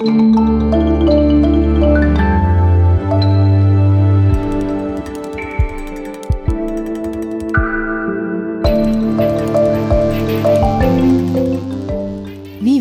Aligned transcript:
Wie 0.00 0.06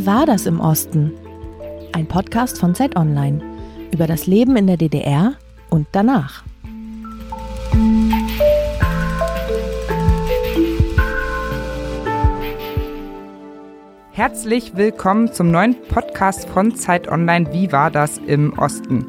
war 0.06 0.28
das 0.28 0.46
im 0.46 0.60
Osten? 0.60 1.14
Ein 1.94 2.06
Podcast 2.08 2.60
von 2.60 2.76
Zeit 2.76 2.96
Online 2.96 3.42
über 3.92 4.06
das 4.06 4.28
Leben 4.28 4.56
in 4.56 4.68
der 4.68 4.78
DDR 4.78 5.34
und 5.72 5.88
danach. 5.94 6.44
Herzlich 14.18 14.76
willkommen 14.76 15.32
zum 15.32 15.52
neuen 15.52 15.80
Podcast 15.80 16.50
von 16.50 16.76
Zeit 16.76 17.08
Online. 17.08 17.54
Wie 17.54 17.72
war 17.72 17.92
das 17.92 18.18
im 18.18 18.58
Osten? 18.58 19.06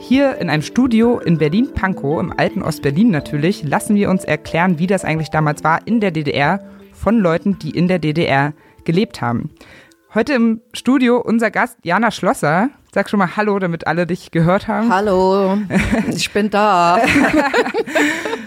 Hier 0.00 0.38
in 0.38 0.50
einem 0.50 0.64
Studio 0.64 1.20
in 1.20 1.38
Berlin-Pankow, 1.38 2.18
im 2.18 2.36
alten 2.36 2.60
Ostberlin 2.60 3.12
natürlich, 3.12 3.62
lassen 3.62 3.94
wir 3.94 4.10
uns 4.10 4.24
erklären, 4.24 4.80
wie 4.80 4.88
das 4.88 5.04
eigentlich 5.04 5.30
damals 5.30 5.62
war 5.62 5.86
in 5.86 6.00
der 6.00 6.10
DDR 6.10 6.58
von 6.92 7.20
Leuten, 7.20 7.60
die 7.60 7.70
in 7.70 7.86
der 7.86 8.00
DDR 8.00 8.52
gelebt 8.82 9.20
haben. 9.20 9.50
Heute 10.14 10.32
im 10.34 10.62
Studio 10.72 11.20
unser 11.20 11.52
Gast 11.52 11.78
Jana 11.84 12.10
Schlosser. 12.10 12.70
Sag 12.92 13.08
schon 13.08 13.20
mal 13.20 13.36
Hallo, 13.36 13.60
damit 13.60 13.86
alle 13.86 14.04
dich 14.04 14.32
gehört 14.32 14.66
haben. 14.66 14.92
Hallo, 14.92 15.58
ich 16.12 16.32
bin 16.32 16.50
da. 16.50 16.98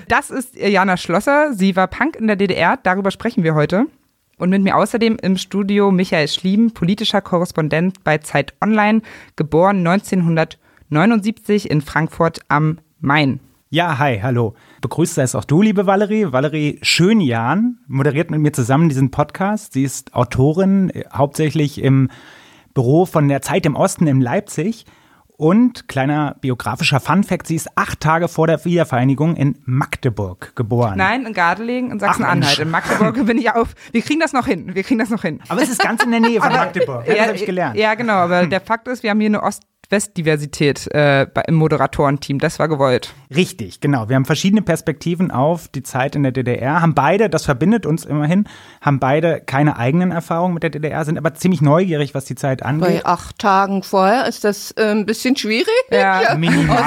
Das 0.10 0.32
ist 0.32 0.58
Jana 0.58 0.98
Schlosser. 0.98 1.54
Sie 1.54 1.78
war 1.78 1.88
Punk 1.88 2.18
in 2.18 2.28
der 2.28 2.36
DDR. 2.36 2.78
Darüber 2.84 3.10
sprechen 3.10 3.46
wir 3.46 3.56
heute. 3.56 3.86
Und 4.44 4.50
mit 4.50 4.62
mir 4.62 4.76
außerdem 4.76 5.20
im 5.22 5.38
Studio 5.38 5.90
Michael 5.90 6.28
Schlieben, 6.28 6.74
politischer 6.74 7.22
Korrespondent 7.22 8.04
bei 8.04 8.18
Zeit 8.18 8.54
Online, 8.62 9.02
geboren 9.38 9.78
1979 9.88 11.72
in 11.72 11.80
Frankfurt 11.80 12.42
am 12.50 12.80
Main. 13.00 13.40
Ja, 13.70 14.00
hi, 14.00 14.20
hallo. 14.22 14.54
Begrüßt 14.82 15.16
sei 15.16 15.22
es 15.22 15.36
auch 15.36 15.46
du, 15.46 15.62
liebe 15.62 15.88
Valerie. 15.88 16.34
Valerie 16.34 16.78
Schönjahn 16.82 17.78
moderiert 17.88 18.32
mit 18.32 18.42
mir 18.42 18.52
zusammen 18.52 18.90
diesen 18.90 19.12
Podcast. 19.12 19.72
Sie 19.72 19.84
ist 19.84 20.14
Autorin, 20.14 20.90
äh, 20.90 21.06
hauptsächlich 21.14 21.82
im 21.82 22.10
Büro 22.74 23.06
von 23.06 23.30
der 23.30 23.42
Zeit 23.42 23.66
im 23.66 23.78
Osten 23.78 24.08
in 24.08 24.20
Leipzig. 24.20 24.86
Und 25.44 25.90
kleiner 25.90 26.38
biografischer 26.40 27.02
Funfact, 27.02 27.48
sie 27.48 27.56
ist 27.56 27.68
acht 27.76 28.00
Tage 28.00 28.30
vor 28.30 28.48
der 28.48 28.64
Wiedervereinigung 28.64 29.36
in 29.36 29.58
Magdeburg 29.66 30.56
geboren. 30.56 30.98
Nein, 30.98 31.26
in 31.26 31.34
Gardelegen 31.34 31.92
in 31.92 32.00
Sachsen-Anhalt. 32.00 32.60
In 32.60 32.72
Magdeburg 32.72 33.26
bin 33.26 33.38
ich 33.38 33.52
auf. 33.52 33.76
Wir 33.92 34.02
kriegen 34.02 34.22
das 34.22 34.32
noch 34.32 34.48
hin. 34.48 34.74
Wir 34.74 34.84
kriegen 34.84 35.00
das 35.00 35.10
noch 35.10 35.22
hin. 35.24 35.42
Aber 35.50 35.62
es 35.62 35.68
ist 35.68 35.84
ganz 35.84 36.02
in 36.02 36.12
der 36.12 36.22
Nähe 36.22 36.40
von 36.40 36.50
Magdeburg. 36.50 37.06
Ja, 37.06 37.16
das 37.16 37.28
habe 37.28 37.36
ich 37.38 37.46
gelernt. 37.46 37.76
Ja, 37.76 37.94
genau. 37.96 38.14
Aber 38.14 38.48
der 38.48 38.62
Fakt 38.62 38.88
ist, 38.88 39.04
wir 39.04 39.10
haben 39.10 39.20
hier 39.20 39.28
eine 39.32 39.44
Ost- 39.44 39.64
West-Diversität 39.90 40.88
äh, 40.94 41.28
bei- 41.32 41.44
im 41.48 41.56
Moderatorenteam. 41.56 42.40
Das 42.40 42.60
war 42.60 42.68
gewollt. 42.68 43.14
Richtig, 43.36 43.80
genau. 43.82 44.10
Wir 44.10 44.16
haben 44.16 44.26
verschiedene 44.26 44.62
Perspektiven 44.62 45.32
auf 45.32 45.68
die 45.68 45.84
Zeit 45.84 46.16
in 46.16 46.24
der 46.24 46.32
DDR, 46.32 46.82
haben 46.82 46.94
beide, 46.96 47.30
das 47.30 47.46
verbindet 47.46 47.86
uns 47.86 48.06
immerhin, 48.06 48.46
haben 48.82 49.00
beide 49.00 49.40
keine 49.42 49.78
eigenen 49.78 50.12
Erfahrungen 50.12 50.54
mit 50.54 50.64
der 50.64 50.70
DDR, 50.70 51.06
sind 51.06 51.18
aber 51.18 51.34
ziemlich 51.34 51.62
neugierig, 51.62 52.14
was 52.16 52.26
die 52.26 52.36
Zeit 52.36 52.64
angeht. 52.64 53.04
Bei 53.04 53.06
acht 53.06 53.40
Tagen 53.40 53.84
vorher 53.84 54.28
ist 54.28 54.44
das 54.44 54.72
äh, 54.72 54.92
ein 54.92 55.06
bisschen 55.06 55.36
schwierig. 55.36 55.68
Ja, 55.92 56.36
Minimale. 56.38 56.80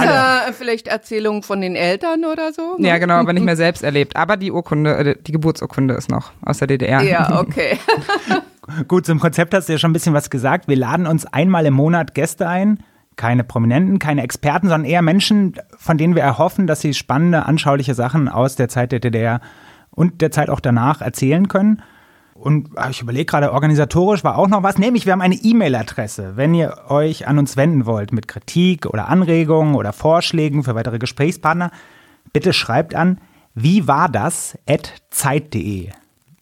Außer 0.46 0.52
vielleicht 0.52 0.88
Erzählungen 0.88 1.42
von 1.42 1.60
den 1.60 1.76
Eltern 1.76 2.24
oder 2.24 2.52
so. 2.52 2.76
ne? 2.78 2.88
Ja, 2.88 2.98
genau, 2.98 3.14
aber 3.14 3.32
nicht 3.32 3.44
mehr 3.44 3.56
selbst 3.56 3.82
erlebt. 3.82 4.16
Aber 4.16 4.36
die 4.36 4.50
Urkunde, 4.52 4.94
äh, 4.96 5.16
die 5.20 5.32
Geburtsurkunde 5.32 5.94
ist 5.94 6.10
noch 6.10 6.32
aus 6.42 6.58
der 6.58 6.66
DDR. 6.68 7.02
Ja, 7.02 7.40
okay. 7.40 7.78
Gut, 8.88 9.06
zum 9.06 9.20
Konzept 9.20 9.54
hast 9.54 9.68
du 9.68 9.72
ja 9.72 9.78
schon 9.78 9.90
ein 9.90 9.94
bisschen 9.94 10.14
was 10.14 10.30
gesagt. 10.30 10.68
Wir 10.68 10.76
laden 10.76 11.06
uns 11.06 11.26
einmal 11.26 11.66
im 11.66 11.74
Monat 11.74 12.14
Gäste 12.14 12.48
ein. 12.48 12.80
Keine 13.16 13.44
Prominenten, 13.44 13.98
keine 13.98 14.22
Experten, 14.22 14.68
sondern 14.68 14.90
eher 14.90 15.02
Menschen, 15.02 15.54
von 15.78 15.96
denen 15.96 16.14
wir 16.14 16.22
erhoffen, 16.22 16.66
dass 16.66 16.80
sie 16.80 16.92
spannende, 16.92 17.46
anschauliche 17.46 17.94
Sachen 17.94 18.28
aus 18.28 18.56
der 18.56 18.68
Zeit 18.68 18.92
der 18.92 19.00
DDR 19.00 19.40
und 19.90 20.20
der 20.20 20.30
Zeit 20.30 20.50
auch 20.50 20.60
danach 20.60 21.00
erzählen 21.00 21.48
können. 21.48 21.82
Und 22.34 22.68
ah, 22.76 22.90
ich 22.90 23.00
überlege 23.00 23.24
gerade, 23.24 23.52
organisatorisch 23.52 24.22
war 24.22 24.36
auch 24.36 24.48
noch 24.48 24.62
was. 24.62 24.76
Nämlich, 24.76 25.06
wir 25.06 25.12
haben 25.12 25.22
eine 25.22 25.36
E-Mail-Adresse. 25.36 26.32
Wenn 26.36 26.52
ihr 26.52 26.76
euch 26.88 27.26
an 27.26 27.38
uns 27.38 27.56
wenden 27.56 27.86
wollt 27.86 28.12
mit 28.12 28.28
Kritik 28.28 28.84
oder 28.84 29.08
Anregungen 29.08 29.74
oder 29.74 29.94
Vorschlägen 29.94 30.62
für 30.62 30.74
weitere 30.74 30.98
Gesprächspartner, 30.98 31.70
bitte 32.32 32.52
schreibt 32.52 32.94
an 32.94 33.18
wie 33.58 33.88
war 33.88 34.10
das 34.10 34.58
at 34.68 34.92
zeit.de. 35.08 35.88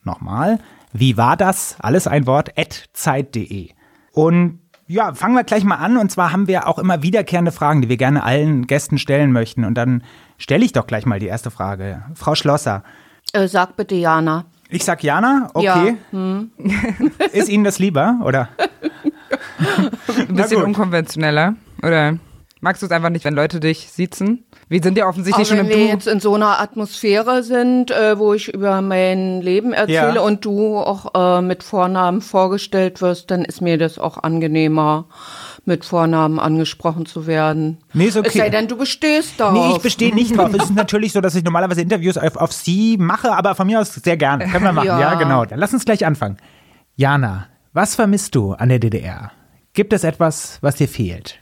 Nochmal, 0.03 0.59
wie 0.95 1.17
war 1.19 1.37
das? 1.37 1.77
Alles 1.81 2.07
ein 2.07 2.27
Wort, 2.27 2.57
at 2.59 2.89
zeit.de. 2.95 3.71
Und 4.13 4.61
ja, 4.87 5.13
fangen 5.13 5.35
wir 5.35 5.45
gleich 5.45 5.65
mal 5.65 5.77
an. 5.77 5.97
Und 5.97 6.11
zwar 6.11 6.33
haben 6.33 6.47
wir 6.47 6.69
auch 6.69 6.79
immer 6.79 7.03
wiederkehrende 7.03 7.53
Fragen, 7.53 7.83
die 7.83 7.89
wir 7.89 7.97
gerne 7.97 8.23
allen 8.23 8.67
Gästen 8.67 8.99
stellen 8.99 9.33
möchten. 9.33 9.65
Und 9.65 9.75
dann 9.75 10.03
stelle 10.39 10.65
ich 10.65 10.73
doch 10.73 10.87
gleich 10.87 11.05
mal 11.05 11.19
die 11.19 11.27
erste 11.27 11.51
Frage. 11.51 12.03
Frau 12.15 12.35
Schlosser, 12.35 12.85
Äh, 13.33 13.49
sag 13.49 13.77
bitte 13.77 13.95
Jana. 13.97 14.45
ich 14.69 14.85
sag 14.85 15.03
Jana, 15.03 15.51
okay. 15.55 15.97
Ist 17.33 17.49
Ihnen 17.49 17.65
das 17.65 17.79
lieber, 17.79 18.21
oder? 18.23 18.49
Ein 20.29 20.37
bisschen 20.37 20.63
unkonventioneller. 20.63 21.57
Oder 21.83 22.19
magst 22.65 22.83
du 22.83 22.87
es 22.87 22.93
einfach 22.93 23.11
nicht, 23.11 23.25
wenn 23.25 23.35
Leute 23.35 23.61
dich 23.61 23.91
siezen? 23.93 24.45
Wir 24.69 24.83
sind 24.83 24.97
ja 24.99 25.07
offensichtlich 25.07 25.47
schon 25.47 25.59
wenn 25.59 25.67
im 25.67 25.71
wir 25.71 25.85
Du. 25.87 25.93
jetzt 25.93 26.07
in 26.09 26.19
so 26.19 26.35
einer 26.35 26.61
Atmosphäre 26.61 27.43
sind, 27.43 27.91
äh, 27.91 28.19
wo 28.19 28.33
ich 28.35 28.49
über 28.53 28.81
mein 28.81 29.43
Leben 29.43 29.73
erzähle 29.75 30.15
Ja. 30.17 30.21
und 30.23 30.45
du 30.45 30.79
auch 30.79 31.15
äh, 31.15 31.43
mit 31.43 31.63
Vornamen 31.63 32.23
vorgestellt 32.23 33.01
wirst, 33.03 33.31
dann 33.31 33.45
ist 33.45 33.61
mir 33.61 33.77
das 33.79 33.99
auch 33.99 34.23
angenehmer, 34.23 35.07
mit 35.67 35.85
Vornamen 35.85 36.41
angesprochen 36.41 37.05
zu 37.07 37.27
werden. 37.27 37.79
Nee, 37.93 38.07
ist 38.07 38.17
okay. 38.17 38.29
Es 38.29 38.35
sei 38.35 38.49
denn, 38.51 38.67
du 38.67 38.77
bestehst 38.77 39.39
darauf. 39.39 39.53
Nee, 39.69 39.73
ich 39.77 39.83
bestehe 39.83 40.15
nicht 40.15 40.37
drauf. 40.37 40.53
Es 40.55 40.65
ist 40.65 40.75
natürlich 40.75 41.13
so, 41.13 41.21
dass 41.21 41.35
ich 41.35 41.45
normalerweise 41.45 41.83
Interviews 41.83 42.17
auf, 42.19 42.37
auf 42.37 42.53
Sie 42.53 42.97
mache, 42.99 43.31
aber 43.33 43.55
von 43.55 43.67
mir 43.67 43.81
aus 43.81 43.93
sehr 43.95 44.17
gerne. 44.17 44.47
Können 44.49 44.65
wir 44.65 44.73
machen. 44.73 44.87
Ja. 44.87 44.99
Ja. 45.01 45.15
genau. 45.15 45.45
Dann 45.45 45.59
lass 45.59 45.73
uns 45.75 45.85
gleich 45.85 46.05
anfangen. 46.07 46.39
Jana, 46.97 47.47
was 47.75 47.95
vermisst 47.95 48.35
du 48.35 48.53
an 48.53 48.71
der 48.71 48.79
DDR? 48.79 49.31
Gibt 49.75 49.93
es 49.93 50.03
etwas, 50.05 50.59
was 50.63 50.77
dir 50.77 50.89
fehlt? 50.89 51.39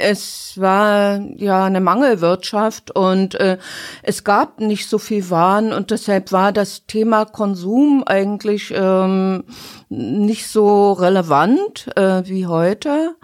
Es 0.00 0.54
war 0.56 1.20
ja 1.36 1.64
eine 1.64 1.80
Mangelwirtschaft 1.80 2.90
und 2.90 3.34
äh, 3.34 3.58
es 4.02 4.24
gab 4.24 4.60
nicht 4.60 4.88
so 4.88 4.98
viel 4.98 5.30
Waren 5.30 5.72
und 5.72 5.90
deshalb 5.90 6.32
war 6.32 6.52
das 6.52 6.86
Thema 6.86 7.24
Konsum 7.24 8.02
eigentlich 8.04 8.72
ähm, 8.74 9.44
nicht 9.88 10.48
so 10.48 10.92
relevant 10.92 11.88
äh, 11.96 12.22
wie 12.26 12.46
heute. 12.46 13.16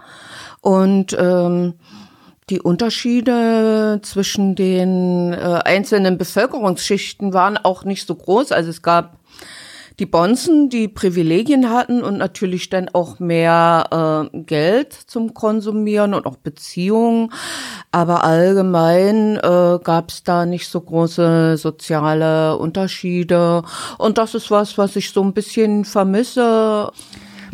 Und 0.61 1.15
ähm, 1.19 1.75
die 2.49 2.61
Unterschiede 2.61 3.99
zwischen 4.03 4.55
den 4.55 5.33
äh, 5.33 5.59
einzelnen 5.65 6.17
Bevölkerungsschichten 6.17 7.33
waren 7.33 7.57
auch 7.57 7.83
nicht 7.83 8.07
so 8.07 8.15
groß. 8.15 8.53
Also 8.53 8.69
es 8.69 8.81
gab 8.81 9.16
die 9.99 10.05
Bonzen, 10.05 10.69
die 10.69 10.87
Privilegien 10.87 11.69
hatten 11.69 12.03
und 12.03 12.17
natürlich 12.17 12.69
dann 12.69 12.89
auch 12.89 13.19
mehr 13.19 14.29
äh, 14.31 14.37
Geld 14.41 14.93
zum 14.93 15.33
Konsumieren 15.33 16.13
und 16.13 16.27
auch 16.27 16.37
Beziehungen. 16.37 17.31
Aber 17.91 18.23
allgemein 18.23 19.37
äh, 19.37 19.79
gab 19.83 20.09
es 20.09 20.23
da 20.23 20.45
nicht 20.45 20.67
so 20.67 20.81
große 20.81 21.57
soziale 21.57 22.57
Unterschiede. 22.57 23.63
Und 23.97 24.19
das 24.19 24.35
ist 24.35 24.51
was, 24.51 24.77
was 24.77 24.95
ich 24.95 25.11
so 25.11 25.23
ein 25.23 25.33
bisschen 25.33 25.83
vermisse. 25.83 26.91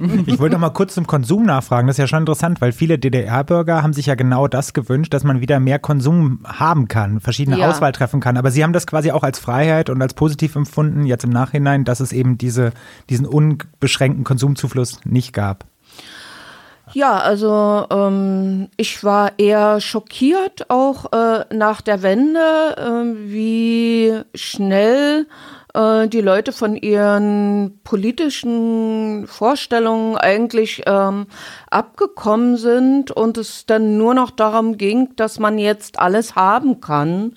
Ich 0.25 0.40
wollte 0.40 0.53
noch 0.56 0.62
mal 0.62 0.69
kurz 0.69 0.94
zum 0.94 1.08
Konsum 1.08 1.44
nachfragen. 1.44 1.88
Das 1.88 1.96
ist 1.96 2.00
ja 2.00 2.08
schon 2.08 2.19
interessant, 2.19 2.62
weil 2.62 2.72
viele 2.72 2.97
DDR-Bürger 3.00 3.84
haben 3.84 3.94
sich 3.94 4.06
ja 4.08 4.16
genau 4.16 4.47
das 4.47 4.74
gewünscht, 4.74 5.14
dass 5.14 5.24
man 5.24 5.41
wieder 5.41 5.59
mehr 5.59 5.80
Konsum 5.80 6.40
haben 6.46 6.88
kann, 6.88 7.19
verschiedene 7.19 7.58
Ja. 7.59 7.69
Auswahl 7.69 7.91
treffen 7.91 8.19
kann. 8.19 8.38
Aber 8.38 8.52
Sie 8.52 8.63
haben 8.63 8.74
das 8.74 8.88
quasi 8.88 9.12
auch 9.12 9.24
als 9.24 9.40
Freiheit 9.40 9.90
und 9.90 10.02
als 10.02 10.13
positiv 10.13 10.56
empfunden, 10.56 11.06
jetzt 11.06 11.24
im 11.24 11.30
Nachhinein, 11.30 11.84
dass 11.86 12.00
es 12.00 12.12
eben 12.12 12.38
diese, 12.38 12.72
diesen 13.09 13.25
unbeschränkten 13.25 14.24
Konsumzufluss 14.24 15.00
nicht 15.06 15.34
gab. 15.34 15.66
Ja, 16.92 17.18
also 17.18 17.88
ähm, 17.90 18.69
ich 18.78 19.04
war 19.04 19.31
eher 19.39 19.80
schockiert 19.81 20.69
auch 20.69 21.12
äh, 21.12 21.45
nach 21.54 21.81
der 21.81 22.04
Wende, 22.04 22.39
äh, 22.78 23.31
wie 23.31 24.13
schnell 24.36 25.25
äh, 25.74 26.08
die 26.08 26.22
Leute 26.22 26.52
von 26.52 26.75
ihren 26.75 27.80
politischen 27.84 29.25
Vorstellungen 29.28 30.18
eigentlich 30.18 30.84
ähm, 30.86 31.28
abgekommen 31.70 32.58
sind 32.58 33.12
und 33.12 33.38
es 33.38 33.66
dann 33.66 33.98
nur 33.98 34.14
noch 34.14 34.31
darum 34.31 34.78
ging, 34.78 35.16
dass 35.16 35.40
man 35.40 35.58
jetzt 35.58 36.00
alles 36.00 36.36
haben 36.36 36.80
kann. 36.81 37.36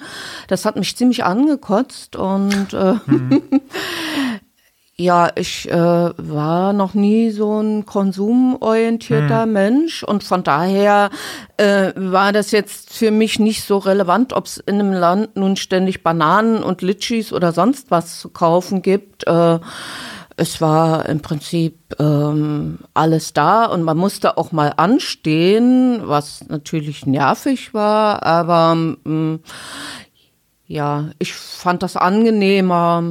Das 0.49 0.65
hat 0.65 0.77
mich 0.77 0.97
ziemlich 0.97 1.25
angekotzt 1.25 2.17
und 2.17 2.73
äh, 2.73 2.95
Ja, 4.99 5.31
ich 5.35 5.71
äh, 5.71 5.75
war 5.77 6.73
noch 6.73 6.95
nie 6.95 7.31
so 7.31 7.61
ein 7.61 7.85
konsumorientierter 7.85 9.45
Mensch 9.45 10.03
und 10.03 10.25
von 10.25 10.43
daher 10.43 11.11
äh, 11.59 11.93
war 11.97 12.33
das 12.33 12.51
jetzt 12.51 12.95
für 12.95 13.11
mich 13.11 13.39
nicht 13.39 13.65
so 13.65 13.77
relevant, 13.77 14.33
ob 14.33 14.47
es 14.47 14.57
in 14.57 14.81
einem 14.81 14.95
Land 14.95 15.37
nun 15.37 15.57
ständig 15.57 16.03
Bananen 16.03 16.63
und 16.63 16.81
Litschis 16.81 17.35
oder 17.35 17.53
sonst 17.53 17.91
was 17.91 18.19
zu 18.19 18.31
kaufen 18.31 18.81
gibt. 18.81 19.27
Äh, 19.27 19.59
es 20.39 20.63
war 20.63 21.07
im 21.07 21.21
Prinzip 21.21 21.79
ähm, 21.99 22.79
alles 22.95 23.35
da 23.35 23.67
und 23.67 23.83
man 23.83 23.99
musste 23.99 24.39
auch 24.39 24.51
mal 24.51 24.73
anstehen, 24.79 26.01
was 26.05 26.49
natürlich 26.49 27.05
nervig 27.05 27.75
war, 27.75 28.23
aber 28.23 28.73
ähm, 29.05 29.41
ja, 30.67 31.11
ich 31.19 31.35
fand 31.35 31.83
das 31.83 31.97
angenehmer, 31.97 33.03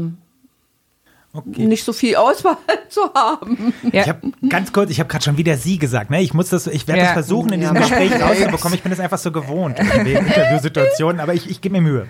Okay. 1.36 1.66
nicht 1.66 1.84
so 1.84 1.92
viel 1.92 2.16
Auswahl 2.16 2.58
zu 2.90 3.02
haben. 3.14 3.74
Ja. 3.92 4.02
Ich 4.02 4.10
habe 4.10 4.32
ganz 4.50 4.72
kurz, 4.72 4.90
ich 4.90 5.00
habe 5.00 5.10
gerade 5.10 5.24
schon 5.24 5.38
wieder 5.38 5.58
Sie 5.58 5.78
gesagt. 5.78 6.10
Ne? 6.10 6.22
Ich 6.22 6.34
muss 6.34 6.50
das, 6.50 6.68
ich 6.68 6.88
werde 6.88 7.02
ja. 7.02 7.06
das 7.08 7.14
versuchen 7.14 7.52
in 7.52 7.60
diesem 7.60 7.76
ja. 7.76 7.82
Gespräch 7.82 8.12
rauszubekommen. 8.22 8.76
Ich 8.76 8.84
bin 8.84 8.90
das 8.92 9.00
einfach 9.00 9.18
so 9.18 9.32
gewohnt 9.32 9.78
wegen 10.04 10.26
Interviewsituationen, 10.26 11.20
aber 11.20 11.34
ich, 11.34 11.50
ich 11.50 11.60
gebe 11.60 11.74
mir 11.74 11.82
Mühe. 11.82 12.08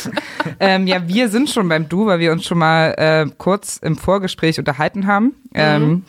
ähm, 0.60 0.86
ja, 0.86 1.08
wir 1.08 1.28
sind 1.28 1.50
schon 1.50 1.68
beim 1.68 1.88
Du, 1.88 2.06
weil 2.06 2.20
wir 2.20 2.32
uns 2.32 2.44
schon 2.44 2.58
mal 2.58 2.94
äh, 2.96 3.26
kurz 3.38 3.78
im 3.78 3.96
Vorgespräch 3.96 4.58
unterhalten 4.58 5.06
haben. 5.06 5.34
Ähm, 5.54 5.82
mhm. 5.82 5.90
Ähm, 5.90 6.04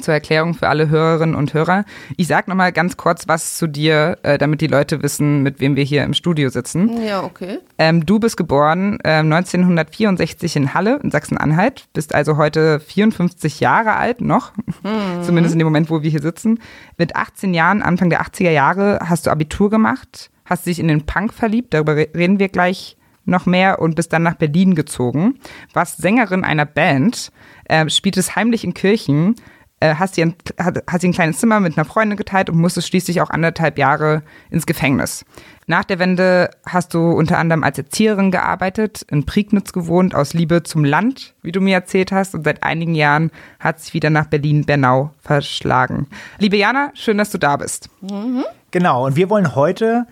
zur 0.00 0.14
Erklärung 0.14 0.54
für 0.54 0.68
alle 0.68 0.88
Hörerinnen 0.88 1.34
und 1.34 1.52
Hörer. 1.52 1.84
Ich 2.16 2.28
sag 2.28 2.48
noch 2.48 2.54
mal 2.54 2.72
ganz 2.72 2.96
kurz 2.96 3.26
was 3.28 3.56
zu 3.56 3.66
dir, 3.66 4.18
äh, 4.22 4.38
damit 4.38 4.60
die 4.60 4.66
Leute 4.66 5.02
wissen, 5.02 5.42
mit 5.42 5.60
wem 5.60 5.76
wir 5.76 5.84
hier 5.84 6.04
im 6.04 6.14
Studio 6.14 6.48
sitzen. 6.48 7.02
Ja, 7.02 7.22
okay. 7.22 7.58
Ähm, 7.78 8.06
du 8.06 8.18
bist 8.18 8.36
geboren 8.36 8.98
äh, 9.02 9.18
1964 9.18 10.56
in 10.56 10.74
Halle 10.74 11.00
in 11.02 11.10
Sachsen-Anhalt, 11.10 11.86
bist 11.92 12.14
also 12.14 12.36
heute 12.36 12.80
54 12.80 13.60
Jahre 13.60 13.96
alt 13.96 14.20
noch, 14.20 14.52
mhm. 14.82 15.22
zumindest 15.22 15.54
in 15.54 15.58
dem 15.58 15.66
Moment, 15.66 15.90
wo 15.90 16.02
wir 16.02 16.10
hier 16.10 16.22
sitzen. 16.22 16.60
Mit 16.96 17.16
18 17.16 17.52
Jahren, 17.52 17.82
Anfang 17.82 18.10
der 18.10 18.22
80er 18.22 18.50
Jahre, 18.50 19.00
hast 19.04 19.26
du 19.26 19.30
Abitur 19.30 19.70
gemacht, 19.70 20.30
hast 20.44 20.66
dich 20.66 20.78
in 20.78 20.88
den 20.88 21.06
Punk 21.06 21.34
verliebt, 21.34 21.74
darüber 21.74 21.96
reden 21.96 22.38
wir 22.38 22.48
gleich 22.48 22.96
noch 23.24 23.46
mehr 23.46 23.80
und 23.80 23.96
bist 23.96 24.12
dann 24.12 24.22
nach 24.22 24.34
Berlin 24.34 24.74
gezogen. 24.74 25.38
Warst 25.72 25.98
Sängerin 25.98 26.44
einer 26.44 26.66
Band, 26.66 27.30
äh, 27.64 27.88
spieltest 27.88 28.36
heimlich 28.36 28.64
in 28.64 28.74
Kirchen, 28.74 29.36
äh, 29.80 29.94
hast, 29.94 30.16
dir 30.16 30.26
ein, 30.26 30.34
hat, 30.58 30.82
hast 30.86 31.02
dir 31.02 31.08
ein 31.08 31.12
kleines 31.12 31.38
Zimmer 31.38 31.58
mit 31.58 31.76
einer 31.76 31.84
Freundin 31.84 32.16
geteilt 32.16 32.50
und 32.50 32.58
musstest 32.58 32.88
schließlich 32.88 33.20
auch 33.20 33.30
anderthalb 33.30 33.78
Jahre 33.78 34.22
ins 34.50 34.66
Gefängnis. 34.66 35.24
Nach 35.66 35.84
der 35.84 35.98
Wende 35.98 36.50
hast 36.66 36.94
du 36.94 37.10
unter 37.10 37.38
anderem 37.38 37.64
als 37.64 37.78
Erzieherin 37.78 38.30
gearbeitet, 38.30 39.06
in 39.10 39.24
Prignitz 39.24 39.72
gewohnt, 39.72 40.14
aus 40.14 40.34
Liebe 40.34 40.62
zum 40.62 40.84
Land, 40.84 41.34
wie 41.42 41.52
du 41.52 41.60
mir 41.60 41.74
erzählt 41.74 42.12
hast, 42.12 42.34
und 42.34 42.44
seit 42.44 42.62
einigen 42.62 42.94
Jahren 42.94 43.30
hat 43.58 43.80
sich 43.80 43.94
wieder 43.94 44.10
nach 44.10 44.26
Berlin-Bernau 44.26 45.10
verschlagen. 45.20 46.08
Liebe 46.38 46.56
Jana, 46.56 46.90
schön, 46.94 47.18
dass 47.18 47.30
du 47.30 47.38
da 47.38 47.56
bist. 47.56 47.88
Mhm. 48.02 48.44
Genau, 48.72 49.06
und 49.06 49.16
wir 49.16 49.30
wollen 49.30 49.54
heute 49.54 50.06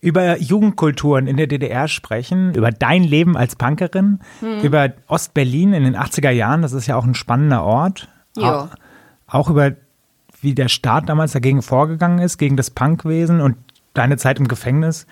über 0.00 0.38
Jugendkulturen 0.38 1.26
in 1.26 1.36
der 1.36 1.46
DDR 1.46 1.88
sprechen, 1.88 2.54
über 2.54 2.70
dein 2.70 3.02
Leben 3.02 3.36
als 3.36 3.56
Punkerin, 3.56 4.20
mhm. 4.40 4.60
über 4.62 4.92
Ostberlin 5.08 5.72
in 5.72 5.84
den 5.84 5.96
80er 5.96 6.30
Jahren, 6.30 6.62
das 6.62 6.72
ist 6.72 6.86
ja 6.86 6.96
auch 6.96 7.04
ein 7.04 7.14
spannender 7.14 7.64
Ort. 7.64 8.08
Ja. 8.42 8.70
Auch 9.26 9.50
über 9.50 9.72
wie 10.40 10.54
der 10.54 10.68
Staat 10.68 11.08
damals 11.08 11.32
dagegen 11.32 11.62
vorgegangen 11.62 12.18
ist, 12.20 12.38
gegen 12.38 12.56
das 12.56 12.70
Punkwesen 12.70 13.40
und 13.40 13.56
deine 13.94 14.16
Zeit 14.16 14.38
im 14.38 14.48
Gefängnis, 14.48 15.06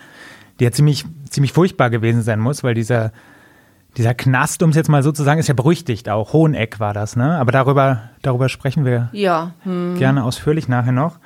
die 0.59 0.63
ja 0.63 0.71
ziemlich, 0.71 1.05
ziemlich 1.29 1.53
furchtbar 1.53 1.89
gewesen 1.89 2.21
sein 2.21 2.39
muss, 2.39 2.63
weil 2.63 2.73
dieser, 2.73 3.11
dieser 3.97 4.13
Knast, 4.13 4.63
um 4.63 4.69
es 4.69 4.75
jetzt 4.75 4.89
mal 4.89 5.03
so 5.03 5.11
zu 5.11 5.23
sagen, 5.23 5.39
ist 5.39 5.47
ja 5.47 5.53
berüchtigt 5.53 6.09
auch. 6.09 6.33
Hoheneck 6.33 6.79
war 6.79 6.93
das, 6.93 7.15
ne? 7.15 7.37
Aber 7.37 7.51
darüber, 7.51 8.03
darüber 8.21 8.49
sprechen 8.49 8.85
wir 8.85 9.09
ja. 9.11 9.51
hm. 9.63 9.95
gerne 9.97 10.23
ausführlich 10.23 10.67
nachher 10.67 10.93
noch. 10.93 11.19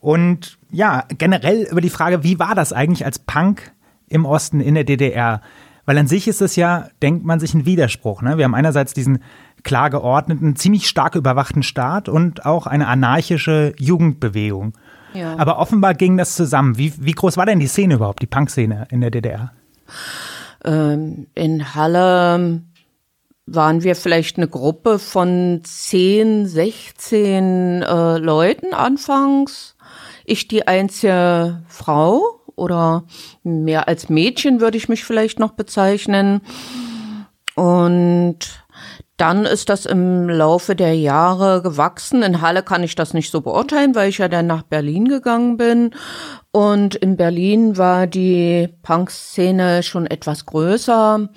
Und 0.00 0.58
ja, 0.70 1.04
generell 1.16 1.68
über 1.70 1.80
die 1.80 1.90
Frage, 1.90 2.24
wie 2.24 2.38
war 2.38 2.56
das 2.56 2.72
eigentlich 2.72 3.04
als 3.04 3.20
Punk 3.20 3.72
im 4.08 4.24
Osten 4.24 4.60
in 4.60 4.74
der 4.74 4.84
DDR? 4.84 5.40
Weil 5.84 5.98
an 5.98 6.06
sich 6.06 6.26
ist 6.26 6.42
es 6.42 6.56
ja, 6.56 6.88
denkt 7.02 7.24
man 7.24 7.40
sich, 7.40 7.54
ein 7.54 7.66
Widerspruch. 7.66 8.22
Ne? 8.22 8.36
Wir 8.36 8.44
haben 8.44 8.54
einerseits 8.54 8.94
diesen 8.94 9.22
klar 9.64 9.90
geordneten, 9.90 10.56
ziemlich 10.56 10.88
stark 10.88 11.14
überwachten 11.14 11.62
Staat 11.62 12.08
und 12.08 12.46
auch 12.46 12.66
eine 12.66 12.88
anarchische 12.88 13.74
Jugendbewegung. 13.78 14.74
Ja. 15.14 15.36
Aber 15.36 15.58
offenbar 15.58 15.94
ging 15.94 16.16
das 16.16 16.34
zusammen. 16.34 16.78
Wie, 16.78 16.92
wie 16.98 17.12
groß 17.12 17.36
war 17.36 17.46
denn 17.46 17.60
die 17.60 17.66
Szene 17.66 17.94
überhaupt, 17.94 18.22
die 18.22 18.26
Punk-Szene 18.26 18.86
in 18.90 19.00
der 19.00 19.10
DDR? 19.10 19.52
Ähm, 20.64 21.26
in 21.34 21.74
Halle 21.74 22.62
waren 23.46 23.82
wir 23.82 23.96
vielleicht 23.96 24.36
eine 24.36 24.48
Gruppe 24.48 24.98
von 24.98 25.60
10, 25.62 26.46
16 26.46 27.82
äh, 27.82 28.18
Leuten 28.18 28.72
anfangs. 28.72 29.76
Ich 30.24 30.48
die 30.48 30.66
einzige 30.66 31.62
Frau 31.66 32.40
oder 32.54 33.04
mehr 33.42 33.88
als 33.88 34.08
Mädchen 34.08 34.60
würde 34.60 34.76
ich 34.76 34.88
mich 34.88 35.04
vielleicht 35.04 35.38
noch 35.38 35.52
bezeichnen. 35.52 36.40
Und 37.54 38.61
dann 39.16 39.44
ist 39.44 39.68
das 39.68 39.86
im 39.86 40.28
Laufe 40.28 40.74
der 40.74 40.96
Jahre 40.96 41.62
gewachsen. 41.62 42.22
In 42.22 42.40
Halle 42.40 42.62
kann 42.62 42.82
ich 42.82 42.94
das 42.94 43.14
nicht 43.14 43.30
so 43.30 43.40
beurteilen, 43.40 43.94
weil 43.94 44.08
ich 44.08 44.18
ja 44.18 44.28
dann 44.28 44.46
nach 44.46 44.62
Berlin 44.62 45.06
gegangen 45.06 45.56
bin. 45.56 45.90
Und 46.50 46.94
in 46.94 47.16
Berlin 47.16 47.76
war 47.76 48.06
die 48.06 48.68
Punk-Szene 48.82 49.82
schon 49.82 50.06
etwas 50.06 50.46
größer. 50.46 51.28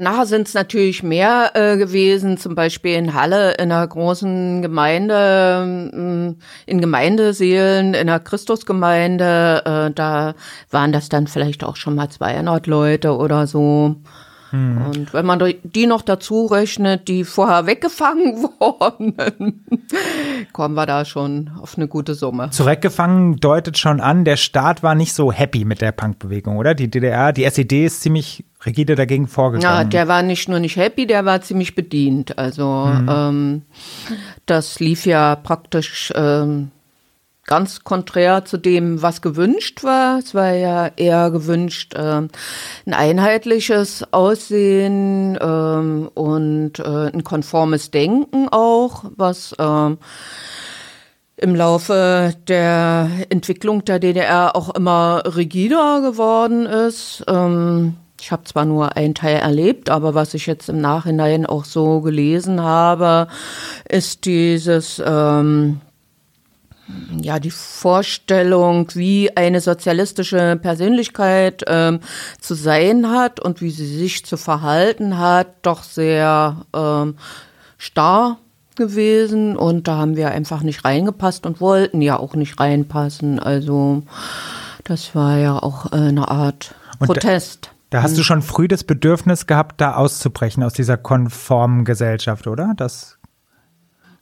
Nachher 0.00 0.24
sind 0.24 0.48
es 0.48 0.54
natürlich 0.54 1.02
mehr 1.02 1.50
äh, 1.52 1.76
gewesen, 1.76 2.38
zum 2.38 2.54
Beispiel 2.54 2.94
in 2.94 3.12
Halle 3.12 3.52
in 3.52 3.70
einer 3.70 3.86
großen 3.86 4.62
Gemeinde, 4.62 5.90
mm, 5.92 6.40
in 6.64 6.80
Gemeindeseelen, 6.80 7.88
in 7.88 8.08
einer 8.08 8.18
Christusgemeinde. 8.18 9.62
Äh, 9.66 9.94
da 9.94 10.34
waren 10.70 10.92
das 10.92 11.10
dann 11.10 11.26
vielleicht 11.26 11.64
auch 11.64 11.76
schon 11.76 11.96
mal 11.96 12.08
200 12.08 12.66
Leute 12.66 13.14
oder 13.14 13.46
so. 13.46 13.96
Hm. 14.50 14.86
Und 14.86 15.14
wenn 15.14 15.26
man 15.26 15.54
die 15.62 15.86
noch 15.86 16.02
dazu 16.02 16.46
rechnet, 16.46 17.08
die 17.08 17.24
vorher 17.24 17.66
weggefangen 17.66 18.42
wurden, 18.58 19.64
kommen 20.52 20.74
wir 20.74 20.86
da 20.86 21.04
schon 21.04 21.50
auf 21.60 21.76
eine 21.76 21.88
gute 21.88 22.14
Summe. 22.14 22.50
Zurückgefangen 22.50 23.36
deutet 23.36 23.78
schon 23.78 24.00
an, 24.00 24.24
der 24.24 24.36
Staat 24.36 24.82
war 24.82 24.94
nicht 24.94 25.12
so 25.12 25.32
happy 25.32 25.64
mit 25.64 25.80
der 25.80 25.92
Punkbewegung, 25.92 26.56
oder? 26.56 26.74
Die 26.74 26.90
DDR, 26.90 27.32
die 27.32 27.44
SED 27.44 27.86
ist 27.86 28.02
ziemlich 28.02 28.44
rigide 28.66 28.94
dagegen 28.94 29.26
vorgegangen. 29.26 29.82
Ja, 29.82 29.84
der 29.84 30.08
war 30.08 30.22
nicht 30.22 30.48
nur 30.48 30.58
nicht 30.58 30.76
happy, 30.76 31.06
der 31.06 31.24
war 31.24 31.40
ziemlich 31.40 31.74
bedient. 31.74 32.38
Also 32.38 32.86
hm. 32.86 33.08
ähm, 33.08 33.62
das 34.46 34.80
lief 34.80 35.06
ja 35.06 35.36
praktisch 35.36 36.12
ähm, 36.14 36.70
ganz 37.46 37.84
konträr 37.84 38.44
zu 38.44 38.58
dem, 38.58 39.02
was 39.02 39.22
gewünscht 39.22 39.82
war. 39.82 40.18
Es 40.18 40.34
war 40.34 40.52
ja 40.52 40.90
eher 40.96 41.30
gewünscht 41.30 41.94
äh, 41.94 42.22
ein 42.22 42.30
einheitliches 42.86 44.04
Aussehen 44.12 45.36
äh, 45.36 46.08
und 46.14 46.78
äh, 46.78 47.10
ein 47.12 47.24
konformes 47.24 47.90
Denken 47.90 48.48
auch, 48.50 49.04
was 49.16 49.52
äh, 49.58 49.96
im 51.36 51.54
Laufe 51.54 52.34
der 52.48 53.08
Entwicklung 53.30 53.84
der 53.84 53.98
DDR 53.98 54.54
auch 54.54 54.74
immer 54.74 55.22
rigider 55.24 56.02
geworden 56.02 56.66
ist. 56.66 57.24
Ähm, 57.26 57.96
ich 58.20 58.30
habe 58.30 58.44
zwar 58.44 58.66
nur 58.66 58.96
einen 58.96 59.14
Teil 59.14 59.36
erlebt, 59.36 59.88
aber 59.88 60.14
was 60.14 60.34
ich 60.34 60.46
jetzt 60.46 60.68
im 60.68 60.80
Nachhinein 60.80 61.46
auch 61.46 61.64
so 61.64 62.02
gelesen 62.02 62.60
habe, 62.60 63.28
ist 63.88 64.26
dieses 64.26 65.02
ähm, 65.04 65.80
ja, 67.20 67.38
die 67.38 67.50
Vorstellung, 67.50 68.88
wie 68.94 69.36
eine 69.36 69.60
sozialistische 69.60 70.58
Persönlichkeit 70.60 71.64
ähm, 71.66 72.00
zu 72.40 72.54
sein 72.54 73.10
hat 73.10 73.40
und 73.40 73.60
wie 73.60 73.70
sie 73.70 73.86
sich 73.86 74.24
zu 74.24 74.36
verhalten 74.36 75.18
hat, 75.18 75.48
doch 75.62 75.82
sehr 75.82 76.64
ähm, 76.74 77.16
starr 77.78 78.38
gewesen. 78.76 79.56
Und 79.56 79.88
da 79.88 79.96
haben 79.96 80.16
wir 80.16 80.30
einfach 80.30 80.62
nicht 80.62 80.84
reingepasst 80.84 81.46
und 81.46 81.60
wollten 81.60 82.02
ja 82.02 82.18
auch 82.18 82.34
nicht 82.34 82.58
reinpassen. 82.58 83.38
Also 83.38 84.02
das 84.84 85.14
war 85.14 85.36
ja 85.38 85.58
auch 85.58 85.92
äh, 85.92 85.96
eine 85.96 86.28
Art 86.28 86.74
und 86.98 87.06
Protest. 87.06 87.70
Da, 87.90 87.98
da 87.98 88.02
hast 88.02 88.16
du 88.16 88.20
mhm. 88.20 88.24
schon 88.24 88.42
früh 88.42 88.68
das 88.68 88.84
Bedürfnis 88.84 89.46
gehabt, 89.46 89.80
da 89.80 89.94
auszubrechen 89.94 90.62
aus 90.62 90.72
dieser 90.72 90.96
konformen 90.96 91.84
Gesellschaft, 91.84 92.46
oder? 92.46 92.72
Das 92.76 93.19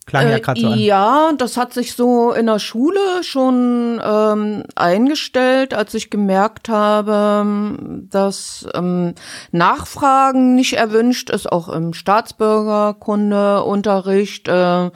Klang 0.08 0.28
ja 0.30 0.38
gerade 0.38 0.58
so 0.58 0.68
an. 0.68 0.78
Ja, 0.78 1.32
das 1.36 1.58
hat 1.58 1.74
sich 1.74 1.94
so 1.94 2.32
in 2.32 2.46
der 2.46 2.60
Schule 2.60 3.22
schon 3.22 4.00
ähm, 4.02 4.62
eingestellt, 4.74 5.74
als 5.74 5.92
ich 5.92 6.08
gemerkt 6.08 6.70
habe, 6.70 7.76
dass 8.08 8.66
ähm, 8.72 9.14
Nachfragen 9.52 10.54
nicht 10.54 10.78
erwünscht 10.78 11.28
ist, 11.28 11.52
auch 11.52 11.68
im 11.68 11.92
Staatsbürgerkundeunterricht. 11.92 14.48
Äh, 14.48 14.90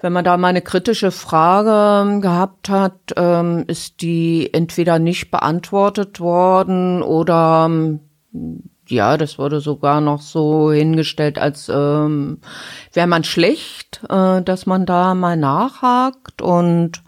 wenn 0.00 0.12
man 0.12 0.24
da 0.24 0.36
mal 0.36 0.48
eine 0.48 0.62
kritische 0.62 1.12
Frage 1.12 2.20
gehabt 2.20 2.68
hat, 2.68 2.96
ähm, 3.16 3.62
ist 3.68 4.02
die 4.02 4.52
entweder 4.52 4.98
nicht 4.98 5.30
beantwortet 5.30 6.18
worden 6.18 7.04
oder 7.04 7.70
ja, 8.90 9.16
das 9.16 9.38
wurde 9.38 9.60
sogar 9.60 10.00
noch 10.00 10.20
so 10.20 10.72
hingestellt, 10.72 11.38
als 11.38 11.68
ähm, 11.68 12.38
wäre 12.92 13.06
man 13.06 13.24
schlecht, 13.24 14.02
äh, 14.08 14.42
dass 14.42 14.66
man 14.66 14.86
da 14.86 15.14
mal 15.14 15.36
nachhakt. 15.36 16.42
Und 16.42 17.02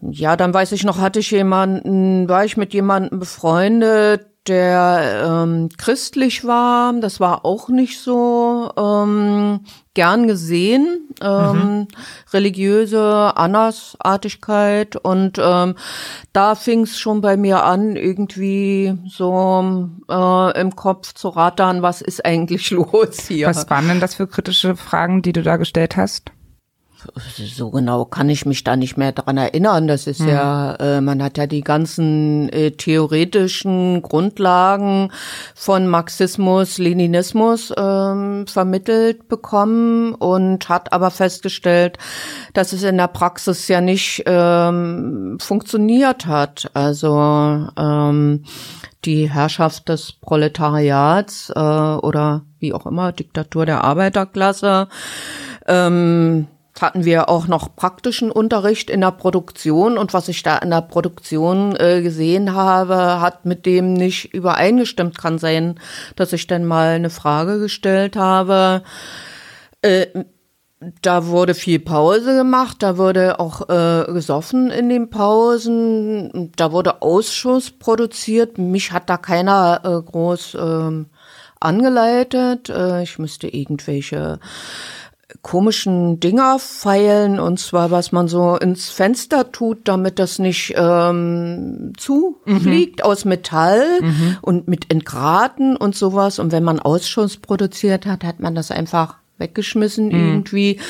ja, 0.00 0.36
dann 0.36 0.54
weiß 0.54 0.72
ich 0.72 0.84
noch, 0.84 0.98
hatte 0.98 1.20
ich 1.20 1.30
jemanden, 1.30 2.28
war 2.28 2.44
ich 2.44 2.56
mit 2.56 2.72
jemandem 2.74 3.18
befreundet, 3.18 4.26
der 4.48 5.24
ähm, 5.26 5.68
christlich 5.76 6.44
war. 6.44 6.92
Das 7.00 7.20
war 7.20 7.44
auch 7.44 7.68
nicht 7.68 8.00
so 8.00 8.70
ähm, 8.76 9.60
gern 9.94 10.26
gesehen. 10.26 11.08
Ähm, 11.22 11.52
mhm. 11.52 11.88
Religiöse 12.32 13.36
Andersartigkeit. 13.36 14.96
Und 14.96 15.38
ähm, 15.42 15.74
da 16.32 16.54
fing 16.54 16.82
es 16.82 16.98
schon 16.98 17.20
bei 17.20 17.36
mir 17.36 17.64
an, 17.64 17.96
irgendwie 17.96 18.96
so 19.08 19.88
äh, 20.08 20.60
im 20.60 20.76
Kopf 20.76 21.14
zu 21.14 21.28
rattern, 21.28 21.82
was 21.82 22.00
ist 22.00 22.24
eigentlich 22.24 22.70
los 22.72 23.20
hier. 23.26 23.48
Was 23.48 23.68
waren 23.70 23.88
denn 23.88 24.00
das 24.00 24.14
für 24.14 24.26
kritische 24.26 24.76
Fragen, 24.76 25.22
die 25.22 25.32
du 25.32 25.42
da 25.42 25.56
gestellt 25.56 25.96
hast? 25.96 26.30
So 27.36 27.70
genau 27.70 28.04
kann 28.04 28.28
ich 28.28 28.46
mich 28.46 28.64
da 28.64 28.76
nicht 28.76 28.96
mehr 28.96 29.12
dran 29.12 29.36
erinnern. 29.36 29.86
Das 29.86 30.06
ist 30.06 30.20
mhm. 30.20 30.28
ja, 30.28 30.74
äh, 30.76 31.00
man 31.00 31.22
hat 31.22 31.38
ja 31.38 31.46
die 31.46 31.62
ganzen 31.62 32.48
äh, 32.50 32.72
theoretischen 32.72 34.02
Grundlagen 34.02 35.12
von 35.54 35.86
Marxismus, 35.86 36.78
Leninismus 36.78 37.72
ähm, 37.76 38.46
vermittelt 38.46 39.28
bekommen 39.28 40.14
und 40.14 40.68
hat 40.68 40.92
aber 40.92 41.10
festgestellt, 41.10 41.98
dass 42.54 42.72
es 42.72 42.82
in 42.82 42.96
der 42.96 43.08
Praxis 43.08 43.68
ja 43.68 43.80
nicht 43.80 44.22
ähm, 44.26 45.38
funktioniert 45.40 46.26
hat. 46.26 46.70
Also 46.74 47.68
ähm, 47.76 48.44
die 49.04 49.30
Herrschaft 49.30 49.88
des 49.88 50.12
Proletariats 50.12 51.50
äh, 51.54 51.60
oder 51.60 52.42
wie 52.58 52.72
auch 52.72 52.86
immer, 52.86 53.12
Diktatur 53.12 53.66
der 53.66 53.84
Arbeiterklasse. 53.84 54.88
Ähm, 55.66 56.48
hatten 56.82 57.04
wir 57.04 57.28
auch 57.28 57.46
noch 57.46 57.74
praktischen 57.74 58.30
Unterricht 58.30 58.90
in 58.90 59.00
der 59.00 59.10
Produktion 59.10 59.98
und 59.98 60.14
was 60.14 60.28
ich 60.28 60.42
da 60.42 60.58
in 60.58 60.70
der 60.70 60.82
Produktion 60.82 61.76
äh, 61.76 62.02
gesehen 62.02 62.54
habe, 62.54 63.20
hat 63.20 63.46
mit 63.46 63.66
dem 63.66 63.92
nicht 63.92 64.32
übereingestimmt. 64.34 65.18
Kann 65.18 65.38
sein, 65.38 65.80
dass 66.16 66.32
ich 66.32 66.46
dann 66.46 66.64
mal 66.64 66.90
eine 66.90 67.10
Frage 67.10 67.58
gestellt 67.58 68.16
habe. 68.16 68.82
Äh, 69.82 70.06
da 71.00 71.26
wurde 71.26 71.54
viel 71.54 71.78
Pause 71.78 72.36
gemacht, 72.36 72.82
da 72.82 72.98
wurde 72.98 73.40
auch 73.40 73.68
äh, 73.68 74.12
gesoffen 74.12 74.70
in 74.70 74.90
den 74.90 75.08
Pausen, 75.08 76.52
da 76.56 76.70
wurde 76.70 77.00
Ausschuss 77.00 77.70
produziert. 77.70 78.58
Mich 78.58 78.92
hat 78.92 79.08
da 79.08 79.16
keiner 79.16 79.80
äh, 79.84 80.10
groß 80.10 80.54
äh, 80.54 81.04
angeleitet. 81.60 82.68
Äh, 82.68 83.02
ich 83.02 83.18
müsste 83.18 83.48
irgendwelche 83.48 84.38
komischen 85.46 86.18
Dinger 86.18 86.58
feilen 86.58 87.38
und 87.38 87.60
zwar 87.60 87.92
was 87.92 88.10
man 88.10 88.26
so 88.26 88.56
ins 88.56 88.88
Fenster 88.88 89.52
tut, 89.52 89.86
damit 89.86 90.18
das 90.18 90.40
nicht 90.40 90.74
ähm, 90.76 91.92
zufliegt 91.96 92.98
mhm. 92.98 93.04
aus 93.04 93.24
Metall 93.24 93.84
mhm. 94.00 94.38
und 94.42 94.66
mit 94.66 94.90
Entgraten 94.90 95.76
und 95.76 95.94
sowas. 95.94 96.40
Und 96.40 96.50
wenn 96.50 96.64
man 96.64 96.80
Ausschuss 96.80 97.36
produziert 97.36 98.06
hat, 98.06 98.24
hat 98.24 98.40
man 98.40 98.56
das 98.56 98.72
einfach 98.72 99.18
weggeschmissen 99.38 100.06
mhm. 100.06 100.14
irgendwie, 100.14 100.80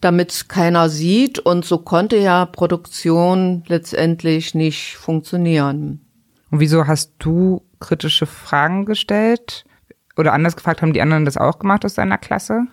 damit 0.00 0.32
es 0.32 0.48
keiner 0.48 0.88
sieht. 0.88 1.38
Und 1.38 1.64
so 1.64 1.78
konnte 1.78 2.16
ja 2.16 2.46
Produktion 2.46 3.62
letztendlich 3.68 4.56
nicht 4.56 4.96
funktionieren. 4.96 6.00
Und 6.50 6.58
wieso 6.58 6.88
hast 6.88 7.12
du 7.20 7.62
kritische 7.78 8.26
Fragen 8.26 8.86
gestellt? 8.86 9.64
Oder 10.16 10.32
anders 10.32 10.56
gefragt, 10.56 10.82
haben 10.82 10.94
die 10.94 11.00
anderen 11.00 11.26
das 11.26 11.36
auch 11.36 11.60
gemacht 11.60 11.84
aus 11.84 11.94
deiner 11.94 12.18
Klasse? 12.18 12.66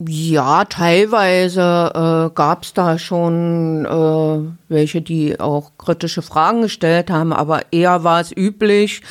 Ja, 0.00 0.64
teilweise 0.64 1.60
äh, 1.60 2.34
gab 2.34 2.64
es 2.64 2.74
da 2.74 2.98
schon 2.98 3.86
äh, 3.86 4.52
welche, 4.68 5.00
die 5.00 5.38
auch 5.38 5.70
kritische 5.78 6.20
Fragen 6.20 6.62
gestellt 6.62 7.12
haben, 7.12 7.32
aber 7.32 7.72
eher 7.72 8.02
war 8.02 8.20
es 8.20 8.36
üblich, 8.36 9.02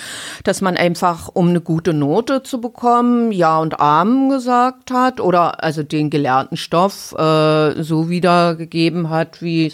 dass 0.44 0.60
man 0.60 0.76
einfach, 0.76 1.30
um 1.34 1.48
eine 1.48 1.62
gute 1.62 1.94
Note 1.94 2.44
zu 2.44 2.60
bekommen, 2.60 3.32
Ja 3.32 3.60
und 3.60 3.80
Amen 3.80 4.28
gesagt 4.28 4.92
hat 4.92 5.22
oder 5.22 5.64
also 5.64 5.84
den 5.84 6.10
gelernten 6.10 6.58
Stoff 6.58 7.14
äh, 7.18 7.82
so 7.82 8.10
wiedergegeben 8.10 9.10
hat, 9.10 9.42
wie 9.42 9.72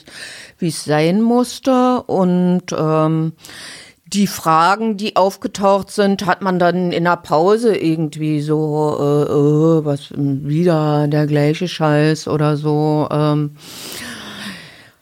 es 0.60 0.86
sein 0.86 1.24
musste. 1.24 2.04
Und 2.04 2.66
ähm, 2.72 3.34
die 4.13 4.28
Fragen, 4.28 4.98
die 4.98 5.16
aufgetaucht 5.16 5.92
sind, 5.92 6.25
hat 6.25 6.42
man 6.42 6.58
dann 6.58 6.92
in 6.92 7.04
der 7.04 7.18
Pause 7.18 7.75
irgendwie 7.75 8.42
so, 8.42 8.98
äh, 9.00 9.32
äh, 9.32 9.86
was 9.86 10.10
wieder 10.16 11.08
der 11.08 11.28
gleiche 11.28 11.68
Scheiß 11.68 12.28
oder 12.28 12.58
so. 12.58 13.08
Ähm, 13.12 13.56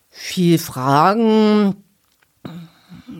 viel 0.10 0.58
Fragen 0.58 1.76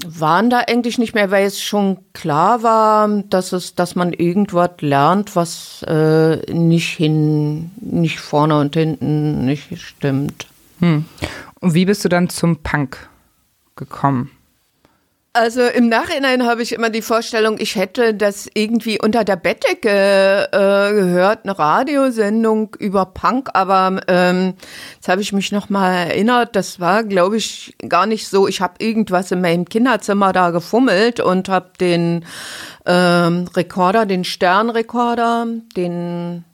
waren 0.06 0.50
da 0.50 0.60
eigentlich 0.68 0.98
nicht 0.98 1.16
mehr, 1.16 1.32
weil 1.32 1.46
es 1.46 1.62
schon 1.62 2.00
klar 2.14 2.64
war, 2.64 3.08
dass 3.30 3.54
es, 3.54 3.76
dass 3.76 3.96
man 3.96 4.12
irgendwas 4.12 4.72
lernt, 4.82 5.38
was 5.38 5.84
äh, 5.84 6.38
nicht 6.52 6.98
hin, 6.98 7.72
nicht 7.80 8.20
vorne 8.20 8.60
und 8.60 8.76
hinten 8.76 9.46
nicht 9.46 9.80
stimmt. 9.80 10.48
Hm. 10.80 11.06
Und 11.62 11.74
wie 11.74 11.86
bist 11.86 12.04
du 12.04 12.10
dann 12.10 12.30
zum 12.30 12.58
Punk 12.58 13.10
gekommen? 13.78 14.32
Also 15.40 15.62
im 15.62 15.88
Nachhinein 15.88 16.48
habe 16.48 16.64
ich 16.64 16.74
immer 16.74 16.90
die 16.90 17.04
Vorstellung, 17.04 17.58
ich 17.60 17.76
hätte 17.76 18.16
das 18.16 18.50
irgendwie 18.56 19.00
unter 19.00 19.24
der 19.24 19.36
Bettdecke 19.36 20.50
äh, 20.52 20.94
gehört, 20.94 21.44
eine 21.44 21.60
Radiosendung 21.60 22.76
über 22.80 23.06
Punk, 23.06 23.50
aber 23.54 24.02
ähm, 24.08 24.56
jetzt 24.96 25.08
habe 25.08 25.22
ich 25.22 25.34
mich 25.34 25.52
noch 25.52 25.70
mal 25.70 25.94
erinnert, 25.94 26.56
das 26.56 26.80
war, 26.80 27.04
glaube 27.04 27.38
ich, 27.38 27.76
gar 27.88 28.08
nicht 28.08 28.28
so. 28.28 28.48
Ich 28.48 28.62
habe 28.62 28.74
irgendwas 28.80 29.30
in 29.30 29.42
meinem 29.42 29.66
Kinderzimmer 29.66 30.34
da 30.34 30.50
gefummelt 30.50 31.20
und 31.20 31.50
habe 31.50 31.70
den 31.80 32.26
ähm, 32.88 33.48
Rekorder, 33.56 34.08
den 34.08 34.24
Sternrekorder, 34.24 35.46
den 35.76 36.46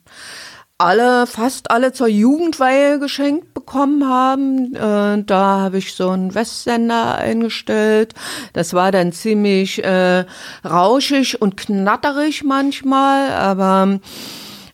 alle, 0.84 1.28
fast 1.28 1.72
alle 1.72 1.94
zur 1.94 2.08
Jugendweihe 2.08 3.00
geschenkt 3.00 3.54
bekommen 3.54 4.08
haben. 4.08 4.76
Äh, 4.76 5.24
da 5.24 5.62
habe 5.62 5.78
ich 5.78 5.94
so 5.94 6.10
einen 6.10 6.36
Westsender 6.36 7.16
eingestellt. 7.16 8.14
Das 8.52 8.74
war 8.74 8.92
dann 8.92 9.14
ziemlich 9.14 9.84
äh, 9.84 10.26
rauschig 10.66 11.42
und 11.42 11.56
knatterig 11.56 12.44
manchmal, 12.44 13.32
aber 13.32 14.00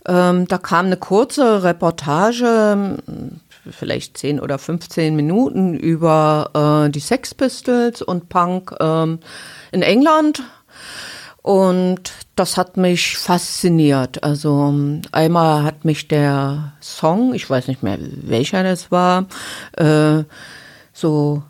ähm, 0.08 0.48
da 0.48 0.58
kam 0.58 0.88
eine 0.88 0.98
kurze 0.98 1.64
Reportage, 1.64 2.98
vielleicht 3.70 4.18
10 4.18 4.40
oder 4.40 4.58
15 4.58 5.16
Minuten 5.16 5.76
über 5.76 6.88
äh, 6.88 6.90
die 6.90 7.00
Sex 7.00 7.36
Pistols 7.36 8.02
und 8.02 8.30
Punk 8.30 8.76
ähm, 8.80 9.20
in 9.72 9.84
England. 9.84 10.42
Und 11.42 12.12
das 12.36 12.58
hat 12.58 12.78
mich 12.78 13.18
fasziniert. 13.18 14.24
Also 14.24 14.74
einmal 15.12 15.64
hat 15.64 15.86
mich 15.86 16.08
der 16.08 16.74
Song, 16.82 17.34
ich 17.34 17.50
weiß 17.50 17.68
nicht 17.68 17.84
mehr 17.84 17.98
welcher 18.00 18.64
das 18.64 18.92
war, 18.92 19.26
äh, 19.78 20.24
so 20.94 21.44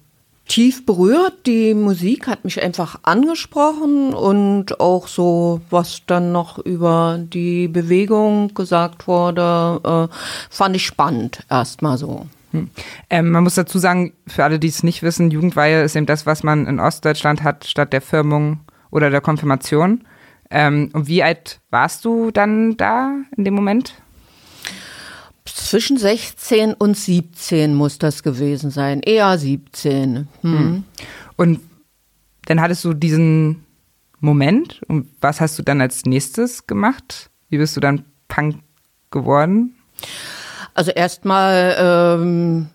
tief 0.48 0.86
berührt. 0.86 1.46
Die 1.46 1.74
Musik 1.74 2.28
hat 2.28 2.44
mich 2.44 2.62
einfach 2.62 3.00
angesprochen 3.04 4.14
und 4.14 4.80
auch 4.80 5.08
so, 5.08 5.62
was 5.70 6.02
dann 6.06 6.32
noch 6.32 6.58
über 6.60 7.20
die 7.22 7.68
Bewegung 7.68 8.54
gesagt 8.54 9.08
wurde, 9.08 10.10
äh, 10.12 10.16
fand 10.50 10.76
ich 10.76 10.86
spannend 10.86 11.46
erstmal 11.50 11.98
so. 11.98 12.28
Hm. 12.52 12.70
Ähm, 13.10 13.32
man 13.32 13.44
muss 13.44 13.56
dazu 13.56 13.78
sagen, 13.78 14.14
für 14.28 14.44
alle, 14.44 14.60
die 14.60 14.68
es 14.68 14.84
nicht 14.84 15.04
wissen, 15.04 15.32
Jugendweihe 15.32 15.84
ist 15.84 15.96
eben 15.96 16.08
das, 16.08 16.26
was 16.26 16.44
man 16.44 16.66
in 16.66 16.80
Ostdeutschland 16.80 17.44
hat, 17.44 17.66
statt 17.66 17.94
der 17.94 18.02
Firmung 18.02 18.60
oder 18.92 19.10
der 19.10 19.22
Konfirmation. 19.22 20.06
Ähm, 20.50 20.90
und 20.94 21.08
wie 21.08 21.24
alt 21.24 21.60
warst 21.70 22.06
du 22.06 22.32
dann 22.32 22.78
da 22.78 23.16
in 23.38 23.46
dem 23.46 23.54
Moment? 23.54 23.96
Zwischen 25.46 25.98
16 25.98 26.74
und 26.74 26.96
17 26.96 27.74
muss 27.74 27.98
das 27.98 28.24
gewesen 28.24 28.72
sein. 28.72 29.02
Eher 29.02 29.38
17. 29.38 30.28
Hm. 30.42 30.58
hm. 30.58 30.84
Und 31.36 31.62
dann 32.46 32.62
hattest 32.62 32.84
du 32.86 32.94
diesen 32.94 33.64
Moment. 34.20 34.82
Und 34.88 35.08
was 35.22 35.42
hast 35.42 35.58
du 35.60 35.64
dann 35.64 35.82
als 35.82 36.06
nächstes 36.06 36.68
gemacht? 36.68 37.30
Wie 37.50 37.58
bist 37.58 37.76
du 37.76 37.80
dann 37.80 38.06
Punk 38.28 38.58
geworden? 39.12 39.76
Also 40.74 40.92
erstmal 40.92 41.76
ähm, 41.80 42.70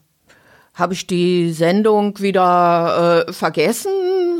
habe 0.74 0.94
ich 0.94 1.06
die 1.06 1.52
Sendung 1.52 2.18
wieder 2.20 3.26
äh, 3.28 3.32
vergessen. 3.32 3.92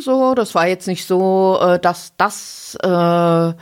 So, 0.04 0.34
das 0.34 0.54
war 0.54 0.68
jetzt 0.68 0.86
nicht 0.86 1.06
so, 1.06 1.58
äh, 1.62 1.78
dass 1.78 2.12
das 2.18 2.76
äh, 2.82 3.52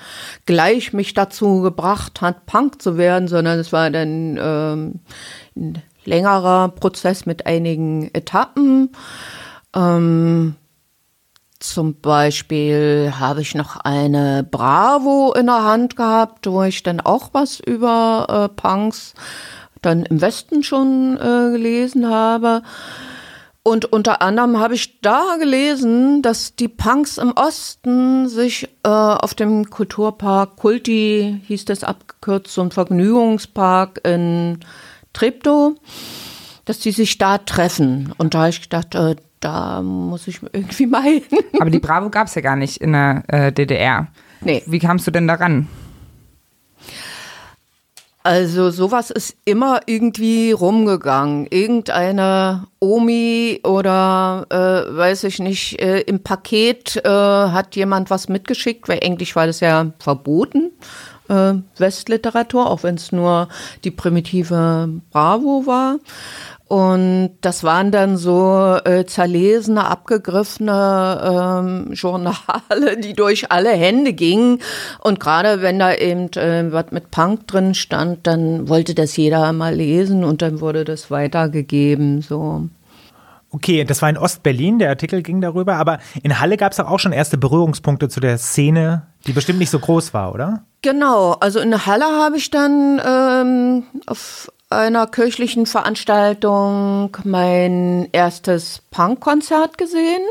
gleich 0.45 0.93
mich 0.93 1.15
dazu 1.15 1.61
gebracht 1.61 2.21
hat, 2.21 2.47
Punk 2.47 2.83
zu 2.83 2.97
werden, 2.97 3.29
sondern 3.29 3.61
es 3.61 3.73
war 3.73 3.89
dann 3.91 4.37
ähm, 4.43 5.01
ein 5.55 5.83
längerer 6.05 6.71
Prozess 6.71 7.27
mit 7.27 7.47
einigen 7.47 8.13
Etappen. 8.13 8.91
Ähm, 9.73 10.57
zum 11.61 12.01
Beispiel 12.01 13.13
habe 13.21 13.41
ich 13.41 13.55
noch 13.55 13.77
eine 13.77 14.43
Bravo 14.43 15.35
in 15.39 15.47
der 15.47 15.63
Hand 15.63 15.95
gehabt, 15.95 16.49
wo 16.49 16.65
ich 16.65 16.83
dann 16.83 17.01
auch 17.01 17.29
was 17.31 17.61
über 17.61 18.27
äh, 18.29 18.49
Punks 18.49 19.15
dann 19.81 20.05
im 20.07 20.21
Westen 20.21 20.65
schon 20.65 21.17
äh, 21.19 21.53
gelesen 21.53 22.11
habe. 22.11 22.63
Und 23.65 23.85
unter 23.93 24.23
anderem 24.23 24.59
habe 24.59 24.75
ich 24.75 25.01
da 25.03 25.37
gelesen, 25.39 26.21
dass 26.21 26.57
die 26.57 26.67
Punks 26.67 27.17
im 27.17 27.33
Osten 27.33 28.29
sich 28.29 28.69
äh, 28.83 28.89
auf 28.89 29.35
dem 29.35 29.71
Kulturpark 29.71 30.57
Kulti, 30.57 31.41
hieß 31.47 31.67
das 31.67 31.85
abgekürzt, 31.85 32.53
so 32.53 32.63
ein 32.63 32.73
Vergnügungspark 32.73 34.01
in 34.05 34.59
Treptow, 35.13 35.75
dass 36.65 36.81
die 36.81 36.91
sich 36.91 37.19
da 37.19 37.39
treffen. 37.39 38.13
Und 38.19 38.35
da 38.35 38.41
habe 38.41 38.51
ich 38.51 38.63
gedacht, 38.63 38.97
äh, 38.97 39.15
da 39.39 39.81
muss 39.81 40.27
ich 40.27 40.41
irgendwie 40.43 40.87
mal 40.89 41.03
hin. 41.03 41.23
Aber 41.61 41.71
die 41.71 41.79
Bravo 41.79 42.11
gab 42.11 42.27
es 42.27 42.35
ja 42.35 42.43
gar 42.43 42.57
nicht 42.57 42.79
in 42.79 42.93
der 42.93 43.23
äh, 43.29 43.53
DDR. 43.53 44.09
Nee. 44.41 44.65
Wie 44.67 44.81
kamst 44.81 45.07
du 45.07 45.13
denn 45.13 45.29
daran? 45.29 45.69
Also 48.25 48.71
sowas 48.71 49.11
ist 49.11 49.37
immer 49.45 49.81
irgendwie 49.87 50.53
rumgegangen. 50.53 51.47
Irgendeine 51.51 52.69
Omi 52.79 53.61
oder 53.65 54.47
äh, 54.49 54.97
weiß 54.97 55.25
ich 55.25 55.41
nicht, 55.41 55.81
äh, 55.81 56.01
im 56.01 56.23
Paket 56.23 56.97
äh, 57.05 57.09
hat 57.09 57.75
jemand 57.75 58.11
was 58.11 58.29
mitgeschickt, 58.29 58.89
weil 58.89 59.01
eigentlich 59.03 59.35
war 59.35 59.47
das 59.47 59.59
ja 59.59 59.87
verboten, 59.99 60.71
äh, 61.29 61.55
Westliteratur, 61.79 62.71
auch 62.71 62.85
wenn 62.85 62.95
es 62.95 63.11
nur 63.11 63.49
die 63.83 63.91
primitive 63.91 64.89
Bravo 65.11 65.65
war. 65.67 65.97
Und 66.73 67.37
das 67.43 67.65
waren 67.65 67.91
dann 67.91 68.17
so 68.17 68.79
äh, 68.87 69.05
zerlesene, 69.05 69.85
abgegriffene 69.85 71.21
ähm, 71.23 71.93
Journale, 71.93 72.97
die 73.05 73.13
durch 73.13 73.53
alle 73.53 73.73
Hände 73.73 74.15
gingen. 74.15 74.59
Und 75.01 75.21
gerade 75.21 75.61
wenn 75.61 75.79
da 75.79 75.93
eben 75.93 76.33
äh, 76.33 76.73
was 76.73 76.87
mit 76.91 77.11
Punk 77.11 77.47
drin 77.47 77.75
stand, 77.75 78.27
dann 78.27 78.71
wollte 78.71 78.95
das 78.95 79.15
jeder 79.19 79.53
mal 79.53 79.75
lesen 79.75 80.25
und 80.25 80.41
dann 80.41 80.63
wurde 80.63 80.87
das 80.87 81.11
weitergegeben. 81.11 82.23
So. 82.23 82.71
Okay, 83.51 83.85
das 83.85 84.01
war 84.01 84.09
in 84.09 84.17
Ostberlin, 84.17 84.79
der 84.79 84.89
Artikel 84.89 85.23
ging 85.23 85.43
darüber, 85.43 85.75
aber 85.75 85.99
in 86.23 86.41
Halle 86.41 86.57
gab 86.57 86.73
es 86.73 86.81
auch 86.81 86.99
schon 86.99 87.13
erste 87.13 87.37
Berührungspunkte 87.37 88.09
zu 88.09 88.19
der 88.19 88.39
Szene, 88.39 89.09
die 89.27 89.33
bestimmt 89.33 89.59
nicht 89.59 89.69
so 89.69 89.79
groß 89.79 90.15
war, 90.15 90.33
oder? 90.33 90.65
Genau, 90.81 91.33
also 91.33 91.61
in 91.61 91.85
Halle 91.85 92.07
habe 92.07 92.39
ich 92.39 92.49
dann 92.49 92.99
ähm, 93.07 93.83
auf 94.07 94.51
einer 94.77 95.07
kirchlichen 95.07 95.67
Veranstaltung 95.67 97.17
mein 97.25 98.09
erstes 98.13 98.83
Punkkonzert 98.91 99.79
gesehen. 99.79 100.23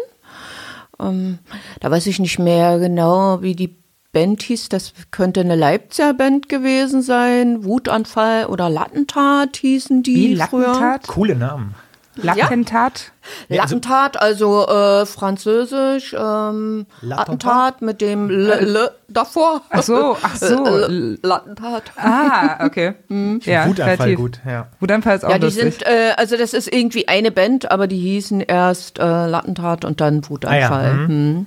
Ähm, 0.99 1.39
da 1.79 1.91
weiß 1.91 2.07
ich 2.07 2.19
nicht 2.19 2.39
mehr 2.39 2.79
genau, 2.79 3.41
wie 3.41 3.55
die 3.55 3.75
Band 4.11 4.43
hieß. 4.43 4.69
Das 4.69 4.93
könnte 5.11 5.39
eine 5.39 5.55
Leipziger 5.55 6.13
Band 6.13 6.49
gewesen 6.49 7.01
sein. 7.01 7.63
Wutanfall 7.63 8.45
oder 8.45 8.69
Lattentat 8.69 9.57
hießen 9.57 10.03
die 10.03 10.15
Wie 10.15 10.35
Lattentat? 10.35 11.07
Coole 11.07 11.35
Namen. 11.35 11.75
Lattentat? 12.23 13.11
Ja, 13.49 13.61
also- 13.63 13.75
Lattentat, 13.75 14.21
also 14.21 14.67
äh, 14.67 15.05
französisch, 15.05 16.13
ähm, 16.17 16.85
Lattentat? 17.01 17.19
Attentat 17.19 17.81
mit 17.81 18.01
dem 18.01 18.29
L, 18.29 18.49
L 18.49 18.91
davor. 19.07 19.61
Ach 19.69 19.83
so, 19.83 20.17
ach 20.21 20.35
so. 20.35 20.65
L, 20.65 21.19
Lattentat. 21.21 21.83
Ah, 21.97 22.65
okay. 22.65 22.93
ja, 23.43 23.67
Wutanfall 23.67 23.97
kreativ. 23.97 24.17
gut, 24.17 24.39
ja. 24.45 24.67
Wutanfall 24.79 25.17
ist 25.17 25.25
auch 25.25 25.29
Ja, 25.29 25.37
die 25.37 25.45
lustig. 25.45 25.61
sind, 25.75 25.83
äh, 25.85 26.13
also 26.17 26.37
das 26.37 26.53
ist 26.53 26.71
irgendwie 26.73 27.07
eine 27.07 27.31
Band, 27.31 27.69
aber 27.71 27.87
die 27.87 27.99
hießen 27.99 28.41
erst 28.41 28.99
äh, 28.99 29.27
Lattentat 29.27 29.85
und 29.85 30.01
dann 30.01 30.27
Wutanfall. 30.29 30.61
Ah 30.71 30.85
ja, 30.85 31.07
hm. 31.07 31.45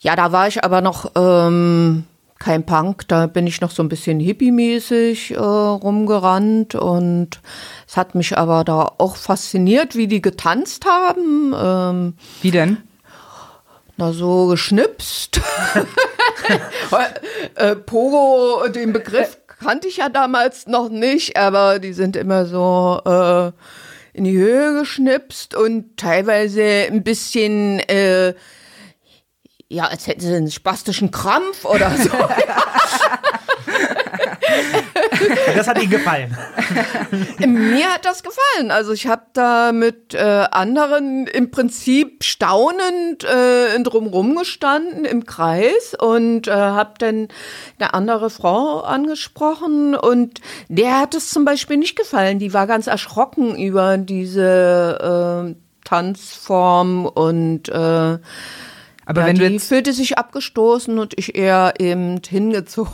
ja, 0.00 0.16
da 0.16 0.32
war 0.32 0.48
ich 0.48 0.64
aber 0.64 0.80
noch 0.80 1.12
ähm, 1.14 2.04
kein 2.40 2.66
Punk, 2.66 3.06
da 3.06 3.28
bin 3.28 3.46
ich 3.46 3.60
noch 3.60 3.70
so 3.70 3.82
ein 3.84 3.88
bisschen 3.88 4.18
hippie-mäßig 4.18 5.34
äh, 5.34 5.38
rumgerannt 5.38 6.74
und 6.74 7.40
es 7.86 7.96
hat 7.96 8.16
mich 8.16 8.36
aber 8.36 8.64
da 8.64 8.92
auch 8.98 9.14
fasziniert, 9.14 9.94
wie 9.94 10.08
die 10.08 10.22
getanzt 10.22 10.84
haben. 10.86 11.54
Ähm, 11.56 12.14
Wie 12.42 12.50
denn? 12.50 12.78
na, 14.00 14.12
so 14.12 14.46
geschnipst. 14.46 15.42
äh, 17.54 17.76
Pogo, 17.76 18.66
den 18.68 18.94
Begriff 18.94 19.36
kannte 19.46 19.88
ich 19.88 19.98
ja 19.98 20.08
damals 20.08 20.66
noch 20.66 20.88
nicht, 20.88 21.36
aber 21.36 21.78
die 21.78 21.92
sind 21.92 22.16
immer 22.16 22.46
so 22.46 23.00
äh, 23.04 23.52
in 24.16 24.24
die 24.24 24.38
Höhe 24.38 24.78
geschnipst 24.78 25.54
und 25.54 25.98
teilweise 25.98 26.62
ein 26.62 27.02
bisschen, 27.04 27.78
äh, 27.80 28.32
ja, 29.70 29.84
als 29.84 30.06
hätten 30.08 30.20
sie 30.20 30.34
einen 30.34 30.50
spastischen 30.50 31.10
Krampf 31.10 31.64
oder 31.64 31.90
so. 31.96 32.10
Das 35.54 35.68
hat 35.68 35.80
Ihnen 35.80 35.90
gefallen. 35.90 36.36
Mir 37.38 37.92
hat 37.92 38.04
das 38.04 38.22
gefallen. 38.22 38.70
Also 38.70 38.92
ich 38.92 39.06
habe 39.06 39.22
da 39.32 39.72
mit 39.72 40.14
äh, 40.14 40.18
anderen 40.50 41.26
im 41.26 41.50
Prinzip 41.50 42.24
staunend 42.24 43.24
äh, 43.24 43.80
drumrum 43.82 44.36
gestanden 44.36 45.04
im 45.04 45.24
Kreis 45.24 45.94
und 45.98 46.48
äh, 46.48 46.52
habe 46.52 46.94
dann 46.98 47.28
eine 47.78 47.94
andere 47.94 48.30
Frau 48.30 48.80
angesprochen 48.80 49.94
und 49.94 50.40
der 50.68 51.00
hat 51.00 51.14
es 51.14 51.30
zum 51.30 51.44
Beispiel 51.44 51.76
nicht 51.76 51.96
gefallen. 51.96 52.38
Die 52.38 52.52
war 52.52 52.66
ganz 52.66 52.86
erschrocken 52.86 53.56
über 53.56 53.98
diese 53.98 55.54
äh, 55.54 55.54
Tanzform 55.84 57.06
und 57.06 57.68
äh, 57.68 58.18
Aber 59.10 59.22
ja, 59.22 59.26
wenn 59.26 59.36
du 59.38 59.48
jetzt, 59.48 59.66
fühlte 59.66 59.92
sich 59.92 60.18
abgestoßen 60.18 60.96
und 60.96 61.18
ich 61.18 61.34
eher 61.34 61.74
eben 61.80 62.20
hingezogen. 62.24 62.92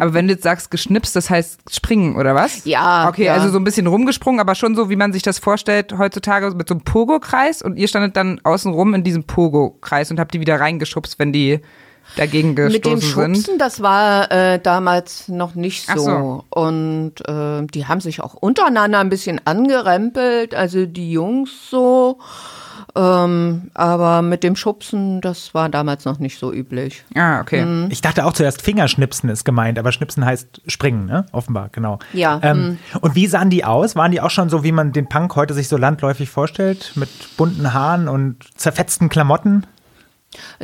aber 0.00 0.14
wenn 0.14 0.26
du 0.26 0.32
jetzt 0.32 0.42
sagst 0.42 0.70
geschnipst, 0.70 1.14
das 1.14 1.28
heißt 1.28 1.60
springen 1.70 2.16
oder 2.16 2.34
was? 2.34 2.64
Ja, 2.64 3.06
Okay, 3.10 3.26
ja. 3.26 3.34
also 3.34 3.50
so 3.50 3.58
ein 3.58 3.64
bisschen 3.64 3.86
rumgesprungen, 3.86 4.40
aber 4.40 4.54
schon 4.54 4.74
so, 4.74 4.88
wie 4.88 4.96
man 4.96 5.12
sich 5.12 5.22
das 5.22 5.38
vorstellt 5.38 5.98
heutzutage 5.98 6.50
mit 6.52 6.66
so 6.66 6.74
einem 6.74 6.84
Pogo-Kreis 6.84 7.60
und 7.60 7.76
ihr 7.76 7.88
standet 7.88 8.16
dann 8.16 8.40
außen 8.42 8.72
rum 8.72 8.94
in 8.94 9.04
diesem 9.04 9.24
Pogo-Kreis 9.24 10.10
und 10.10 10.18
habt 10.18 10.32
die 10.32 10.40
wieder 10.40 10.58
reingeschubst, 10.60 11.18
wenn 11.18 11.34
die 11.34 11.60
dagegen 12.16 12.54
Mit 12.54 12.58
dem 12.86 12.94
gestoßen 12.94 13.00
sind. 13.00 13.36
Schubsen, 13.36 13.58
das 13.58 13.82
war 13.82 14.32
äh, 14.32 14.58
damals 14.58 15.28
noch 15.28 15.54
nicht 15.54 15.86
so. 15.90 15.98
so. 15.98 16.44
Und 16.48 17.16
äh, 17.28 17.66
die 17.66 17.86
haben 17.86 18.00
sich 18.00 18.22
auch 18.22 18.32
untereinander 18.32 19.00
ein 19.00 19.10
bisschen 19.10 19.42
angerempelt, 19.46 20.54
also 20.54 20.86
die 20.86 21.12
Jungs 21.12 21.50
so. 21.68 22.18
Ähm, 22.96 23.70
aber 23.74 24.22
mit 24.22 24.44
dem 24.44 24.56
Schubsen, 24.56 25.20
das 25.20 25.54
war 25.54 25.68
damals 25.68 26.04
noch 26.04 26.18
nicht 26.18 26.38
so 26.38 26.52
üblich. 26.52 27.04
Ah, 27.14 27.40
okay. 27.40 27.64
Mhm. 27.64 27.88
Ich 27.90 28.00
dachte 28.00 28.24
auch 28.24 28.32
zuerst, 28.32 28.62
Fingerschnipsen 28.62 29.28
ist 29.28 29.44
gemeint, 29.44 29.78
aber 29.78 29.92
Schnipsen 29.92 30.24
heißt 30.24 30.62
springen, 30.66 31.06
ne? 31.06 31.26
Offenbar, 31.32 31.70
genau. 31.72 31.98
Ja, 32.12 32.38
Ähm, 32.42 32.78
und 33.00 33.14
wie 33.14 33.26
sahen 33.26 33.50
die 33.50 33.64
aus? 33.64 33.96
Waren 33.96 34.12
die 34.12 34.20
auch 34.20 34.30
schon 34.30 34.48
so, 34.48 34.62
wie 34.64 34.72
man 34.72 34.92
den 34.92 35.08
Punk 35.08 35.34
heute 35.36 35.54
sich 35.54 35.68
so 35.68 35.76
landläufig 35.76 36.30
vorstellt? 36.30 36.92
Mit 36.94 37.08
bunten 37.36 37.72
Haaren 37.72 38.08
und 38.08 38.36
zerfetzten 38.56 39.08
Klamotten? 39.08 39.66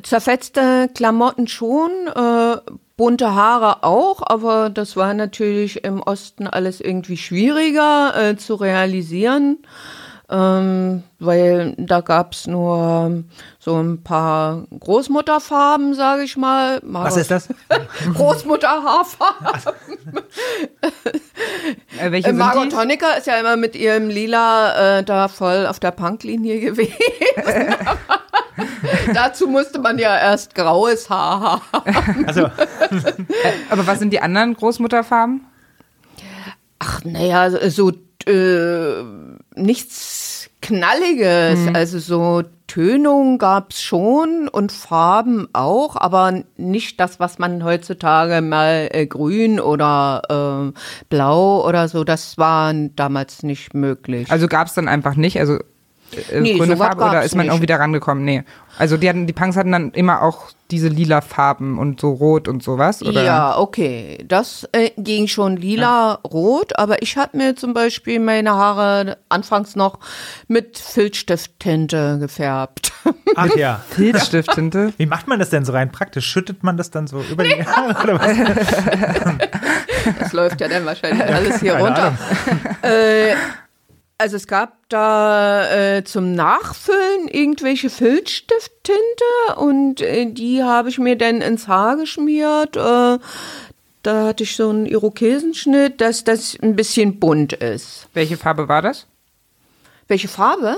Zerfetzte 0.02 0.90
Klamotten 0.94 1.46
schon, 1.46 1.90
äh, 2.14 2.56
bunte 2.96 3.34
Haare 3.34 3.82
auch, 3.84 4.22
aber 4.24 4.68
das 4.68 4.96
war 4.96 5.14
natürlich 5.14 5.84
im 5.84 6.02
Osten 6.02 6.46
alles 6.46 6.80
irgendwie 6.80 7.16
schwieriger 7.16 8.12
äh, 8.16 8.36
zu 8.36 8.56
realisieren. 8.56 9.58
Ähm, 10.32 11.02
weil 11.18 11.74
da 11.76 12.02
gab's 12.02 12.46
nur 12.46 13.24
so 13.58 13.76
ein 13.82 14.02
paar 14.04 14.64
Großmutterfarben, 14.78 15.94
sage 15.94 16.22
ich 16.22 16.36
mal. 16.36 16.78
Was 16.84 17.16
ist 17.16 17.32
das? 17.32 17.48
Großmutterhaarfarben. 18.14 19.48
Äh, 22.00 22.12
welche 22.12 22.28
Äh, 22.28 22.32
Margot? 22.32 22.72
Honecker 22.76 23.18
ist 23.18 23.26
ja 23.26 23.40
immer 23.40 23.56
mit 23.56 23.74
ihrem 23.74 24.08
Lila 24.08 24.98
äh, 24.98 25.02
da 25.02 25.26
voll 25.26 25.66
auf 25.66 25.80
der 25.80 25.90
Punklinie 25.90 26.60
gewesen. 26.70 26.94
Dazu 29.12 29.48
musste 29.48 29.80
man 29.80 29.98
ja 29.98 30.16
erst 30.16 30.54
graues 30.54 31.10
Haar 31.10 31.60
haben. 31.72 32.24
Also, 32.26 32.42
Aber 33.70 33.86
was 33.86 33.98
sind 33.98 34.12
die 34.12 34.20
anderen 34.20 34.54
Großmutterfarben? 34.54 35.44
Ach, 36.78 37.04
naja, 37.04 37.50
so 37.68 37.92
äh, 38.26 39.02
nichts 39.54 40.19
Knalliges. 40.60 41.58
Also 41.74 41.98
so 41.98 42.42
Tönung 42.66 43.38
gab's 43.38 43.82
schon 43.82 44.48
und 44.48 44.70
Farben 44.70 45.48
auch, 45.52 45.96
aber 45.96 46.44
nicht 46.56 47.00
das, 47.00 47.18
was 47.18 47.40
man 47.40 47.64
heutzutage 47.64 48.42
mal 48.42 48.88
äh, 48.92 49.06
grün 49.06 49.58
oder 49.58 50.70
äh, 50.70 50.78
blau 51.08 51.66
oder 51.66 51.88
so, 51.88 52.04
das 52.04 52.38
war 52.38 52.72
damals 52.94 53.42
nicht 53.42 53.74
möglich. 53.74 54.30
Also 54.30 54.46
gab 54.46 54.68
es 54.68 54.74
dann 54.74 54.86
einfach 54.86 55.16
nicht, 55.16 55.40
also 55.40 55.58
äh, 56.30 56.40
Nee, 56.40 56.54
grüne 56.58 56.74
sowas 56.74 56.88
Farbe 56.88 57.04
oder 57.04 57.22
ist 57.22 57.34
man 57.34 57.46
nicht. 57.46 57.54
auch 57.54 57.60
wieder 57.60 57.78
rangekommen? 57.78 58.24
Nee. 58.24 58.44
Also 58.78 58.96
die 58.96 59.08
hatten, 59.08 59.26
die 59.26 59.32
Punks 59.32 59.56
hatten 59.56 59.72
dann 59.72 59.90
immer 59.90 60.22
auch 60.22 60.48
diese 60.70 60.88
lila 60.88 61.20
Farben 61.20 61.78
und 61.78 62.00
so 62.00 62.12
rot 62.12 62.46
und 62.48 62.62
sowas, 62.62 63.02
oder? 63.02 63.24
Ja, 63.24 63.58
okay. 63.58 64.24
Das 64.26 64.68
äh, 64.72 64.90
ging 64.96 65.26
schon 65.26 65.56
lila, 65.56 66.14
rot, 66.24 66.78
aber 66.78 67.02
ich 67.02 67.16
hatte 67.16 67.36
mir 67.36 67.56
zum 67.56 67.74
Beispiel 67.74 68.20
meine 68.20 68.52
Haare 68.52 69.18
anfangs 69.28 69.74
noch 69.74 69.98
mit 70.46 70.78
Filzstifttinte 70.78 72.18
gefärbt. 72.20 72.92
ach 73.36 73.54
ja. 73.56 73.80
Filzstifttinte. 73.90 74.92
Wie 74.96 75.06
macht 75.06 75.26
man 75.26 75.38
das 75.40 75.50
denn 75.50 75.64
so 75.64 75.72
rein 75.72 75.90
praktisch? 75.90 76.26
Schüttet 76.26 76.62
man 76.62 76.76
das 76.76 76.90
dann 76.90 77.06
so 77.06 77.20
über 77.30 77.44
die 77.44 77.64
Haare 77.64 78.02
oder 78.02 78.20
was? 78.20 79.38
Das 80.18 80.32
läuft 80.32 80.60
ja 80.62 80.68
dann 80.68 80.86
wahrscheinlich 80.86 81.22
alles 81.22 81.60
hier 81.60 81.72
Keine 81.74 81.84
runter. 81.84 82.18
Äh, 82.82 83.34
Also 84.20 84.36
es 84.36 84.46
gab 84.46 84.76
da 84.90 85.96
äh, 85.96 86.04
zum 86.04 86.32
Nachfüllen 86.32 87.26
irgendwelche 87.28 87.88
Filzstifttinte 87.88 89.24
und 89.56 90.02
äh, 90.02 90.30
die 90.30 90.62
habe 90.62 90.90
ich 90.90 90.98
mir 90.98 91.16
dann 91.16 91.40
ins 91.40 91.68
Haar 91.68 91.96
geschmiert. 91.96 92.76
Äh, 92.76 93.18
da 94.02 94.26
hatte 94.26 94.42
ich 94.42 94.56
so 94.56 94.68
einen 94.68 94.84
Irokesenschnitt, 94.84 96.02
dass 96.02 96.22
das 96.22 96.54
ein 96.60 96.76
bisschen 96.76 97.18
bunt 97.18 97.54
ist. 97.54 98.08
Welche 98.12 98.36
Farbe 98.36 98.68
war 98.68 98.82
das? 98.82 99.06
Welche 100.06 100.28
Farbe? 100.28 100.76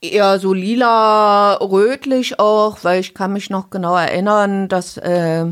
Eher 0.00 0.40
so 0.40 0.52
lila, 0.52 1.54
rötlich 1.58 2.40
auch, 2.40 2.78
weil 2.82 2.98
ich 2.98 3.14
kann 3.14 3.34
mich 3.34 3.50
noch 3.50 3.70
genau 3.70 3.94
erinnern, 3.94 4.66
dass 4.66 4.96
äh, 4.96 5.46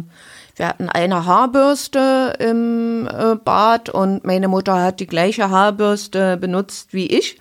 wir 0.56 0.68
hatten 0.68 0.88
eine 0.88 1.26
Haarbürste 1.26 2.34
im 2.38 3.06
äh, 3.06 3.36
Bad 3.36 3.90
und 3.90 4.24
meine 4.24 4.48
Mutter 4.48 4.82
hat 4.82 5.00
die 5.00 5.06
gleiche 5.06 5.50
Haarbürste 5.50 6.38
benutzt 6.38 6.94
wie 6.94 7.06
ich. 7.06 7.38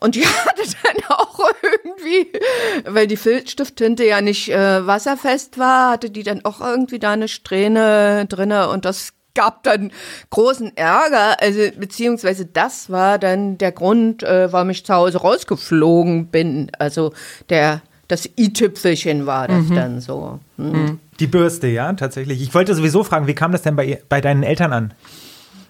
Und 0.00 0.14
die 0.14 0.24
hatte 0.46 0.62
dann 0.84 1.16
auch 1.16 1.40
irgendwie, 1.62 2.32
weil 2.84 3.08
die 3.08 3.16
Filzstifttinte 3.16 4.04
ja 4.04 4.20
nicht 4.20 4.48
äh, 4.48 4.86
wasserfest 4.86 5.58
war, 5.58 5.90
hatte 5.90 6.10
die 6.10 6.22
dann 6.22 6.44
auch 6.44 6.60
irgendwie 6.60 7.00
da 7.00 7.12
eine 7.12 7.28
Strähne 7.28 8.26
drinne 8.26 8.68
und 8.68 8.84
das 8.84 9.12
gab 9.34 9.64
dann 9.64 9.92
großen 10.30 10.76
Ärger, 10.76 11.40
also 11.40 11.60
beziehungsweise 11.76 12.46
das 12.46 12.90
war 12.90 13.18
dann 13.18 13.58
der 13.58 13.70
Grund, 13.70 14.22
äh, 14.22 14.52
warum 14.52 14.70
ich 14.70 14.86
zu 14.86 14.94
Hause 14.94 15.18
rausgeflogen 15.18 16.28
bin. 16.28 16.72
Also 16.78 17.12
der 17.50 17.82
das 18.08 18.28
i-Tüpfelchen 18.38 19.26
war 19.26 19.48
das 19.48 19.64
mhm. 19.64 19.74
dann 19.74 20.00
so. 20.00 20.40
Hm. 20.56 20.72
Mhm. 20.72 21.00
Die 21.18 21.26
Bürste, 21.26 21.66
ja, 21.66 21.92
tatsächlich. 21.94 22.42
Ich 22.42 22.54
wollte 22.54 22.74
sowieso 22.74 23.04
fragen, 23.04 23.26
wie 23.26 23.34
kam 23.34 23.52
das 23.52 23.62
denn 23.62 23.76
bei, 23.76 24.02
bei 24.08 24.20
deinen 24.20 24.42
Eltern 24.42 24.72
an? 24.72 24.94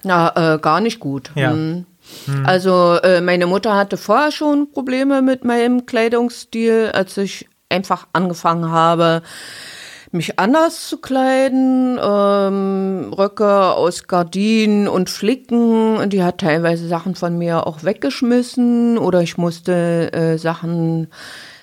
Na, 0.03 0.55
äh, 0.55 0.59
gar 0.59 0.81
nicht 0.81 1.01
gut. 1.01 1.31
Ja. 1.35 1.53
Hm. 1.53 1.87
Hm. 2.27 2.46
Also 2.46 2.99
äh, 3.03 3.20
meine 3.20 3.46
Mutter 3.46 3.75
hatte 3.75 3.96
vorher 3.96 4.31
schon 4.31 4.70
Probleme 4.70 5.22
mit 5.22 5.44
meinem 5.44 5.87
Kleidungsstil, 5.87 6.90
als 6.92 7.16
ich 7.16 7.49
einfach 7.68 8.07
angefangen 8.12 8.70
habe, 8.70 9.22
mich 10.12 10.38
anders 10.38 10.88
zu 10.88 10.99
kleiden, 10.99 11.99
ähm, 12.01 13.12
Röcke 13.12 13.72
aus 13.72 14.07
Gardinen 14.07 14.87
und 14.87 15.11
Flicken. 15.11 16.09
Die 16.11 16.22
hat 16.22 16.38
teilweise 16.38 16.87
Sachen 16.87 17.16
von 17.16 17.37
mir 17.37 17.66
auch 17.66 17.83
weggeschmissen 17.83 18.99
oder 18.99 19.22
ich 19.22 19.37
musste 19.37 20.12
äh, 20.12 20.38
Sachen 20.38 21.09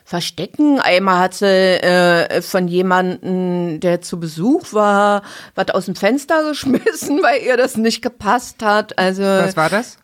verstecken. 0.04 0.80
Einmal 0.80 1.20
hat 1.20 1.34
sie 1.34 1.46
äh, 1.46 2.42
von 2.42 2.68
jemandem, 2.68 3.80
der 3.80 4.02
zu 4.02 4.20
Besuch 4.20 4.74
war, 4.74 5.24
was 5.56 5.70
aus 5.70 5.86
dem 5.86 5.96
Fenster 5.96 6.44
geschmissen, 6.50 7.22
weil 7.24 7.42
ihr 7.42 7.58
das 7.58 7.78
nicht 7.78 8.02
gepasst 8.02 8.63
hat. 8.63 8.98
Also 8.98 9.24
was 9.24 9.58
war 9.58 9.70
das? 9.70 9.98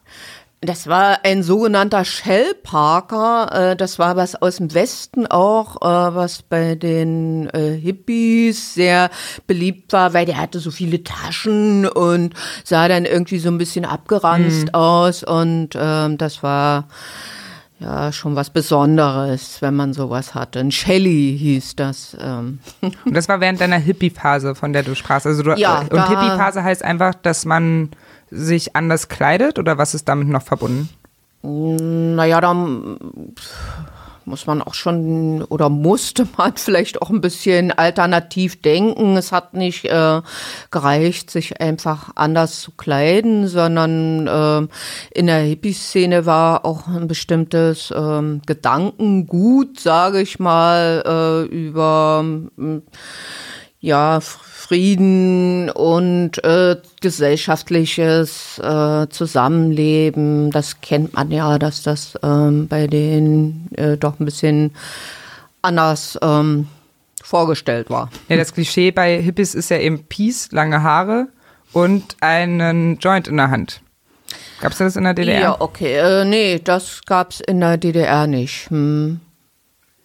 Das 0.62 0.88
war 0.88 1.20
ein 1.24 1.42
sogenannter 1.42 2.04
Shellparker. 2.04 3.72
Äh, 3.72 3.76
das 3.78 3.98
war 3.98 4.18
was 4.18 4.36
aus 4.36 4.58
dem 4.58 4.74
Westen 4.74 5.26
auch, 5.26 5.78
äh, 5.78 6.16
was 6.16 6.42
bei 6.42 6.76
den 6.76 7.50
äh, 7.52 7.78
Hippies 7.78 8.74
sehr 8.74 9.10
beliebt 9.48 9.94
war, 9.94 10.14
weil 10.14 10.26
der 10.26 10.38
hatte 10.38 10.60
so 10.60 10.70
viele 10.70 11.02
Taschen 11.04 11.88
und 11.88 12.34
sah 12.66 12.90
dann 12.90 13.06
irgendwie 13.06 13.40
so 13.40 13.50
ein 13.50 13.58
bisschen 13.58 13.86
abgeranzt 13.86 14.68
mhm. 14.68 14.74
aus. 14.74 15.24
Und 15.24 15.70
ähm, 15.76 16.18
das 16.18 16.44
war 16.44 16.90
ja 17.80 18.12
schon 18.12 18.36
was 18.36 18.50
Besonderes, 18.50 19.62
wenn 19.62 19.76
man 19.76 19.94
sowas 19.94 20.36
hatte. 20.36 20.60
Ein 20.60 20.72
Shelly 20.72 21.38
hieß 21.38 21.76
das. 21.76 22.18
Ähm. 22.20 22.60
Und 22.82 23.14
das 23.14 23.30
war 23.30 23.40
während 23.40 23.62
deiner 23.62 23.78
Hippie-Phase, 23.78 24.56
von 24.56 24.74
der 24.74 24.84
du 24.84 24.96
sprachst. 24.96 25.26
Also 25.26 25.44
du, 25.44 25.54
ja, 25.56 25.80
und 25.80 26.10
Hippie-Phase 26.10 26.64
heißt 26.64 26.84
einfach, 26.84 27.16
dass 27.16 27.46
man 27.46 27.90
sich 28.30 28.76
anders 28.76 29.08
kleidet 29.08 29.58
oder 29.58 29.78
was 29.78 29.96
ist 29.96 30.08
damit 30.08 30.28
noch 30.28 30.44
verbunden? 30.44 30.90
Naja, 31.42 32.42
dann 32.42 32.98
muss 34.30 34.46
man 34.48 34.62
auch 34.62 34.76
schon 34.76 35.44
oder 35.44 35.70
musste 35.70 36.28
man 36.38 36.54
vielleicht 36.56 37.02
auch 37.02 37.10
ein 37.10 37.22
bisschen 37.22 37.72
alternativ 37.72 38.62
denken. 38.62 39.18
Es 39.18 39.32
hat 39.32 39.54
nicht 39.54 39.86
äh, 39.86 40.22
gereicht, 40.72 41.32
sich 41.32 41.60
einfach 41.60 42.12
anders 42.16 42.62
zu 42.62 42.72
kleiden, 42.72 43.48
sondern 43.48 44.28
äh, 44.28 44.68
in 45.18 45.28
der 45.28 45.40
Hippie-Szene 45.40 46.26
war 46.26 46.66
auch 46.66 46.88
ein 46.88 47.08
bestimmtes 47.08 47.92
äh, 47.92 48.40
Gedankengut, 48.46 49.80
sage 49.80 50.22
ich 50.22 50.40
mal, 50.40 51.04
äh, 51.06 51.54
über 51.54 52.24
ja, 53.82 54.20
Frieden 54.70 55.72
und 55.72 56.44
äh, 56.44 56.78
gesellschaftliches 57.02 58.60
äh, 58.60 59.08
Zusammenleben. 59.10 60.52
Das 60.52 60.80
kennt 60.82 61.16
man 61.16 61.32
ja, 61.32 61.58
dass 61.58 61.82
das 61.82 62.14
ähm, 62.22 62.68
bei 62.68 62.86
denen 62.86 63.68
äh, 63.76 63.98
doch 63.98 64.20
ein 64.20 64.26
bisschen 64.26 64.76
anders 65.64 66.20
ähm, 66.22 66.68
vorgestellt 67.24 67.90
war. 67.90 68.12
Ja, 68.28 68.38
das 68.38 68.54
Klischee 68.54 68.92
bei 68.92 69.20
Hippies 69.20 69.56
ist 69.56 69.72
ja 69.72 69.80
eben 69.80 70.04
Peace, 70.04 70.52
lange 70.52 70.84
Haare 70.84 71.30
und 71.74 72.18
einen 72.22 73.00
Joint 73.00 73.28
in 73.28 73.38
der 73.38 73.50
Hand. 73.50 73.82
Gab 74.62 74.74
es 74.74 74.78
das 74.78 74.96
in 74.96 75.04
der 75.04 75.16
DDR? 75.16 75.42
Ja, 75.42 75.62
okay. 75.62 75.96
Äh, 75.96 76.26
nee, 76.26 76.60
das 76.64 77.02
gab 77.08 77.32
es 77.32 77.40
in 77.40 77.60
der 77.60 77.78
DDR 77.78 78.28
nicht. 78.28 78.70
Hm. 78.70 79.20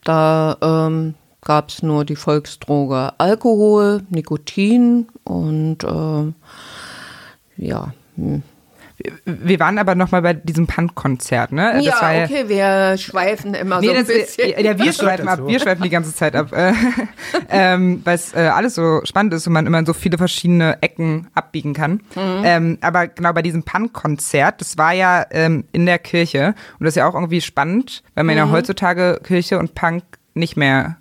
Da 0.05 0.57
ähm, 0.63 1.17
gab 1.45 1.69
es 1.69 1.83
nur 1.83 2.05
die 2.05 2.17
Volksdroge 2.17 3.13
Alkohol, 3.19 4.03
Nikotin 4.11 5.09
und 5.25 5.85
äh, 5.85 6.33
ja. 7.57 7.93
Hm. 8.17 8.43
Wir 9.25 9.59
waren 9.59 9.79
aber 9.79 9.97
noch 9.97 10.13
mal 10.13 10.23
bei 10.23 10.35
diesem 10.35 10.69
Punk-Konzert, 10.69 11.51
ne? 11.51 11.73
Das 11.75 11.85
ja, 11.85 12.25
okay, 12.25 12.45
wir 12.49 12.97
schweifen 12.97 13.53
immer 13.55 13.81
nee, 13.81 13.89
so 13.89 13.93
ein 13.93 14.07
bisschen. 14.07 14.65
Ja, 14.65 14.79
wir 14.79 14.93
schweifen 14.93 15.27
ab, 15.27 15.41
wir 15.45 15.59
schweifen 15.59 15.83
die 15.83 15.91
ganze 15.91 16.15
Zeit 16.15 16.37
ab, 16.37 16.53
äh, 16.53 16.73
ähm, 17.51 18.03
weil 18.05 18.15
es 18.15 18.33
äh, 18.35 18.39
alles 18.39 18.77
so 18.77 19.01
spannend 19.03 19.35
ist 19.35 19.49
und 19.49 19.53
man 19.53 19.67
immer 19.67 19.81
in 19.81 19.87
so 19.87 19.95
viele 19.95 20.17
verschiedene 20.17 20.79
Ecken 20.81 21.27
abbiegen 21.35 21.75
kann. 21.75 22.03
Mhm. 22.15 22.43
Ähm, 22.45 22.79
aber 22.83 23.09
genau 23.09 23.33
bei 23.33 23.43
diesem 23.43 23.65
Punk-Konzert, 23.65 24.61
das 24.61 24.79
war 24.79 24.93
ja 24.93 25.27
ähm, 25.31 25.65
in 25.73 25.87
der 25.87 25.99
Kirche 25.99 26.55
und 26.79 26.85
das 26.85 26.93
ist 26.93 26.97
ja 26.97 27.09
auch 27.09 27.15
irgendwie 27.15 27.41
spannend, 27.41 28.05
weil 28.15 28.23
man 28.23 28.37
mhm. 28.37 28.39
ja 28.39 28.51
heutzutage 28.51 29.21
Kirche 29.25 29.59
und 29.59 29.75
Punk 29.75 30.05
nicht 30.35 30.57
mehr 30.57 30.99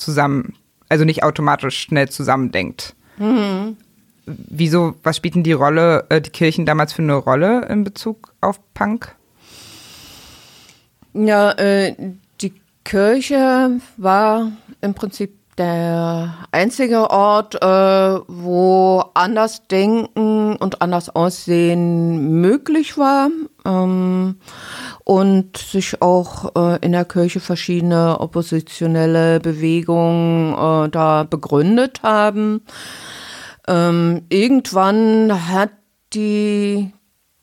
zusammen, 0.00 0.54
also 0.88 1.04
nicht 1.04 1.22
automatisch 1.22 1.78
schnell 1.78 2.08
zusammendenkt. 2.08 2.94
Mhm. 3.18 3.76
Wieso, 4.26 4.94
was 5.02 5.16
spielten 5.16 5.42
die 5.42 5.52
Rolle, 5.52 6.06
äh, 6.08 6.20
die 6.20 6.30
Kirchen 6.30 6.66
damals 6.66 6.92
für 6.92 7.02
eine 7.02 7.14
Rolle 7.14 7.66
in 7.66 7.84
Bezug 7.84 8.34
auf 8.40 8.60
Punk? 8.74 9.14
Ja, 11.12 11.52
äh, 11.52 11.94
die 12.40 12.54
Kirche 12.84 13.80
war 13.96 14.52
im 14.80 14.94
Prinzip 14.94 15.39
der 15.60 16.34
einzige 16.52 17.10
Ort, 17.10 17.54
äh, 17.62 17.66
wo 17.66 19.04
anders 19.14 19.66
denken 19.68 20.56
und 20.56 20.80
anders 20.80 21.14
aussehen 21.14 22.40
möglich 22.40 22.96
war. 22.96 23.28
Ähm, 23.66 24.36
und 25.04 25.58
sich 25.58 26.00
auch 26.00 26.56
äh, 26.56 26.78
in 26.84 26.92
der 26.92 27.04
Kirche 27.04 27.40
verschiedene 27.40 28.20
oppositionelle 28.20 29.38
Bewegungen 29.40 30.54
äh, 30.54 30.88
da 30.88 31.24
begründet 31.24 32.02
haben. 32.02 32.62
Ähm, 33.68 34.22
irgendwann 34.30 35.48
hat 35.50 35.70
die 36.14 36.92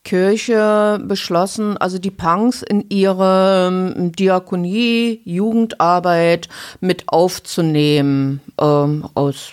Kirche 0.08 1.02
beschlossen, 1.04 1.76
also 1.76 2.00
die 2.00 2.12
Punks 2.12 2.62
in 2.62 2.86
ihre 2.88 3.67
ähm, 3.67 4.13
Diakonie, 4.13 5.20
Jugendarbeit 5.26 6.48
mit 6.80 7.10
aufzunehmen, 7.10 8.39
ähm, 8.58 9.06
aus 9.15 9.52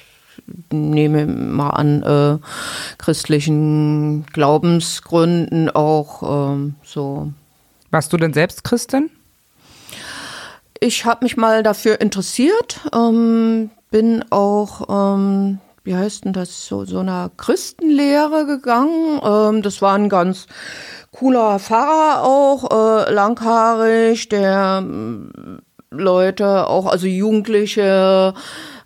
nehme 0.70 1.26
mal 1.26 1.70
an, 1.70 2.02
äh, 2.04 2.38
christlichen 2.98 4.26
Glaubensgründen 4.26 5.70
auch 5.70 6.52
ähm, 6.52 6.76
so 6.84 7.32
warst 7.90 8.12
du 8.12 8.16
denn 8.16 8.32
selbst 8.32 8.62
Christin? 8.62 9.10
Ich 10.78 11.04
habe 11.04 11.24
mich 11.24 11.36
mal 11.36 11.64
dafür 11.64 12.00
interessiert, 12.00 12.80
ähm, 12.94 13.70
bin 13.90 14.24
auch, 14.30 15.16
ähm, 15.16 15.58
wie 15.84 15.94
heißt 15.94 16.24
denn 16.24 16.32
das, 16.32 16.66
so, 16.66 16.84
so 16.84 16.98
einer 16.98 17.30
Christenlehre 17.36 18.46
gegangen. 18.46 19.20
Ähm, 19.22 19.62
das 19.62 19.82
war 19.82 19.94
ein 19.94 20.08
ganz 20.08 20.46
cooler 21.12 21.58
Pfarrer 21.58 22.24
auch, 22.24 22.70
äh, 22.70 23.12
langhaarig, 23.12 24.28
der 24.30 24.78
ähm, 24.82 25.60
Leute, 25.90 26.66
auch 26.66 26.86
also 26.86 27.06
Jugendliche, 27.06 28.34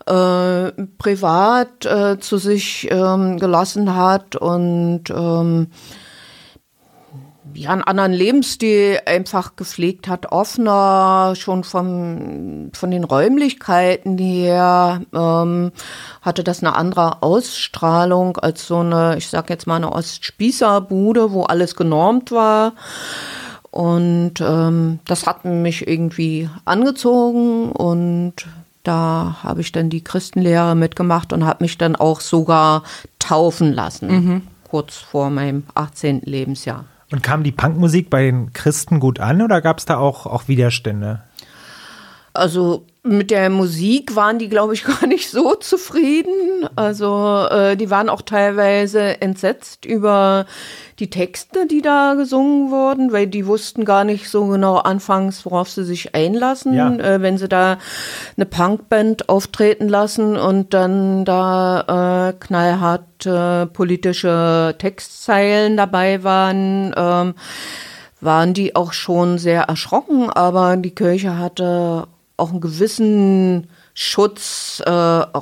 äh, 0.06 0.72
privat 0.98 1.87
äh, 1.87 2.18
zu 2.18 2.38
sich 2.38 2.88
ähm, 2.90 3.38
gelassen 3.38 3.94
hat 3.94 4.37
und 4.37 5.04
ähm, 5.11 5.68
ja, 7.54 7.70
einen 7.70 7.82
anderen 7.82 8.12
Lebensstil 8.12 8.98
einfach 9.06 9.56
gepflegt 9.56 10.08
hat, 10.08 10.32
offener, 10.32 11.34
schon 11.37 11.64
vom, 11.64 12.70
von 12.72 12.90
den 12.90 13.04
Räumlichkeiten 13.04 14.18
her, 14.18 15.02
ähm, 15.14 15.72
hatte 16.22 16.44
das 16.44 16.62
eine 16.62 16.74
andere 16.74 17.22
Ausstrahlung 17.22 18.37
als 18.37 18.66
so 18.66 18.78
eine, 18.78 19.16
ich 19.18 19.28
sag 19.28 19.50
jetzt 19.50 19.66
mal 19.66 19.76
eine 19.76 19.92
Ostspießerbude, 19.92 21.32
wo 21.32 21.42
alles 21.44 21.76
genormt 21.76 22.30
war. 22.30 22.74
Und 23.70 24.40
ähm, 24.40 25.00
das 25.06 25.26
hat 25.26 25.44
mich 25.44 25.87
irgendwie 25.87 26.48
angezogen 26.64 27.70
und 27.72 28.34
da 28.82 29.37
habe 29.42 29.61
ich 29.61 29.72
dann 29.72 29.90
die 29.90 30.02
Christenlehre 30.02 30.74
mitgemacht 30.74 31.32
und 31.32 31.44
habe 31.44 31.64
mich 31.64 31.76
dann 31.76 31.94
auch 31.94 32.20
sogar 32.20 32.84
taufen 33.18 33.74
lassen, 33.74 34.08
mhm. 34.08 34.42
kurz 34.70 34.96
vor 34.96 35.28
meinem 35.28 35.64
18. 35.74 36.22
Lebensjahr. 36.24 36.87
Und 37.10 37.22
kam 37.22 37.42
die 37.42 37.52
Punkmusik 37.52 38.10
bei 38.10 38.24
den 38.24 38.52
Christen 38.52 39.00
gut 39.00 39.18
an 39.18 39.40
oder 39.40 39.60
gab 39.62 39.78
es 39.78 39.86
da 39.86 39.96
auch, 39.96 40.26
auch 40.26 40.48
Widerstände? 40.48 41.22
Also 42.32 42.86
mit 43.08 43.30
der 43.30 43.48
Musik 43.48 44.16
waren 44.16 44.38
die, 44.38 44.48
glaube 44.48 44.74
ich, 44.74 44.84
gar 45.00 45.06
nicht 45.06 45.30
so 45.30 45.54
zufrieden. 45.54 46.68
Also 46.76 47.46
äh, 47.50 47.76
die 47.76 47.90
waren 47.90 48.08
auch 48.08 48.22
teilweise 48.22 49.20
entsetzt 49.20 49.84
über 49.84 50.46
die 50.98 51.10
Texte, 51.10 51.66
die 51.66 51.80
da 51.80 52.14
gesungen 52.14 52.70
wurden, 52.70 53.12
weil 53.12 53.26
die 53.26 53.46
wussten 53.46 53.84
gar 53.84 54.04
nicht 54.04 54.28
so 54.28 54.46
genau 54.46 54.76
anfangs, 54.76 55.44
worauf 55.46 55.70
sie 55.70 55.84
sich 55.84 56.14
einlassen, 56.14 56.74
ja. 56.74 56.92
äh, 56.96 57.22
wenn 57.22 57.38
sie 57.38 57.48
da 57.48 57.78
eine 58.36 58.46
Punkband 58.46 59.28
auftreten 59.28 59.88
lassen 59.88 60.36
und 60.36 60.74
dann 60.74 61.24
da 61.24 62.28
äh, 62.28 62.32
knallhart 62.38 63.26
äh, 63.26 63.66
politische 63.66 64.74
Textzeilen 64.78 65.76
dabei 65.76 66.22
waren. 66.24 66.94
Ähm, 66.96 67.34
waren 68.20 68.52
die 68.52 68.74
auch 68.74 68.92
schon 68.92 69.38
sehr 69.38 69.62
erschrocken, 69.62 70.28
aber 70.28 70.76
die 70.76 70.90
Kirche 70.90 71.38
hatte 71.38 72.08
auch 72.38 72.51
einen 72.51 72.61
gewissen 72.61 73.68
Schutzraum 73.94 75.35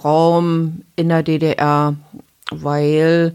äh, 0.96 1.00
in 1.00 1.08
der 1.10 1.22
DDR, 1.22 1.94
weil 2.50 3.34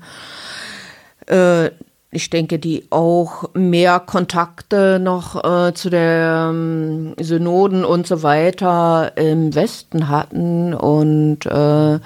äh, 1.28 1.70
ich 2.14 2.30
denke, 2.30 2.60
die 2.60 2.88
auch 2.90 3.50
mehr 3.54 4.02
Kontakte 4.02 5.00
noch 5.02 5.42
äh, 5.44 5.74
zu 5.74 5.90
den 5.90 6.02
ähm, 6.02 7.14
Synoden 7.18 7.86
und 7.86 8.06
so 8.06 8.22
weiter 8.22 9.14
im 9.16 9.56
Westen 9.56 10.10
hatten 10.10 10.74
und 10.74 11.46
äh, 11.46 12.00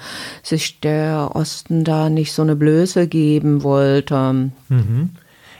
sich 0.44 0.80
der 0.80 1.30
Osten 1.34 1.82
da 1.82 2.08
nicht 2.08 2.32
so 2.32 2.42
eine 2.42 2.54
Blöße 2.54 3.08
geben 3.08 3.64
wollte. 3.64 4.50
Mhm. 4.68 5.10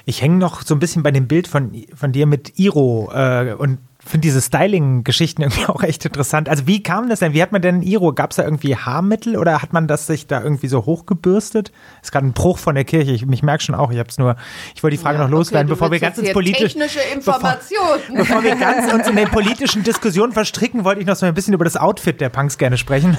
Ich 0.05 0.23
hänge 0.23 0.37
noch 0.37 0.63
so 0.63 0.75
ein 0.75 0.79
bisschen 0.81 1.03
bei 1.03 1.11
dem 1.11 1.27
Bild 1.27 1.49
von, 1.49 1.73
von 1.93 2.13
dir 2.13 2.27
mit 2.27 2.57
Iro 2.61 3.11
äh, 3.13 3.53
und 3.59 3.79
finde 4.07 4.27
diese 4.27 4.41
Styling-Geschichten 4.41 5.43
irgendwie 5.43 5.67
auch 5.69 5.83
echt 5.83 6.05
interessant. 6.05 6.49
Also 6.49 6.67
wie 6.67 6.83
kam 6.83 7.09
das 7.09 7.21
denn? 7.21 7.33
Wie 7.33 7.43
hat 7.43 7.53
man 7.53 7.63
denn 7.63 7.83
Iro? 7.83 8.13
Gab 8.13 8.31
es 8.31 8.37
da 8.37 8.45
irgendwie 8.45 8.77
Haarmittel 8.77 9.37
oder 9.37 9.63
hat 9.63 9.73
man 9.73 9.89
das 9.89 10.07
sich 10.07 10.27
da 10.27 10.43
irgendwie 10.43 10.69
so 10.69 10.87
hochgebürstet? 10.87 11.73
Ist 12.03 12.13
gerade 12.13 12.27
ein 12.27 12.33
Bruch 12.33 12.59
von 12.59 12.75
der 12.75 12.85
Kirche. 12.85 13.13
Ich, 13.13 13.29
ich 13.29 13.43
merke 13.43 13.63
schon 13.63 13.75
auch, 13.75 13.91
ich 13.91 13.99
habe 13.99 14.09
es 14.09 14.19
nur, 14.19 14.37
ich 14.75 14.83
wollte 14.83 14.97
die 14.97 15.03
Frage 15.03 15.19
ja, 15.19 15.25
noch 15.25 15.31
loswerden, 15.31 15.67
okay, 15.67 15.75
bevor 15.75 15.91
wir 15.91 16.01
ganz 16.01 16.19
ins 16.19 16.33
politische 16.33 16.79
technische 16.79 17.01
Informationen. 17.15 18.03
Bevor, 18.09 18.41
bevor, 18.41 18.45
wir 18.45 18.57
ganz 18.61 18.93
uns 18.93 19.09
in 19.09 19.17
den 19.17 19.29
politischen 19.29 19.83
Diskussionen 19.83 20.33
verstricken, 20.33 20.85
wollte 20.85 21.01
ich 21.01 21.07
noch 21.07 21.17
so 21.17 21.27
ein 21.27 21.35
bisschen 21.35 21.55
über 21.55 21.65
das 21.65 21.77
Outfit 21.77 22.21
der 22.21 22.29
Punks 22.29 22.59
gerne 22.59 22.79
sprechen. 22.79 23.17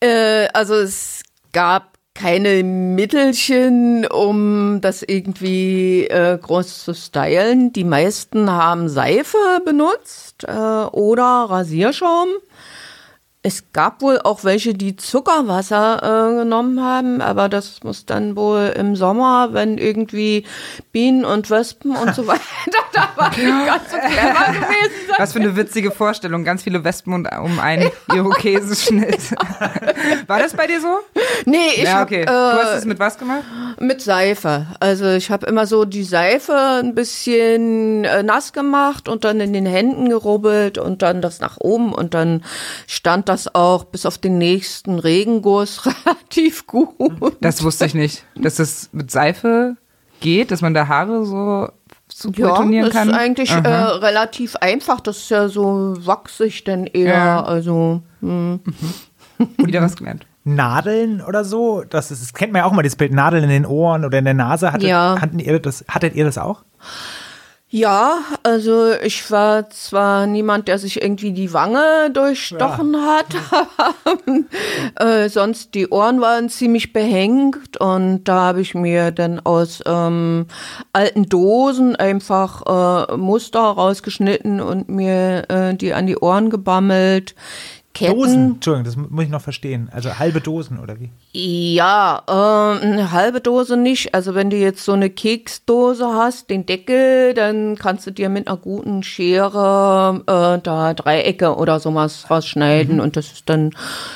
äh, 0.00 0.46
also 0.52 0.74
es 0.74 1.22
gab 1.52 1.97
keine 2.18 2.64
Mittelchen, 2.64 4.04
um 4.06 4.80
das 4.80 5.04
irgendwie 5.04 6.06
äh, 6.08 6.36
groß 6.36 6.84
zu 6.84 6.94
stylen. 6.94 7.72
Die 7.72 7.84
meisten 7.84 8.50
haben 8.50 8.88
Seife 8.88 9.38
benutzt 9.64 10.44
äh, 10.44 10.50
oder 10.50 11.46
Rasierschaum. 11.48 12.28
Es 13.48 13.72
gab 13.72 14.02
wohl 14.02 14.20
auch 14.22 14.44
welche, 14.44 14.74
die 14.74 14.96
Zuckerwasser 14.96 16.02
äh, 16.02 16.36
genommen 16.40 16.84
haben, 16.84 17.22
aber 17.22 17.48
das 17.48 17.82
muss 17.82 18.04
dann 18.04 18.36
wohl 18.36 18.74
im 18.76 18.94
Sommer, 18.94 19.54
wenn 19.54 19.78
irgendwie 19.78 20.44
Bienen 20.92 21.24
und 21.24 21.48
Wespen 21.48 21.96
und 21.96 22.14
so 22.14 22.26
weiter 22.26 22.42
da 22.98 23.08
war 23.16 23.30
nicht 23.30 23.66
ganz 23.66 23.90
so 23.90 23.96
clever 23.96 24.52
gewesen 24.52 25.06
sein. 25.06 25.16
Was 25.18 25.32
für 25.32 25.40
eine 25.40 25.56
witzige 25.56 25.90
Vorstellung, 25.90 26.44
ganz 26.44 26.62
viele 26.62 26.84
Wespen 26.84 27.12
und 27.12 27.28
um 27.32 27.58
einen 27.58 27.90
Irokesenschnitt. 28.12 29.32
War 30.26 30.38
das 30.38 30.54
bei 30.54 30.66
dir 30.66 30.80
so? 30.80 30.98
Nee, 31.44 31.70
ich 31.76 31.84
ja, 31.84 32.02
okay. 32.02 32.24
Hab, 32.26 32.28
äh, 32.28 32.56
du 32.56 32.64
hast 32.64 32.78
es 32.78 32.84
mit 32.84 32.98
was 32.98 33.18
gemacht? 33.18 33.44
Mit 33.80 34.02
Seife. 34.02 34.66
Also 34.80 35.06
ich 35.10 35.30
habe 35.30 35.46
immer 35.46 35.66
so 35.66 35.84
die 35.84 36.04
Seife 36.04 36.80
ein 36.82 36.94
bisschen 36.94 38.04
äh, 38.04 38.22
nass 38.22 38.52
gemacht 38.52 39.08
und 39.08 39.24
dann 39.24 39.40
in 39.40 39.52
den 39.52 39.66
Händen 39.66 40.08
gerubbelt 40.08 40.78
und 40.78 41.02
dann 41.02 41.22
das 41.22 41.40
nach 41.40 41.56
oben 41.58 41.92
und 41.92 42.14
dann 42.14 42.44
stand 42.86 43.28
das 43.28 43.37
auch 43.46 43.84
bis 43.84 44.06
auf 44.06 44.18
den 44.18 44.38
nächsten 44.38 44.98
Regenguss 44.98 45.82
relativ 46.06 46.66
gut. 46.66 47.36
Das 47.40 47.62
wusste 47.62 47.86
ich 47.86 47.94
nicht, 47.94 48.24
dass 48.34 48.58
es 48.58 48.90
mit 48.92 49.10
Seife 49.10 49.76
geht, 50.20 50.50
dass 50.50 50.62
man 50.62 50.74
da 50.74 50.88
Haare 50.88 51.24
so 51.24 51.68
zu 52.08 52.32
ja, 52.32 52.48
das 52.48 52.92
kann. 52.92 53.10
ist 53.10 53.14
eigentlich 53.14 53.50
äh, 53.50 53.58
relativ 53.58 54.56
einfach. 54.56 55.00
Das 55.00 55.18
ist 55.18 55.30
ja 55.30 55.48
so 55.48 55.94
wachsig 55.98 56.64
denn 56.64 56.86
eher. 56.86 57.14
Ja. 57.14 57.44
Also 57.44 58.02
hm. 58.20 58.60
wieder 59.58 59.82
was 59.82 59.96
gelernt. 59.96 60.26
Nadeln 60.44 61.20
oder 61.20 61.44
so, 61.44 61.84
das, 61.84 62.10
ist, 62.10 62.22
das 62.22 62.32
kennt 62.32 62.52
man 62.52 62.60
ja 62.60 62.66
auch 62.66 62.72
mal, 62.72 62.82
das 62.82 62.96
Bild 62.96 63.12
Nadeln 63.12 63.44
in 63.44 63.50
den 63.50 63.66
Ohren 63.66 64.04
oder 64.04 64.18
in 64.18 64.24
der 64.24 64.34
Nase. 64.34 64.72
Hattet, 64.72 64.88
ja. 64.88 65.16
hattet, 65.20 65.42
ihr, 65.42 65.58
das, 65.60 65.84
hattet 65.88 66.14
ihr 66.14 66.24
das 66.24 66.38
auch? 66.38 66.62
Ja, 67.70 68.20
also 68.44 68.92
ich 68.92 69.30
war 69.30 69.68
zwar 69.68 70.26
niemand, 70.26 70.68
der 70.68 70.78
sich 70.78 71.02
irgendwie 71.02 71.32
die 71.32 71.52
Wange 71.52 72.10
durchstochen 72.10 72.94
ja. 72.94 73.18
hat, 73.18 73.26
aber 74.96 75.04
äh, 75.24 75.28
sonst 75.28 75.74
die 75.74 75.86
Ohren 75.88 76.22
waren 76.22 76.48
ziemlich 76.48 76.94
behängt 76.94 77.78
und 77.78 78.24
da 78.24 78.40
habe 78.40 78.62
ich 78.62 78.74
mir 78.74 79.10
dann 79.10 79.40
aus 79.40 79.82
ähm, 79.84 80.46
alten 80.94 81.28
Dosen 81.28 81.94
einfach 81.94 83.06
äh, 83.10 83.16
Muster 83.18 83.60
rausgeschnitten 83.60 84.62
und 84.62 84.88
mir 84.88 85.44
äh, 85.50 85.74
die 85.74 85.92
an 85.92 86.06
die 86.06 86.16
Ohren 86.16 86.48
gebammelt. 86.48 87.34
Ketten. 87.94 88.16
Dosen, 88.16 88.54
Entschuldigung, 88.54 88.84
das 88.84 88.96
muss 88.96 89.24
ich 89.24 89.30
noch 89.30 89.40
verstehen. 89.40 89.88
Also 89.92 90.18
halbe 90.18 90.40
Dosen 90.40 90.78
oder 90.78 90.96
wie? 91.00 91.10
Ja, 91.32 92.22
äh, 92.28 92.84
eine 92.84 93.10
halbe 93.10 93.40
Dose 93.40 93.76
nicht. 93.76 94.14
Also 94.14 94.34
wenn 94.34 94.50
du 94.50 94.56
jetzt 94.56 94.84
so 94.84 94.92
eine 94.92 95.10
Keksdose 95.10 96.06
hast, 96.06 96.48
den 96.50 96.64
Deckel, 96.64 97.34
dann 97.34 97.76
kannst 97.76 98.06
du 98.06 98.12
dir 98.12 98.28
mit 98.28 98.46
einer 98.46 98.56
guten 98.56 99.02
Schere 99.02 100.22
äh, 100.26 100.62
da 100.62 100.94
Dreiecke 100.94 101.56
oder 101.56 101.80
sowas 101.80 102.30
rausschneiden 102.30 102.96
mhm. 102.96 103.02
und 103.02 103.16
das 103.16 103.32
ist 103.32 103.48
dann 103.48 103.70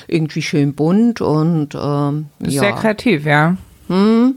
irgendwie 0.07 0.43
schön 0.43 0.75
bunt 0.75 1.21
und 1.21 1.75
ähm, 1.75 2.27
ja. 2.41 2.61
Sehr 2.61 2.73
kreativ, 2.73 3.27
ja. 3.27 3.57
Hm. 3.89 4.37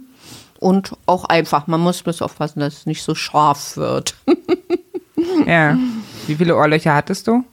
Und 0.59 0.93
auch 1.05 1.25
einfach. 1.25 1.67
Man 1.67 1.81
muss 1.81 2.01
bloß 2.01 2.21
aufpassen, 2.21 2.61
dass 2.61 2.73
es 2.73 2.85
nicht 2.85 3.03
so 3.03 3.13
scharf 3.13 3.77
wird. 3.77 4.15
ja. 5.45 5.77
Wie 6.25 6.35
viele 6.35 6.55
Ohrlöcher 6.55 6.95
hattest 6.95 7.27
du? 7.27 7.43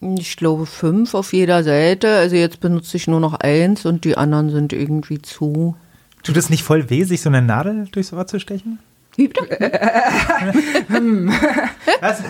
Ich 0.00 0.36
glaube 0.36 0.66
fünf 0.66 1.14
auf 1.14 1.32
jeder 1.32 1.64
Seite. 1.64 2.16
Also 2.16 2.36
jetzt 2.36 2.60
benutze 2.60 2.96
ich 2.96 3.06
nur 3.06 3.20
noch 3.20 3.34
eins 3.34 3.86
und 3.86 4.04
die 4.04 4.16
anderen 4.16 4.50
sind 4.50 4.72
irgendwie 4.72 5.22
zu. 5.22 5.76
Tut 6.22 6.36
es 6.36 6.50
nicht 6.50 6.62
voll 6.62 6.90
weh, 6.90 7.04
sich 7.04 7.22
so 7.22 7.28
eine 7.28 7.42
Nadel 7.42 7.86
durchs 7.90 8.12
Ohr 8.12 8.26
zu 8.26 8.38
stechen? 8.40 8.78
Wie 9.16 9.30
hm. 10.88 11.32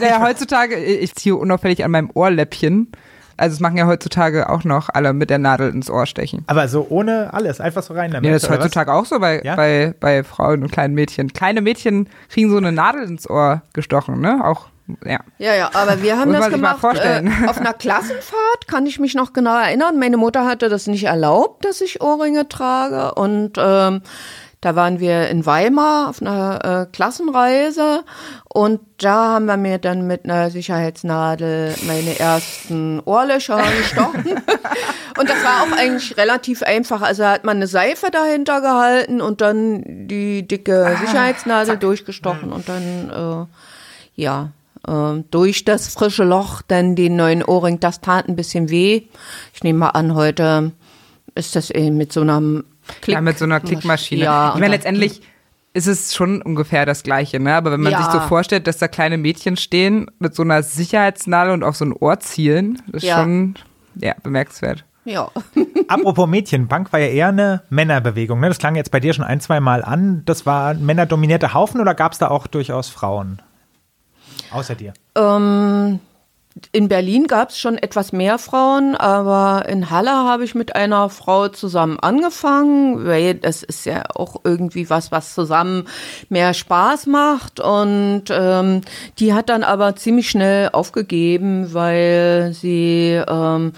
ja, 0.00 0.20
heutzutage, 0.20 0.76
ich 0.76 1.14
ziehe 1.16 1.34
unauffällig 1.34 1.84
an 1.84 1.90
meinem 1.90 2.10
Ohrläppchen. 2.14 2.92
Also 3.36 3.54
es 3.54 3.60
machen 3.60 3.76
ja 3.76 3.86
heutzutage 3.86 4.48
auch 4.48 4.64
noch 4.64 4.88
alle 4.88 5.12
mit 5.12 5.28
der 5.28 5.38
Nadel 5.38 5.70
ins 5.70 5.90
Ohr 5.90 6.06
stechen. 6.06 6.44
Aber 6.46 6.68
so 6.68 6.86
ohne 6.88 7.34
alles, 7.34 7.60
einfach 7.60 7.82
so 7.82 7.92
rein 7.92 8.10
damit. 8.10 8.26
Ja, 8.26 8.32
das 8.32 8.44
ist 8.44 8.50
heutzutage 8.50 8.90
was? 8.90 8.98
auch 8.98 9.04
so 9.04 9.18
bei, 9.18 9.42
ja? 9.42 9.56
bei, 9.56 9.94
bei 9.98 10.24
Frauen 10.24 10.62
und 10.62 10.72
kleinen 10.72 10.94
Mädchen. 10.94 11.32
Kleine 11.32 11.60
Mädchen 11.60 12.08
kriegen 12.30 12.50
so 12.50 12.56
eine 12.56 12.72
Nadel 12.72 13.02
ins 13.02 13.28
Ohr 13.28 13.62
gestochen, 13.74 14.20
ne? 14.20 14.42
Auch 14.42 14.68
ja. 15.04 15.20
Ja, 15.38 15.54
ja, 15.54 15.70
aber 15.74 16.02
wir 16.02 16.18
haben 16.18 16.30
Muss 16.32 16.40
das 16.40 16.50
gemacht 16.50 16.84
äh, 16.94 17.22
auf 17.46 17.58
einer 17.58 17.74
Klassenfahrt, 17.74 18.68
kann 18.68 18.86
ich 18.86 18.98
mich 18.98 19.14
noch 19.14 19.32
genau 19.32 19.56
erinnern. 19.56 19.98
Meine 19.98 20.16
Mutter 20.16 20.46
hatte 20.46 20.68
das 20.68 20.86
nicht 20.86 21.04
erlaubt, 21.04 21.64
dass 21.64 21.80
ich 21.80 22.00
Ohrringe 22.00 22.48
trage 22.48 23.14
und 23.14 23.52
ähm, 23.58 24.02
da 24.66 24.74
waren 24.74 25.00
wir 25.00 25.28
in 25.28 25.44
Weimar 25.44 26.08
auf 26.08 26.20
einer 26.20 26.64
äh, 26.88 26.92
Klassenreise 26.92 28.04
und 28.48 28.80
da 28.98 29.34
haben 29.34 29.44
wir 29.44 29.58
mir 29.58 29.78
dann 29.78 30.06
mit 30.06 30.24
einer 30.24 30.50
Sicherheitsnadel 30.50 31.74
meine 31.86 32.18
ersten 32.18 33.00
Ohrlöcher 33.04 33.62
gestochen. 33.78 34.24
und 35.18 35.28
das 35.28 35.44
war 35.44 35.62
auch 35.62 35.76
eigentlich 35.78 36.16
relativ 36.16 36.62
einfach. 36.62 37.02
Also 37.02 37.26
hat 37.26 37.44
man 37.44 37.58
eine 37.58 37.66
Seife 37.66 38.10
dahinter 38.10 38.62
gehalten 38.62 39.20
und 39.20 39.42
dann 39.42 39.84
die 40.08 40.48
dicke 40.48 40.86
ah, 40.86 40.96
Sicherheitsnadel 40.96 41.74
ah, 41.74 41.78
durchgestochen 41.78 42.50
und 42.50 42.68
dann, 42.68 43.10
äh, 43.10 44.20
ja, 44.20 44.52
äh, 44.86 45.22
durch 45.30 45.64
das 45.64 45.88
frische 45.88 46.24
Loch 46.24 46.62
dann 46.62 46.96
den 46.96 47.16
neuen 47.16 47.42
Ohrring. 47.42 47.80
Das 47.80 48.00
tat 48.00 48.28
ein 48.28 48.36
bisschen 48.36 48.70
weh. 48.70 49.02
Ich 49.54 49.62
nehme 49.62 49.80
mal 49.80 49.90
an, 49.90 50.14
heute 50.14 50.72
ist 51.34 51.56
das 51.56 51.70
eben 51.70 51.96
mit 51.96 52.12
so 52.12 52.22
einer 52.22 52.40
Klick 53.00 53.14
Ja, 53.14 53.20
mit 53.20 53.38
so 53.38 53.44
einer 53.44 53.60
Klickmaschine. 53.60 54.24
Ja, 54.24 54.52
ich 54.54 54.60
meine, 54.60 54.74
letztendlich 54.74 55.20
ist 55.72 55.86
es 55.86 56.14
schon 56.14 56.40
ungefähr 56.40 56.86
das 56.86 57.02
Gleiche, 57.02 57.38
ne? 57.38 57.54
Aber 57.54 57.70
wenn 57.70 57.82
man 57.82 57.92
ja. 57.92 58.02
sich 58.02 58.10
so 58.10 58.20
vorstellt, 58.20 58.66
dass 58.66 58.78
da 58.78 58.88
kleine 58.88 59.18
Mädchen 59.18 59.56
stehen 59.56 60.10
mit 60.18 60.34
so 60.34 60.42
einer 60.42 60.62
Sicherheitsnadel 60.62 61.52
und 61.52 61.62
auf 61.62 61.76
so 61.76 61.84
ein 61.84 61.92
Ohr 61.92 62.18
zielen, 62.20 62.80
ist 62.92 63.02
ja. 63.02 63.18
schon 63.18 63.56
ja, 63.96 64.14
bemerkenswert. 64.22 64.84
Ja. 65.04 65.30
Apropos 65.88 66.26
Mädchen, 66.28 66.66
Punk 66.68 66.92
war 66.92 67.00
ja 67.00 67.08
eher 67.08 67.28
eine 67.28 67.62
Männerbewegung. 67.68 68.40
Ne? 68.40 68.48
Das 68.48 68.58
klang 68.58 68.74
jetzt 68.74 68.90
bei 68.90 69.00
dir 69.00 69.12
schon 69.12 69.24
ein, 69.24 69.40
zwei 69.40 69.60
Mal 69.60 69.84
an. 69.84 70.22
Das 70.24 70.46
war 70.46 70.70
ein 70.70 70.84
männerdominierter 70.84 71.52
Haufen 71.54 71.80
oder 71.80 71.94
gab 71.94 72.12
es 72.12 72.18
da 72.18 72.28
auch 72.28 72.46
durchaus 72.46 72.88
Frauen? 72.88 73.42
Außer 74.56 74.74
dir. 74.74 74.94
Ähm, 75.14 76.00
in 76.72 76.88
Berlin 76.88 77.26
gab 77.26 77.50
es 77.50 77.58
schon 77.58 77.76
etwas 77.76 78.12
mehr 78.12 78.38
Frauen, 78.38 78.96
aber 78.96 79.68
in 79.68 79.90
Halle 79.90 80.10
habe 80.10 80.44
ich 80.44 80.54
mit 80.54 80.74
einer 80.74 81.10
Frau 81.10 81.48
zusammen 81.48 82.00
angefangen, 82.00 83.06
weil 83.06 83.34
das 83.34 83.62
ist 83.62 83.84
ja 83.84 84.04
auch 84.14 84.36
irgendwie 84.44 84.88
was, 84.88 85.12
was 85.12 85.34
zusammen 85.34 85.86
mehr 86.30 86.54
Spaß 86.54 87.06
macht. 87.08 87.60
Und 87.60 88.24
ähm, 88.30 88.80
die 89.18 89.34
hat 89.34 89.50
dann 89.50 89.64
aber 89.64 89.96
ziemlich 89.96 90.30
schnell 90.30 90.70
aufgegeben, 90.72 91.74
weil 91.74 92.54
sie 92.54 93.20
ähm, 93.28 93.72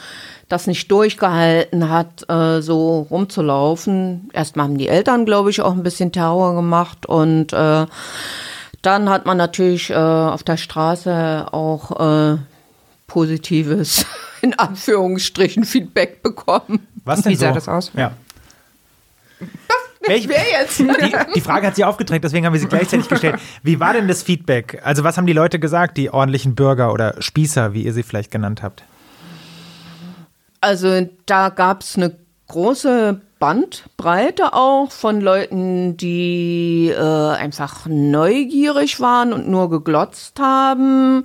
das 0.49 0.69
nicht 0.69 0.91
durchgehalten 0.93 1.91
hat, 1.91 2.29
äh, 2.31 2.61
so 2.63 3.09
rumzulaufen. 3.11 4.31
Erstmal 4.33 4.67
haben 4.67 4.79
die 4.79 4.89
Eltern, 4.89 5.27
glaube 5.27 5.51
ich, 5.51 5.61
auch 5.61 5.73
ein 5.73 5.83
bisschen 5.83 6.13
Terror 6.13 6.55
gemacht 6.55 7.07
und 7.07 7.53
äh, 7.53 7.87
dann 8.89 9.11
hat 9.11 9.27
man 9.27 9.37
natürlich 9.37 9.91
äh, 9.91 9.95
auf 9.95 10.43
der 10.43 10.57
Straße 10.57 11.49
auch 11.53 12.33
äh, 12.33 12.39
positives, 13.07 14.07
in 14.41 14.59
Anführungsstrichen, 14.59 15.65
Feedback 15.65 16.23
bekommen. 16.23 16.87
Was 17.05 17.21
denn 17.21 17.33
Wie 17.33 17.37
sah 17.37 17.49
so? 17.49 17.55
das 17.55 17.69
aus? 17.69 17.93
Ja. 17.95 18.13
Welch, 20.07 20.27
Wer 20.27 20.43
jetzt? 20.59 20.79
die, 20.79 21.15
die 21.35 21.41
Frage 21.43 21.67
hat 21.67 21.77
sie 21.77 21.85
aufgedrängt, 21.85 22.25
deswegen 22.25 22.47
haben 22.47 22.55
wir 22.55 22.61
sie 22.61 22.67
gleichzeitig 22.67 23.09
gestellt. 23.09 23.39
Wie 23.63 23.79
war 23.79 23.93
denn 23.93 24.09
das 24.09 24.23
Feedback? 24.23 24.81
Also 24.83 25.05
was 25.05 25.19
haben 25.19 25.27
die 25.27 25.35
Leute 25.35 25.59
gesagt, 25.59 25.99
die 25.99 26.11
ordentlichen 26.11 26.55
Bürger 26.55 26.95
oder 26.95 27.21
Spießer, 27.21 27.75
wie 27.75 27.83
ihr 27.83 27.93
sie 27.93 28.03
vielleicht 28.03 28.31
genannt 28.31 28.63
habt? 28.63 28.85
Also 30.63 31.07
da 31.27 31.51
gab 31.51 31.83
es 31.83 31.97
eine 31.97 32.17
große 32.49 33.21
Bandbreite 33.39 34.53
auch 34.55 34.91
von 34.91 35.21
Leuten, 35.21 35.97
die 35.97 36.89
äh, 36.91 37.01
einfach 37.01 37.87
neugierig 37.87 39.01
waren 39.01 39.33
und 39.33 39.49
nur 39.49 39.71
geglotzt 39.71 40.41
haben. 40.41 41.25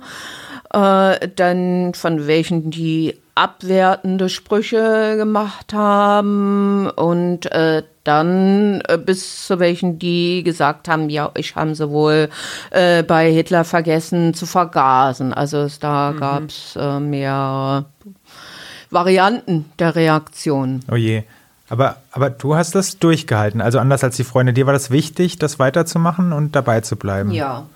Äh, 0.72 1.28
dann 1.34 1.92
von 1.94 2.26
welchen, 2.26 2.70
die 2.70 3.18
abwertende 3.34 4.28
Sprüche 4.28 5.16
gemacht 5.16 5.72
haben 5.72 6.88
und 6.90 7.50
äh, 7.50 7.82
dann 8.04 8.80
äh, 8.86 8.96
bis 8.98 9.46
zu 9.46 9.58
welchen, 9.58 9.98
die 9.98 10.44
gesagt 10.44 10.88
haben, 10.88 11.08
ja, 11.08 11.32
ich 11.36 11.56
haben 11.56 11.74
sie 11.74 11.90
wohl 11.90 12.28
äh, 12.70 13.02
bei 13.02 13.32
Hitler 13.32 13.64
vergessen 13.64 14.34
zu 14.34 14.46
vergasen. 14.46 15.32
Also 15.32 15.58
es, 15.62 15.80
da 15.80 16.12
Mhm. 16.12 16.16
gab's 16.20 16.76
äh, 16.78 17.00
mehr 17.00 17.86
Varianten 18.90 19.66
der 19.78 19.94
Reaktion. 19.94 20.80
Oh 20.90 20.96
je. 20.96 21.24
Aber, 21.68 21.96
aber 22.12 22.30
du 22.30 22.54
hast 22.54 22.74
das 22.74 22.98
durchgehalten. 22.98 23.60
Also 23.60 23.78
anders 23.78 24.04
als 24.04 24.16
die 24.16 24.24
Freunde. 24.24 24.52
Dir 24.52 24.66
war 24.66 24.72
das 24.72 24.90
wichtig, 24.90 25.38
das 25.38 25.58
weiterzumachen 25.58 26.32
und 26.32 26.54
dabei 26.54 26.82
zu 26.82 26.96
bleiben. 26.96 27.30
Ja. 27.30 27.66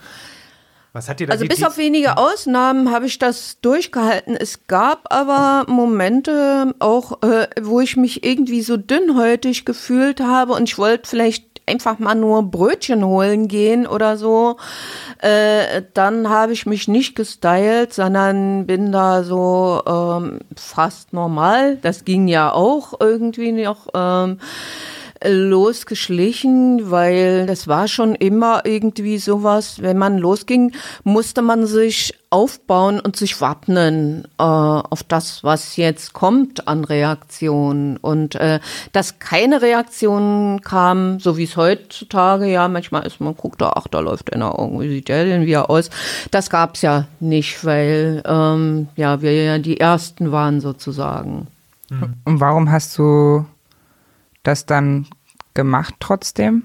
Was 0.93 1.09
hat 1.09 1.21
dir 1.21 1.27
da 1.27 1.33
Also 1.35 1.47
bis 1.47 1.63
auf 1.63 1.77
wenige 1.77 2.17
Ausnahmen 2.17 2.91
habe 2.91 3.07
ich 3.07 3.19
das 3.19 3.61
durchgehalten. 3.61 4.37
Es 4.37 4.67
gab 4.67 5.13
aber 5.13 5.71
Momente 5.71 6.75
auch, 6.81 7.23
äh, 7.23 7.47
wo 7.61 7.81
ich 7.81 7.97
mich 7.97 8.25
irgendwie 8.25 8.63
so 8.63 8.77
dünnhäutig 8.77 9.65
gefühlt 9.65 10.21
habe 10.21 10.55
und 10.55 10.69
ich 10.69 10.79
wollte 10.79 11.09
vielleicht 11.09 11.48
einfach 11.69 11.99
mal 11.99 12.15
nur 12.15 12.43
Brötchen 12.43 13.05
holen 13.05 13.49
gehen 13.49 13.87
oder 13.87 14.17
so. 14.17 14.57
Äh, 15.19 15.83
dann 15.95 16.29
habe 16.29 16.53
ich 16.53 16.67
mich 16.67 16.89
nicht 16.89 17.15
gestylt, 17.15 17.93
sondern 17.93 18.67
bin 18.67 18.93
da 18.93 19.23
so 19.23 19.83
ähm, 19.87 20.41
fast 20.57 21.13
normal. 21.13 21.77
Das 21.77 22.05
ging 22.05 22.29
ja 22.29 22.53
auch 22.53 22.95
irgendwie 23.01 23.53
noch. 23.53 23.89
Ähm, 23.95 24.39
losgeschlichen, 25.25 26.91
weil 26.91 27.47
das 27.47 27.67
war 27.67 27.89
schon 27.89 28.15
immer 28.15 28.63
irgendwie 28.65 29.19
sowas, 29.19 29.83
wenn 29.83 29.99
man 29.99 30.19
losging, 30.19 30.73
musste 31.05 31.43
man 31.43 31.67
sich 31.67 32.15
aufbauen 32.31 33.01
und 33.01 33.17
sich 33.17 33.41
wappnen 33.41 34.25
äh, 34.39 34.43
auf 34.43 35.03
das, 35.03 35.43
was 35.45 35.77
jetzt 35.77 36.13
kommt 36.13 36.69
an 36.69 36.85
Reaktionen. 36.85 37.97
Und 37.97 38.35
äh, 38.35 38.61
dass 38.93 39.19
keine 39.19 39.63
Reaktion 39.63 40.61
kam, 40.63 41.21
so 41.21 41.37
wie 41.37 41.45
es 41.45 41.57
heutzutage, 41.57 42.47
ja, 42.47 42.69
manchmal 42.69 43.07
ist 43.07 43.21
man 43.21 43.37
guckt 43.37 43.61
da, 43.61 43.73
ach, 43.75 43.89
da 43.89 44.01
läuft 44.01 44.33
einer 44.33 44.55
irgendwie, 44.59 44.89
sieht 44.89 45.09
der 45.09 45.25
denn 45.25 45.47
wieder 45.47 45.71
aus. 45.71 45.91
Das 46.31 46.51
gab's 46.51 46.83
ja 46.83 47.07
nicht, 47.21 47.65
weil 47.65 48.23
ähm, 48.27 48.89
ja, 48.97 49.23
wir 49.23 49.33
ja 49.33 49.59
die 49.59 49.81
Ersten 49.81 50.31
waren 50.33 50.61
sozusagen. 50.61 51.47
Und 52.25 52.41
warum 52.41 52.71
hast 52.71 52.99
du 52.99 53.47
das 54.43 54.67
dann 54.67 55.07
gemacht 55.55 55.95
trotzdem? 56.01 56.65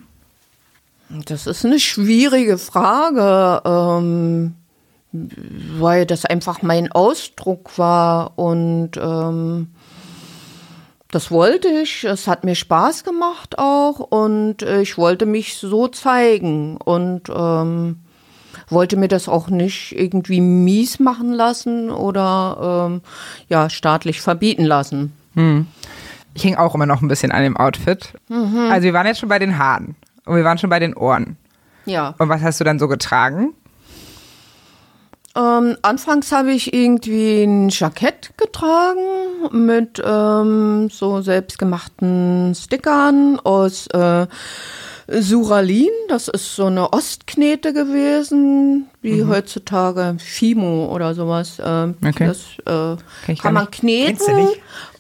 Das 1.10 1.48
ist 1.48 1.66
eine 1.66 1.80
schwierige 1.80 2.58
Frage, 2.58 3.62
ähm, 3.66 4.56
weil 5.12 6.06
das 6.06 6.26
einfach 6.26 6.62
mein 6.62 6.92
Ausdruck 6.92 7.78
war 7.78 8.38
und 8.38 8.92
ähm, 8.98 9.68
das 11.12 11.30
wollte 11.30 11.68
ich. 11.68 12.04
Es 12.06 12.28
hat 12.28 12.44
mir 12.44 12.56
Spaß 12.56 13.04
gemacht 13.04 13.60
auch 13.60 14.00
und 14.00 14.64
äh, 14.64 14.82
ich 14.82 14.98
wollte 14.98 15.28
mich 15.28 15.58
so 15.58 15.88
zeigen 15.88 16.78
und 16.78 17.30
ähm, 17.30 18.00
wollte 18.70 18.98
mir 18.98 19.08
das 19.08 19.30
auch 19.30 19.50
nicht 19.50 19.92
irgendwie 19.96 20.42
mies 20.42 21.00
machen 21.00 21.32
lassen 21.32 21.92
oder 21.92 22.88
ähm, 22.90 23.02
ja 23.50 23.70
staatlich 23.70 24.22
verbieten 24.22 24.66
lassen. 24.66 25.14
Ich 26.36 26.42
hing 26.42 26.56
auch 26.56 26.74
immer 26.76 26.86
noch 26.86 27.02
ein 27.02 27.08
bisschen 27.08 27.32
an 27.32 27.44
dem 27.44 27.58
Outfit. 27.58 28.14
Also 28.30 28.84
wir 28.84 28.94
waren 28.94 29.06
jetzt 29.08 29.20
schon 29.20 29.30
bei 29.30 29.40
den 29.40 29.58
Haaren 29.58 29.96
und 30.26 30.36
wir 30.36 30.44
waren 30.44 30.58
schon 30.58 30.70
bei 30.70 30.80
den 30.80 30.96
Ohren. 30.96 31.38
Ja. 31.86 32.16
Und 32.18 32.30
was 32.30 32.42
hast 32.42 32.60
du 32.60 32.64
dann 32.64 32.80
so 32.80 32.88
getragen? 32.88 33.54
Ähm, 35.36 35.78
anfangs 35.82 36.32
habe 36.32 36.52
ich 36.52 36.74
irgendwie 36.74 37.44
ein 37.44 37.70
Jackett 37.70 38.32
getragen 38.38 39.00
mit 39.52 40.02
ähm, 40.06 40.90
so 40.92 41.22
selbstgemachten 41.22 42.54
Stickern 42.54 43.40
aus 43.44 43.88
äh, 43.88 44.28
Suralin. 45.08 45.90
Das 46.08 46.28
ist 46.28 46.56
so 46.56 46.68
eine 46.68 46.94
Ostknete 46.94 47.74
gewesen, 47.74 48.86
wie 49.02 49.26
heutzutage 49.26 50.16
Fimo 50.20 50.86
oder 50.94 51.16
sowas. 51.16 51.58
Ähm, 51.64 51.96
Okay. 52.06 52.28
Das 52.28 52.40
äh, 52.66 52.96
gar 53.28 53.36
kann 53.42 53.54
man 53.56 53.64
nicht. 53.64 53.80
kneten 53.80 54.50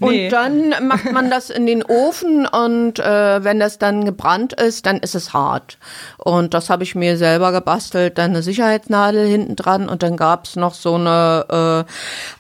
Nicht? 0.03 0.09
und 0.09 0.13
Nee. 0.13 0.29
dann 0.29 0.87
macht 0.87 1.11
man 1.11 1.29
das 1.29 1.49
in 1.49 1.65
den 1.65 1.83
Ofen 1.83 2.45
und 2.45 2.99
äh, 2.99 3.43
wenn 3.43 3.59
das 3.59 3.77
dann 3.79 4.05
gebrannt 4.05 4.53
ist, 4.53 4.85
dann 4.85 4.97
ist 4.97 5.15
es 5.15 5.33
hart. 5.33 5.77
Und 6.17 6.53
das 6.53 6.69
habe 6.69 6.83
ich 6.83 6.95
mir 6.95 7.17
selber 7.17 7.51
gebastelt, 7.51 8.17
dann 8.17 8.31
eine 8.31 8.43
Sicherheitsnadel 8.43 9.27
hinten 9.27 9.55
dran 9.55 9.89
und 9.89 10.03
dann 10.03 10.17
gab's 10.17 10.55
noch 10.55 10.73
so 10.73 10.95
eine 10.95 11.85
äh, 11.87 11.91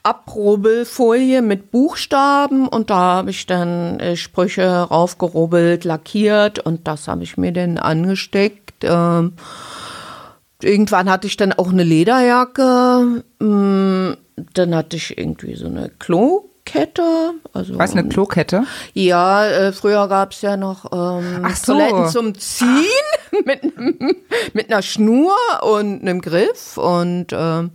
Abrubbelfolie 0.07 1.41
mit 1.41 1.71
Buchstaben 1.71 2.67
und 2.67 2.89
da 2.89 2.95
habe 2.95 3.29
ich 3.31 3.45
dann 3.45 3.99
äh, 3.99 4.15
Sprüche 4.15 4.69
raufgerubbelt, 4.69 5.83
lackiert 5.83 6.59
und 6.59 6.87
das 6.87 7.07
habe 7.07 7.23
ich 7.23 7.37
mir 7.37 7.51
dann 7.51 7.77
angesteckt. 7.77 8.83
Ähm, 8.83 9.33
irgendwann 10.61 11.09
hatte 11.09 11.27
ich 11.27 11.37
dann 11.37 11.53
auch 11.53 11.69
eine 11.71 11.83
Lederjacke. 11.83 13.23
mm, 13.39 14.11
Dann 14.53 14.75
hatte 14.75 14.95
ich 14.97 15.17
irgendwie 15.17 15.55
so 15.55 15.67
eine 15.67 15.89
Klokette. 16.73 17.33
Also 17.53 17.77
Was, 17.77 17.91
eine 17.91 18.07
Klokette? 18.09 18.63
ja, 18.93 19.45
äh, 19.45 19.71
früher 19.71 20.07
gab's 20.07 20.41
ja 20.41 20.57
noch 20.57 20.85
ähm, 20.91 21.41
Ach 21.43 21.55
so. 21.55 21.73
Toiletten 21.73 22.07
zum 22.09 22.35
Ziehen 22.37 22.85
mit, 23.45 23.63
einem- 23.63 24.15
mit 24.53 24.71
einer 24.71 24.81
Schnur 24.81 25.35
und 25.61 26.01
einem 26.01 26.21
Griff. 26.21 26.77
Und 26.77 27.27
ähm, 27.31 27.71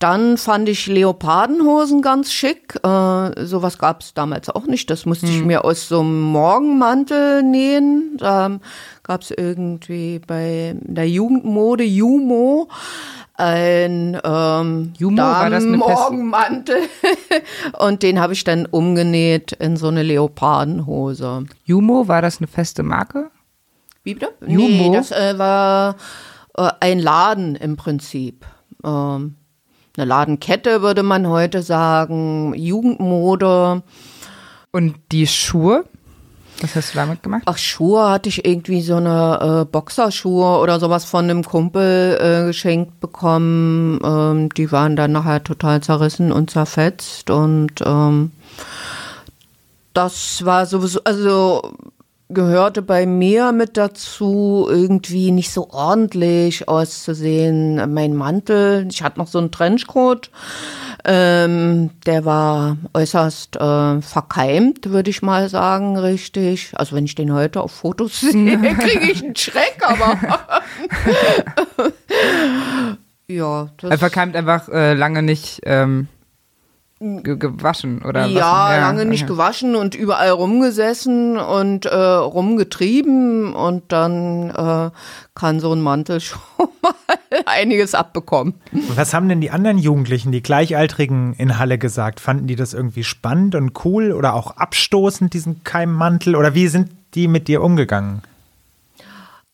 dann 0.00 0.36
fand 0.36 0.68
ich 0.68 0.86
Leopardenhosen 0.86 2.02
ganz 2.02 2.30
schick. 2.32 2.74
Äh, 2.84 3.44
sowas 3.46 3.78
gab's 3.78 4.12
damals 4.12 4.50
auch 4.50 4.66
nicht. 4.66 4.90
Das 4.90 5.06
musste 5.06 5.26
ich 5.26 5.42
mir 5.42 5.64
aus 5.64 5.88
so 5.88 6.00
einem 6.00 6.20
Morgenmantel 6.20 7.42
nähen. 7.42 8.16
Da 8.18 8.58
gab's 9.02 9.30
irgendwie 9.30 10.18
bei 10.18 10.74
der 10.80 11.08
Jugendmode 11.08 11.84
Jumo 11.84 12.68
ein 13.36 14.18
ähm, 14.22 14.92
Jumo, 14.96 15.16
war 15.22 15.50
das 15.50 15.64
eine 15.64 15.78
feste- 15.78 15.92
Morgenmantel. 15.92 16.76
Und 17.78 18.02
den 18.02 18.20
habe 18.20 18.32
ich 18.32 18.44
dann 18.44 18.66
umgenäht 18.66 19.52
in 19.52 19.76
so 19.76 19.88
eine 19.88 20.02
Leopardenhose. 20.02 21.44
Jumo, 21.64 22.06
war 22.08 22.22
das 22.22 22.38
eine 22.38 22.46
feste 22.46 22.82
Marke? 22.82 23.30
Wie 24.04 24.14
bitte? 24.14 24.28
Jumo? 24.46 24.66
Nee, 24.68 24.90
das 24.92 25.10
äh, 25.10 25.38
war 25.38 25.96
äh, 26.56 26.70
ein 26.80 26.98
Laden 27.00 27.56
im 27.56 27.76
Prinzip. 27.76 28.46
Ähm, 28.84 29.34
eine 29.96 30.06
Ladenkette 30.06 30.82
würde 30.82 31.02
man 31.02 31.28
heute 31.28 31.62
sagen, 31.62 32.52
Jugendmode. 32.54 33.82
Und 34.72 34.96
die 35.12 35.26
Schuhe? 35.26 35.84
Was 36.60 36.76
hast 36.76 36.94
du 36.94 36.98
damit 36.98 37.22
gemacht? 37.22 37.42
Ach, 37.46 37.58
Schuhe 37.58 38.08
hatte 38.08 38.28
ich 38.28 38.44
irgendwie 38.44 38.80
so 38.80 38.96
eine 38.96 39.62
äh, 39.62 39.64
Boxerschuhe 39.70 40.58
oder 40.60 40.78
sowas 40.80 41.04
von 41.04 41.24
einem 41.24 41.44
Kumpel 41.44 42.18
äh, 42.20 42.46
geschenkt 42.46 43.00
bekommen. 43.00 43.98
Ähm, 44.04 44.48
die 44.50 44.70
waren 44.72 44.96
dann 44.96 45.12
nachher 45.12 45.42
total 45.42 45.82
zerrissen 45.82 46.32
und 46.32 46.50
zerfetzt 46.50 47.30
und 47.30 47.72
ähm, 47.84 48.30
Das 49.92 50.44
war 50.44 50.66
sowieso, 50.66 51.00
also 51.04 51.72
gehörte 52.30 52.82
bei 52.82 53.06
mir 53.06 53.52
mit 53.52 53.76
dazu, 53.76 54.66
irgendwie 54.68 55.30
nicht 55.30 55.50
so 55.50 55.70
ordentlich 55.70 56.68
auszusehen. 56.68 57.92
Mein 57.92 58.14
Mantel, 58.14 58.88
ich 58.90 59.02
hatte 59.02 59.18
noch 59.18 59.28
so 59.28 59.38
einen 59.38 59.50
Trenchcoat, 59.50 60.30
ähm, 61.04 61.90
der 62.06 62.24
war 62.24 62.78
äußerst 62.94 63.56
äh, 63.56 64.00
verkeimt, 64.00 64.90
würde 64.90 65.10
ich 65.10 65.20
mal 65.22 65.48
sagen, 65.50 65.98
richtig. 65.98 66.72
Also 66.74 66.96
wenn 66.96 67.04
ich 67.04 67.14
den 67.14 67.32
heute 67.32 67.60
auf 67.60 67.72
Fotos 67.72 68.20
sehe, 68.20 68.58
kriege 68.58 69.10
ich 69.10 69.22
einen 69.22 69.36
Schreck, 69.36 69.82
aber 69.82 70.18
ja. 73.28 73.68
Das 73.76 73.90
er 73.90 73.98
verkeimt 73.98 74.34
einfach 74.34 74.68
äh, 74.70 74.94
lange 74.94 75.22
nicht 75.22 75.60
ähm, 75.64 76.08
ge 77.00 77.36
gewaschen 77.36 78.02
oder 78.02 78.26
ja, 78.26 78.74
ja, 78.74 78.80
lange 78.80 79.04
nicht 79.04 79.26
gewaschen 79.26 79.74
und 79.74 79.94
überall 79.94 80.30
rumgesessen 80.30 81.36
und 81.36 81.86
äh, 81.86 81.94
rumgetrieben 81.94 83.52
und 83.52 83.90
dann 83.92 84.50
äh, 84.50 84.90
kann 85.34 85.60
so 85.60 85.72
ein 85.72 85.80
Mantel 85.80 86.20
schon 86.20 86.40
mal 86.82 86.94
einiges 87.46 87.94
abbekommen. 87.94 88.54
Was 88.94 89.12
haben 89.12 89.28
denn 89.28 89.40
die 89.40 89.50
anderen 89.50 89.78
Jugendlichen, 89.78 90.32
die 90.32 90.42
Gleichaltrigen 90.42 91.34
in 91.34 91.58
Halle 91.58 91.78
gesagt? 91.78 92.20
Fanden 92.20 92.46
die 92.46 92.56
das 92.56 92.74
irgendwie 92.74 93.04
spannend 93.04 93.54
und 93.54 93.84
cool 93.84 94.12
oder 94.12 94.34
auch 94.34 94.56
abstoßend, 94.56 95.34
diesen 95.34 95.64
Keimmantel? 95.64 96.36
Oder 96.36 96.54
wie 96.54 96.68
sind 96.68 96.90
die 97.14 97.28
mit 97.28 97.48
dir 97.48 97.62
umgegangen? 97.62 98.22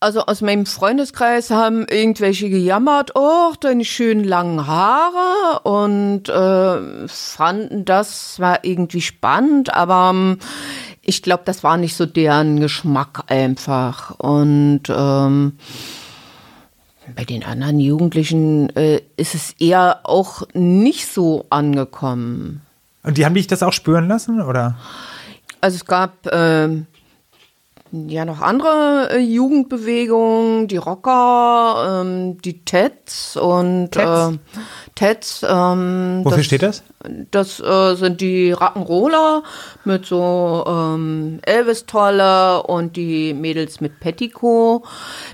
Also 0.03 0.23
aus 0.23 0.41
meinem 0.41 0.65
Freundeskreis 0.65 1.51
haben 1.51 1.87
irgendwelche 1.87 2.49
gejammert, 2.49 3.11
oh, 3.17 3.53
deine 3.61 3.85
schönen 3.85 4.25
langen 4.25 4.67
Haare 4.67 5.61
und 5.65 6.27
äh, 6.31 7.07
fanden 7.07 7.85
das 7.85 8.41
war 8.41 8.65
irgendwie 8.65 9.03
spannend, 9.03 9.75
aber 9.75 10.11
ähm, 10.15 10.39
ich 11.03 11.23
glaube, 11.23 11.43
das 11.45 11.63
war 11.65 11.77
nicht 11.77 11.97
so 11.97 12.07
deren 12.07 12.61
Geschmack 12.61 13.25
einfach. 13.27 14.19
Und 14.19 14.85
ähm, 14.89 15.59
bei 17.15 17.25
den 17.25 17.45
anderen 17.45 17.79
Jugendlichen 17.79 18.75
äh, 18.77 19.03
ist 19.19 19.35
es 19.35 19.55
eher 19.59 20.01
auch 20.05 20.45
nicht 20.55 21.13
so 21.13 21.45
angekommen. 21.51 22.63
Und 23.03 23.19
die 23.19 23.27
haben 23.27 23.35
dich 23.35 23.49
das 23.49 23.63
auch 23.63 23.75
spüren 23.75 24.09
lassen, 24.09 24.41
oder? 24.41 24.79
Also 25.61 25.77
es 25.77 25.85
gab 25.85 26.27
äh, 26.27 26.85
ja 27.93 28.25
noch 28.25 28.41
andere 28.41 29.11
äh, 29.13 29.19
Jugendbewegungen, 29.19 30.69
die 30.69 30.77
Rocker, 30.77 32.03
ähm, 32.03 32.39
die 32.43 32.65
Teds 32.65 33.37
und 33.37 33.91
Teds. 33.91 34.35
Äh, 34.35 34.39
Teds. 34.95 35.47
Ähm, 35.49 36.21
Wofür 36.25 36.39
das, 36.39 36.47
steht 36.47 36.63
das? 36.63 36.83
Das 37.31 37.61
äh, 37.61 37.95
sind 37.97 38.21
die 38.21 38.55
Rock'n'Roller 38.55 39.43
mit 39.85 40.07
so 40.07 40.65
ähm, 40.67 41.41
Elvis-Tolle 41.43 42.63
und 42.65 42.97
die 42.97 43.35
Mädels 43.35 43.81
mit 43.81 43.99
Petticoat. 44.01 44.85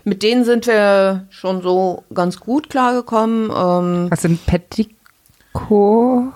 Mit 0.05 0.23
denen 0.23 0.45
sind 0.45 0.67
wir 0.67 1.27
schon 1.31 1.63
so 1.63 2.05
ganz 2.15 2.41
gut 2.41 2.71
klargekommen. 2.71 3.51
Ähm, 3.51 4.11
Was 4.11 4.23
sind 4.23 4.45
Petticoat? 4.47 6.33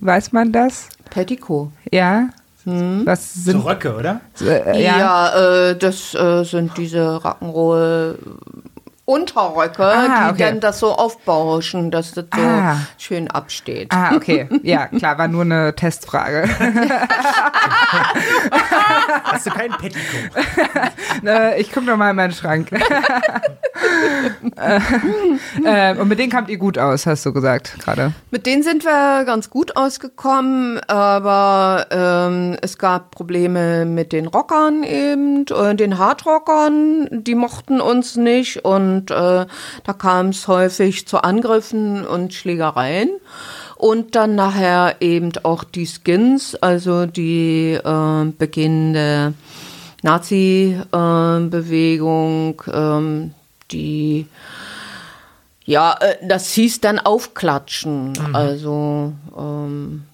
Weiß 0.00 0.32
man 0.32 0.52
das? 0.52 0.88
Petticoat. 1.10 1.70
Ja. 1.92 2.30
Hm. 2.64 3.02
Was 3.04 3.34
sind 3.34 3.62
so 3.62 3.68
Röcke, 3.68 3.94
oder? 3.94 4.20
Äh, 4.40 4.82
ja, 4.82 4.98
ja 4.98 5.68
äh, 5.70 5.76
das 5.76 6.14
äh, 6.14 6.44
sind 6.44 6.76
diese 6.76 7.16
Rock'n'Roll 7.16 8.16
Unterröcke, 9.04 9.84
ah, 9.84 10.28
okay. 10.28 10.36
die 10.36 10.42
dann 10.44 10.60
das 10.60 10.78
so 10.78 10.92
aufbauschen, 10.92 11.90
dass 11.90 12.12
das 12.12 12.26
so 12.32 12.40
ah. 12.40 12.76
schön 12.98 13.28
absteht. 13.28 13.88
Ah, 13.90 14.14
okay. 14.14 14.48
Ja, 14.62 14.86
klar, 14.86 15.18
war 15.18 15.26
nur 15.26 15.42
eine 15.42 15.74
Testfrage. 15.74 16.48
Hast 19.24 19.46
du 19.46 19.50
keinen 19.50 19.72
Petticoat? 19.72 20.30
ne, 21.22 21.56
ich 21.58 21.72
gucke 21.72 21.86
noch 21.86 21.96
mal 21.96 22.10
in 22.10 22.16
meinen 22.16 22.32
Schrank. 22.32 22.70
äh, 25.64 25.96
und 25.96 26.06
mit 26.06 26.20
denen 26.20 26.30
kamt 26.30 26.48
ihr 26.48 26.58
gut 26.58 26.78
aus, 26.78 27.04
hast 27.04 27.26
du 27.26 27.32
gesagt 27.32 27.80
gerade. 27.80 28.12
Mit 28.30 28.46
denen 28.46 28.62
sind 28.62 28.84
wir 28.84 29.24
ganz 29.24 29.50
gut 29.50 29.76
ausgekommen, 29.76 30.78
aber 30.86 31.86
ähm, 31.90 32.56
es 32.62 32.78
gab 32.78 33.10
Probleme 33.10 33.84
mit 33.84 34.12
den 34.12 34.28
Rockern 34.28 34.84
eben, 34.84 35.44
den 35.44 35.98
Hardrockern, 35.98 37.08
die 37.10 37.34
mochten 37.34 37.80
uns 37.80 38.14
nicht 38.16 38.64
und 38.64 38.91
und 38.92 39.10
äh, 39.10 39.46
da 39.84 39.92
kam 39.96 40.28
es 40.28 40.46
häufig 40.48 41.06
zu 41.06 41.22
Angriffen 41.22 42.04
und 42.06 42.34
Schlägereien. 42.34 43.10
Und 43.76 44.14
dann 44.14 44.34
nachher 44.36 44.96
eben 45.00 45.32
auch 45.42 45.64
die 45.64 45.86
Skins, 45.86 46.54
also 46.54 47.06
die 47.06 47.72
äh, 47.72 48.24
beginnende 48.38 49.34
Nazi-Bewegung, 50.02 52.62
äh, 52.66 53.30
die 53.72 54.26
ja, 55.64 55.96
äh, 56.00 56.16
das 56.26 56.52
hieß 56.52 56.80
dann 56.80 56.98
aufklatschen. 57.00 58.12
Mhm. 58.12 58.34
Also 58.34 59.12
ähm, 59.36 60.04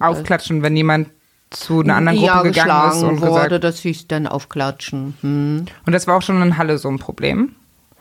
aufklatschen, 0.00 0.62
wenn 0.62 0.76
jemand 0.76 1.08
zu 1.50 1.80
einer 1.80 1.96
anderen 1.96 2.18
Gruppe 2.18 2.32
ja, 2.32 2.42
gegangen 2.42 2.90
ist 2.90 3.02
und 3.02 3.20
wurde, 3.20 3.44
gesagt, 3.44 3.64
das 3.64 3.80
hieß 3.80 4.06
dann 4.08 4.26
aufklatschen. 4.26 5.14
Hm. 5.20 5.66
Und 5.86 5.92
das 5.92 6.08
war 6.08 6.16
auch 6.16 6.22
schon 6.22 6.42
in 6.42 6.58
Halle 6.58 6.78
so 6.78 6.88
ein 6.88 6.98
Problem 6.98 7.54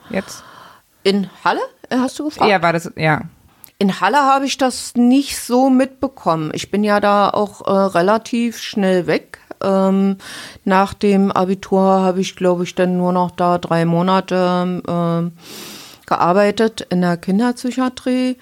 jetzt? 0.09 0.43
In 1.03 1.29
Halle, 1.43 1.61
äh, 1.89 1.97
hast 1.97 2.17
du 2.19 2.25
gefragt? 2.25 2.49
Ja, 2.49 2.61
war 2.61 2.73
das, 2.73 2.91
ja. 2.95 3.21
In 3.79 3.99
Halle 3.99 4.17
habe 4.17 4.45
ich 4.45 4.57
das 4.57 4.93
nicht 4.95 5.39
so 5.39 5.69
mitbekommen. 5.69 6.51
Ich 6.53 6.71
bin 6.71 6.83
ja 6.83 6.99
da 6.99 7.29
auch 7.29 7.61
äh, 7.67 7.71
relativ 7.71 8.59
schnell 8.59 9.07
weg. 9.07 9.39
Ähm, 9.61 10.17
nach 10.63 10.93
dem 10.93 11.31
Abitur 11.31 11.81
habe 11.81 12.21
ich, 12.21 12.35
glaube 12.35 12.63
ich, 12.63 12.75
dann 12.75 12.97
nur 12.97 13.11
noch 13.11 13.31
da 13.31 13.57
drei 13.57 13.85
Monate 13.85 14.81
äh, 14.87 16.07
gearbeitet 16.07 16.87
in 16.89 17.01
der 17.01 17.17
Kinderpsychiatrie. 17.17 18.37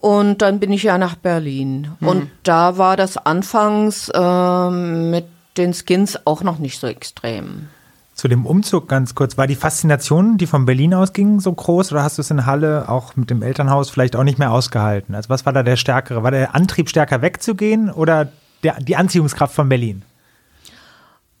Und 0.00 0.40
dann 0.42 0.58
bin 0.58 0.72
ich 0.72 0.82
ja 0.82 0.98
nach 0.98 1.14
Berlin. 1.14 1.92
Mhm. 2.00 2.08
Und 2.08 2.30
da 2.42 2.78
war 2.78 2.96
das 2.96 3.18
anfangs 3.18 4.08
äh, 4.08 4.70
mit 4.70 5.26
den 5.56 5.74
Skins 5.74 6.26
auch 6.26 6.42
noch 6.42 6.58
nicht 6.58 6.80
so 6.80 6.86
extrem 6.86 7.68
zu 8.20 8.28
dem 8.28 8.44
Umzug 8.44 8.86
ganz 8.86 9.14
kurz. 9.14 9.38
War 9.38 9.46
die 9.46 9.54
Faszination, 9.54 10.36
die 10.36 10.46
von 10.46 10.66
Berlin 10.66 10.92
ausging, 10.92 11.40
so 11.40 11.50
groß 11.54 11.90
oder 11.90 12.02
hast 12.02 12.18
du 12.18 12.20
es 12.20 12.30
in 12.30 12.44
Halle 12.44 12.90
auch 12.90 13.16
mit 13.16 13.30
dem 13.30 13.40
Elternhaus 13.42 13.88
vielleicht 13.88 14.14
auch 14.14 14.24
nicht 14.24 14.38
mehr 14.38 14.52
ausgehalten? 14.52 15.14
Also 15.14 15.30
was 15.30 15.46
war 15.46 15.54
da 15.54 15.62
der 15.62 15.76
stärkere? 15.76 16.22
War 16.22 16.30
der 16.30 16.54
Antrieb 16.54 16.90
stärker 16.90 17.22
wegzugehen 17.22 17.90
oder 17.90 18.30
der, 18.62 18.78
die 18.78 18.96
Anziehungskraft 18.96 19.54
von 19.54 19.70
Berlin? 19.70 20.02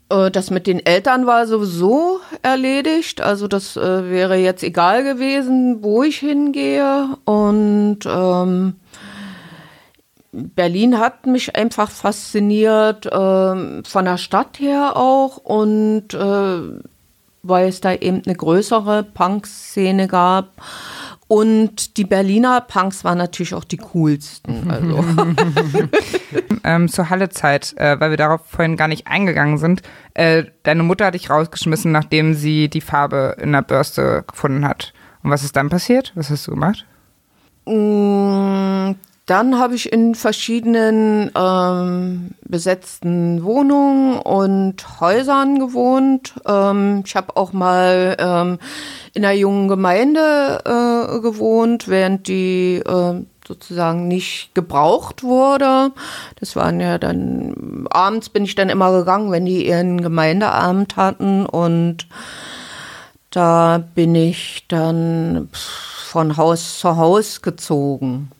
Äh, 0.08 0.30
das 0.30 0.50
mit 0.50 0.66
den 0.66 0.80
Eltern 0.80 1.26
war 1.26 1.46
sowieso 1.46 2.20
erledigt. 2.40 3.20
Also 3.20 3.46
das 3.46 3.76
äh, 3.76 4.10
wäre 4.10 4.36
jetzt 4.36 4.62
egal 4.62 5.04
gewesen, 5.04 5.82
wo 5.82 6.02
ich 6.02 6.16
hingehe. 6.16 7.08
Und 7.26 7.98
ähm, 8.06 8.76
Berlin 10.32 10.98
hat 10.98 11.26
mich 11.26 11.56
einfach 11.56 11.90
fasziniert, 11.90 13.06
äh, 13.06 13.82
von 13.82 14.04
der 14.04 14.16
Stadt 14.16 14.60
her 14.60 14.96
auch 14.96 15.38
und 15.38 16.14
äh, 16.14 16.60
weil 17.42 17.68
es 17.68 17.80
da 17.80 17.94
eben 17.94 18.22
eine 18.24 18.34
größere 18.34 19.02
Punk-Szene 19.02 20.08
gab. 20.08 20.52
Und 21.26 21.96
die 21.96 22.04
Berliner 22.04 22.60
Punks 22.60 23.04
waren 23.04 23.18
natürlich 23.18 23.54
auch 23.54 23.62
die 23.62 23.76
coolsten. 23.76 24.68
Also. 24.68 25.04
ähm, 26.64 26.88
zur 26.88 27.08
Halle-Zeit, 27.08 27.72
äh, 27.76 28.00
weil 28.00 28.10
wir 28.10 28.16
darauf 28.16 28.40
vorhin 28.46 28.76
gar 28.76 28.88
nicht 28.88 29.06
eingegangen 29.06 29.56
sind. 29.56 29.82
Äh, 30.14 30.46
deine 30.64 30.82
Mutter 30.82 31.06
hat 31.06 31.14
dich 31.14 31.30
rausgeschmissen, 31.30 31.92
nachdem 31.92 32.34
sie 32.34 32.68
die 32.68 32.80
Farbe 32.80 33.36
in 33.40 33.52
der 33.52 33.62
Bürste 33.62 34.24
gefunden 34.26 34.66
hat. 34.66 34.92
Und 35.22 35.30
was 35.30 35.44
ist 35.44 35.54
dann 35.54 35.68
passiert? 35.68 36.10
Was 36.16 36.30
hast 36.30 36.48
du 36.48 36.50
gemacht? 36.50 36.84
Dann 39.30 39.60
habe 39.60 39.76
ich 39.76 39.92
in 39.92 40.16
verschiedenen 40.16 41.30
ähm, 41.38 42.32
besetzten 42.42 43.44
Wohnungen 43.44 44.18
und 44.18 45.00
Häusern 45.00 45.60
gewohnt. 45.60 46.34
Ähm, 46.48 47.04
ich 47.06 47.14
habe 47.14 47.36
auch 47.36 47.52
mal 47.52 48.16
ähm, 48.18 48.58
in 49.14 49.24
einer 49.24 49.34
jungen 49.34 49.68
Gemeinde 49.68 50.62
äh, 50.64 51.20
gewohnt, 51.20 51.86
während 51.86 52.26
die 52.26 52.82
äh, 52.84 53.24
sozusagen 53.46 54.08
nicht 54.08 54.50
gebraucht 54.54 55.22
wurde. 55.22 55.92
Das 56.40 56.56
waren 56.56 56.80
ja 56.80 56.98
dann, 56.98 57.86
abends 57.88 58.30
bin 58.30 58.42
ich 58.42 58.56
dann 58.56 58.68
immer 58.68 58.90
gegangen, 58.98 59.30
wenn 59.30 59.46
die 59.46 59.64
ihren 59.64 60.02
Gemeindeabend 60.02 60.96
hatten 60.96 61.46
und 61.46 62.08
da 63.30 63.82
bin 63.94 64.14
ich 64.14 64.64
dann 64.68 65.48
von 66.10 66.36
Haus 66.36 66.80
zu 66.80 66.96
Haus 66.96 67.40
gezogen. 67.40 68.32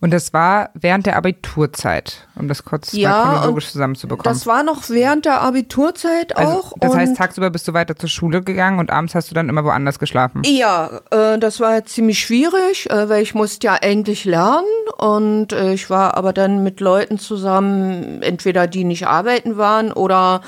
Und 0.00 0.12
das 0.12 0.32
war 0.32 0.70
während 0.72 1.04
der 1.04 1.16
Abiturzeit, 1.16 2.26
um 2.36 2.48
das 2.48 2.64
kurz 2.64 2.92
ja, 2.92 3.22
chronologisch 3.22 3.70
zusammenzubekommen. 3.70 4.24
Das 4.24 4.46
war 4.46 4.62
noch 4.62 4.88
während 4.88 5.26
der 5.26 5.42
Abiturzeit 5.42 6.34
also, 6.34 6.52
auch. 6.52 6.72
Das 6.78 6.94
heißt, 6.94 7.18
tagsüber 7.18 7.50
bist 7.50 7.68
du 7.68 7.74
weiter 7.74 7.96
zur 7.96 8.08
Schule 8.08 8.42
gegangen 8.42 8.78
und 8.78 8.90
abends 8.90 9.14
hast 9.14 9.30
du 9.30 9.34
dann 9.34 9.50
immer 9.50 9.62
woanders 9.64 9.98
geschlafen? 9.98 10.40
Ja, 10.46 11.02
äh, 11.10 11.38
das 11.38 11.60
war 11.60 11.84
ziemlich 11.84 12.18
schwierig, 12.18 12.88
äh, 12.88 13.10
weil 13.10 13.22
ich 13.22 13.34
musste 13.34 13.66
ja 13.66 13.76
eigentlich 13.78 14.24
lernen 14.24 14.64
und 14.96 15.52
äh, 15.52 15.74
ich 15.74 15.90
war 15.90 16.16
aber 16.16 16.32
dann 16.32 16.62
mit 16.62 16.80
Leuten 16.80 17.18
zusammen, 17.18 18.22
entweder 18.22 18.66
die 18.66 18.84
nicht 18.84 19.06
arbeiten 19.06 19.58
waren 19.58 19.92
oder 19.92 20.40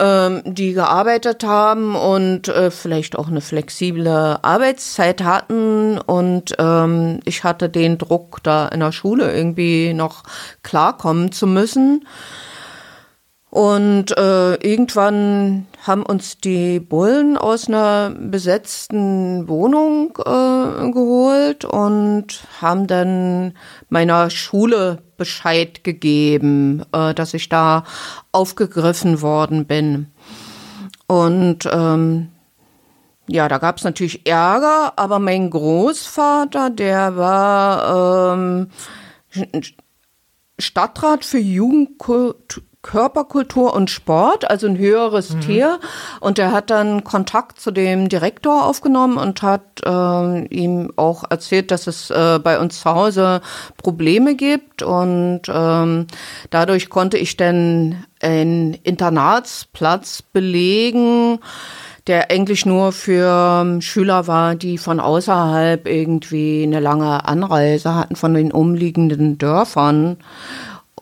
ähm, 0.00 0.42
die 0.44 0.72
gearbeitet 0.72 1.44
haben 1.44 1.94
und 1.94 2.48
äh, 2.48 2.70
vielleicht 2.70 3.16
auch 3.16 3.28
eine 3.28 3.40
flexible 3.40 4.38
Arbeitszeit 4.42 5.22
hatten. 5.22 5.98
Und 5.98 6.54
ähm, 6.58 7.20
ich 7.24 7.44
hatte 7.44 7.68
den 7.68 7.98
Druck, 7.98 8.42
da 8.42 8.68
in 8.68 8.80
der 8.80 8.92
Schule 8.92 9.32
irgendwie 9.32 9.92
noch 9.92 10.24
klarkommen 10.62 11.32
zu 11.32 11.46
müssen. 11.46 12.06
Und 13.50 14.16
äh, 14.16 14.54
irgendwann 14.54 15.66
haben 15.84 16.04
uns 16.04 16.38
die 16.38 16.78
Bullen 16.78 17.36
aus 17.36 17.66
einer 17.66 18.10
besetzten 18.10 19.48
Wohnung 19.48 20.16
äh, 20.18 20.90
geholt 20.92 21.64
und 21.64 22.44
haben 22.60 22.86
dann 22.86 23.54
meiner 23.88 24.30
Schule 24.30 24.98
Bescheid 25.20 25.84
gegeben, 25.84 26.82
äh, 26.92 27.12
dass 27.12 27.34
ich 27.34 27.50
da 27.50 27.84
aufgegriffen 28.32 29.20
worden 29.20 29.66
bin. 29.66 30.06
Und 31.06 31.68
ähm, 31.70 32.28
ja, 33.28 33.46
da 33.46 33.58
gab 33.58 33.76
es 33.76 33.84
natürlich 33.84 34.26
Ärger, 34.26 34.94
aber 34.96 35.18
mein 35.18 35.50
Großvater, 35.50 36.70
der 36.70 37.16
war 37.16 38.32
ähm, 38.34 38.70
Stadtrat 40.58 41.26
für 41.26 41.38
Jugendkultur 41.38 42.64
Körperkultur 42.82 43.74
und 43.74 43.90
Sport, 43.90 44.50
also 44.50 44.66
ein 44.66 44.78
höheres 44.78 45.34
mhm. 45.34 45.40
Tier. 45.40 45.80
Und 46.20 46.38
er 46.38 46.52
hat 46.52 46.70
dann 46.70 47.04
Kontakt 47.04 47.60
zu 47.60 47.70
dem 47.70 48.08
Direktor 48.08 48.64
aufgenommen 48.64 49.18
und 49.18 49.42
hat 49.42 49.82
äh, 49.84 50.44
ihm 50.46 50.92
auch 50.96 51.24
erzählt, 51.28 51.70
dass 51.70 51.86
es 51.86 52.10
äh, 52.10 52.38
bei 52.42 52.58
uns 52.58 52.80
zu 52.80 52.90
Hause 52.90 53.42
Probleme 53.76 54.34
gibt. 54.34 54.82
Und 54.82 55.42
ähm, 55.48 56.06
dadurch 56.48 56.88
konnte 56.88 57.18
ich 57.18 57.36
dann 57.36 58.04
einen 58.22 58.74
Internatsplatz 58.74 60.22
belegen 60.22 61.38
der 62.06 62.30
eigentlich 62.30 62.66
nur 62.66 62.92
für 62.92 63.62
ähm, 63.62 63.80
Schüler 63.80 64.26
war, 64.26 64.54
die 64.54 64.78
von 64.78 64.98
außerhalb 65.00 65.86
irgendwie 65.86 66.62
eine 66.64 66.80
lange 66.80 67.24
Anreise 67.26 67.94
hatten 67.94 68.16
von 68.16 68.34
den 68.34 68.50
umliegenden 68.52 69.38
Dörfern. 69.38 70.16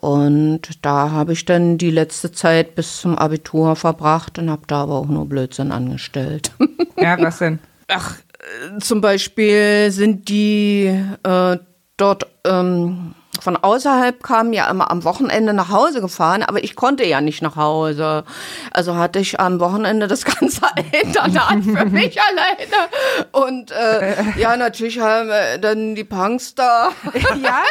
Und 0.01 0.61
da 0.81 1.11
habe 1.11 1.33
ich 1.33 1.45
dann 1.45 1.77
die 1.77 1.91
letzte 1.91 2.31
Zeit 2.31 2.75
bis 2.75 3.01
zum 3.01 3.17
Abitur 3.17 3.75
verbracht 3.75 4.39
und 4.39 4.49
habe 4.49 4.61
da 4.67 4.83
aber 4.83 4.95
auch 4.95 5.07
nur 5.07 5.27
Blödsinn 5.27 5.71
angestellt. 5.71 6.51
Ja, 7.01 7.17
was 7.21 7.37
denn? 7.37 7.59
Ach, 7.87 8.17
äh, 8.39 8.77
zum 8.79 8.99
Beispiel 8.99 9.89
sind 9.89 10.27
die 10.27 10.93
äh, 11.23 11.57
dort 11.95 12.27
ähm, 12.45 13.15
von 13.39 13.55
außerhalb 13.55 14.21
kamen 14.21 14.53
ja 14.53 14.69
immer 14.69 14.91
am 14.91 15.03
Wochenende 15.03 15.53
nach 15.53 15.69
Hause 15.69 16.01
gefahren, 16.01 16.43
aber 16.43 16.63
ich 16.63 16.75
konnte 16.75 17.05
ja 17.05 17.21
nicht 17.21 17.41
nach 17.41 17.55
Hause. 17.55 18.23
Also 18.71 18.95
hatte 18.95 19.19
ich 19.19 19.39
am 19.39 19.59
Wochenende 19.59 20.07
das 20.07 20.25
ganze 20.39 20.61
Internat 20.91 21.63
für 21.63 21.85
mich 21.89 22.19
alleine. 22.21 22.89
Und 23.31 23.71
äh, 23.71 24.15
ja, 24.37 24.57
natürlich 24.57 24.99
haben 24.99 25.29
dann 25.61 25.95
die 25.95 26.03
Punks 26.03 26.55
da. 26.55 26.89
Ja? 27.41 27.63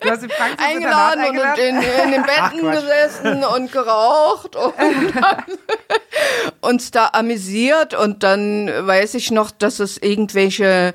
Du 0.00 0.10
hast 0.10 0.22
die 0.22 0.28
Punks 0.28 0.56
eingeladen, 0.58 1.20
eingeladen 1.20 1.52
und 1.52 1.58
in, 1.58 2.04
in 2.04 2.10
den 2.12 2.22
Betten 2.22 2.66
Ach, 2.66 2.74
gesessen 2.74 3.44
und 3.44 3.70
geraucht 3.70 4.56
und 4.56 4.74
uns 6.60 6.90
da 6.90 7.10
amüsiert. 7.12 7.94
Und 7.94 8.22
dann 8.22 8.68
weiß 8.68 9.14
ich 9.14 9.30
noch, 9.30 9.50
dass 9.50 9.80
es 9.80 9.98
irgendwelche 9.98 10.94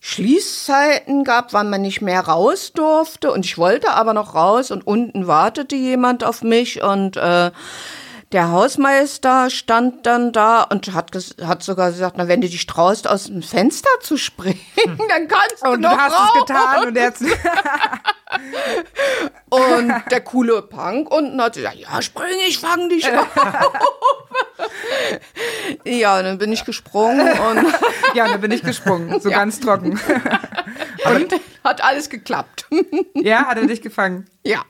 Schließzeiten 0.00 1.24
gab, 1.24 1.52
wann 1.52 1.70
man 1.70 1.82
nicht 1.82 2.00
mehr 2.00 2.20
raus 2.20 2.72
durfte. 2.72 3.32
Und 3.32 3.44
ich 3.44 3.58
wollte 3.58 3.90
aber 3.90 4.14
noch 4.14 4.34
raus 4.34 4.70
und 4.70 4.86
unten 4.86 5.26
wartete 5.26 5.74
jemand 5.76 6.24
auf 6.24 6.42
mich. 6.42 6.82
Und 6.82 7.16
äh, 7.16 7.50
der 8.32 8.50
Hausmeister 8.50 9.48
stand 9.48 10.04
dann 10.04 10.32
da 10.32 10.62
und 10.62 10.92
hat, 10.92 11.12
hat 11.42 11.62
sogar 11.62 11.90
gesagt, 11.90 12.16
na, 12.18 12.28
wenn 12.28 12.42
du 12.42 12.48
dich 12.48 12.66
traust, 12.66 13.08
aus 13.08 13.24
dem 13.24 13.42
Fenster 13.42 13.88
zu 14.02 14.18
springen, 14.18 14.60
dann 15.08 15.28
kannst 15.28 15.64
du 15.64 15.70
und 15.70 15.80
noch 15.80 15.92
du 15.92 15.96
hast 15.98 16.12
raus. 16.12 16.28
es 16.34 16.40
getan 16.40 16.88
und 16.88 16.96
jetzt 16.96 17.22
und 19.48 19.94
der 20.10 20.20
coole 20.20 20.60
Punk 20.60 21.10
unten 21.10 21.40
hat 21.40 21.54
gesagt, 21.54 21.76
ja, 21.76 22.02
spring, 22.02 22.36
ich 22.46 22.58
fang 22.58 22.90
dich 22.90 23.10
auf. 23.12 23.26
ja, 25.84 26.22
dann 26.22 26.36
bin 26.36 26.52
ich 26.52 26.66
gesprungen 26.66 27.30
und 27.30 27.74
ja, 28.14 28.28
dann 28.28 28.42
bin 28.42 28.50
ich 28.50 28.62
gesprungen, 28.62 29.20
so 29.20 29.30
ja. 29.30 29.38
ganz 29.38 29.58
trocken. 29.60 29.98
und 31.06 31.34
hat 31.64 31.82
alles 31.82 32.10
geklappt. 32.10 32.66
ja, 33.14 33.46
hat 33.46 33.56
er 33.56 33.66
dich 33.66 33.80
gefangen? 33.80 34.28
Ja. 34.44 34.64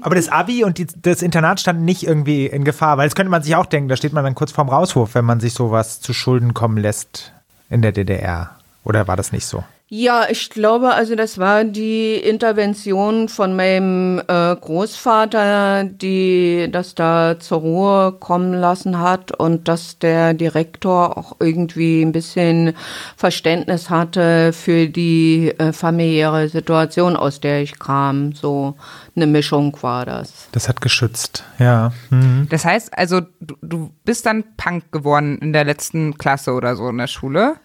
Aber 0.00 0.14
das 0.14 0.28
Abi 0.28 0.64
und 0.64 0.78
die, 0.78 0.86
das 1.02 1.22
Internat 1.22 1.60
standen 1.60 1.84
nicht 1.84 2.04
irgendwie 2.04 2.46
in 2.46 2.64
Gefahr, 2.64 2.98
weil 2.98 3.06
das 3.06 3.14
könnte 3.14 3.30
man 3.30 3.42
sich 3.42 3.54
auch 3.54 3.66
denken, 3.66 3.88
da 3.88 3.96
steht 3.96 4.12
man 4.12 4.24
dann 4.24 4.34
kurz 4.34 4.52
vorm 4.52 4.68
Rauswurf, 4.68 5.14
wenn 5.14 5.24
man 5.24 5.40
sich 5.40 5.54
sowas 5.54 6.00
zu 6.00 6.12
Schulden 6.12 6.54
kommen 6.54 6.78
lässt 6.78 7.32
in 7.70 7.82
der 7.82 7.92
DDR. 7.92 8.50
Oder 8.84 9.08
war 9.08 9.16
das 9.16 9.32
nicht 9.32 9.46
so? 9.46 9.64
Ja, 9.88 10.26
ich 10.28 10.50
glaube, 10.50 10.94
also 10.94 11.14
das 11.14 11.38
war 11.38 11.62
die 11.62 12.16
Intervention 12.16 13.28
von 13.28 13.54
meinem 13.54 14.20
äh, 14.26 14.56
Großvater, 14.56 15.84
die 15.84 16.68
das 16.72 16.96
da 16.96 17.38
zur 17.38 17.58
Ruhe 17.58 18.12
kommen 18.18 18.52
lassen 18.52 18.98
hat 18.98 19.30
und 19.38 19.68
dass 19.68 20.00
der 20.00 20.34
Direktor 20.34 21.16
auch 21.16 21.36
irgendwie 21.38 22.02
ein 22.02 22.10
bisschen 22.10 22.74
Verständnis 23.16 23.88
hatte 23.88 24.52
für 24.52 24.88
die 24.88 25.54
äh, 25.56 25.72
familiäre 25.72 26.48
Situation, 26.48 27.14
aus 27.14 27.38
der 27.38 27.62
ich 27.62 27.78
kam. 27.78 28.32
So 28.32 28.74
eine 29.16 29.26
Mischung 29.26 29.76
war 29.80 30.04
das. 30.04 30.48
Das 30.52 30.68
hat 30.68 30.80
geschützt, 30.80 31.44
ja. 31.58 31.92
Mhm. 32.10 32.46
Das 32.50 32.64
heißt 32.64 32.96
also, 32.96 33.22
du, 33.40 33.56
du 33.62 33.90
bist 34.04 34.26
dann 34.26 34.44
Punk 34.56 34.92
geworden 34.92 35.38
in 35.38 35.52
der 35.52 35.64
letzten 35.64 36.18
Klasse 36.18 36.52
oder 36.52 36.76
so 36.76 36.88
in 36.88 36.98
der 36.98 37.06
Schule? 37.06 37.56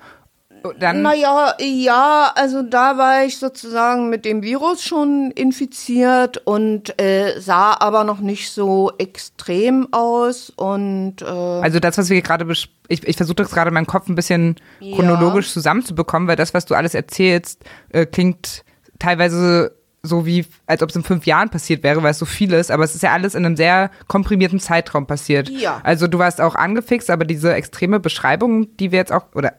Dann 0.80 1.02
naja, 1.02 1.56
ja, 1.60 2.32
also 2.36 2.62
da 2.62 2.98
war 2.98 3.26
ich 3.26 3.40
sozusagen 3.40 4.10
mit 4.10 4.26
dem 4.26 4.44
Virus 4.44 4.84
schon 4.84 5.32
infiziert 5.32 6.38
und 6.46 7.02
äh, 7.02 7.40
sah 7.40 7.76
aber 7.80 8.04
noch 8.04 8.20
nicht 8.20 8.52
so 8.52 8.92
extrem 9.00 9.92
aus 9.92 10.52
und 10.52 11.24
äh, 11.24 11.26
also 11.26 11.80
das, 11.80 11.98
was 11.98 12.12
wir 12.12 12.22
gerade 12.22 12.46
ich, 12.88 13.08
ich 13.08 13.18
versuche 13.18 13.38
das 13.38 13.50
gerade 13.50 13.70
in 13.70 13.74
meinem 13.74 13.88
Kopf 13.88 14.08
ein 14.08 14.16
bisschen 14.16 14.56
chronologisch 14.80 15.48
ja. 15.48 15.54
zusammenzubekommen, 15.54 16.28
weil 16.28 16.36
das, 16.36 16.54
was 16.54 16.66
du 16.66 16.76
alles 16.76 16.94
erzählst, 16.94 17.64
äh, 17.90 18.06
klingt 18.06 18.64
teilweise 19.00 19.81
so 20.04 20.26
wie, 20.26 20.46
als 20.66 20.82
ob 20.82 20.90
es 20.90 20.96
in 20.96 21.04
fünf 21.04 21.26
Jahren 21.26 21.50
passiert 21.50 21.84
wäre, 21.84 22.02
weil 22.02 22.12
es 22.12 22.20
so 22.20 22.26
viel 22.26 22.54
ist, 22.54 22.72
aber 22.72 22.84
es 22.84 22.96
ist 22.96 23.04
ja 23.04 23.12
alles 23.12 23.36
in 23.36 23.46
einem 23.46 23.56
sehr 23.56 23.92
komprimierten 24.08 24.60
Zeitraum 24.60 25.06
passiert. 25.06 25.50
Ja. 25.50 25.80
Also 25.84 26.08
du 26.08 26.18
warst 26.18 26.42
auch 26.42 26.56
angefixt, 26.56 27.10
aber 27.10 27.26
diese 27.26 27.54
extreme 27.54 28.00
Beschreibung, 28.00 28.76
die 28.78 28.92
wir 28.92 29.00
jetzt 29.00 29.12
auch, 29.12 29.26
oder 29.36 29.54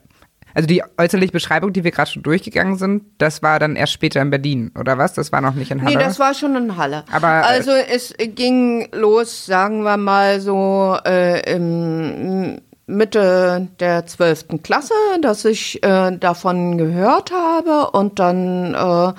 also 0.53 0.67
die 0.67 0.83
äußerliche 0.97 1.31
Beschreibung, 1.31 1.73
die 1.73 1.83
wir 1.83 1.91
gerade 1.91 2.11
schon 2.11 2.23
durchgegangen 2.23 2.77
sind, 2.77 3.03
das 3.17 3.41
war 3.41 3.57
dann 3.57 3.75
erst 3.75 3.93
später 3.93 4.21
in 4.21 4.29
Berlin, 4.29 4.71
oder 4.77 4.97
was? 4.97 5.13
Das 5.13 5.31
war 5.31 5.41
noch 5.41 5.55
nicht 5.55 5.71
in 5.71 5.81
Halle? 5.81 5.97
Nee, 5.97 6.03
das 6.03 6.19
war 6.19 6.33
schon 6.33 6.55
in 6.55 6.77
Halle. 6.77 7.05
Aber 7.11 7.27
also 7.27 7.71
es 7.71 8.13
ging 8.17 8.87
los, 8.91 9.45
sagen 9.45 9.83
wir 9.83 9.97
mal 9.97 10.41
so 10.41 10.97
äh, 11.05 11.55
im 11.55 12.61
Mitte 12.85 13.69
der 13.79 14.05
zwölften 14.05 14.61
Klasse, 14.61 14.93
dass 15.21 15.45
ich 15.45 15.81
äh, 15.83 16.17
davon 16.17 16.77
gehört 16.77 17.31
habe 17.31 17.91
und 17.91 18.19
dann 18.19 18.73
äh, 18.73 19.13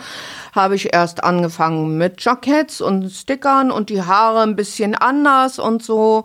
habe 0.55 0.75
ich 0.75 0.93
erst 0.93 1.25
angefangen 1.25 1.97
mit 1.97 2.23
Jackets 2.23 2.81
und 2.81 3.11
Stickern 3.11 3.71
und 3.71 3.89
die 3.89 4.03
Haare 4.03 4.43
ein 4.43 4.57
bisschen 4.57 4.95
anders 4.95 5.59
und 5.59 5.83
so 5.83 6.25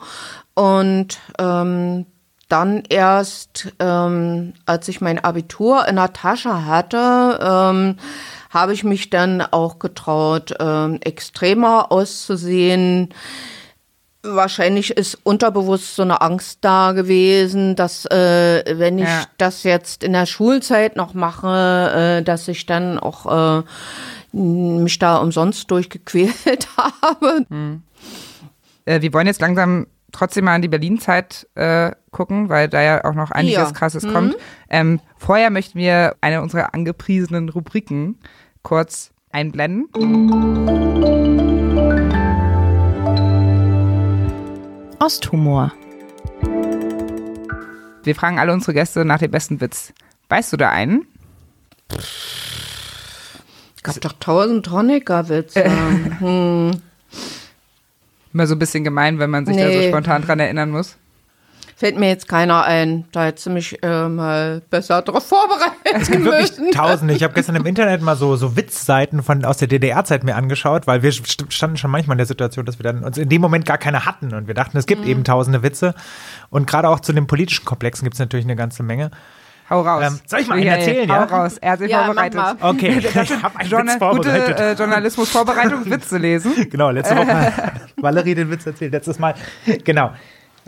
und 0.54 1.20
ähm, 1.40 2.06
dann 2.50 2.84
erst, 2.90 3.72
ähm, 3.80 4.54
als 4.66 4.88
ich 4.88 5.02
mein 5.02 5.24
Abitur 5.24 5.88
in 5.88 5.96
der 5.96 6.12
Tasche 6.14 6.66
hatte, 6.66 7.40
ähm, 7.42 7.98
habe 8.50 8.74
ich 8.74 8.84
mich 8.84 9.12
dann 9.12 9.42
auch 9.42 9.78
getraut, 9.80 10.56
ähm, 10.60 10.98
extremer 11.02 11.92
auszusehen. 11.92 13.14
Wahrscheinlich 14.22 14.92
ist 14.92 15.18
unterbewusst 15.24 15.96
so 15.96 16.02
eine 16.02 16.22
Angst 16.22 16.60
da 16.62 16.92
gewesen, 16.92 17.78
dass 17.78 18.06
äh, 18.06 18.78
wenn 18.78 19.00
ich 19.00 19.06
ja. 19.06 19.24
das 19.38 19.64
jetzt 19.64 20.04
in 20.04 20.12
der 20.12 20.26
Schulzeit 20.26 20.98
noch 20.98 21.14
mache, 21.14 22.20
äh, 22.20 22.24
dass 22.24 22.48
ich 22.50 22.66
dann 22.66 23.00
auch 23.00 23.62
äh, 23.62 23.64
mich 24.34 25.00
da 25.00 25.18
umsonst 25.18 25.72
durchgequält 25.72 26.68
habe. 26.78 27.46
Hm. 27.50 27.82
Äh, 28.86 29.02
wir 29.02 29.14
wollen 29.14 29.28
jetzt 29.28 29.40
langsam 29.40 29.88
trotzdem 30.12 30.46
mal 30.46 30.56
an 30.56 30.62
die 30.62 30.68
Berlin-Zeit 30.68 31.48
äh, 31.56 31.92
gucken, 32.12 32.50
weil 32.50 32.68
da 32.68 32.82
ja 32.82 33.06
auch 33.06 33.14
noch 33.14 33.32
einiges 33.32 33.58
ja. 33.58 33.72
Krasses 33.72 34.04
mhm. 34.04 34.14
kommt. 34.14 34.36
Ähm, 34.70 35.00
vorher 35.18 35.50
möchten 35.50 35.80
wir 35.80 36.16
eine 36.22 36.42
unserer 36.42 36.74
angepriesenen 36.74 37.48
Rubriken 37.50 38.18
kurz 38.64 39.12
einblenden. 39.32 39.88
Osthumor. 45.00 45.72
Wir 48.04 48.16
fragen 48.16 48.40
alle 48.40 48.54
unsere 48.54 48.74
Gäste 48.74 49.06
nach 49.06 49.20
dem 49.20 49.32
besten 49.32 49.62
Witz. 49.62 49.94
Weißt 50.30 50.52
du 50.54 50.58
da 50.58 50.70
einen? 50.70 51.06
Gab 53.84 54.00
doch 54.02 54.14
tausend 54.20 54.70
Honecker-Witze. 54.70 55.64
hm. 56.20 56.72
Immer 58.34 58.46
so 58.48 58.56
ein 58.56 58.60
bisschen 58.60 58.84
gemein, 58.84 59.18
wenn 59.20 59.30
man 59.30 59.46
sich 59.46 59.58
da 59.58 59.64
so 59.64 59.70
Nee. 59.70 59.90
spontan 59.90 60.22
dran 60.22 60.40
erinnern 60.40 60.70
muss. 60.70 60.98
Fällt 61.80 61.98
mir 61.98 62.10
jetzt 62.10 62.28
keiner 62.28 62.66
ein. 62.66 63.06
Da 63.14 63.24
hätte 63.24 63.42
sie 63.42 63.50
mich 63.50 63.82
äh, 63.84 64.10
mal 64.10 64.62
besser 64.70 65.02
darauf 65.02 65.26
vorbereiten 65.26 65.76
Es 65.84 66.12
gibt 66.12 66.26
wirklich 66.26 66.50
müssen. 66.60 66.72
Tausende. 66.72 67.14
Ich 67.14 67.24
habe 67.24 67.34
gestern 67.34 67.56
im 67.56 67.66
Internet 67.66 68.02
mal 68.02 68.18
so, 68.18 68.36
so 68.36 68.58
Witzseiten 68.58 69.24
von, 69.24 69.46
aus 69.46 69.58
der 69.60 69.70
DDR-Zeit 69.70 70.26
mir 70.26 70.36
angeschaut, 70.36 70.88
weil 70.88 71.04
wir 71.04 71.14
st- 71.14 71.50
standen 71.50 71.78
schon 71.78 71.90
manchmal 71.90 72.16
in 72.16 72.18
der 72.18 72.26
Situation, 72.28 72.66
dass 72.66 72.80
wir 72.80 72.84
dann 72.84 73.06
uns 73.06 73.18
in 73.18 73.30
dem 73.30 73.42
Moment 73.42 73.66
gar 73.66 73.78
keine 73.78 74.06
hatten 74.06 74.34
und 74.34 74.48
wir 74.48 74.56
dachten, 74.56 74.78
es 74.78 74.84
Mhm. 74.84 74.88
gibt 74.88 75.06
eben 75.06 75.24
tausende 75.24 75.64
Witze. 75.64 75.96
Und 76.50 76.68
gerade 76.68 76.90
auch 76.90 77.00
zu 77.00 77.14
den 77.14 77.28
politischen 77.28 77.64
Komplexen 77.64 78.04
gibt 78.04 78.16
es 78.16 78.20
natürlich 78.20 78.46
eine 78.46 78.58
ganze 78.58 78.84
Menge. 78.84 79.10
Hau 79.70 79.82
raus. 79.82 80.04
Ähm, 80.06 80.20
soll 80.26 80.40
ich 80.42 80.48
mal 80.50 80.56
einen 80.58 80.68
erzählen, 80.68 81.10
hau 81.10 81.16
ja? 81.16 81.24
raus. 81.26 81.60
Er 81.60 81.72
hat 81.74 81.80
sich 81.80 81.92
Ja, 81.92 82.04
vorbereitet. 82.06 82.36
mach 82.42 82.60
mal. 82.60 82.70
Okay, 82.72 82.98
ich 83.00 83.16
habe 83.44 83.58
einen 83.60 83.70
Journa 83.70 83.92
Witz 83.94 84.00
gute 84.00 84.30
vorbereitet. 84.30 84.60
äh, 84.60 84.74
Journalismusvorbereitung, 84.74 85.90
Witze 85.90 86.18
lesen. 86.18 86.54
Genau, 86.70 86.90
letzte 86.90 87.16
Woche 87.16 87.34
hat 87.34 87.54
Valerie 87.96 88.36
den 88.36 88.50
Witz 88.52 88.66
erzählt, 88.66 88.92
letztes 88.92 89.18
Mal. 89.20 89.36
Genau. 89.86 90.12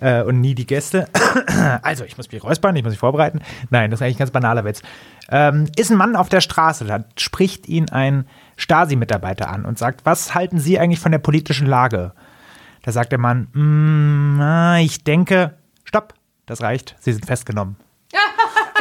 Äh, 0.01 0.23
und 0.23 0.41
nie 0.41 0.55
die 0.55 0.67
Gäste. 0.67 1.07
Also, 1.83 2.03
ich 2.03 2.17
muss 2.17 2.29
mich 2.31 2.43
räuspern, 2.43 2.75
ich 2.75 2.83
muss 2.83 2.91
mich 2.91 2.99
vorbereiten. 2.99 3.39
Nein, 3.69 3.91
das 3.91 3.99
ist 3.99 4.03
eigentlich 4.03 4.17
ein 4.17 4.19
ganz 4.19 4.31
banaler 4.31 4.65
Witz. 4.65 4.81
Ähm, 5.29 5.67
ist 5.77 5.91
ein 5.91 5.97
Mann 5.97 6.15
auf 6.15 6.27
der 6.27 6.41
Straße, 6.41 6.85
da 6.85 7.05
spricht 7.17 7.69
ihn 7.69 7.89
ein 7.89 8.25
Stasi-Mitarbeiter 8.57 9.49
an 9.49 9.63
und 9.63 9.77
sagt, 9.77 10.05
was 10.05 10.33
halten 10.35 10.59
Sie 10.59 10.79
eigentlich 10.79 10.99
von 10.99 11.11
der 11.11 11.19
politischen 11.19 11.67
Lage? 11.67 12.13
Da 12.83 12.91
sagt 12.91 13.11
der 13.11 13.19
Mann, 13.19 13.47
"Mm, 13.53 14.37
na, 14.37 14.79
ich 14.81 15.03
denke, 15.03 15.53
stopp, 15.83 16.13
das 16.45 16.61
reicht, 16.61 16.95
Sie 16.99 17.13
sind 17.13 17.25
festgenommen. 17.25 17.75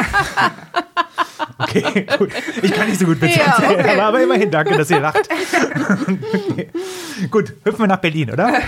Okay, 1.57 2.07
gut. 2.17 2.31
Ich 2.61 2.71
kann 2.73 2.87
nicht 2.87 2.99
so 2.99 3.05
gut 3.05 3.21
Witze 3.21 3.37
Ja, 3.39 3.45
erzählen, 3.45 3.79
okay. 3.79 3.91
aber, 3.93 4.03
aber 4.03 4.21
immerhin 4.21 4.49
danke, 4.49 4.75
dass 4.75 4.89
ihr 4.89 4.99
lacht. 4.99 5.29
okay. 6.49 6.69
Gut, 7.29 7.53
hüpfen 7.63 7.79
wir 7.79 7.87
nach 7.87 7.97
Berlin, 8.01 8.31
oder? 8.31 8.51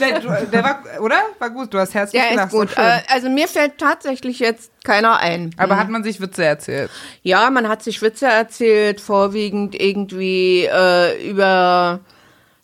Der, 0.00 0.20
der 0.20 0.64
war, 0.64 0.82
oder? 1.00 1.16
War 1.38 1.50
gut, 1.50 1.72
du 1.72 1.78
hast 1.78 1.94
herzlich 1.94 2.20
Ja, 2.20 2.30
gelacht. 2.30 2.46
ist 2.46 2.52
gut. 2.52 2.76
Äh, 2.76 3.00
also 3.08 3.28
mir 3.28 3.46
fällt 3.46 3.78
tatsächlich 3.78 4.38
jetzt 4.40 4.72
keiner 4.84 5.18
ein. 5.18 5.54
Aber 5.58 5.76
hat 5.76 5.90
man 5.90 6.02
sich 6.02 6.20
Witze 6.20 6.44
erzählt? 6.44 6.90
Ja, 7.22 7.50
man 7.50 7.68
hat 7.68 7.82
sich 7.82 8.02
Witze 8.02 8.26
erzählt, 8.26 9.00
vorwiegend 9.00 9.80
irgendwie 9.80 10.64
äh, 10.64 11.28
über 11.30 12.00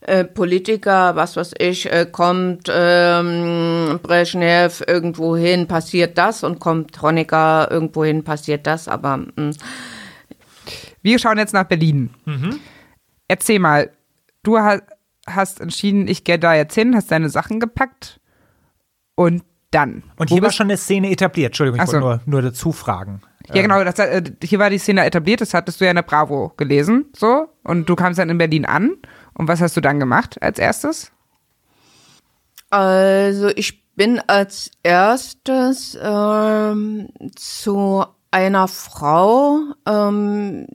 äh, 0.09 0.25
Politiker, 0.25 1.15
was 1.17 1.37
weiß 1.37 1.53
ich, 1.59 1.91
äh, 1.93 2.07
kommt 2.11 2.69
ähm, 2.71 4.01
Brezhnev 4.03 4.83
irgendwo 4.87 5.37
hin, 5.37 5.69
passiert 5.69 6.19
das 6.19 6.43
und 6.43 6.59
kommt 6.59 7.01
Honecker 7.03 7.69
irgendwo 7.71 8.05
hin, 8.05 8.25
passiert 8.25 8.67
das, 8.67 8.89
aber 8.89 9.19
mh. 9.19 9.53
Wir 11.03 11.19
schauen 11.19 11.39
jetzt 11.39 11.55
nach 11.55 11.65
Berlin. 11.65 12.11
Erzähl 13.29 13.59
mal, 13.59 13.91
du 14.43 14.59
ha 14.59 14.81
hast 15.27 15.61
entschieden, 15.61 16.09
ich 16.09 16.25
gehe 16.25 16.39
da 16.39 16.55
jetzt 16.55 16.75
hin, 16.75 16.97
hast 16.97 17.11
deine 17.11 17.29
Sachen 17.29 17.61
gepackt 17.61 18.21
und 19.15 19.45
dann. 19.71 20.03
Und 20.17 20.31
hier 20.31 20.43
war 20.43 20.51
schon 20.51 20.69
eine 20.69 20.77
Szene 20.77 21.11
etabliert. 21.11 21.51
Entschuldigung, 21.51 21.81
ich 21.81 21.87
so. 21.87 22.01
wollte 22.01 22.07
nur, 22.07 22.21
nur 22.41 22.43
dazu 22.43 22.73
fragen. 22.73 23.21
Ja, 23.53 23.63
genau, 23.63 23.83
das, 23.85 23.99
äh, 23.99 24.23
hier 24.43 24.59
war 24.59 24.71
die 24.71 24.79
Szene 24.79 25.05
etabliert, 25.05 25.41
das 25.41 25.55
hattest 25.55 25.81
du 25.81 25.85
ja 25.85 25.91
in 25.91 25.97
der 25.97 26.03
Bravo 26.03 26.53
gelesen, 26.57 27.07
so. 27.15 27.49
Und 27.63 27.89
du 27.89 27.97
kamst 27.97 28.19
dann 28.19 28.31
in 28.31 28.39
Berlin 28.39 28.67
an. 28.67 28.97
Und 29.39 29.49
was 29.49 29.63
hast 29.63 29.77
du 29.77 29.81
dann 29.81 30.01
gemacht 30.01 30.43
als 30.43 30.59
erstes? 30.59 31.13
Also 32.71 33.49
ich 33.49 33.95
bin 33.95 34.21
als 34.27 34.71
erstes 34.83 35.99
ähm, 36.01 37.09
zu 37.35 38.05
einer 38.31 38.69
Frau, 38.69 39.61
ähm, 39.87 40.67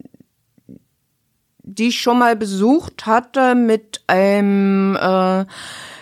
die 1.60 1.90
ich 1.90 2.02
schon 2.02 2.20
mal 2.20 2.36
besucht 2.36 3.06
hatte 3.06 3.54
mit 3.54 4.02
einem 4.08 4.96
äh, 4.96 5.46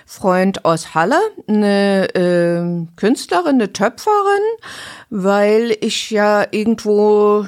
Freund 0.05 0.63
aus 0.65 0.93
Halle, 0.93 1.19
eine 1.47 2.13
äh, 2.15 2.87
Künstlerin, 2.95 3.55
eine 3.55 3.73
Töpferin, 3.73 4.43
weil 5.09 5.75
ich 5.81 6.11
ja 6.11 6.45
irgendwo 6.51 7.47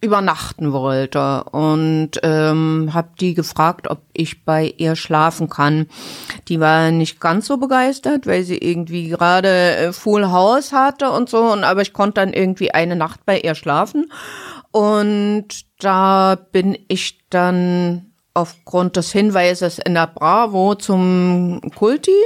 übernachten 0.00 0.72
wollte 0.72 1.44
und 1.44 2.12
ähm, 2.22 2.90
habe 2.92 3.10
die 3.20 3.34
gefragt, 3.34 3.88
ob 3.90 4.00
ich 4.14 4.44
bei 4.44 4.72
ihr 4.78 4.96
schlafen 4.96 5.50
kann. 5.50 5.86
Die 6.48 6.58
war 6.58 6.90
nicht 6.90 7.20
ganz 7.20 7.46
so 7.46 7.58
begeistert, 7.58 8.26
weil 8.26 8.42
sie 8.44 8.56
irgendwie 8.56 9.08
gerade 9.08 9.76
äh, 9.76 9.92
Full 9.92 10.30
House 10.30 10.72
hatte 10.72 11.10
und 11.10 11.28
so. 11.28 11.52
Und 11.52 11.64
aber 11.64 11.82
ich 11.82 11.92
konnte 11.92 12.20
dann 12.20 12.32
irgendwie 12.32 12.72
eine 12.72 12.96
Nacht 12.96 13.26
bei 13.26 13.38
ihr 13.40 13.54
schlafen 13.54 14.10
und 14.70 15.48
da 15.80 16.36
bin 16.52 16.78
ich 16.88 17.18
dann 17.28 18.12
aufgrund 18.32 18.96
des 18.96 19.12
Hinweises 19.12 19.78
in 19.78 19.94
der 19.94 20.06
Bravo 20.06 20.76
zum 20.76 21.60
Kulti 21.74 22.16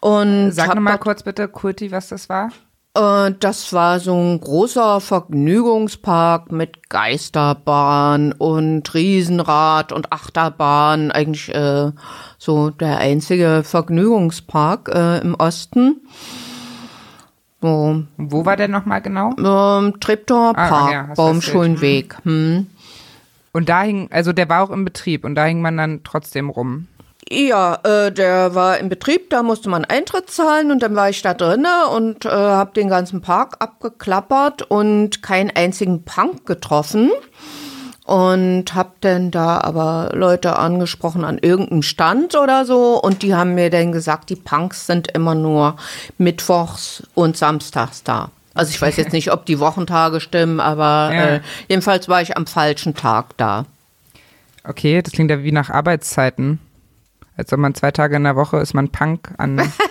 und 0.00 0.52
Sag 0.52 0.74
noch 0.74 0.82
mal 0.82 0.98
kurz 0.98 1.22
bitte, 1.22 1.46
Kurti, 1.46 1.92
was 1.92 2.08
das 2.08 2.28
war. 2.28 2.50
Äh, 2.94 3.32
das 3.40 3.72
war 3.72 4.00
so 4.00 4.14
ein 4.14 4.40
großer 4.40 5.00
Vergnügungspark 5.00 6.52
mit 6.52 6.88
Geisterbahn 6.90 8.32
und 8.32 8.92
Riesenrad 8.94 9.92
und 9.92 10.12
Achterbahn. 10.12 11.10
Eigentlich 11.10 11.54
äh, 11.54 11.92
so 12.38 12.70
der 12.70 12.98
einzige 12.98 13.62
Vergnügungspark 13.64 14.88
äh, 14.94 15.18
im 15.20 15.34
Osten. 15.34 16.00
So, 17.60 17.68
Und 17.68 18.08
wo 18.18 18.44
war 18.44 18.56
der 18.56 18.68
nochmal 18.68 19.00
genau? 19.02 19.30
ähm, 19.38 20.00
Treptower 20.00 20.52
Ah, 20.56 20.68
Park, 20.68 20.92
ja, 20.92 21.06
hast 21.08 21.18
du 21.18 21.22
Baumschulenweg. 21.22 22.16
Hm. 22.24 22.66
Und 23.52 23.68
da 23.68 23.82
hing, 23.82 24.08
also 24.10 24.32
der 24.32 24.48
war 24.48 24.64
auch 24.64 24.70
im 24.70 24.84
Betrieb 24.84 25.24
und 25.24 25.34
da 25.34 25.44
hing 25.44 25.60
man 25.60 25.76
dann 25.76 26.00
trotzdem 26.02 26.50
rum. 26.50 26.88
Ja, 27.30 27.78
äh, 27.84 28.12
der 28.12 28.54
war 28.54 28.78
im 28.78 28.88
Betrieb, 28.88 29.30
da 29.30 29.42
musste 29.42 29.68
man 29.68 29.84
Eintritt 29.84 30.30
zahlen 30.30 30.70
und 30.70 30.82
dann 30.82 30.94
war 30.96 31.08
ich 31.08 31.22
da 31.22 31.34
drinne 31.34 31.86
und 31.94 32.24
äh, 32.26 32.28
habe 32.28 32.72
den 32.74 32.88
ganzen 32.88 33.22
Park 33.22 33.56
abgeklappert 33.60 34.62
und 34.62 35.22
keinen 35.22 35.50
einzigen 35.50 36.04
Punk 36.04 36.46
getroffen. 36.46 37.10
Und 38.04 38.74
hab 38.74 39.00
dann 39.00 39.30
da 39.30 39.60
aber 39.60 40.10
Leute 40.12 40.58
angesprochen 40.58 41.24
an 41.24 41.38
irgendeinem 41.38 41.82
Stand 41.82 42.34
oder 42.34 42.64
so 42.66 43.00
und 43.00 43.22
die 43.22 43.34
haben 43.34 43.54
mir 43.54 43.70
dann 43.70 43.92
gesagt, 43.92 44.28
die 44.28 44.36
Punks 44.36 44.86
sind 44.86 45.12
immer 45.12 45.36
nur 45.36 45.76
mittwochs 46.18 47.04
und 47.14 47.36
samstags 47.36 48.02
da. 48.02 48.30
Also 48.54 48.70
ich 48.70 48.82
weiß 48.82 48.96
jetzt 48.96 49.12
nicht, 49.14 49.30
ob 49.32 49.46
die 49.46 49.60
Wochentage 49.60 50.20
stimmen, 50.20 50.58
aber 50.58 51.14
Ja. 51.14 51.26
äh, 51.36 51.40
jedenfalls 51.68 52.08
war 52.08 52.20
ich 52.20 52.36
am 52.36 52.46
falschen 52.48 52.94
Tag 52.96 53.36
da. 53.36 53.66
Okay, 54.64 55.00
das 55.00 55.12
klingt 55.12 55.30
ja 55.30 55.42
wie 55.44 55.52
nach 55.52 55.70
Arbeitszeiten. 55.70 56.58
Als 57.36 57.52
ob 57.52 57.58
man 57.58 57.74
zwei 57.74 57.90
Tage 57.90 58.16
in 58.16 58.24
der 58.24 58.36
Woche 58.36 58.58
ist 58.58 58.74
man 58.74 58.88
Punk 58.88 59.32
an. 59.38 59.60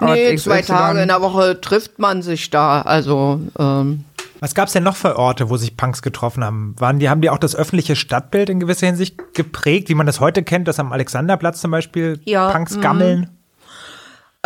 Nee, 0.00 0.34
XY. 0.34 0.50
zwei 0.50 0.62
Tage 0.62 1.00
in 1.00 1.08
der 1.08 1.20
Woche 1.20 1.60
trifft 1.60 1.98
man 1.98 2.22
sich 2.22 2.50
da. 2.50 2.82
Also 2.82 3.40
ähm, 3.58 4.04
Was 4.40 4.54
gab 4.54 4.66
es 4.68 4.72
denn 4.72 4.82
noch 4.82 4.96
für 4.96 5.16
Orte, 5.16 5.48
wo 5.50 5.56
sich 5.56 5.76
Punks 5.76 6.02
getroffen 6.02 6.44
haben? 6.44 6.74
Waren 6.78 6.98
die, 6.98 7.08
haben 7.08 7.20
die 7.20 7.30
auch 7.30 7.38
das 7.38 7.56
öffentliche 7.56 7.96
Stadtbild 7.96 8.50
in 8.50 8.60
gewisser 8.60 8.86
Hinsicht 8.86 9.34
geprägt, 9.34 9.88
wie 9.88 9.94
man 9.94 10.06
das 10.06 10.20
heute 10.20 10.42
kennt, 10.42 10.68
dass 10.68 10.78
am 10.78 10.92
Alexanderplatz 10.92 11.60
zum 11.60 11.70
Beispiel 11.70 12.20
Ja, 12.24 12.50
Punks 12.50 12.76
mhm. 12.76 12.80
gammeln? 12.80 13.30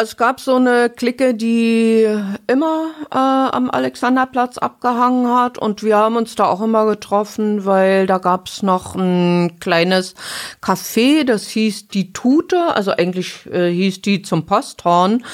Es 0.00 0.16
gab 0.16 0.38
so 0.38 0.54
eine 0.54 0.90
Clique, 0.90 1.34
die 1.34 2.06
immer 2.46 2.90
äh, 3.10 3.16
am 3.16 3.68
Alexanderplatz 3.68 4.56
abgehangen 4.56 5.34
hat. 5.34 5.58
Und 5.58 5.82
wir 5.82 5.96
haben 5.96 6.16
uns 6.16 6.36
da 6.36 6.46
auch 6.46 6.62
immer 6.62 6.86
getroffen, 6.86 7.64
weil 7.64 8.06
da 8.06 8.18
gab's 8.18 8.62
noch 8.62 8.94
ein 8.94 9.58
kleines 9.58 10.14
Café, 10.62 11.24
das 11.24 11.48
hieß 11.48 11.88
die 11.88 12.12
Tute, 12.12 12.76
also 12.76 12.92
eigentlich 12.92 13.46
äh, 13.46 13.70
hieß 13.70 14.02
die 14.02 14.22
zum 14.22 14.46
Posthorn. 14.46 15.24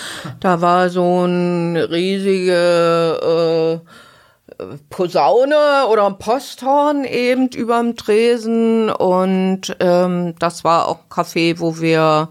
Da 0.40 0.62
war 0.62 0.88
so 0.88 1.26
ein 1.26 1.76
riesige 1.76 3.82
äh, 3.82 4.54
Posaune 4.88 5.88
oder 5.90 6.06
ein 6.06 6.18
Posthorn 6.18 7.04
eben 7.04 7.48
überm 7.48 7.96
Tresen. 7.96 8.88
Und 8.88 9.76
ähm, 9.80 10.36
das 10.38 10.64
war 10.64 10.88
auch 10.88 11.00
Café, 11.10 11.58
wo 11.58 11.80
wir 11.80 12.30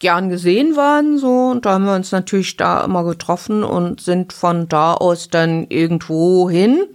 gern 0.00 0.28
gesehen 0.30 0.76
waren, 0.76 1.18
so, 1.18 1.50
und 1.50 1.64
da 1.64 1.74
haben 1.74 1.84
wir 1.84 1.94
uns 1.94 2.10
natürlich 2.10 2.56
da 2.56 2.84
immer 2.84 3.04
getroffen 3.04 3.62
und 3.62 4.00
sind 4.00 4.32
von 4.32 4.68
da 4.68 4.94
aus 4.94 5.28
dann 5.28 5.66
irgendwo 5.68 6.50
hin. 6.50 6.86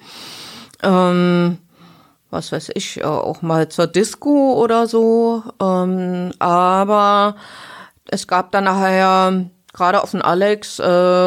Ähm, 0.84 1.60
was 2.32 2.52
weiß 2.52 2.72
ich, 2.76 3.00
äh, 3.00 3.04
auch 3.04 3.42
mal 3.42 3.70
zur 3.70 3.88
Disco 3.88 4.62
oder 4.62 4.88
so. 4.88 5.44
Ähm, 5.62 6.32
aber 6.40 7.36
es 8.10 8.28
gab 8.28 8.52
dann 8.52 8.66
nachher 8.66 9.50
gerade 9.74 10.02
auf 10.04 10.12
den 10.12 10.22
Alex 10.22 10.80
äh, 10.80 10.84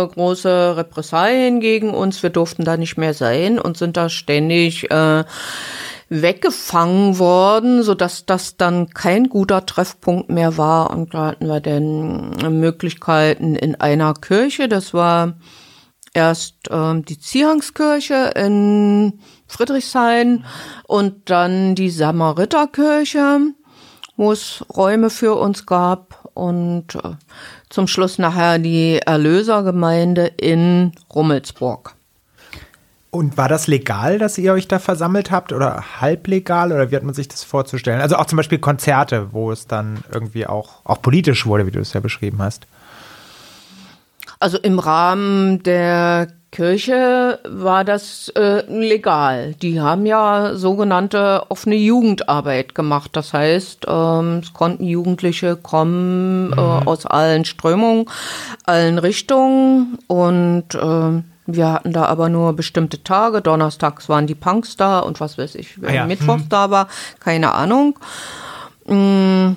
große 0.07 0.76
Repressalien 0.76 1.61
gegen 1.61 1.91
uns. 1.91 2.22
Wir 2.22 2.31
durften 2.31 2.64
da 2.64 2.76
nicht 2.76 2.97
mehr 2.97 3.14
sein 3.14 3.59
und 3.59 3.76
sind 3.76 3.97
da 3.97 4.09
ständig 4.09 4.91
äh, 4.91 5.24
weggefangen 6.09 7.19
worden, 7.19 7.83
so 7.83 7.95
dass 7.95 8.25
das 8.25 8.57
dann 8.57 8.89
kein 8.91 9.29
guter 9.29 9.67
Treffpunkt 9.67 10.31
mehr 10.31 10.57
war. 10.57 10.91
Und 10.91 11.15
da 11.15 11.27
hatten 11.27 11.47
wir 11.47 11.61
dann 11.61 12.61
Möglichkeiten 12.61 13.55
in 13.55 13.75
einer 13.75 14.15
Kirche. 14.15 14.69
Das 14.69 14.95
war 14.95 15.35
erst 16.15 16.55
ähm, 16.71 17.05
die 17.05 17.19
Zierangskirche 17.19 18.33
in 18.37 19.21
Friedrichshain 19.47 20.45
und 20.87 21.31
dann 21.31 21.75
die 21.75 21.91
Samariterkirche, 21.91 23.41
wo 24.17 24.33
es 24.33 24.65
Räume 24.75 25.11
für 25.11 25.35
uns 25.35 25.67
gab 25.67 26.31
und 26.35 26.95
äh, 26.95 27.17
zum 27.69 27.87
Schluss 27.87 28.19
nachher 28.19 28.59
die 28.59 28.99
Erlösergemeinde 29.05 30.33
in 30.39 30.93
Rummelsburg. 31.15 31.97
Und 33.19 33.37
war 33.37 33.49
das 33.49 33.66
legal, 33.66 34.21
dass 34.21 34.39
ihr 34.39 34.53
euch 34.53 34.69
da 34.69 34.79
versammelt 34.79 35.33
habt 35.33 35.53
oder 35.53 35.83
halblegal 36.01 36.71
oder 36.71 36.93
wie 36.93 36.95
hat 36.95 37.03
man 37.03 37.14
sich 37.14 37.27
das 37.27 37.43
vorzustellen? 37.43 38.01
Also 38.01 38.14
auch 38.14 38.27
zum 38.27 38.37
Beispiel 38.37 38.61
Konzerte, 38.61 39.33
wo 39.33 39.51
es 39.51 39.66
dann 39.66 40.05
irgendwie 40.14 40.47
auch, 40.47 40.85
auch 40.85 41.03
politisch 41.03 41.45
wurde, 41.45 41.66
wie 41.66 41.73
du 41.73 41.81
es 41.81 41.93
ja 41.95 41.99
beschrieben 41.99 42.41
hast. 42.41 42.69
Also 44.39 44.57
im 44.59 44.79
Rahmen 44.79 45.64
der 45.64 46.29
Kirche 46.53 47.41
war 47.45 47.83
das 47.83 48.29
äh, 48.37 48.61
legal. 48.71 49.57
Die 49.62 49.81
haben 49.81 50.07
ja 50.07 50.55
sogenannte 50.55 51.43
offene 51.49 51.75
Jugendarbeit 51.75 52.77
gemacht. 52.77 53.11
Das 53.14 53.33
heißt, 53.33 53.87
ähm, 53.89 54.43
es 54.45 54.53
konnten 54.53 54.85
Jugendliche 54.85 55.57
kommen 55.57 56.53
äh, 56.53 56.55
mhm. 56.55 56.59
äh, 56.61 56.87
aus 56.87 57.05
allen 57.05 57.45
Strömungen, 57.45 58.07
allen 58.64 58.99
Richtungen 58.99 59.99
und 60.07 60.73
äh, 60.77 61.23
wir 61.51 61.72
hatten 61.72 61.94
da 61.94 62.05
aber 62.05 62.28
nur 62.28 62.53
bestimmte 62.53 63.03
Tage. 63.03 63.40
Donnerstags 63.40 64.11
waren 64.11 64.26
die 64.26 64.34
Punks 64.34 64.76
da 64.76 64.99
und 64.99 65.18
was 65.18 65.38
weiß 65.38 65.55
ich, 65.55 65.80
wer 65.80 65.88
ah 65.88 65.94
ja. 65.94 66.07
Mittwochs 66.07 66.42
hm. 66.42 66.49
da 66.51 66.70
war, 66.70 66.88
keine 67.20 67.55
Ahnung. 67.55 67.99
Mm, 68.86 69.53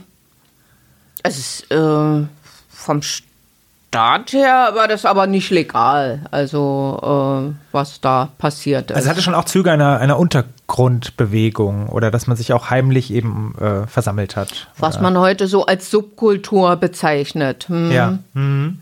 es 1.22 1.38
ist 1.38 1.72
äh, 1.72 2.26
vom 2.70 3.02
Staat 3.02 4.32
her 4.32 4.72
war 4.74 4.88
das 4.88 5.06
aber 5.06 5.28
nicht 5.28 5.50
legal, 5.50 6.22
also 6.32 7.52
äh, 7.52 7.74
was 7.74 8.00
da 8.00 8.30
passiert 8.38 8.90
ist. 8.90 8.96
Also 8.96 9.08
es 9.08 9.12
hatte 9.12 9.22
schon 9.22 9.36
auch 9.36 9.44
Züge 9.44 9.70
einer, 9.70 10.00
einer 10.00 10.18
Untergrundbewegung 10.18 11.90
oder 11.90 12.10
dass 12.10 12.26
man 12.26 12.38
sich 12.38 12.54
auch 12.54 12.70
heimlich 12.70 13.12
eben 13.12 13.54
äh, 13.60 13.86
versammelt 13.86 14.38
hat. 14.38 14.70
Was 14.78 14.96
oder? 14.96 15.04
man 15.04 15.18
heute 15.18 15.48
so 15.48 15.66
als 15.66 15.92
Subkultur 15.92 16.78
bezeichnet. 16.78 17.68
Hm. 17.68 17.92
Ja. 17.92 18.20
Mhm. 18.34 18.80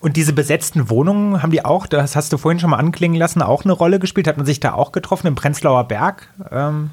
Und 0.00 0.16
diese 0.16 0.32
besetzten 0.32 0.88
Wohnungen, 0.88 1.42
haben 1.42 1.52
die 1.52 1.64
auch, 1.64 1.86
das 1.86 2.16
hast 2.16 2.32
du 2.32 2.38
vorhin 2.38 2.58
schon 2.58 2.70
mal 2.70 2.78
anklingen 2.78 3.18
lassen, 3.18 3.42
auch 3.42 3.64
eine 3.64 3.74
Rolle 3.74 3.98
gespielt? 3.98 4.26
Hat 4.26 4.38
man 4.38 4.46
sich 4.46 4.58
da 4.58 4.72
auch 4.72 4.92
getroffen 4.92 5.26
im 5.26 5.34
Prenzlauer 5.34 5.84
Berg? 5.84 6.28
Ähm 6.50 6.90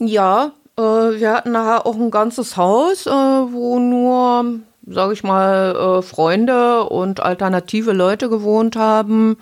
ja, 0.00 0.52
äh, 0.78 0.82
wir 0.82 1.32
hatten 1.32 1.52
nachher 1.52 1.86
auch 1.86 1.96
ein 1.96 2.10
ganzes 2.10 2.56
Haus, 2.56 3.06
äh, 3.06 3.10
wo 3.10 3.78
nur, 3.78 4.60
sage 4.86 5.12
ich 5.12 5.22
mal, 5.22 5.98
äh, 5.98 6.02
Freunde 6.02 6.84
und 6.84 7.20
alternative 7.20 7.92
Leute 7.92 8.30
gewohnt 8.30 8.74
haben. 8.74 9.36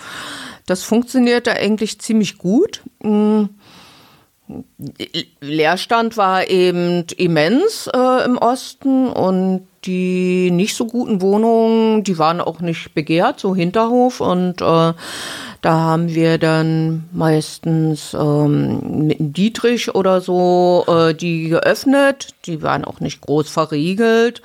Das 0.66 0.82
funktionierte 0.82 1.52
eigentlich 1.52 2.00
ziemlich 2.00 2.36
gut. 2.38 2.82
Mhm. 3.00 3.50
Leerstand 5.40 6.16
war 6.16 6.48
eben 6.48 7.04
immens 7.16 7.88
äh, 7.94 8.24
im 8.24 8.38
Osten 8.38 9.08
und 9.08 9.68
die 9.88 10.50
nicht 10.52 10.76
so 10.76 10.86
guten 10.86 11.20
Wohnungen, 11.20 12.04
die 12.04 12.18
waren 12.18 12.40
auch 12.40 12.60
nicht 12.60 12.94
begehrt, 12.94 13.40
so 13.40 13.56
Hinterhof 13.56 14.20
und 14.20 14.60
äh, 14.60 14.92
da 15.60 15.72
haben 15.72 16.14
wir 16.14 16.38
dann 16.38 17.08
meistens 17.12 18.14
ähm, 18.14 19.06
mit 19.08 19.18
Dietrich 19.36 19.92
oder 19.94 20.20
so 20.20 20.84
äh, 20.86 21.14
die 21.14 21.48
geöffnet. 21.48 22.34
Die 22.46 22.62
waren 22.62 22.84
auch 22.84 23.00
nicht 23.00 23.20
groß 23.20 23.48
verriegelt. 23.50 24.40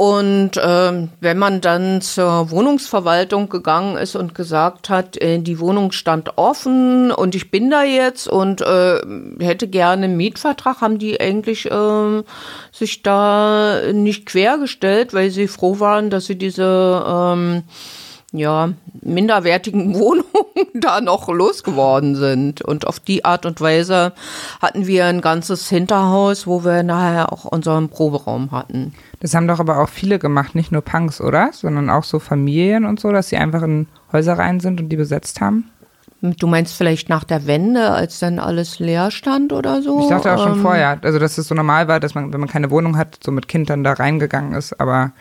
Und 0.00 0.56
äh, 0.56 1.08
wenn 1.20 1.36
man 1.36 1.60
dann 1.60 2.00
zur 2.00 2.50
Wohnungsverwaltung 2.50 3.50
gegangen 3.50 3.98
ist 3.98 4.16
und 4.16 4.34
gesagt 4.34 4.88
hat, 4.88 5.20
äh, 5.20 5.40
die 5.40 5.60
Wohnung 5.60 5.92
stand 5.92 6.38
offen 6.38 7.12
und 7.12 7.34
ich 7.34 7.50
bin 7.50 7.68
da 7.68 7.84
jetzt 7.84 8.26
und 8.26 8.62
äh, 8.62 8.98
hätte 9.40 9.68
gerne 9.68 10.06
einen 10.06 10.16
Mietvertrag, 10.16 10.80
haben 10.80 10.98
die 10.98 11.20
eigentlich 11.20 11.70
äh, 11.70 12.22
sich 12.72 13.02
da 13.02 13.92
nicht 13.92 14.24
quergestellt, 14.24 15.12
weil 15.12 15.28
sie 15.28 15.48
froh 15.48 15.80
waren, 15.80 16.08
dass 16.08 16.24
sie 16.24 16.38
diese 16.38 17.04
ähm, 17.06 17.64
ja, 18.32 18.72
minderwertigen 19.02 19.94
Wohnungen 19.98 20.39
da 20.74 21.00
noch 21.00 21.28
losgeworden 21.28 22.16
sind. 22.16 22.62
Und 22.62 22.86
auf 22.86 23.00
die 23.00 23.24
Art 23.24 23.46
und 23.46 23.60
Weise 23.60 24.12
hatten 24.60 24.86
wir 24.86 25.06
ein 25.06 25.20
ganzes 25.20 25.68
Hinterhaus, 25.68 26.46
wo 26.46 26.64
wir 26.64 26.82
nachher 26.82 27.32
auch 27.32 27.44
unseren 27.44 27.88
Proberaum 27.88 28.50
hatten. 28.52 28.94
Das 29.20 29.34
haben 29.34 29.48
doch 29.48 29.60
aber 29.60 29.78
auch 29.78 29.88
viele 29.88 30.18
gemacht, 30.18 30.54
nicht 30.54 30.72
nur 30.72 30.82
Punks, 30.82 31.20
oder? 31.20 31.50
Sondern 31.52 31.90
auch 31.90 32.04
so 32.04 32.18
Familien 32.18 32.84
und 32.84 33.00
so, 33.00 33.12
dass 33.12 33.28
sie 33.28 33.36
einfach 33.36 33.62
in 33.62 33.86
Häuser 34.12 34.38
rein 34.38 34.60
sind 34.60 34.80
und 34.80 34.88
die 34.88 34.96
besetzt 34.96 35.40
haben? 35.40 35.70
Du 36.22 36.46
meinst 36.46 36.74
vielleicht 36.74 37.08
nach 37.08 37.24
der 37.24 37.46
Wende, 37.46 37.90
als 37.92 38.18
dann 38.18 38.38
alles 38.38 38.78
leer 38.78 39.10
stand 39.10 39.54
oder 39.54 39.80
so? 39.80 40.00
Ich 40.00 40.08
dachte 40.08 40.34
auch 40.34 40.42
schon 40.42 40.58
ähm, 40.58 40.62
vorher, 40.62 40.98
also 41.00 41.18
dass 41.18 41.38
es 41.38 41.48
so 41.48 41.54
normal 41.54 41.88
war, 41.88 41.98
dass 41.98 42.14
man, 42.14 42.30
wenn 42.32 42.40
man 42.40 42.48
keine 42.48 42.70
Wohnung 42.70 42.98
hat, 42.98 43.18
so 43.24 43.32
mit 43.32 43.48
Kind 43.48 43.70
dann 43.70 43.84
da 43.84 43.94
reingegangen 43.94 44.52
ist, 44.52 44.78
aber. 44.78 45.12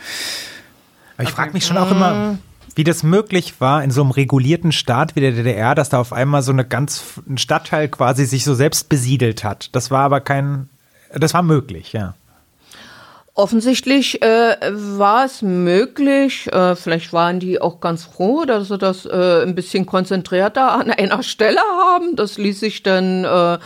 aber 1.15 1.23
ich 1.23 1.29
frage 1.29 1.53
mich 1.53 1.65
schon 1.65 1.77
auch 1.77 1.89
immer, 1.89 2.37
wie 2.76 2.84
das 2.84 3.03
möglich 3.03 3.59
war 3.59 3.84
in 3.84 3.91
so 3.91 4.01
einem 4.01 4.11
regulierten 4.11 4.72
Staat 4.72 5.15
wie 5.15 5.22
der 5.22 5.32
DDR, 5.32 5.76
dass 5.76 5.89
da 5.89 5.99
auf 5.99 6.13
einmal 6.13 6.41
so 6.41 6.51
eine 6.51 6.65
ganz 6.65 7.20
ein 7.28 7.38
Stadtteil 7.38 7.88
quasi 7.88 8.26
sich 8.26 8.43
so 8.43 8.53
selbst 8.53 8.89
besiedelt 8.89 9.43
hat. 9.43 9.76
Das 9.76 9.91
war 9.91 10.01
aber 10.03 10.22
kein, 10.22 10.70
das 11.13 11.34
war 11.34 11.43
möglich, 11.43 11.93
ja. 11.93 12.13
Offensichtlich 13.39 14.22
äh, 14.22 14.57
war 14.74 15.24
es 15.24 15.41
möglich, 15.41 16.51
äh, 16.51 16.76
vielleicht 16.76 17.13
waren 17.13 17.39
die 17.39 17.61
auch 17.61 17.80
ganz 17.80 18.03
froh, 18.03 18.43
dass 18.43 18.67
sie 18.67 18.78
das 18.78 19.05
äh, 19.05 19.43
ein 19.43 19.55
bisschen 19.55 19.86
konzentrierter 19.86 20.74
an 20.74 20.91
einer 20.91 21.24
Stelle 21.24 21.61
haben. 21.61 22.17
Das 22.17 22.38
ließ 22.38 22.59
sich 22.59 22.84
dann 22.84 23.24
äh, 23.24 23.59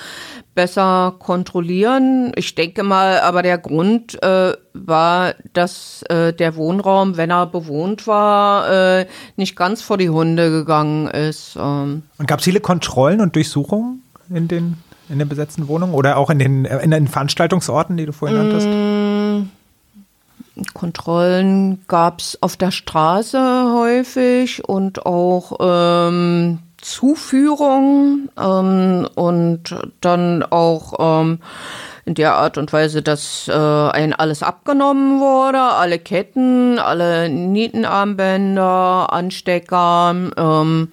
besser 0.56 1.16
kontrollieren. 1.20 2.32
Ich 2.36 2.56
denke 2.56 2.84
mal, 2.84 3.20
aber 3.22 3.42
der 3.42 3.58
Grund 3.58 4.22
äh, 4.22 4.54
war, 4.74 5.34
dass 5.54 6.04
äh, 6.10 6.34
der 6.34 6.56
Wohnraum, 6.56 7.18
wenn 7.18 7.32
er 7.32 7.48
bewohnt 7.48 8.08
war, 8.08 9.00
äh, 9.00 9.08
nicht 9.36 9.56
ganz 9.56 9.82
vor 9.82 9.98
die 9.98 10.10
Hunde 10.10 10.52
gegangen 10.52 11.08
ist. 11.08 11.56
Ähm. 11.60 12.04
Und 12.18 12.28
gab 12.28 12.40
es 12.40 12.46
viele 12.46 12.60
Kontrollen 12.60 13.22
und 13.22 13.36
Durchsuchungen 13.36 14.04
in 14.30 14.48
den, 14.48 14.78
in 15.10 15.20
den 15.20 15.30
besetzten 15.30 15.68
Wohnungen 15.68 15.94
oder 15.94 16.18
auch 16.18 16.30
in 16.30 16.40
den, 16.40 16.66
in 16.66 16.92
den 16.92 17.08
Veranstaltungsorten, 17.08 17.98
die 17.98 18.06
du 18.06 18.14
vorhin 18.14 18.38
nanntest? 18.38 18.68
Mm. 18.68 19.50
Kontrollen 20.76 21.82
gab 21.88 22.20
es 22.20 22.38
auf 22.42 22.58
der 22.58 22.70
Straße 22.70 23.40
häufig 23.74 24.64
und 24.68 25.04
auch 25.06 25.58
ähm, 25.60 26.60
Zuführung 26.84 28.30
ähm, 28.38 29.08
und 29.16 29.76
dann 30.02 30.44
auch 30.44 30.94
ähm, 31.24 31.40
in 32.06 32.16
der 32.16 32.36
Art 32.36 32.58
und 32.58 32.74
Weise, 32.74 33.02
dass 33.02 33.48
äh, 33.48 33.54
ein 33.54 34.14
alles 34.14 34.44
abgenommen 34.44 35.20
wurde, 35.20 35.62
alle 35.62 35.98
Ketten, 35.98 36.78
alle 36.78 37.30
Nietenarmbänder, 37.30 39.08
Anstecker. 39.12 40.14
Ähm, 40.36 40.92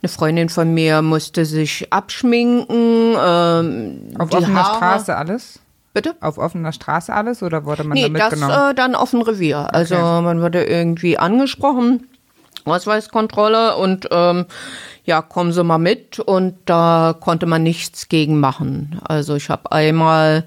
eine 0.00 0.08
Freundin 0.08 0.48
von 0.48 0.72
mir 0.72 1.02
musste 1.02 1.44
sich 1.44 1.92
abschminken. 1.92 3.16
Ähm, 3.20 4.14
Auf 4.18 4.32
offener 4.32 4.64
Haare. 4.64 4.76
Straße 4.76 5.16
alles? 5.16 5.60
Bitte? 5.92 6.14
Auf 6.20 6.38
offener 6.38 6.72
Straße 6.72 7.12
alles 7.12 7.42
oder 7.42 7.64
wurde 7.64 7.84
man 7.84 7.94
nee, 7.94 8.02
da 8.04 8.08
mitgenommen? 8.08 8.48
das 8.48 8.70
äh, 8.70 8.74
dann 8.74 8.94
auf 8.94 9.10
dem 9.10 9.22
Revier. 9.22 9.74
Also 9.74 9.96
okay. 9.96 10.22
man 10.22 10.40
wurde 10.40 10.64
irgendwie 10.64 11.18
angesprochen, 11.18 12.06
Ausweiskontrolle 12.64 13.76
und 13.76 14.08
ähm, 14.10 14.46
ja, 15.08 15.22
kommen 15.22 15.52
Sie 15.54 15.64
mal 15.64 15.78
mit 15.78 16.20
und 16.20 16.54
da 16.66 17.16
konnte 17.18 17.46
man 17.46 17.62
nichts 17.62 18.10
gegen 18.10 18.38
machen. 18.40 19.00
Also 19.02 19.36
ich 19.36 19.48
habe 19.48 19.72
einmal 19.72 20.44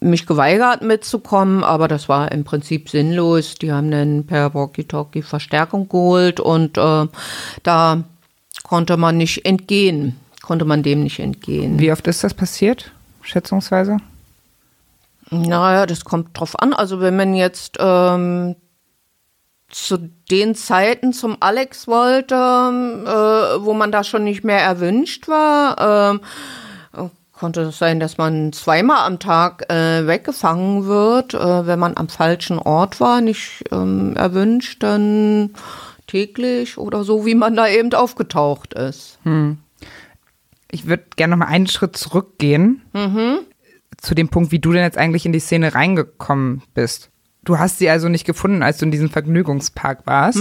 mich 0.00 0.26
geweigert 0.26 0.82
mitzukommen, 0.82 1.64
aber 1.64 1.88
das 1.88 2.10
war 2.10 2.30
im 2.30 2.44
Prinzip 2.44 2.90
sinnlos. 2.90 3.54
Die 3.54 3.72
haben 3.72 3.90
dann 3.90 4.26
per 4.26 4.52
Walkie-Talkie 4.52 5.22
Verstärkung 5.22 5.88
geholt 5.88 6.40
und 6.40 6.76
äh, 6.76 7.06
da 7.62 8.04
konnte 8.64 8.98
man 8.98 9.16
nicht 9.16 9.46
entgehen, 9.46 10.16
konnte 10.42 10.66
man 10.66 10.82
dem 10.82 11.02
nicht 11.02 11.18
entgehen. 11.18 11.80
Wie 11.80 11.90
oft 11.90 12.06
ist 12.06 12.22
das 12.22 12.34
passiert, 12.34 12.92
schätzungsweise? 13.22 13.96
Naja, 15.30 15.86
das 15.86 16.04
kommt 16.04 16.38
drauf 16.38 16.58
an. 16.60 16.74
Also 16.74 17.00
wenn 17.00 17.16
man 17.16 17.32
jetzt 17.32 17.78
ähm, 17.80 18.56
zu 19.70 19.98
den 20.30 20.54
Zeiten 20.54 21.12
zum 21.12 21.36
Alex 21.40 21.86
wollte, 21.86 22.34
äh, 22.34 23.64
wo 23.64 23.74
man 23.74 23.92
da 23.92 24.02
schon 24.04 24.24
nicht 24.24 24.44
mehr 24.44 24.60
erwünscht 24.60 25.28
war, 25.28 26.14
äh, 26.14 27.08
konnte 27.32 27.60
es 27.62 27.78
sein, 27.78 28.00
dass 28.00 28.18
man 28.18 28.52
zweimal 28.52 29.06
am 29.06 29.20
Tag 29.20 29.70
äh, 29.70 30.06
weggefangen 30.06 30.86
wird, 30.86 31.34
äh, 31.34 31.66
wenn 31.66 31.78
man 31.78 31.96
am 31.96 32.08
falschen 32.08 32.58
Ort 32.58 33.00
war, 33.00 33.20
nicht 33.20 33.64
ähm, 33.70 34.16
erwünscht, 34.16 34.82
dann 34.82 35.50
täglich 36.08 36.78
oder 36.78 37.04
so, 37.04 37.26
wie 37.26 37.36
man 37.36 37.54
da 37.54 37.68
eben 37.68 37.92
aufgetaucht 37.92 38.74
ist. 38.74 39.18
Hm. 39.22 39.58
Ich 40.70 40.86
würde 40.86 41.04
gerne 41.14 41.36
noch 41.36 41.46
mal 41.46 41.52
einen 41.52 41.68
Schritt 41.68 41.96
zurückgehen. 41.96 42.82
Mhm 42.92 43.38
zu 43.98 44.14
dem 44.14 44.28
Punkt, 44.28 44.52
wie 44.52 44.58
du 44.58 44.72
denn 44.72 44.82
jetzt 44.82 44.96
eigentlich 44.96 45.26
in 45.26 45.32
die 45.32 45.40
Szene 45.40 45.74
reingekommen 45.74 46.62
bist. 46.74 47.10
Du 47.48 47.58
hast 47.58 47.78
sie 47.78 47.88
also 47.88 48.10
nicht 48.10 48.26
gefunden, 48.26 48.62
als 48.62 48.76
du 48.76 48.84
in 48.84 48.90
diesem 48.90 49.08
Vergnügungspark 49.08 50.00
warst. 50.04 50.38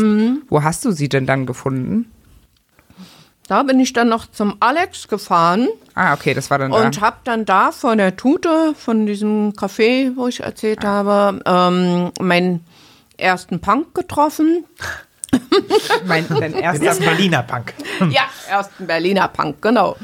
Wo 0.50 0.62
hast 0.62 0.84
du 0.84 0.92
sie 0.92 1.08
denn 1.08 1.26
dann 1.26 1.46
gefunden? 1.46 2.12
Da 3.48 3.64
bin 3.64 3.80
ich 3.80 3.94
dann 3.94 4.10
noch 4.10 4.30
zum 4.30 4.58
Alex 4.60 5.08
gefahren 5.08 5.70
Ah, 5.96 6.14
okay, 6.14 6.34
das 6.34 6.52
war 6.52 6.60
dann 6.60 6.74
und 6.74 6.98
da. 6.98 7.02
habe 7.02 7.16
dann 7.24 7.46
da 7.46 7.72
vor 7.72 7.96
der 7.96 8.18
Tute 8.18 8.74
von 8.78 9.06
diesem 9.06 9.54
Café, 9.54 10.12
wo 10.18 10.28
ich 10.28 10.42
erzählt 10.42 10.84
habe, 10.84 11.42
ähm, 11.46 12.12
meinen 12.20 12.66
ersten 13.16 13.62
Punk 13.62 13.96
getroffen. 13.96 14.66
Mein, 16.06 16.26
dein 16.28 16.52
Den 16.52 16.62
erster 16.62 16.86
ersten 16.88 17.06
Berliner 17.06 17.44
Punk. 17.44 17.74
Ja, 18.10 18.24
ersten 18.50 18.86
Berliner 18.86 19.30
Punk, 19.30 19.62
genau. 19.62 19.96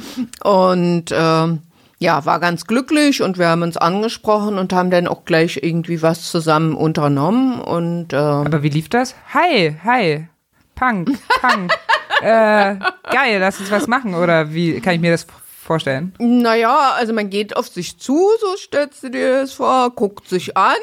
Und 0.42 1.08
ähm, 1.12 1.60
ja, 2.04 2.26
war 2.26 2.42
ganz 2.42 2.68
glücklich 2.68 3.22
und 3.22 3.38
wir 3.38 3.48
haben 3.48 3.62
uns 3.62 3.78
angesprochen 3.78 4.58
und 4.58 4.74
haben 4.74 4.92
dann 4.92 5.08
auch 5.08 5.24
gleich 5.24 5.62
irgendwie 5.64 6.02
was 6.02 6.30
zusammen 6.30 6.76
unternommen 6.76 7.62
und 7.62 8.12
äh, 8.12 8.18
Aber 8.18 8.62
wie 8.62 8.70
lief 8.70 8.90
das? 8.90 9.16
Hi, 9.34 9.78
hi. 9.86 10.28
Punk, 10.76 11.12
Punk. 11.40 11.72
äh, 12.22 12.76
geil, 13.10 13.40
lass 13.40 13.62
uns 13.62 13.72
was 13.72 13.88
machen. 13.88 14.16
Oder 14.16 14.54
wie 14.54 14.82
kann 14.82 14.96
ich 14.96 15.00
mir 15.00 15.12
das 15.12 15.26
vorstellen? 15.64 16.14
Naja, 16.20 16.92
also 16.98 17.14
man 17.14 17.30
geht 17.30 17.56
auf 17.56 17.68
sich 17.68 17.98
zu, 17.98 18.30
so 18.40 18.58
stellst 18.58 19.04
du 19.04 19.10
dir 19.10 19.42
das 19.42 19.54
vor, 19.54 19.92
guckt 19.92 20.28
sich 20.28 20.56
an 20.58 20.74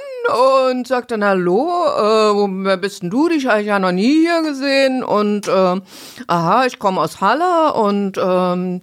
und 0.68 0.86
sagt 0.86 1.10
dann 1.10 1.24
Hallo, 1.24 1.68
äh, 1.68 2.34
wo 2.34 2.48
wer 2.50 2.76
bist 2.76 3.02
denn 3.02 3.10
du? 3.10 3.28
Dich 3.28 3.46
habe 3.46 3.60
ich 3.60 3.66
ja 3.66 3.78
noch 3.78 3.92
nie 3.92 4.20
hier 4.20 4.42
gesehen 4.42 5.04
und 5.04 5.48
äh, 5.48 5.80
aha, 6.26 6.66
ich 6.66 6.78
komme 6.78 7.00
aus 7.00 7.20
Halle 7.20 7.74
und 7.74 8.18
ähm, 8.22 8.80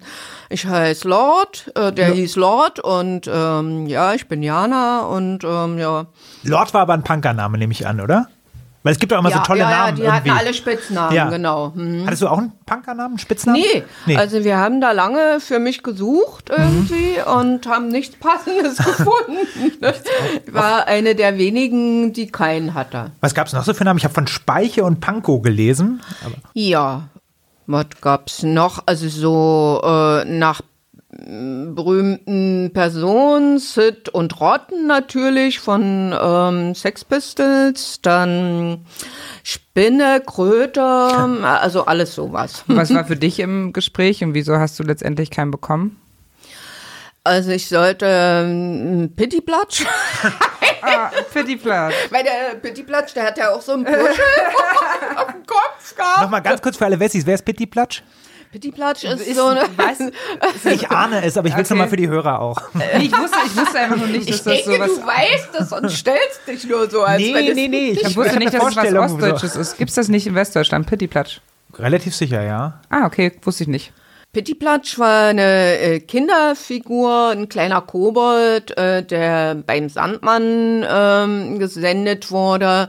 ich 0.50 0.66
heiße 0.66 1.06
Lord, 1.08 1.70
äh, 1.74 1.92
der 1.92 2.12
hieß 2.12 2.36
Lord 2.36 2.80
und 2.80 3.28
ähm, 3.30 3.86
ja, 3.86 4.14
ich 4.14 4.28
bin 4.28 4.42
Jana 4.42 5.02
und 5.02 5.44
ähm, 5.44 5.78
ja. 5.78 6.06
Lord 6.44 6.72
war 6.72 6.82
aber 6.82 6.94
ein 6.94 7.04
Punkername, 7.04 7.58
nehme 7.58 7.72
ich 7.72 7.86
an, 7.86 8.00
oder? 8.00 8.28
Weil 8.82 8.92
es 8.92 8.98
gibt 8.98 9.10
doch 9.12 9.18
immer 9.18 9.30
ja, 9.30 9.38
so 9.38 9.42
tolle 9.42 9.60
ja, 9.60 9.70
Namen. 9.70 9.96
Ja, 9.98 10.04
die 10.04 10.10
hatten 10.10 10.26
irgendwie. 10.28 10.44
alle 10.46 10.54
Spitznamen, 10.54 11.14
Ja. 11.14 11.28
genau. 11.28 11.72
Hm. 11.74 12.04
Hattest 12.06 12.22
du 12.22 12.28
auch 12.28 12.38
einen 12.38 12.52
Punkernamen, 12.64 13.12
einen 13.12 13.18
Spitznamen? 13.18 13.60
Nee, 14.06 14.16
also 14.16 14.44
wir 14.44 14.56
haben 14.58 14.80
da 14.80 14.92
lange 14.92 15.40
für 15.40 15.58
mich 15.58 15.82
gesucht 15.82 16.50
irgendwie 16.50 17.16
und 17.36 17.66
haben 17.66 17.88
nichts 17.88 18.16
Passendes 18.16 18.76
gefunden. 18.84 19.38
War 20.52 20.86
eine 20.86 21.14
der 21.14 21.38
wenigen, 21.38 22.12
die 22.12 22.28
keinen 22.28 22.74
hatte. 22.74 23.10
Was 23.20 23.34
gab 23.34 23.48
es 23.48 23.52
noch 23.52 23.64
so 23.64 23.74
für 23.74 23.84
Namen? 23.84 23.98
Ich 23.98 24.04
habe 24.04 24.14
von 24.14 24.26
Speiche 24.26 24.84
und 24.84 25.00
Pankow 25.00 25.42
gelesen. 25.42 26.00
Ja, 26.54 27.08
was 27.66 27.86
gab's 28.00 28.42
noch? 28.42 28.82
Also 28.86 29.08
so 29.08 29.80
äh, 29.84 30.24
nach 30.24 30.62
berühmten 31.10 32.70
Personen, 32.74 33.58
Sid 33.58 34.10
und 34.10 34.40
Rotten 34.40 34.86
natürlich 34.86 35.58
von 35.58 36.14
ähm, 36.20 36.74
Sex 36.74 37.04
Pistols, 37.04 38.00
dann 38.02 38.84
Spinne, 39.42 40.20
Kröte, 40.24 40.82
also 41.42 41.86
alles 41.86 42.14
sowas. 42.14 42.64
Was 42.66 42.92
war 42.92 43.04
für 43.06 43.16
dich 43.16 43.40
im 43.40 43.72
Gespräch 43.72 44.22
und 44.22 44.34
wieso 44.34 44.58
hast 44.58 44.78
du 44.78 44.82
letztendlich 44.82 45.30
keinen 45.30 45.50
bekommen? 45.50 45.98
Also 47.24 47.50
ich 47.50 47.68
sollte 47.68 48.06
ähm, 48.06 49.12
Pittiplatsch, 49.16 49.84
Ah, 50.82 51.10
Pittiplatsch. 51.32 51.94
weil 52.10 52.22
der 52.22 52.54
Pittiplatsch, 52.60 53.14
der 53.14 53.24
hat 53.24 53.36
ja 53.36 53.50
auch 53.52 53.60
so 53.60 53.72
einen 53.72 53.84
Puschel 53.84 54.00
auf 55.16 55.26
dem 55.26 55.44
Kopf 55.44 55.96
gehabt. 55.96 56.22
Nochmal 56.22 56.40
ganz 56.42 56.62
kurz 56.62 56.76
für 56.76 56.84
alle 56.84 57.00
Wessis, 57.00 57.26
wer 57.26 57.34
ist 57.34 57.44
Pittiplatsch? 58.52 59.02
Pittiplatsch 59.02 59.26
ist, 59.28 59.36
so 59.36 59.46
eine... 59.46 59.62
Ich 60.74 60.90
ahne 60.90 61.24
es, 61.24 61.36
aber 61.36 61.48
ich 61.48 61.54
will 61.54 61.62
es 61.62 61.68
Okay. 61.70 61.74
nochmal 61.74 61.88
für 61.88 61.96
die 61.96 62.08
Hörer 62.08 62.40
auch. 62.40 62.56
Ich 63.00 63.12
wusste, 63.12 63.36
ich 63.46 63.56
wusste 63.56 63.78
einfach 63.78 63.96
nur 63.96 64.06
nicht, 64.06 64.28
dass 64.28 64.36
Ich 64.36 64.42
das 64.42 64.64
denke, 64.64 64.84
sowas. 64.84 65.00
du 65.00 65.06
weißt 65.06 65.48
das 65.58 65.72
und 65.72 65.90
stellst 65.90 66.40
dich 66.46 66.64
nur 66.66 66.88
so, 66.90 67.02
als 67.02 67.20
Nee, 67.20 67.34
wenn 67.34 67.46
es 67.48 67.54
nee, 67.54 67.68
nee, 67.68 67.90
ich 67.90 68.02
Ich 68.02 68.16
wusste 68.16 68.38
nicht, 68.38 68.54
dass 68.54 68.62
es 68.62 68.66
was 68.66 68.74
Vorstellung, 68.74 69.08
so. 69.08 69.14
Ostdeutsches 69.16 69.56
ist. 69.56 69.76
Gibt's 69.78 69.94
das 69.94 70.08
nicht 70.08 70.26
in 70.26 70.34
Westdeutschland? 70.34 70.86
Pittiplatsch. 70.86 71.40
Relativ 71.78 72.14
sicher, 72.14 72.42
ja. 72.42 72.80
Ah, 72.90 73.04
okay, 73.06 73.32
wusste 73.42 73.64
ich 73.64 73.68
nicht. 73.68 73.92
Pittiplatsch 74.32 74.98
war 74.98 75.28
eine 75.28 75.78
äh, 75.78 76.00
Kinderfigur, 76.00 77.28
ein 77.30 77.48
kleiner 77.48 77.80
Kobold, 77.80 78.76
äh, 78.76 79.02
der 79.02 79.54
beim 79.54 79.88
Sandmann 79.88 80.84
ähm, 80.88 81.58
gesendet 81.58 82.30
wurde. 82.30 82.88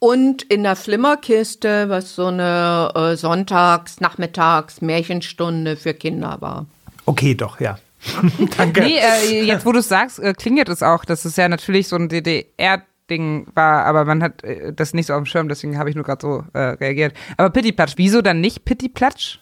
Und 0.00 0.42
in 0.44 0.62
der 0.62 0.76
Flimmerkiste, 0.76 1.88
was 1.88 2.14
so 2.14 2.26
eine 2.26 2.92
äh, 2.94 3.16
Sonntags-, 3.16 4.00
Nachmittags-, 4.00 4.80
Märchenstunde 4.80 5.76
für 5.76 5.92
Kinder 5.92 6.36
war. 6.40 6.66
Okay, 7.06 7.34
doch, 7.34 7.60
ja. 7.60 7.78
Danke. 8.56 8.82
Nee, 8.82 8.98
äh, 8.98 9.42
jetzt 9.44 9.66
wo 9.66 9.72
du 9.72 9.80
es 9.80 9.88
sagst, 9.88 10.20
äh, 10.20 10.32
klingelt 10.34 10.68
es 10.68 10.82
auch, 10.82 11.04
dass 11.04 11.24
es 11.24 11.34
ja 11.34 11.48
natürlich 11.48 11.88
so 11.88 11.96
ein 11.96 12.08
DDR-Ding 12.08 13.48
war, 13.54 13.86
aber 13.86 14.04
man 14.04 14.22
hat 14.22 14.44
äh, 14.44 14.72
das 14.72 14.94
nicht 14.94 15.06
so 15.06 15.14
auf 15.14 15.20
dem 15.20 15.26
Schirm, 15.26 15.48
deswegen 15.48 15.78
habe 15.78 15.90
ich 15.90 15.96
nur 15.96 16.04
gerade 16.04 16.20
so 16.22 16.44
äh, 16.52 16.76
reagiert. 16.76 17.14
Aber 17.36 17.50
Pittiplatsch, 17.50 17.94
wieso 17.96 18.22
dann 18.22 18.40
nicht 18.40 18.64
Pittiplatsch? 18.64 19.38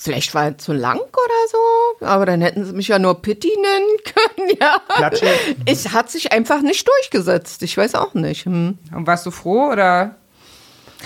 Vielleicht 0.00 0.32
war 0.32 0.44
er 0.44 0.58
zu 0.58 0.72
lang 0.72 1.00
oder 1.00 1.40
so, 1.50 2.06
aber 2.06 2.24
dann 2.24 2.40
hätten 2.40 2.64
sie 2.64 2.72
mich 2.72 2.86
ja 2.86 3.00
nur 3.00 3.20
Pitti 3.20 3.50
nennen 3.50 3.96
können, 4.36 4.56
ja. 4.60 4.80
Klatsche. 4.94 5.26
Es 5.66 5.92
hat 5.92 6.08
sich 6.08 6.30
einfach 6.30 6.62
nicht 6.62 6.86
durchgesetzt. 6.86 7.64
Ich 7.64 7.76
weiß 7.76 7.96
auch 7.96 8.14
nicht. 8.14 8.44
Hm. 8.44 8.78
Und 8.94 9.06
warst 9.08 9.26
du 9.26 9.32
froh 9.32 9.72
oder 9.72 10.14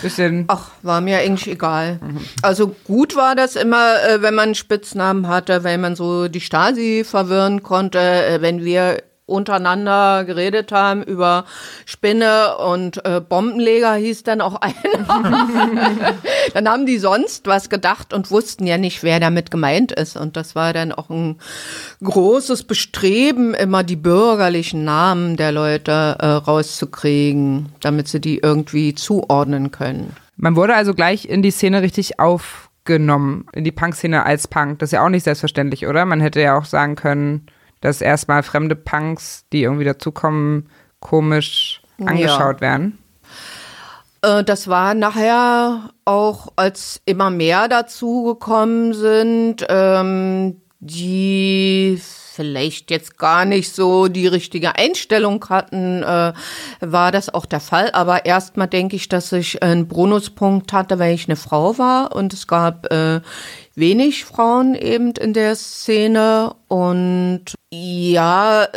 bisschen? 0.02 0.44
Ach, 0.48 0.70
war 0.82 1.00
mir 1.00 1.18
eigentlich 1.18 1.48
egal. 1.48 2.00
Also 2.42 2.74
gut 2.84 3.16
war 3.16 3.34
das 3.34 3.56
immer, 3.56 3.94
äh, 4.04 4.20
wenn 4.20 4.34
man 4.34 4.44
einen 4.44 4.54
Spitznamen 4.54 5.26
hatte, 5.26 5.64
weil 5.64 5.78
man 5.78 5.96
so 5.96 6.28
die 6.28 6.42
Stasi 6.42 7.02
verwirren 7.04 7.62
konnte, 7.62 7.98
äh, 7.98 8.42
wenn 8.42 8.62
wir 8.62 9.02
untereinander 9.26 10.24
geredet 10.24 10.72
haben 10.72 11.02
über 11.02 11.44
Spinne 11.86 12.56
und 12.58 13.04
äh, 13.04 13.20
Bombenleger 13.20 13.94
hieß 13.94 14.24
dann 14.24 14.40
auch 14.40 14.60
einer. 14.60 14.74
dann 16.54 16.68
haben 16.68 16.86
die 16.86 16.98
sonst 16.98 17.46
was 17.46 17.70
gedacht 17.70 18.12
und 18.12 18.30
wussten 18.30 18.66
ja 18.66 18.78
nicht, 18.78 19.02
wer 19.02 19.20
damit 19.20 19.50
gemeint 19.50 19.92
ist. 19.92 20.16
Und 20.16 20.36
das 20.36 20.54
war 20.54 20.72
dann 20.72 20.92
auch 20.92 21.08
ein 21.08 21.38
großes 22.02 22.64
Bestreben, 22.64 23.54
immer 23.54 23.84
die 23.84 23.96
bürgerlichen 23.96 24.84
Namen 24.84 25.36
der 25.36 25.52
Leute 25.52 26.16
äh, 26.18 26.26
rauszukriegen, 26.26 27.70
damit 27.80 28.08
sie 28.08 28.20
die 28.20 28.38
irgendwie 28.38 28.94
zuordnen 28.94 29.70
können. 29.70 30.16
Man 30.36 30.56
wurde 30.56 30.74
also 30.74 30.94
gleich 30.94 31.26
in 31.26 31.42
die 31.42 31.52
Szene 31.52 31.82
richtig 31.82 32.18
aufgenommen, 32.18 33.46
in 33.52 33.62
die 33.62 33.70
Punk-Szene 33.70 34.24
als 34.26 34.48
Punk. 34.48 34.80
Das 34.80 34.88
ist 34.88 34.94
ja 34.94 35.04
auch 35.04 35.08
nicht 35.08 35.24
selbstverständlich, 35.24 35.86
oder? 35.86 36.04
Man 36.04 36.20
hätte 36.20 36.40
ja 36.40 36.58
auch 36.58 36.64
sagen 36.64 36.96
können, 36.96 37.46
dass 37.82 38.00
erstmal 38.00 38.42
fremde 38.42 38.76
Punks, 38.76 39.44
die 39.52 39.62
irgendwie 39.62 39.84
dazukommen, 39.84 40.70
komisch 41.00 41.82
angeschaut 42.02 42.62
werden. 42.62 42.98
Äh, 44.22 44.42
Das 44.44 44.68
war 44.68 44.94
nachher 44.94 45.90
auch, 46.06 46.48
als 46.56 47.02
immer 47.04 47.30
mehr 47.30 47.68
dazugekommen 47.68 48.94
sind, 48.94 49.66
ähm, 49.68 50.62
die 50.80 52.00
vielleicht 52.34 52.90
jetzt 52.90 53.18
gar 53.18 53.44
nicht 53.44 53.74
so 53.74 54.08
die 54.08 54.26
richtige 54.26 54.76
Einstellung 54.76 55.44
hatten, 55.50 56.02
äh, 56.02 56.32
war 56.80 57.12
das 57.12 57.32
auch 57.32 57.46
der 57.46 57.60
Fall. 57.60 57.90
Aber 57.92 58.24
erstmal 58.24 58.68
denke 58.68 58.96
ich, 58.96 59.08
dass 59.08 59.32
ich 59.32 59.62
einen 59.62 59.86
Bonuspunkt 59.86 60.72
hatte, 60.72 60.98
weil 60.98 61.14
ich 61.14 61.28
eine 61.28 61.36
Frau 61.36 61.76
war 61.78 62.16
und 62.16 62.32
es 62.32 62.46
gab 62.46 62.90
äh, 62.90 63.20
wenig 63.74 64.24
Frauen 64.24 64.74
eben 64.74 65.12
in 65.12 65.32
der 65.32 65.56
Szene 65.56 66.54
und 66.68 67.54
ja, 67.70 68.68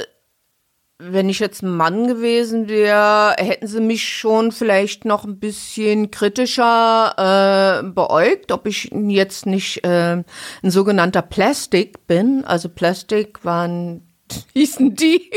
wenn 0.98 1.28
ich 1.28 1.40
jetzt 1.40 1.62
ein 1.62 1.76
Mann 1.76 2.08
gewesen 2.08 2.70
wäre, 2.70 3.36
hätten 3.38 3.68
sie 3.68 3.82
mich 3.82 4.08
schon 4.08 4.52
vielleicht 4.52 5.04
noch 5.04 5.26
ein 5.26 5.40
bisschen 5.40 6.10
kritischer 6.10 7.84
äh, 7.84 7.88
beäugt, 7.90 8.52
ob 8.52 8.66
ich 8.66 8.92
jetzt 8.92 9.46
nicht 9.46 9.84
äh, 9.84 10.24
ein 10.64 10.72
sogenannter 10.72 11.22
Plastik 11.22 12.08
bin. 12.08 12.46
Also 12.46 12.70
Plastik 12.70 13.44
waren, 13.44 14.08
hießen 14.54 14.96
die, 14.96 15.30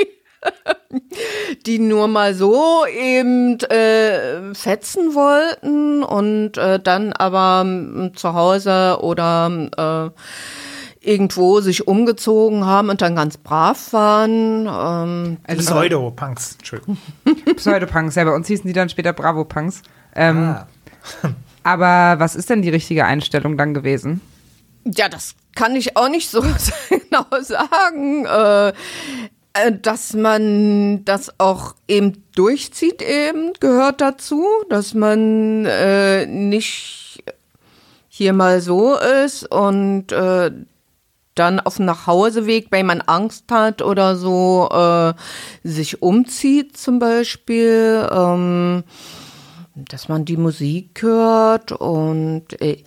die 1.67 1.79
nur 1.79 2.09
mal 2.09 2.35
so 2.35 2.85
eben 2.87 3.59
äh, 3.61 4.55
fetzen 4.55 5.15
wollten 5.15 6.03
und 6.03 6.57
äh, 6.57 6.81
dann 6.81 7.13
aber 7.13 7.63
ähm, 7.65 8.13
zu 8.15 8.35
Hause 8.35 8.99
oder 9.01 10.13
äh, 10.15 10.21
irgendwo 11.01 11.61
sich 11.61 11.87
umgezogen 11.87 12.67
haben 12.67 12.91
und 12.91 13.01
dann 13.01 13.15
ganz 13.17 13.37
brav 13.37 13.93
waren. 13.93 14.67
Ähm, 14.67 15.37
Also 15.45 15.63
Pseudo-Punks, 15.73 16.55
Entschuldigung. 16.59 16.99
Pseudopunks, 17.57 18.15
ja, 18.15 18.25
bei 18.25 18.35
uns 18.35 18.47
hießen 18.47 18.67
die 18.67 18.73
dann 18.73 18.89
später 18.89 19.13
Bravo-Punks. 19.13 19.83
Ähm, 20.15 20.39
Ah. 20.39 20.67
Aber 21.63 22.19
was 22.19 22.35
ist 22.35 22.49
denn 22.51 22.63
die 22.63 22.71
richtige 22.71 23.05
Einstellung 23.05 23.59
dann 23.59 23.75
gewesen? 23.75 24.21
Ja, 24.85 25.09
das 25.09 25.35
kann 25.55 25.77
ich 25.77 25.97
auch 25.97 26.09
nicht 26.09 26.31
so 26.31 26.41
genau 26.91 27.27
sagen. 27.43 28.25
Äh, 28.25 28.69
äh, 28.69 28.73
dass 29.83 30.15
man 30.15 31.05
das 31.05 31.39
auch 31.39 31.75
eben 31.87 32.25
durchzieht, 32.35 33.03
eben 33.03 33.53
gehört 33.61 34.01
dazu, 34.01 34.45
dass 34.69 34.95
man 34.95 35.65
äh, 35.65 36.27
nicht 36.27 37.23
hier 38.09 38.33
mal 38.33 38.61
so 38.61 38.97
ist 38.97 39.45
und 39.51 40.13
äh, 40.13 40.51
dann 41.35 41.61
auf 41.61 41.77
dem 41.77 41.87
Nachhauseweg, 41.87 42.67
weil 42.71 42.85
man 42.85 43.01
Angst 43.01 43.45
hat 43.51 43.81
oder 43.83 44.17
so, 44.17 44.69
äh, 44.73 45.15
sich 45.63 46.03
umzieht 46.03 46.77
zum 46.77 46.99
Beispiel, 46.99 48.09
ähm, 48.11 48.83
dass 49.75 50.09
man 50.09 50.25
die 50.25 50.37
Musik 50.37 51.03
hört 51.03 51.71
und 51.73 52.61
äh, 52.61 52.83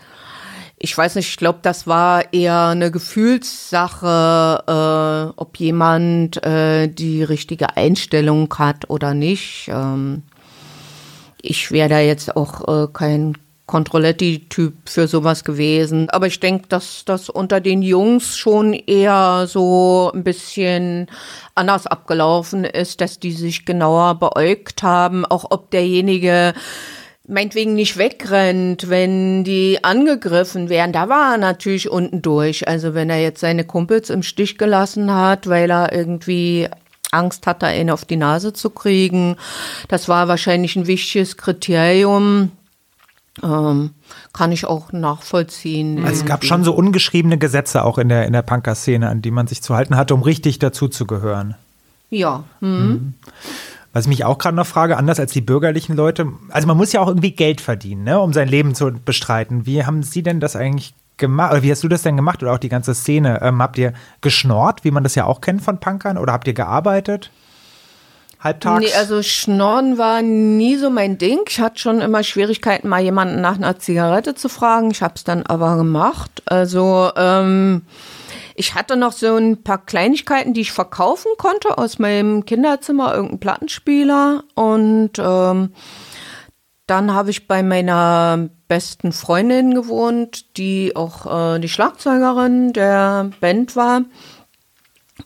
ich 0.83 0.97
weiß 0.97 1.15
nicht, 1.15 1.29
ich 1.29 1.37
glaube, 1.37 1.59
das 1.61 1.85
war 1.85 2.33
eher 2.33 2.69
eine 2.69 2.89
Gefühlssache, 2.89 4.63
äh, 4.67 5.33
ob 5.39 5.57
jemand 5.57 6.43
äh, 6.43 6.87
die 6.87 7.21
richtige 7.21 7.77
Einstellung 7.77 8.51
hat 8.57 8.89
oder 8.89 9.13
nicht. 9.13 9.69
Ähm, 9.71 10.23
ich 11.39 11.71
wäre 11.71 11.89
da 11.89 11.99
jetzt 11.99 12.35
auch 12.35 12.67
äh, 12.67 12.87
kein 12.91 13.37
Controletti-Typ 13.67 14.89
für 14.89 15.07
sowas 15.07 15.43
gewesen. 15.43 16.09
Aber 16.09 16.25
ich 16.25 16.39
denke, 16.39 16.67
dass 16.67 17.05
das 17.05 17.29
unter 17.29 17.61
den 17.61 17.83
Jungs 17.83 18.35
schon 18.35 18.73
eher 18.73 19.45
so 19.47 20.11
ein 20.15 20.23
bisschen 20.23 21.05
anders 21.53 21.85
abgelaufen 21.85 22.63
ist, 22.63 23.01
dass 23.01 23.19
die 23.19 23.33
sich 23.33 23.65
genauer 23.65 24.15
beäugt 24.15 24.81
haben, 24.81 25.25
auch 25.25 25.45
ob 25.51 25.69
derjenige 25.69 26.55
meinetwegen 27.31 27.73
nicht 27.73 27.97
wegrennt, 27.97 28.89
wenn 28.89 29.43
die 29.43 29.83
angegriffen 29.83 30.69
werden. 30.69 30.91
Da 30.91 31.07
war 31.07 31.33
er 31.33 31.37
natürlich 31.37 31.89
unten 31.89 32.21
durch. 32.21 32.67
Also 32.67 32.93
wenn 32.93 33.09
er 33.09 33.21
jetzt 33.21 33.39
seine 33.39 33.63
Kumpels 33.63 34.09
im 34.09 34.21
Stich 34.21 34.57
gelassen 34.57 35.13
hat, 35.13 35.47
weil 35.47 35.71
er 35.71 35.93
irgendwie 35.93 36.67
Angst 37.11 37.47
hatte, 37.47 37.67
einen 37.67 37.89
auf 37.89 38.05
die 38.05 38.17
Nase 38.17 38.53
zu 38.53 38.69
kriegen, 38.69 39.37
das 39.87 40.09
war 40.09 40.27
wahrscheinlich 40.27 40.75
ein 40.75 40.87
wichtiges 40.87 41.37
Kriterium. 41.37 42.51
Ähm, 43.41 43.91
kann 44.33 44.51
ich 44.51 44.65
auch 44.65 44.91
nachvollziehen. 44.91 46.03
Also 46.03 46.23
es 46.23 46.25
gab 46.25 46.43
schon 46.43 46.65
so 46.65 46.73
ungeschriebene 46.73 47.37
Gesetze 47.37 47.85
auch 47.85 47.97
in 47.97 48.09
der, 48.09 48.27
in 48.27 48.33
der 48.33 48.41
Punker-Szene, 48.41 49.07
an 49.07 49.21
die 49.21 49.31
man 49.31 49.47
sich 49.47 49.61
zu 49.61 49.73
halten 49.73 49.95
hatte, 49.95 50.13
um 50.13 50.21
richtig 50.21 50.59
dazuzugehören. 50.59 51.55
Ja. 52.09 52.43
Mhm. 52.59 52.69
Mhm. 52.69 53.13
Was 53.93 54.05
ich 54.05 54.09
mich 54.09 54.25
auch 54.25 54.37
gerade 54.37 54.55
noch 54.55 54.65
frage, 54.67 54.97
anders 54.97 55.19
als 55.19 55.33
die 55.33 55.41
bürgerlichen 55.41 55.95
Leute, 55.95 56.27
also 56.49 56.67
man 56.67 56.77
muss 56.77 56.93
ja 56.93 57.01
auch 57.01 57.07
irgendwie 57.07 57.31
Geld 57.31 57.59
verdienen, 57.59 58.03
ne, 58.03 58.19
um 58.19 58.31
sein 58.31 58.47
Leben 58.47 58.73
zu 58.73 58.91
bestreiten. 58.93 59.65
Wie 59.65 59.85
haben 59.85 60.01
Sie 60.01 60.23
denn 60.23 60.39
das 60.39 60.55
eigentlich 60.55 60.93
gemacht? 61.17 61.51
Oder 61.51 61.63
wie 61.63 61.71
hast 61.71 61.83
du 61.83 61.87
das 61.89 62.01
denn 62.01 62.15
gemacht? 62.15 62.41
Oder 62.41 62.53
auch 62.53 62.57
die 62.57 62.69
ganze 62.69 62.93
Szene? 62.93 63.41
Ähm, 63.41 63.61
habt 63.61 63.77
ihr 63.77 63.93
geschnorrt, 64.21 64.83
wie 64.83 64.91
man 64.91 65.03
das 65.03 65.15
ja 65.15 65.25
auch 65.25 65.41
kennt 65.41 65.61
von 65.61 65.79
Punkern? 65.79 66.17
Oder 66.17 66.33
habt 66.33 66.47
ihr 66.47 66.53
gearbeitet? 66.53 67.31
Halbtags? 68.41 68.81
Nee, 68.81 68.93
also 68.97 69.21
Schnorren 69.21 69.97
war 69.97 70.21
nie 70.21 70.75
so 70.75 70.89
mein 70.89 71.17
Ding. 71.17 71.39
Ich 71.47 71.59
hatte 71.59 71.79
schon 71.79 72.01
immer 72.01 72.23
Schwierigkeiten, 72.23 72.89
mal 72.89 73.01
jemanden 73.01 73.39
nach 73.39 73.55
einer 73.55 73.77
Zigarette 73.77 74.35
zu 74.35 74.49
fragen. 74.49 74.91
Ich 74.91 75.01
habe 75.01 75.13
es 75.15 75.23
dann 75.23 75.45
aber 75.45 75.77
gemacht. 75.77 76.41
Also 76.45 77.11
ähm, 77.15 77.83
ich 78.55 78.75
hatte 78.75 78.95
noch 78.95 79.11
so 79.11 79.35
ein 79.35 79.63
paar 79.63 79.85
Kleinigkeiten, 79.85 80.53
die 80.53 80.61
ich 80.61 80.71
verkaufen 80.71 81.31
konnte 81.37 81.77
aus 81.77 81.99
meinem 81.99 82.45
Kinderzimmer, 82.45 83.13
irgendein 83.13 83.39
Plattenspieler. 83.39 84.43
Und 84.55 85.11
ähm, 85.17 85.73
dann 86.87 87.13
habe 87.13 87.29
ich 87.29 87.47
bei 87.47 87.63
meiner 87.63 88.49
besten 88.67 89.11
Freundin 89.11 89.73
gewohnt, 89.73 90.57
die 90.57 90.95
auch 90.95 91.55
äh, 91.55 91.59
die 91.59 91.69
Schlagzeugerin 91.69 92.73
der 92.73 93.31
Band 93.39 93.75
war. 93.75 94.03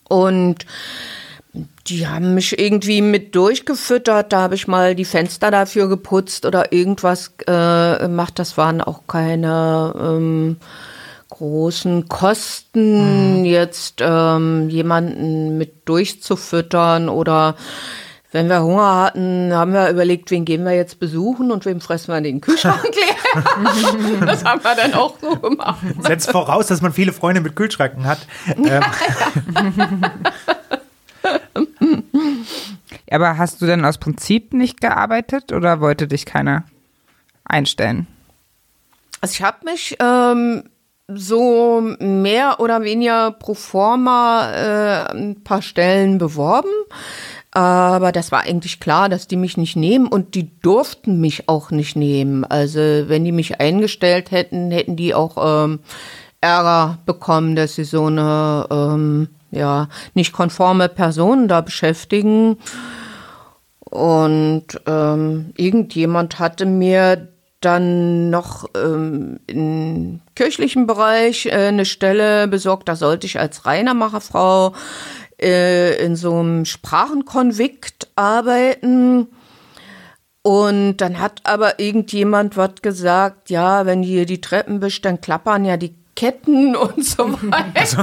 Und 0.08 0.66
die 1.88 2.08
haben 2.08 2.34
mich 2.34 2.60
irgendwie 2.60 3.02
mit 3.02 3.36
durchgefüttert. 3.36 4.34
Da 4.34 4.42
habe 4.42 4.56
ich 4.56 4.68
mal 4.68 4.96
die 4.96 5.06
Fenster 5.06 5.52
dafür 5.52 5.88
geputzt 5.88 6.46
oder 6.46 6.72
irgendwas 6.74 7.34
äh, 7.46 8.00
gemacht. 8.00 8.40
Das 8.40 8.58
waren 8.58 8.82
auch 8.82 9.02
keine 9.08 9.94
ähm, 9.98 10.58
großen 11.30 12.08
Kosten, 12.08 13.40
mhm. 13.40 13.46
jetzt 13.46 14.02
ähm, 14.02 14.70
jemanden 14.70 15.58
mit 15.58 15.88
durchzufüttern 15.88 17.10
oder 17.10 17.56
wenn 18.32 18.50
wir 18.50 18.64
Hunger 18.64 18.96
hatten, 19.04 19.54
haben 19.54 19.72
wir 19.72 19.90
überlegt, 19.90 20.30
wen 20.30 20.44
gehen 20.44 20.66
wir 20.66 20.74
jetzt 20.74 21.00
besuchen 21.00 21.52
und 21.52 21.66
wem 21.66 21.80
fressen 21.80 22.14
wir 22.14 22.20
den 22.20 22.42
Kühlschrank 22.42 22.84
leer. 22.84 23.44
das 24.26 24.44
haben 24.44 24.62
wir 24.62 24.76
dann 24.76 24.94
auch 24.94 25.16
so 25.22 25.38
gemacht. 25.38 25.80
Setzt 26.02 26.32
voraus, 26.32 26.68
dass 26.68 26.82
man 26.82 26.92
viele 26.92 27.14
Freunde 27.14 27.40
mit 27.40 27.56
Kühlschranken 27.56 28.06
hat. 28.06 28.20
Ja, 28.58 28.82
ähm. 28.82 30.02
Aber 33.10 33.38
hast 33.38 33.62
du 33.62 33.66
denn 33.66 33.86
aus 33.86 33.98
Prinzip 33.98 34.54
nicht 34.54 34.82
gearbeitet 34.82 35.52
oder 35.52 35.80
wollte 35.80 36.08
dich 36.08 36.26
keiner 36.26 36.66
einstellen? 37.46 38.08
Also 39.22 39.34
ich 39.34 39.42
habe 39.44 39.64
mich 39.64 39.96
ähm, 40.02 40.64
so 41.08 41.82
mehr 42.00 42.60
oder 42.60 42.84
weniger 42.84 43.32
pro 43.32 43.54
forma 43.54 44.52
äh, 44.52 45.12
ein 45.14 45.44
paar 45.44 45.62
Stellen 45.62 46.18
beworben. 46.18 46.70
Aber 47.52 48.12
das 48.12 48.32
war 48.32 48.42
eigentlich 48.42 48.80
klar, 48.80 49.08
dass 49.08 49.28
die 49.28 49.38
mich 49.38 49.56
nicht 49.56 49.78
nehmen 49.78 50.08
und 50.08 50.36
die 50.36 50.60
durften 50.60 51.22
mich 51.22 51.48
auch 51.48 51.72
nicht 51.72 51.96
nehmen. 51.96 52.44
Also 52.44 52.80
wenn 52.80 53.24
die 53.24 53.32
mich 53.32 53.62
eingestellt 53.62 54.32
hätten, 54.32 54.72
hätten 54.72 54.98
die 54.98 55.14
auch 55.14 55.38
ähm, 55.64 55.80
Ärger 56.42 56.98
bekommen, 57.06 57.56
dass 57.56 57.76
sie 57.76 57.86
so 57.86 58.08
eine 58.08 58.68
ähm, 58.70 59.30
ja 59.52 59.88
nicht 60.16 60.34
konforme 60.34 60.90
Person 60.90 61.48
da 61.48 61.62
beschäftigen. 61.62 62.58
Und 63.80 64.66
ähm, 64.86 65.54
irgendjemand 65.56 66.40
hatte 66.40 66.66
mir 66.66 67.30
dann 67.66 68.30
noch 68.30 68.70
ähm, 68.76 69.40
im 69.48 70.22
kirchlichen 70.36 70.88
Bereich 70.88 71.48
äh, 71.48 71.52
eine 71.52 71.86
Stelle 71.86 72.48
besorgt. 72.48 72.88
Da 72.88 72.96
sollte 72.96 73.26
ich 73.26 73.40
als 73.40 73.66
Reinermacherfrau 73.66 74.74
äh, 75.42 76.04
in 76.04 76.16
so 76.16 76.36
einem 76.36 76.66
Sprachenkonvikt 76.66 78.10
arbeiten. 78.16 79.28
Und 80.44 80.98
dann 80.98 81.20
hat 81.20 81.42
aber 81.44 81.80
irgendjemand 81.80 82.56
was 82.56 82.76
gesagt, 82.84 83.50
ja, 83.50 83.88
wenn 83.88 84.04
hier 84.04 84.28
die 84.28 84.42
Treppen 84.42 84.82
wischt, 84.82 85.04
dann 85.04 85.20
klappern 85.20 85.66
ja 85.66 85.76
die 85.76 85.96
Ketten 86.16 86.76
und 86.76 87.04
so 87.04 87.34
weiter. 87.42 87.72
Also, 87.74 87.98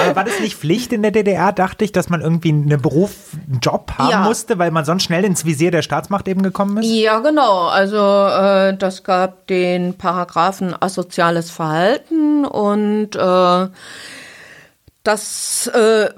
aber 0.00 0.16
war 0.16 0.24
das 0.24 0.40
nicht 0.40 0.56
Pflicht 0.56 0.92
in 0.92 1.02
der 1.02 1.12
DDR, 1.12 1.52
dachte 1.52 1.84
ich, 1.84 1.92
dass 1.92 2.08
man 2.08 2.20
irgendwie 2.20 2.48
einen 2.48 2.82
Beruf, 2.82 3.12
einen 3.48 3.60
Job 3.60 3.92
haben 3.96 4.10
ja. 4.10 4.20
musste, 4.24 4.58
weil 4.58 4.72
man 4.72 4.84
sonst 4.84 5.04
schnell 5.04 5.24
ins 5.24 5.44
Visier 5.44 5.70
der 5.70 5.82
Staatsmacht 5.82 6.26
eben 6.26 6.42
gekommen 6.42 6.78
ist? 6.78 6.86
Ja, 6.86 7.20
genau. 7.20 7.68
Also 7.68 7.96
äh, 7.96 8.76
das 8.76 9.04
gab 9.04 9.46
den 9.46 9.96
Paragraphen 9.96 10.74
asoziales 10.78 11.50
Verhalten 11.50 12.44
und 12.44 13.14
äh, 13.14 13.68
das 15.04 15.68
äh, 15.68 16.08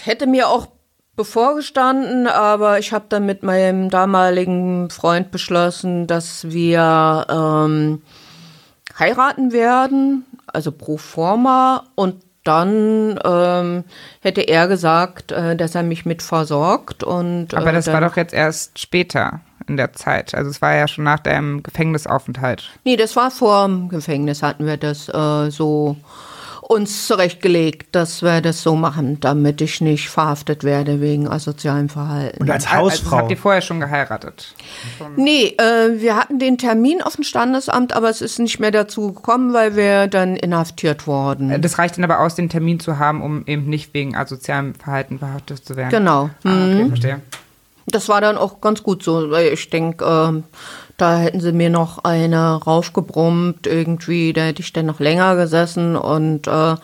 hätte 0.00 0.26
mir 0.26 0.48
auch 0.48 0.68
bevorgestanden, 1.16 2.26
aber 2.26 2.78
ich 2.78 2.92
habe 2.92 3.06
dann 3.08 3.26
mit 3.26 3.42
meinem 3.42 3.90
damaligen 3.90 4.90
Freund 4.90 5.30
beschlossen, 5.30 6.06
dass 6.06 6.50
wir 6.50 7.26
ähm, 7.28 8.02
heiraten 8.98 9.52
werden, 9.52 10.24
also 10.46 10.72
pro 10.72 10.96
forma, 10.96 11.84
und 11.94 12.22
dann 12.44 13.18
ähm, 13.24 13.84
hätte 14.20 14.42
er 14.42 14.68
gesagt, 14.68 15.32
äh, 15.32 15.56
dass 15.56 15.74
er 15.74 15.82
mich 15.82 16.06
mit 16.06 16.22
versorgt. 16.22 17.02
Und, 17.02 17.52
äh, 17.52 17.56
Aber 17.56 17.72
das 17.72 17.88
war 17.88 18.00
doch 18.00 18.16
jetzt 18.16 18.32
erst 18.32 18.78
später 18.78 19.40
in 19.66 19.76
der 19.76 19.92
Zeit. 19.92 20.34
Also 20.34 20.50
es 20.50 20.62
war 20.62 20.74
ja 20.74 20.86
schon 20.86 21.04
nach 21.04 21.18
deinem 21.18 21.62
Gefängnisaufenthalt. 21.62 22.70
Nee, 22.84 22.96
das 22.96 23.16
war 23.16 23.32
vor 23.32 23.66
dem 23.66 23.88
Gefängnis, 23.88 24.42
hatten 24.42 24.66
wir 24.66 24.76
das 24.76 25.08
äh, 25.08 25.50
so 25.50 25.96
uns 26.68 27.06
zurechtgelegt, 27.06 27.94
dass 27.94 28.22
wir 28.22 28.40
das 28.40 28.62
so 28.62 28.74
machen, 28.74 29.20
damit 29.20 29.60
ich 29.60 29.80
nicht 29.80 30.08
verhaftet 30.08 30.64
werde 30.64 31.00
wegen 31.00 31.28
asozialem 31.28 31.88
Verhalten. 31.88 32.42
Und 32.42 32.50
als 32.50 32.72
Hausfrau? 32.72 33.06
Also 33.06 33.16
habt 33.18 33.30
ihr 33.30 33.36
vorher 33.36 33.62
schon 33.62 33.78
geheiratet? 33.78 34.54
Schon 34.98 35.14
nee, 35.14 35.54
äh, 35.58 36.00
wir 36.00 36.16
hatten 36.16 36.38
den 36.38 36.58
Termin 36.58 37.02
auf 37.02 37.14
dem 37.14 37.24
Standesamt, 37.24 37.92
aber 37.92 38.10
es 38.10 38.20
ist 38.20 38.40
nicht 38.40 38.58
mehr 38.58 38.72
dazu 38.72 39.12
gekommen, 39.12 39.52
weil 39.52 39.76
wir 39.76 40.08
dann 40.08 40.34
inhaftiert 40.34 41.06
wurden. 41.06 41.50
Äh, 41.50 41.60
das 41.60 41.78
reicht 41.78 41.98
dann 41.98 42.04
aber 42.04 42.20
aus, 42.20 42.34
den 42.34 42.48
Termin 42.48 42.80
zu 42.80 42.98
haben, 42.98 43.22
um 43.22 43.46
eben 43.46 43.66
nicht 43.68 43.94
wegen 43.94 44.16
asozialem 44.16 44.74
Verhalten 44.74 45.20
verhaftet 45.20 45.64
zu 45.64 45.76
werden? 45.76 45.90
Genau. 45.90 46.30
Ah, 46.42 46.50
okay, 46.50 46.84
mhm. 46.84 46.88
verstehe. 46.88 47.20
Das 47.86 48.08
war 48.08 48.20
dann 48.20 48.36
auch 48.36 48.60
ganz 48.60 48.82
gut 48.82 49.04
so, 49.04 49.30
weil 49.30 49.52
ich 49.52 49.70
denke, 49.70 50.04
äh, 50.04 50.42
da 50.96 51.18
hätten 51.18 51.40
sie 51.40 51.52
mir 51.52 51.70
noch 51.70 52.04
eine 52.04 52.54
raufgebrummt 52.54 53.66
irgendwie, 53.66 54.32
da 54.32 54.42
hätte 54.42 54.62
ich 54.62 54.72
dann 54.72 54.86
noch 54.86 55.00
länger 55.00 55.36
gesessen 55.36 55.96
und 55.96 56.46
äh, 56.46 56.76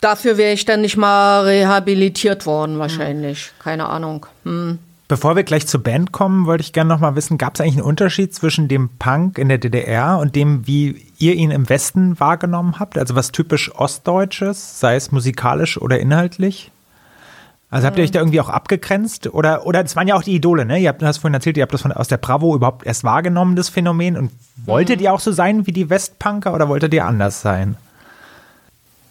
dafür 0.00 0.36
wäre 0.36 0.52
ich 0.52 0.64
dann 0.64 0.82
nicht 0.82 0.96
mal 0.96 1.44
rehabilitiert 1.44 2.46
worden 2.46 2.78
wahrscheinlich. 2.78 3.52
Keine 3.58 3.88
Ahnung. 3.88 4.26
Hm. 4.44 4.78
Bevor 5.12 5.36
wir 5.36 5.42
gleich 5.42 5.66
zur 5.66 5.82
Band 5.82 6.12
kommen, 6.12 6.46
wollte 6.46 6.62
ich 6.62 6.72
gerne 6.72 6.88
noch 6.88 7.00
mal 7.00 7.14
wissen, 7.16 7.36
gab 7.36 7.54
es 7.54 7.60
eigentlich 7.60 7.74
einen 7.74 7.84
Unterschied 7.84 8.34
zwischen 8.34 8.68
dem 8.68 8.88
Punk 8.98 9.36
in 9.36 9.50
der 9.50 9.58
DDR 9.58 10.18
und 10.18 10.34
dem, 10.34 10.66
wie 10.66 11.04
ihr 11.18 11.34
ihn 11.34 11.50
im 11.50 11.68
Westen 11.68 12.18
wahrgenommen 12.18 12.78
habt? 12.78 12.96
Also 12.96 13.14
was 13.14 13.30
typisch 13.30 13.70
Ostdeutsches, 13.74 14.80
sei 14.80 14.96
es 14.96 15.12
musikalisch 15.12 15.76
oder 15.76 16.00
inhaltlich? 16.00 16.71
Also 17.72 17.86
habt 17.86 17.96
ihr 17.96 18.04
euch 18.04 18.10
da 18.10 18.18
irgendwie 18.18 18.40
auch 18.40 18.50
abgegrenzt? 18.50 19.32
Oder, 19.32 19.66
oder 19.66 19.82
es 19.82 19.96
waren 19.96 20.06
ja 20.06 20.14
auch 20.14 20.22
die 20.22 20.34
Idole, 20.34 20.66
ne? 20.66 20.78
Ihr 20.78 20.90
habt, 20.90 21.00
du 21.00 21.06
hast 21.06 21.18
vorhin 21.18 21.32
erzählt, 21.32 21.56
ihr 21.56 21.62
habt 21.62 21.72
das 21.72 21.80
von, 21.80 21.90
aus 21.90 22.06
der 22.06 22.18
Bravo 22.18 22.54
überhaupt 22.54 22.84
erst 22.84 23.02
wahrgenommen, 23.02 23.56
das 23.56 23.70
Phänomen. 23.70 24.18
Und 24.18 24.30
wolltet 24.66 24.98
mhm. 24.98 25.04
ihr 25.04 25.12
auch 25.14 25.20
so 25.20 25.32
sein 25.32 25.66
wie 25.66 25.72
die 25.72 25.88
Westpunker 25.88 26.52
oder 26.52 26.68
wolltet 26.68 26.92
ihr 26.92 27.06
anders 27.06 27.40
sein? 27.40 27.76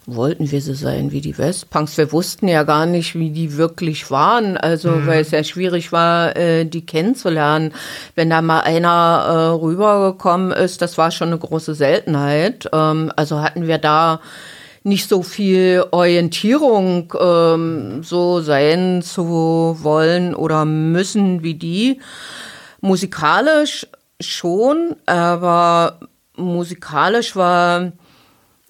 wollten 0.07 0.51
wir 0.51 0.61
so 0.61 0.73
sein 0.73 1.11
wie 1.11 1.21
die 1.21 1.37
Westpunks. 1.37 1.97
Wir 1.97 2.11
wussten 2.11 2.47
ja 2.47 2.63
gar 2.63 2.85
nicht, 2.85 3.15
wie 3.15 3.29
die 3.29 3.57
wirklich 3.57 4.09
waren, 4.09 4.57
also 4.57 4.89
mhm. 4.91 5.07
weil 5.07 5.21
es 5.21 5.31
ja 5.31 5.43
schwierig 5.43 5.91
war, 5.91 6.35
äh, 6.35 6.65
die 6.65 6.85
kennenzulernen. 6.85 7.71
Wenn 8.15 8.29
da 8.29 8.41
mal 8.41 8.61
einer 8.61 9.25
äh, 9.27 9.63
rübergekommen 9.63 10.51
ist, 10.51 10.81
das 10.81 10.97
war 10.97 11.11
schon 11.11 11.29
eine 11.29 11.37
große 11.37 11.75
Seltenheit. 11.75 12.69
Ähm, 12.73 13.11
also 13.15 13.41
hatten 13.41 13.67
wir 13.67 13.77
da 13.77 14.21
nicht 14.83 15.07
so 15.07 15.21
viel 15.23 15.85
Orientierung 15.91 17.13
ähm, 17.19 18.03
so 18.03 18.41
sein 18.41 19.01
zu 19.01 19.77
wollen 19.81 20.33
oder 20.33 20.65
müssen 20.65 21.43
wie 21.43 21.55
die. 21.55 22.01
Musikalisch 22.81 23.87
schon, 24.19 24.95
aber 25.05 25.99
musikalisch 26.35 27.35
war 27.35 27.91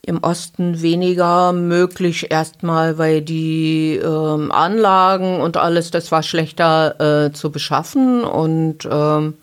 im 0.04 0.24
Osten 0.24 0.82
weniger 0.82 1.54
möglich, 1.54 2.32
erstmal, 2.32 2.98
weil 2.98 3.22
die 3.22 4.00
ähm, 4.04 4.52
Anlagen 4.52 5.40
und 5.40 5.58
alles, 5.58 5.92
das 5.92 6.12
war 6.12 6.24
schlechter 6.24 7.28
äh, 7.28 7.32
zu 7.34 7.52
beschaffen 7.52 8.24
und 8.24 8.88
ähm, 8.90 9.36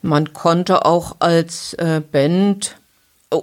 man 0.00 0.32
konnte 0.32 0.84
auch 0.84 1.16
als 1.18 1.74
äh, 1.74 2.00
Band 2.00 2.76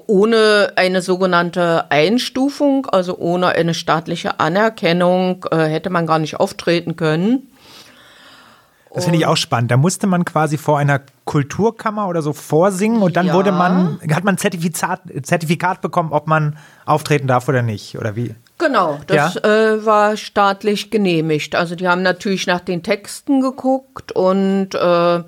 ohne 0.07 0.73
eine 0.75 1.01
sogenannte 1.01 1.89
Einstufung, 1.91 2.85
also 2.87 3.17
ohne 3.17 3.49
eine 3.49 3.73
staatliche 3.73 4.39
Anerkennung, 4.39 5.45
äh, 5.51 5.65
hätte 5.65 5.89
man 5.89 6.05
gar 6.05 6.19
nicht 6.19 6.39
auftreten 6.39 6.95
können. 6.95 7.49
Das 8.93 9.03
finde 9.03 9.19
ich 9.19 9.25
auch 9.27 9.37
spannend. 9.37 9.69
Da 9.69 9.77
musste 9.77 10.07
man 10.07 10.25
quasi 10.25 10.57
vor 10.57 10.79
einer 10.79 11.01
Kulturkammer 11.25 12.07
oder 12.07 12.23
so 12.23 12.33
vorsingen 12.33 13.03
und 13.03 13.15
dann 13.15 13.27
ja. 13.27 13.33
wurde 13.33 13.51
man, 13.51 13.99
hat 14.11 14.23
man 14.23 14.37
Zertifikat, 14.37 15.01
Zertifikat 15.21 15.81
bekommen, 15.81 16.11
ob 16.11 16.27
man 16.27 16.57
auftreten 16.85 17.27
darf 17.27 17.47
oder 17.47 17.61
nicht, 17.61 17.97
oder 17.99 18.15
wie? 18.15 18.33
Genau, 18.57 18.99
das 19.05 19.35
ja? 19.35 19.73
äh, 19.73 19.85
war 19.85 20.17
staatlich 20.17 20.89
genehmigt. 20.89 21.55
Also 21.55 21.75
die 21.75 21.87
haben 21.87 22.01
natürlich 22.01 22.47
nach 22.47 22.61
den 22.61 22.81
Texten 22.81 23.41
geguckt 23.41 24.11
und 24.11 24.73
äh, 24.73 25.23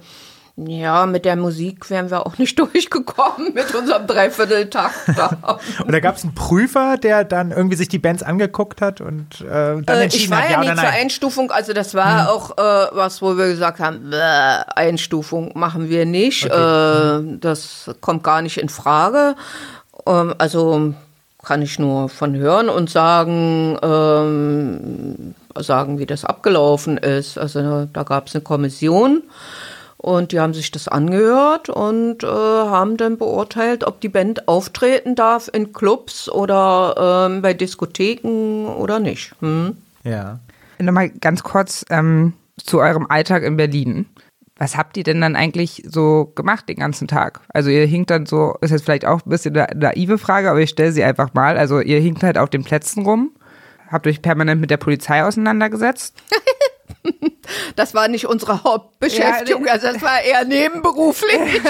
ja, 0.67 1.05
mit 1.05 1.25
der 1.25 1.35
Musik 1.35 1.89
wären 1.89 2.09
wir 2.11 2.25
auch 2.25 2.37
nicht 2.37 2.57
durchgekommen 2.59 3.53
mit 3.53 3.73
unserem 3.73 4.07
Dreivierteltakt. 4.07 5.07
und 5.85 5.91
da 5.91 5.99
gab 5.99 6.17
es 6.17 6.23
einen 6.23 6.35
Prüfer, 6.35 6.97
der 6.97 7.23
dann 7.23 7.51
irgendwie 7.51 7.75
sich 7.75 7.89
die 7.89 7.99
Bands 7.99 8.23
angeguckt 8.23 8.81
hat 8.81 9.01
und 9.01 9.41
äh, 9.41 9.45
dann 9.45 9.83
äh, 9.87 10.03
entschieden 10.03 10.23
Ich 10.25 10.31
war 10.31 10.41
hat, 10.41 10.49
ja, 10.49 10.63
ja 10.63 10.71
nicht 10.71 10.79
zur 10.79 10.89
Einstufung, 10.89 11.51
also 11.51 11.73
das 11.73 11.93
war 11.93 12.21
hm. 12.21 12.27
auch 12.27 12.57
äh, 12.57 12.87
was, 12.95 13.21
wo 13.21 13.37
wir 13.37 13.47
gesagt 13.47 13.79
haben, 13.79 14.11
Einstufung 14.13 15.51
machen 15.55 15.89
wir 15.89 16.05
nicht, 16.05 16.45
okay. 16.45 17.19
äh, 17.19 17.37
das 17.39 17.89
kommt 18.01 18.23
gar 18.23 18.41
nicht 18.41 18.57
in 18.57 18.69
Frage. 18.69 19.35
Ähm, 20.05 20.35
also 20.37 20.93
kann 21.43 21.61
ich 21.61 21.79
nur 21.79 22.09
von 22.09 22.35
hören 22.35 22.69
und 22.69 22.89
sagen, 22.89 23.77
ähm, 23.81 25.35
sagen, 25.57 25.99
wie 25.99 26.05
das 26.05 26.23
abgelaufen 26.23 26.97
ist. 26.97 27.37
Also 27.37 27.87
da 27.91 28.03
gab 28.03 28.27
es 28.27 28.35
eine 28.35 28.43
Kommission 28.43 29.23
und 30.01 30.31
die 30.31 30.39
haben 30.39 30.55
sich 30.55 30.71
das 30.71 30.87
angehört 30.87 31.69
und 31.69 32.23
äh, 32.23 32.27
haben 32.27 32.97
dann 32.97 33.19
beurteilt, 33.19 33.83
ob 33.83 34.01
die 34.01 34.09
Band 34.09 34.47
auftreten 34.47 35.13
darf 35.13 35.47
in 35.53 35.73
Clubs 35.73 36.27
oder 36.27 37.27
ähm, 37.29 37.43
bei 37.43 37.53
Diskotheken 37.53 38.65
oder 38.65 38.99
nicht. 38.99 39.35
Hm? 39.41 39.77
Ja. 40.03 40.39
Nochmal 40.79 41.09
ganz 41.09 41.43
kurz 41.43 41.85
ähm, 41.91 42.33
zu 42.57 42.79
eurem 42.79 43.05
Alltag 43.09 43.43
in 43.43 43.57
Berlin. 43.57 44.07
Was 44.57 44.75
habt 44.75 44.97
ihr 44.97 45.03
denn 45.03 45.21
dann 45.21 45.35
eigentlich 45.35 45.83
so 45.87 46.31
gemacht 46.33 46.67
den 46.67 46.77
ganzen 46.77 47.07
Tag? 47.07 47.41
Also 47.49 47.69
ihr 47.69 47.85
hinkt 47.85 48.09
dann 48.09 48.25
so, 48.25 48.55
ist 48.61 48.71
jetzt 48.71 48.83
vielleicht 48.83 49.05
auch 49.05 49.23
ein 49.23 49.29
bisschen 49.29 49.55
eine 49.55 49.67
naive 49.79 50.17
Frage, 50.17 50.49
aber 50.49 50.61
ich 50.61 50.71
stelle 50.71 50.91
sie 50.91 51.03
einfach 51.03 51.35
mal. 51.35 51.59
Also 51.59 51.79
ihr 51.79 51.99
hinkt 51.99 52.23
halt 52.23 52.39
auf 52.39 52.49
den 52.49 52.63
Plätzen 52.63 53.05
rum, 53.05 53.29
habt 53.91 54.07
euch 54.07 54.23
permanent 54.23 54.59
mit 54.61 54.71
der 54.71 54.77
Polizei 54.77 55.23
auseinandergesetzt. 55.23 56.15
Das 57.75 57.93
war 57.93 58.07
nicht 58.07 58.27
unsere 58.27 58.63
Hauptbeschäftigung, 58.63 59.65
ja, 59.65 59.73
also 59.73 59.87
das 59.87 60.01
war 60.01 60.21
eher 60.21 60.45
nebenberuflich. 60.45 61.39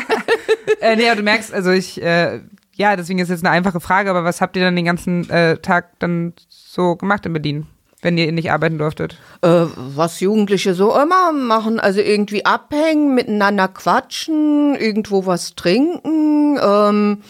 äh, 0.80 0.96
nee, 0.96 1.06
aber 1.08 1.16
du 1.16 1.22
merkst, 1.22 1.54
also 1.54 1.70
ich, 1.70 2.02
äh, 2.02 2.40
ja, 2.74 2.96
deswegen 2.96 3.18
ist 3.18 3.30
jetzt 3.30 3.44
eine 3.44 3.54
einfache 3.54 3.80
Frage, 3.80 4.10
aber 4.10 4.24
was 4.24 4.40
habt 4.40 4.56
ihr 4.56 4.62
dann 4.62 4.76
den 4.76 4.84
ganzen 4.84 5.28
äh, 5.30 5.56
Tag 5.58 5.98
dann 6.00 6.34
so 6.48 6.96
gemacht 6.96 7.24
in 7.26 7.32
Berlin? 7.32 7.66
wenn 8.02 8.16
ihr 8.18 8.32
nicht 8.32 8.50
arbeiten 8.50 8.78
durftet? 8.78 9.18
Äh, 9.42 9.66
was 9.76 10.20
Jugendliche 10.20 10.74
so 10.74 10.96
immer 10.96 11.32
machen, 11.32 11.80
also 11.80 12.00
irgendwie 12.00 12.44
abhängen, 12.46 13.14
miteinander 13.14 13.68
quatschen, 13.68 14.74
irgendwo 14.74 15.26
was 15.26 15.54
trinken, 15.54 16.58
ähm, 16.62 17.22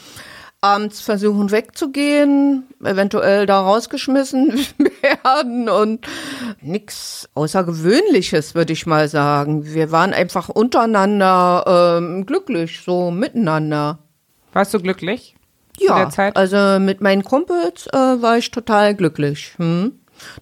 abends 0.61 1.01
versuchen 1.01 1.51
wegzugehen, 1.51 2.64
eventuell 2.85 3.47
da 3.47 3.61
rausgeschmissen 3.61 4.53
werden 5.03 5.68
und 5.68 6.07
nichts 6.61 7.28
Außergewöhnliches, 7.35 8.55
würde 8.55 8.72
ich 8.72 8.87
mal 8.87 9.09
sagen. 9.09 9.64
Wir 9.64 9.93
waren 9.93 10.12
einfach 10.12 10.49
untereinander 10.49 11.99
ähm, 11.99 12.26
glücklich, 12.26 12.81
so 12.85 13.11
miteinander. 13.11 13.99
Warst 14.53 14.74
du 14.74 14.81
glücklich? 14.81 15.37
Ja, 15.78 16.11
also 16.35 16.78
mit 16.78 17.01
meinen 17.01 17.24
Kumpels 17.24 17.87
äh, 17.87 17.97
war 17.97 18.37
ich 18.37 18.51
total 18.51 18.95
glücklich. 18.95 19.55
Hm? 19.57 19.93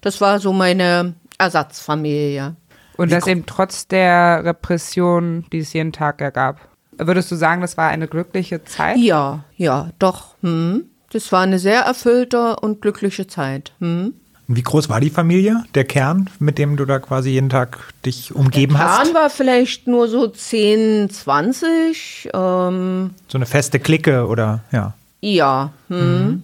Das 0.01 0.19
war 0.19 0.39
so 0.39 0.51
meine 0.51 1.13
Ersatzfamilie. 1.37 2.55
Und 2.97 3.11
das 3.13 3.27
eben 3.27 3.45
trotz 3.45 3.87
der 3.87 4.43
Repression, 4.43 5.45
die 5.53 5.59
es 5.59 5.71
jeden 5.71 5.93
Tag 5.93 6.19
ergab. 6.19 6.59
Würdest 6.97 7.31
du 7.31 7.35
sagen, 7.35 7.61
das 7.61 7.77
war 7.77 7.87
eine 7.87 8.09
glückliche 8.09 8.65
Zeit? 8.65 8.97
Ja, 8.97 9.45
ja, 9.55 9.91
doch. 9.99 10.35
Hm. 10.41 10.89
Das 11.11 11.31
war 11.31 11.41
eine 11.41 11.59
sehr 11.59 11.81
erfüllte 11.81 12.57
und 12.57 12.81
glückliche 12.81 13.27
Zeit. 13.27 13.71
Hm. 13.79 14.13
Wie 14.51 14.63
groß 14.63 14.89
war 14.89 14.99
die 14.99 15.11
Familie, 15.11 15.63
der 15.75 15.83
Kern, 15.83 16.27
mit 16.39 16.57
dem 16.57 16.75
du 16.75 16.85
da 16.85 16.97
quasi 16.97 17.29
jeden 17.29 17.49
Tag 17.49 17.77
dich 18.03 18.33
umgeben 18.33 18.73
der 18.73 18.83
hast? 18.83 18.97
Der 18.97 19.05
Kern 19.05 19.13
war 19.13 19.29
vielleicht 19.29 19.85
nur 19.85 20.07
so 20.07 20.27
10, 20.27 21.11
20. 21.11 22.29
Ähm, 22.33 23.11
so 23.27 23.37
eine 23.37 23.45
feste 23.45 23.79
Clique 23.79 24.25
oder 24.25 24.63
ja? 24.71 24.93
Ja. 25.21 25.71
Hm. 25.89 25.99
Mhm. 25.99 26.43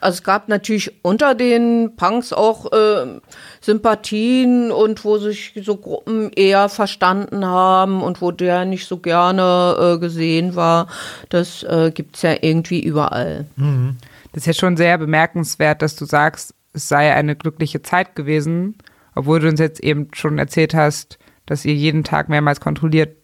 Also 0.00 0.16
es 0.16 0.22
gab 0.22 0.48
natürlich 0.48 0.92
unter 1.02 1.34
den 1.34 1.94
Punks 1.96 2.32
auch 2.32 2.72
äh, 2.72 3.20
Sympathien 3.60 4.72
und 4.72 5.04
wo 5.04 5.18
sich 5.18 5.52
so 5.62 5.76
Gruppen 5.76 6.30
eher 6.32 6.68
verstanden 6.68 7.44
haben 7.44 8.02
und 8.02 8.20
wo 8.20 8.30
der 8.30 8.64
nicht 8.64 8.86
so 8.86 8.98
gerne 8.98 9.76
äh, 9.96 9.98
gesehen 9.98 10.56
war. 10.56 10.88
Das 11.28 11.62
äh, 11.62 11.92
es 12.12 12.22
ja 12.22 12.34
irgendwie 12.40 12.82
überall. 12.82 13.46
Mhm. 13.56 13.96
Das 14.32 14.42
ist 14.42 14.46
ja 14.46 14.52
schon 14.54 14.76
sehr 14.76 14.96
bemerkenswert, 14.98 15.82
dass 15.82 15.96
du 15.96 16.04
sagst, 16.04 16.54
es 16.72 16.88
sei 16.88 17.12
eine 17.14 17.36
glückliche 17.36 17.82
Zeit 17.82 18.14
gewesen, 18.14 18.76
obwohl 19.14 19.40
du 19.40 19.48
uns 19.48 19.60
jetzt 19.60 19.80
eben 19.80 20.08
schon 20.14 20.38
erzählt 20.38 20.74
hast, 20.74 21.18
dass 21.46 21.64
ihr 21.64 21.74
jeden 21.74 22.04
Tag 22.04 22.28
mehrmals 22.28 22.60
kontrolliert 22.60 23.16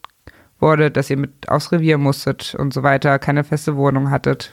wurde, 0.59 0.91
dass 0.91 1.11
ihr 1.11 1.17
mit 1.17 1.49
aufs 1.49 1.71
Revier 1.71 1.99
musstet 1.99 2.57
und 2.59 2.73
so 2.73 2.83
weiter, 2.83 3.19
keine 3.19 3.45
feste 3.45 3.77
Wohnung 3.77 4.11
hattet. 4.11 4.53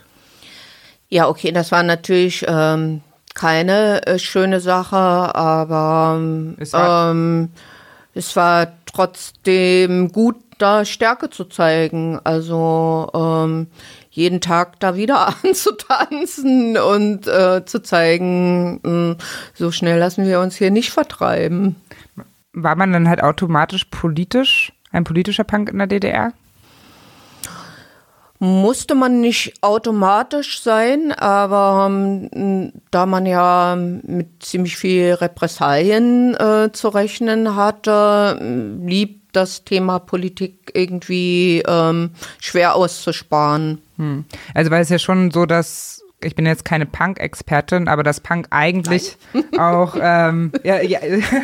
Ja, 1.13 1.27
okay, 1.27 1.51
das 1.51 1.71
war 1.71 1.83
natürlich 1.83 2.43
ähm, 2.47 3.01
keine 3.35 4.03
äh, 4.07 4.17
schöne 4.17 4.59
Sache, 4.59 4.95
aber 4.97 6.19
es 6.57 6.73
war, 6.73 7.11
ähm, 7.11 7.49
es 8.15 8.35
war 8.35 8.69
trotzdem 8.87 10.11
gut, 10.11 10.37
da 10.57 10.85
Stärke 10.85 11.29
zu 11.29 11.45
zeigen. 11.45 12.19
Also 12.23 13.11
ähm, 13.13 13.67
jeden 14.09 14.41
Tag 14.41 14.79
da 14.79 14.95
wieder 14.95 15.27
anzutanzen 15.43 16.79
und 16.79 17.27
äh, 17.27 17.63
zu 17.63 17.83
zeigen, 17.83 18.79
mh, 18.81 18.89
hm, 18.89 19.17
so 19.53 19.69
schnell 19.69 19.99
lassen 19.99 20.25
wir 20.25 20.39
uns 20.39 20.55
hier 20.55 20.71
nicht 20.71 20.89
vertreiben. 20.89 21.75
War 22.53 22.75
man 22.75 22.91
dann 22.91 23.07
halt 23.07 23.21
automatisch 23.21 23.85
politisch, 23.85 24.73
ein 24.91 25.03
politischer 25.03 25.43
Punk 25.43 25.69
in 25.69 25.77
der 25.77 25.85
DDR? 25.85 26.33
Musste 28.43 28.93
man 28.93 29.21
nicht 29.21 29.53
automatisch 29.61 30.61
sein, 30.61 31.13
aber 31.13 31.87
ähm, 31.89 32.73
da 32.91 33.05
man 33.05 33.25
ja 33.25 33.77
mit 33.77 34.43
ziemlich 34.43 34.75
viel 34.75 35.13
Repressalien 35.13 36.35
äh, 36.35 36.69
zu 36.73 36.89
rechnen 36.89 37.55
hatte, 37.55 38.37
blieb 38.81 39.31
das 39.31 39.63
Thema 39.63 39.99
Politik 39.99 40.71
irgendwie 40.73 41.63
ähm, 41.65 42.11
schwer 42.41 42.75
auszusparen. 42.75 43.81
Hm. 43.95 44.25
Also 44.53 44.71
weil 44.71 44.81
es 44.81 44.89
ja 44.89 44.99
schon 44.99 45.31
so, 45.31 45.45
dass 45.45 46.02
ich 46.23 46.35
bin 46.35 46.45
jetzt 46.45 46.65
keine 46.65 46.85
Punk-Expertin, 46.85 47.87
aber 47.87 48.03
dass 48.03 48.19
Punk 48.19 48.47
eigentlich 48.49 49.17
auch, 49.57 49.95
ähm, 49.99 50.51
ja, 50.63 50.81
ja, 50.81 50.99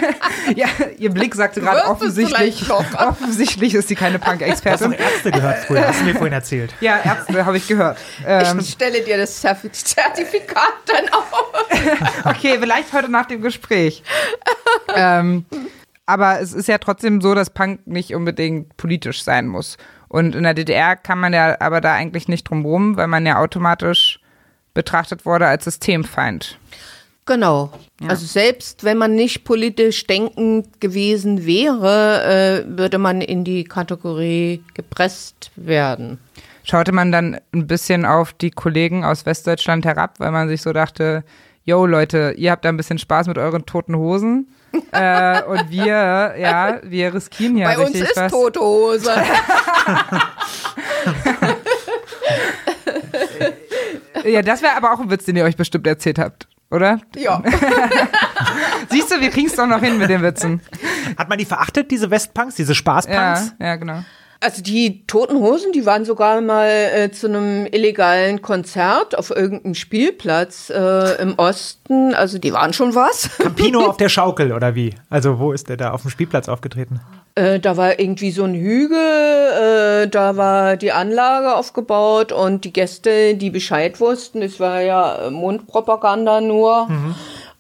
ja, 0.56 0.68
ihr 0.98 1.12
Blick 1.12 1.36
sagte 1.36 1.62
gerade 1.62 1.90
offensichtlich, 1.90 2.70
offensichtlich 2.98 3.74
ist 3.74 3.88
sie 3.88 3.96
keine 3.96 4.20
Punk-Expertin. 4.20 4.92
Hast 4.92 5.00
du 5.00 5.04
Ärzte 5.04 5.32
gehört 5.32 5.58
früher, 5.60 5.88
hast 5.88 6.02
du 6.02 6.06
mir 6.06 6.16
vorhin 6.16 6.34
erzählt. 6.34 6.74
Ja, 6.82 7.00
Ärzte 7.04 7.46
habe 7.46 7.58
ich 7.58 7.68
gehört. 7.68 7.98
Ähm, 8.26 8.60
ich 8.60 8.70
stelle 8.72 9.02
dir 9.02 9.18
das 9.18 9.42
Zertifikat 9.42 10.74
dann 10.86 11.10
auf. 11.14 11.34
okay, 12.26 12.58
vielleicht 12.60 12.94
heute 12.94 13.10
nach 13.10 13.26
dem 13.26 13.42
Gespräch. 13.42 14.04
ähm, 14.96 15.46
aber 16.06 16.40
es 16.42 16.54
ist 16.54 16.68
ja 16.68 16.80
trotzdem 16.80 17.22
so, 17.22 17.36
dass 17.36 17.52
Punk 17.52 17.86
nicht 17.86 18.16
unbedingt 18.16 18.76
politisch 18.78 19.24
sein 19.24 19.48
muss. 19.48 19.78
Und 20.08 20.36
in 20.36 20.44
der 20.44 20.56
DDR 20.56 20.96
kann 20.96 21.20
man 21.20 21.34
ja 21.34 21.56
aber 21.60 21.82
da 21.82 21.94
eigentlich 21.94 22.28
nicht 22.28 22.50
drum 22.50 22.66
rum, 22.66 22.98
weil 22.98 23.08
man 23.08 23.26
ja 23.26 23.38
automatisch 23.38 24.20
betrachtet 24.80 25.26
wurde 25.26 25.46
als 25.46 25.66
Systemfeind. 25.66 26.58
Genau. 27.26 27.70
Ja. 28.00 28.12
Also 28.12 28.26
selbst 28.26 28.86
wenn 28.86 28.98
man 28.98 29.14
nicht 29.14 29.44
politisch 29.44 30.08
denkend 30.08 30.80
gewesen 30.80 31.46
wäre, 31.46 32.64
äh, 32.66 32.78
würde 32.78 32.98
man 32.98 33.20
in 33.20 33.44
die 33.44 33.66
Kategorie 33.66 34.64
gepresst 34.74 35.52
werden. 35.58 36.18
Schaute 36.64 36.94
man 36.94 37.12
dann 37.12 37.38
ein 37.54 37.68
bisschen 37.68 38.06
auf 38.06 38.32
die 38.32 38.52
Kollegen 38.52 39.04
aus 39.04 39.26
Westdeutschland 39.26 39.84
herab, 39.84 40.16
weil 40.20 40.32
man 40.32 40.48
sich 40.48 40.62
so 40.62 40.72
dachte, 40.72 41.26
yo 41.66 41.86
Leute, 41.86 42.36
ihr 42.38 42.52
habt 42.52 42.64
da 42.64 42.70
ein 42.70 42.78
bisschen 42.78 43.00
Spaß 43.00 43.28
mit 43.28 43.38
euren 43.38 43.66
toten 43.66 43.98
Hosen. 43.98 44.48
äh, 44.94 45.44
und 45.44 45.70
wir, 45.70 46.36
ja, 46.38 46.80
wir 46.84 47.14
riskieren 47.14 47.58
ja 47.58 47.68
Bei 47.68 47.76
richtig 47.76 48.02
uns 48.02 48.12
ist 48.12 48.18
was. 48.18 48.32
tote 48.32 48.62
Hose. 48.62 49.12
ja, 54.26 54.42
das 54.42 54.62
wäre 54.62 54.76
aber 54.76 54.94
auch 54.94 55.00
ein 55.00 55.10
Witz, 55.10 55.26
den 55.26 55.36
ihr 55.36 55.44
euch 55.44 55.58
bestimmt 55.58 55.88
erzählt 55.88 56.20
habt 56.20 56.48
oder? 56.72 57.00
Ja. 57.16 57.42
Siehst 58.90 59.12
du, 59.12 59.20
wir 59.20 59.30
kriegen 59.30 59.48
es 59.48 59.56
doch 59.56 59.68
noch 59.68 59.82
hin 59.82 59.98
mit 59.98 60.10
den 60.10 60.22
Witzen. 60.22 60.62
Hat 61.18 61.30
man 61.30 61.38
die 61.38 61.46
verachtet, 61.46 61.92
diese 61.92 62.12
Westpunks, 62.12 62.56
diese 62.56 62.76
Spaßpunks? 62.76 63.56
Ja, 63.60 63.66
ja, 63.66 63.76
genau. 63.76 64.04
Also 64.42 64.62
die 64.62 65.06
Toten 65.06 65.38
Hosen, 65.40 65.74
die 65.74 65.86
waren 65.86 66.06
sogar 66.06 66.40
mal 66.40 66.70
äh, 66.70 67.12
zu 67.12 67.28
einem 67.28 67.66
illegalen 67.66 68.42
Konzert 68.42 69.18
auf 69.18 69.32
irgendeinem 69.32 69.76
Spielplatz 69.76 70.70
äh, 70.70 71.22
im 71.22 71.38
Osten. 71.38 72.14
Also 72.14 72.38
die 72.38 72.54
waren 72.54 72.72
schon 72.72 72.96
was. 72.96 73.30
Campino 73.38 73.86
auf 73.90 73.98
der 73.98 74.08
Schaukel 74.08 74.54
oder 74.54 74.76
wie? 74.76 74.96
Also 75.10 75.40
wo 75.40 75.52
ist 75.52 75.68
der 75.68 75.76
da 75.76 75.92
auf 75.92 76.04
dem 76.04 76.12
Spielplatz 76.12 76.48
aufgetreten? 76.48 77.02
Äh, 77.36 77.60
da 77.60 77.78
war 77.78 78.00
irgendwie 78.00 78.32
so 78.32 78.44
ein 78.44 78.54
Hügel, 78.54 78.98
äh, 78.98 80.08
da 80.08 80.36
war 80.38 80.78
die 80.78 80.92
Anlage 80.92 81.56
aufgebaut 81.56 82.32
und 82.32 82.66
die 82.66 82.74
Gäste, 82.74 83.36
die 83.36 83.50
Bescheid 83.50 84.00
wussten, 84.00 84.42
es 84.42 84.60
war 84.60 84.82
ja 84.82 85.30
Mundpropaganda 85.30 86.42
nur. 86.42 86.88
Mhm. 86.88 87.16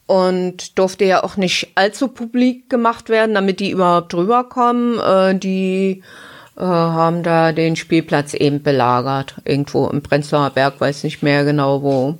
Und 0.07 0.79
durfte 0.79 1.05
ja 1.05 1.23
auch 1.23 1.37
nicht 1.37 1.73
allzu 1.75 2.07
publik 2.07 2.67
gemacht 2.67 3.09
werden, 3.09 3.35
damit 3.35 3.59
die 3.59 3.69
überhaupt 3.69 4.11
rüberkommen. 4.15 4.99
Äh, 4.99 5.35
die 5.35 6.01
äh, 6.57 6.63
haben 6.63 7.21
da 7.21 7.51
den 7.51 7.75
Spielplatz 7.75 8.33
eben 8.33 8.63
belagert. 8.63 9.35
Irgendwo 9.45 9.87
im 9.87 10.01
Prenzlauer 10.01 10.49
Berg, 10.49 10.81
weiß 10.81 11.03
nicht 11.03 11.21
mehr 11.21 11.45
genau 11.45 11.83
wo. 11.83 12.17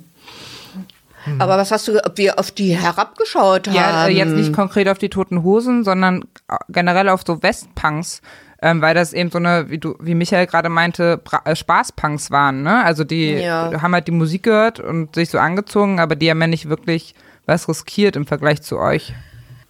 Hm. 1.24 1.40
Aber 1.40 1.56
was 1.58 1.70
hast 1.70 1.88
du, 1.88 2.04
ob 2.04 2.16
wir 2.18 2.38
auf 2.38 2.50
die 2.50 2.76
herabgeschaut 2.76 3.68
haben? 3.68 3.74
Ja, 3.74 4.06
äh, 4.06 4.12
jetzt 4.12 4.32
nicht 4.32 4.52
konkret 4.52 4.88
auf 4.88 4.98
die 4.98 5.08
Toten 5.08 5.42
Hosen, 5.42 5.84
sondern 5.84 6.22
äh, 6.48 6.56
generell 6.68 7.08
auf 7.08 7.22
so 7.26 7.42
Westpunks. 7.42 8.22
Ähm, 8.62 8.82
weil 8.82 8.94
das 8.94 9.14
eben 9.14 9.30
so 9.30 9.38
eine, 9.38 9.70
wie 9.70 9.78
du, 9.78 9.96
wie 10.00 10.14
Michael 10.14 10.46
gerade 10.46 10.68
meinte, 10.68 11.16
Bra 11.16 11.40
äh, 11.46 11.56
Spaßpunks 11.56 12.30
waren, 12.30 12.62
ne? 12.62 12.84
Also 12.84 13.04
die 13.04 13.32
ja. 13.32 13.72
haben 13.80 13.94
halt 13.94 14.06
die 14.06 14.12
Musik 14.12 14.42
gehört 14.42 14.80
und 14.80 15.14
sich 15.14 15.30
so 15.30 15.38
angezogen, 15.38 15.98
aber 15.98 16.14
die 16.14 16.28
haben 16.28 16.42
ja 16.42 16.46
nicht 16.46 16.68
wirklich 16.68 17.14
was 17.46 17.70
riskiert 17.70 18.16
im 18.16 18.26
Vergleich 18.26 18.60
zu 18.60 18.78
euch. 18.78 19.14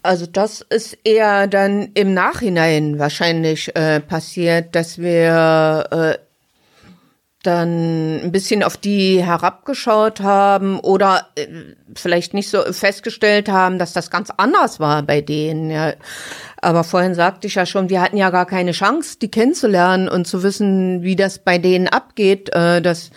Also 0.02 0.26
das 0.26 0.62
ist 0.62 0.98
eher 1.04 1.46
dann 1.46 1.90
im 1.94 2.14
Nachhinein 2.14 2.98
wahrscheinlich 2.98 3.74
äh, 3.76 4.00
passiert, 4.00 4.74
dass 4.74 4.98
wir 4.98 5.86
äh, 5.90 6.29
dann 7.42 8.20
ein 8.22 8.32
bisschen 8.32 8.62
auf 8.62 8.76
die 8.76 9.24
herabgeschaut 9.24 10.20
haben 10.20 10.78
oder 10.78 11.28
äh, 11.36 11.46
vielleicht 11.94 12.34
nicht 12.34 12.50
so 12.50 12.60
festgestellt 12.72 13.48
haben, 13.48 13.78
dass 13.78 13.92
das 13.94 14.10
ganz 14.10 14.30
anders 14.36 14.78
war 14.78 15.02
bei 15.02 15.22
denen. 15.22 15.70
Ja. 15.70 15.94
Aber 16.60 16.84
vorhin 16.84 17.14
sagte 17.14 17.46
ich 17.46 17.54
ja 17.54 17.64
schon, 17.64 17.88
wir 17.88 18.02
hatten 18.02 18.18
ja 18.18 18.30
gar 18.30 18.46
keine 18.46 18.72
Chance, 18.72 19.18
die 19.20 19.30
kennenzulernen 19.30 20.08
und 20.08 20.26
zu 20.26 20.42
wissen, 20.42 21.02
wie 21.02 21.16
das 21.16 21.38
bei 21.38 21.56
denen 21.56 21.88
abgeht. 21.88 22.54
Äh, 22.54 22.82
das 22.82 23.10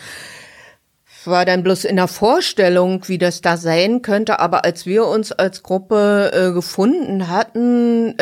war 1.26 1.46
dann 1.46 1.64
bloß 1.64 1.86
in 1.86 1.98
der 1.98 2.08
Vorstellung, 2.08 3.08
wie 3.08 3.18
das 3.18 3.42
da 3.42 3.58
sein 3.58 4.02
könnte, 4.02 4.40
aber 4.40 4.66
als 4.66 4.86
wir 4.86 5.06
uns 5.06 5.32
als 5.32 5.64
Gruppe 5.64 6.32
äh, 6.34 6.54
gefunden 6.54 7.28
hatten, 7.28 8.18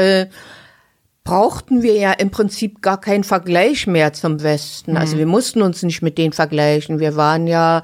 brauchten 1.31 1.81
wir 1.81 1.95
ja 1.95 2.11
im 2.11 2.29
Prinzip 2.29 2.81
gar 2.81 2.99
keinen 2.99 3.23
Vergleich 3.23 3.87
mehr 3.87 4.11
zum 4.11 4.43
Westen. 4.43 4.97
Also 4.97 5.15
mhm. 5.15 5.19
wir 5.19 5.25
mussten 5.27 5.61
uns 5.61 5.81
nicht 5.81 6.01
mit 6.01 6.17
denen 6.17 6.33
vergleichen. 6.33 6.99
Wir 6.99 7.15
waren 7.15 7.47
ja 7.47 7.83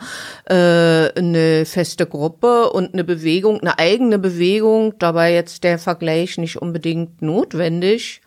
äh, 0.50 1.18
eine 1.18 1.64
feste 1.64 2.06
Gruppe 2.08 2.70
und 2.72 2.92
eine 2.92 3.06
Bewegung, 3.06 3.62
eine 3.62 3.80
eigene 3.80 4.20
Bewegung. 4.20 4.96
Da 5.00 5.16
war 5.16 5.30
jetzt 5.30 5.64
der 5.64 5.80
Vergleich 5.80 6.38
nicht 6.38 6.58
unbedingt 6.58 7.22
notwendig. 7.22 8.20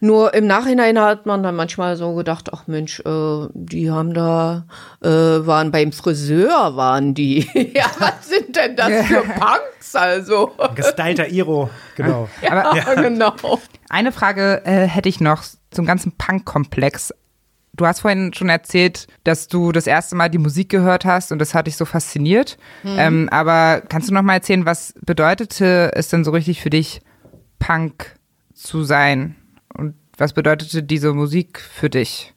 Nur 0.00 0.34
im 0.34 0.46
Nachhinein 0.46 0.98
hat 0.98 1.26
man 1.26 1.42
dann 1.42 1.56
manchmal 1.56 1.96
so 1.96 2.14
gedacht, 2.14 2.50
ach 2.52 2.66
Mensch, 2.66 3.00
äh, 3.00 3.46
die 3.52 3.90
haben 3.90 4.14
da, 4.14 4.66
äh, 5.02 5.08
waren 5.08 5.72
beim 5.72 5.92
Friseur, 5.92 6.76
waren 6.76 7.14
die. 7.14 7.48
ja, 7.74 7.86
was 7.98 8.28
sind 8.28 8.54
denn 8.54 8.76
das 8.76 9.06
für 9.06 9.22
Punks 9.22 9.94
also? 9.94 10.52
Gestylter 10.74 11.28
Iro, 11.28 11.70
genau. 11.96 12.28
ja, 12.42 12.52
Aber, 12.52 12.76
ja. 12.76 12.94
genau. 12.94 13.34
Eine 13.88 14.12
Frage 14.12 14.62
äh, 14.64 14.86
hätte 14.86 15.08
ich 15.08 15.20
noch 15.20 15.42
zum 15.70 15.86
ganzen 15.86 16.12
Punk-Komplex. 16.12 17.12
Du 17.74 17.86
hast 17.86 18.00
vorhin 18.00 18.34
schon 18.34 18.48
erzählt, 18.48 19.06
dass 19.24 19.46
du 19.46 19.72
das 19.72 19.86
erste 19.86 20.16
Mal 20.16 20.28
die 20.28 20.38
Musik 20.38 20.68
gehört 20.68 21.04
hast 21.04 21.30
und 21.30 21.38
das 21.38 21.54
hat 21.54 21.68
dich 21.68 21.76
so 21.76 21.84
fasziniert. 21.84 22.58
Hm. 22.82 22.96
Ähm, 22.98 23.28
aber 23.30 23.82
kannst 23.88 24.10
du 24.10 24.14
noch 24.14 24.22
mal 24.22 24.34
erzählen, 24.34 24.66
was 24.66 24.94
bedeutete 25.04 25.92
es 25.94 26.08
denn 26.08 26.24
so 26.24 26.32
richtig 26.32 26.60
für 26.60 26.70
dich, 26.70 27.00
Punk 27.58 28.16
zu 28.52 28.82
sein? 28.82 29.36
Was 30.18 30.32
bedeutete 30.32 30.82
diese 30.82 31.14
Musik 31.14 31.60
für 31.60 31.88
dich? 31.88 32.34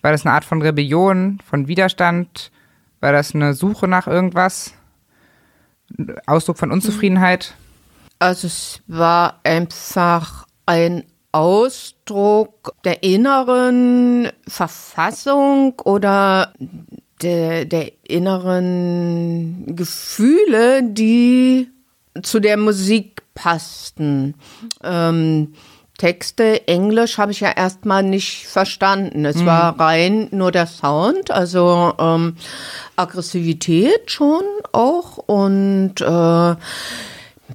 War 0.00 0.12
das 0.12 0.24
eine 0.24 0.34
Art 0.34 0.46
von 0.46 0.62
Rebellion, 0.62 1.38
von 1.44 1.68
Widerstand? 1.68 2.50
War 3.00 3.12
das 3.12 3.34
eine 3.34 3.52
Suche 3.52 3.86
nach 3.86 4.06
irgendwas? 4.06 4.72
Ausdruck 6.26 6.56
von 6.56 6.72
Unzufriedenheit? 6.72 7.54
Also 8.18 8.46
es 8.46 8.80
war 8.86 9.40
einfach 9.44 10.46
ein 10.64 11.04
Ausdruck 11.32 12.72
der 12.84 13.02
inneren 13.02 14.30
Verfassung 14.48 15.78
oder 15.80 16.54
der, 17.20 17.66
der 17.66 17.92
inneren 18.08 19.76
Gefühle, 19.76 20.82
die 20.82 21.68
zu 22.22 22.40
der 22.40 22.56
Musik 22.56 23.22
passten. 23.34 24.34
Ähm, 24.82 25.54
Texte, 26.02 26.66
Englisch 26.66 27.16
habe 27.16 27.30
ich 27.30 27.38
ja 27.38 27.52
erstmal 27.52 28.02
nicht 28.02 28.48
verstanden. 28.48 29.24
Es 29.24 29.36
mhm. 29.36 29.46
war 29.46 29.78
rein 29.78 30.26
nur 30.32 30.50
der 30.50 30.66
Sound, 30.66 31.30
also 31.30 31.94
ähm, 31.96 32.34
Aggressivität 32.96 34.10
schon 34.10 34.42
auch 34.72 35.18
und 35.18 36.00
äh, 36.00 36.56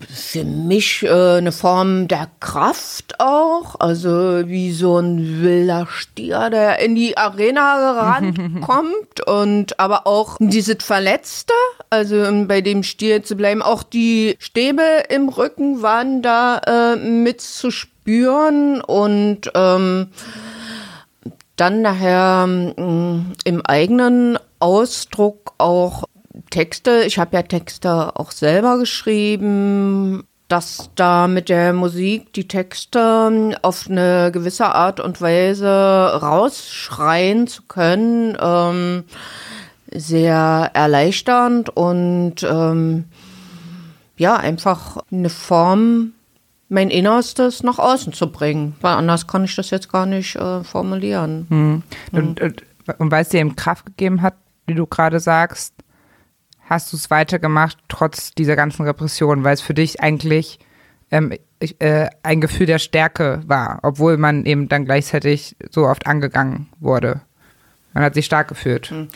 für 0.09 0.43
mich 0.45 1.03
äh, 1.03 1.09
eine 1.09 1.51
Form 1.51 2.07
der 2.07 2.29
Kraft 2.39 3.19
auch, 3.19 3.75
also 3.79 4.47
wie 4.47 4.71
so 4.71 4.97
ein 4.97 5.41
wilder 5.41 5.85
Stier, 5.91 6.49
der 6.49 6.79
in 6.79 6.95
die 6.95 7.17
Arena 7.17 7.91
rankommt 7.91 9.27
und 9.27 9.77
aber 9.77 10.07
auch 10.07 10.37
dieses 10.39 10.77
Verletzte, 10.85 11.53
also 11.89 12.23
um 12.23 12.47
bei 12.47 12.61
dem 12.61 12.83
Stier 12.83 13.23
zu 13.23 13.35
bleiben, 13.35 13.61
auch 13.61 13.83
die 13.83 14.37
Stäbe 14.39 15.03
im 15.09 15.27
Rücken 15.27 15.81
waren 15.81 16.21
da 16.21 16.59
äh, 16.59 16.95
mit 16.95 17.41
zu 17.41 17.71
spüren 18.07 18.79
und 18.79 19.51
ähm, 19.53 20.07
dann 21.57 21.81
nachher 21.81 22.47
mh, 22.47 23.33
im 23.43 23.65
eigenen 23.65 24.39
Ausdruck 24.59 25.53
auch 25.57 26.05
Texte. 26.49 27.03
Ich 27.05 27.19
habe 27.19 27.35
ja 27.35 27.43
Texte 27.43 28.15
auch 28.15 28.31
selber 28.31 28.77
geschrieben, 28.77 30.23
dass 30.47 30.89
da 30.95 31.27
mit 31.27 31.49
der 31.49 31.73
Musik 31.73 32.31
die 32.31 32.47
Texte 32.47 33.57
auf 33.61 33.87
eine 33.89 34.31
gewisse 34.31 34.67
Art 34.67 35.01
und 35.01 35.19
Weise 35.19 35.67
rausschreien 35.67 37.47
zu 37.47 37.63
können, 37.63 38.37
ähm, 38.39 39.03
sehr 39.91 40.71
erleichternd 40.73 41.75
und 41.75 42.35
ähm, 42.43 43.03
ja, 44.15 44.37
einfach 44.37 44.99
eine 45.11 45.29
Form, 45.29 46.13
mein 46.69 46.89
Innerstes 46.89 47.63
nach 47.63 47.79
außen 47.79 48.13
zu 48.13 48.31
bringen. 48.31 48.75
Weil 48.81 48.95
anders 48.95 49.27
kann 49.27 49.43
ich 49.43 49.55
das 49.55 49.69
jetzt 49.69 49.91
gar 49.91 50.05
nicht 50.05 50.35
äh, 50.35 50.63
formulieren. 50.63 51.47
Hm. 51.49 51.83
Und, 52.11 52.41
und, 52.41 52.63
und 52.97 53.11
weil 53.11 53.21
es 53.21 53.29
dir 53.29 53.39
eben 53.39 53.55
Kraft 53.55 53.85
gegeben 53.85 54.21
hat, 54.21 54.35
wie 54.65 54.75
du 54.75 54.85
gerade 54.85 55.19
sagst, 55.19 55.73
hast 56.69 56.91
du 56.91 56.97
es 56.97 57.09
weitergemacht, 57.09 57.77
trotz 57.87 58.31
dieser 58.31 58.55
ganzen 58.55 58.83
Repression, 58.85 59.43
weil 59.43 59.53
es 59.53 59.61
für 59.61 59.73
dich 59.73 60.01
eigentlich 60.01 60.59
ähm, 61.11 61.33
äh, 61.79 62.07
ein 62.23 62.41
Gefühl 62.41 62.65
der 62.65 62.79
Stärke 62.79 63.41
war, 63.45 63.79
obwohl 63.83 64.17
man 64.17 64.45
eben 64.45 64.67
dann 64.67 64.85
gleichzeitig 64.85 65.55
so 65.71 65.87
oft 65.87 66.05
angegangen 66.05 66.67
wurde. 66.79 67.21
Man 67.93 68.03
hat 68.03 68.13
sich 68.13 68.25
stark 68.25 68.49
gefühlt. 68.49 68.87
Hm. 68.87 69.07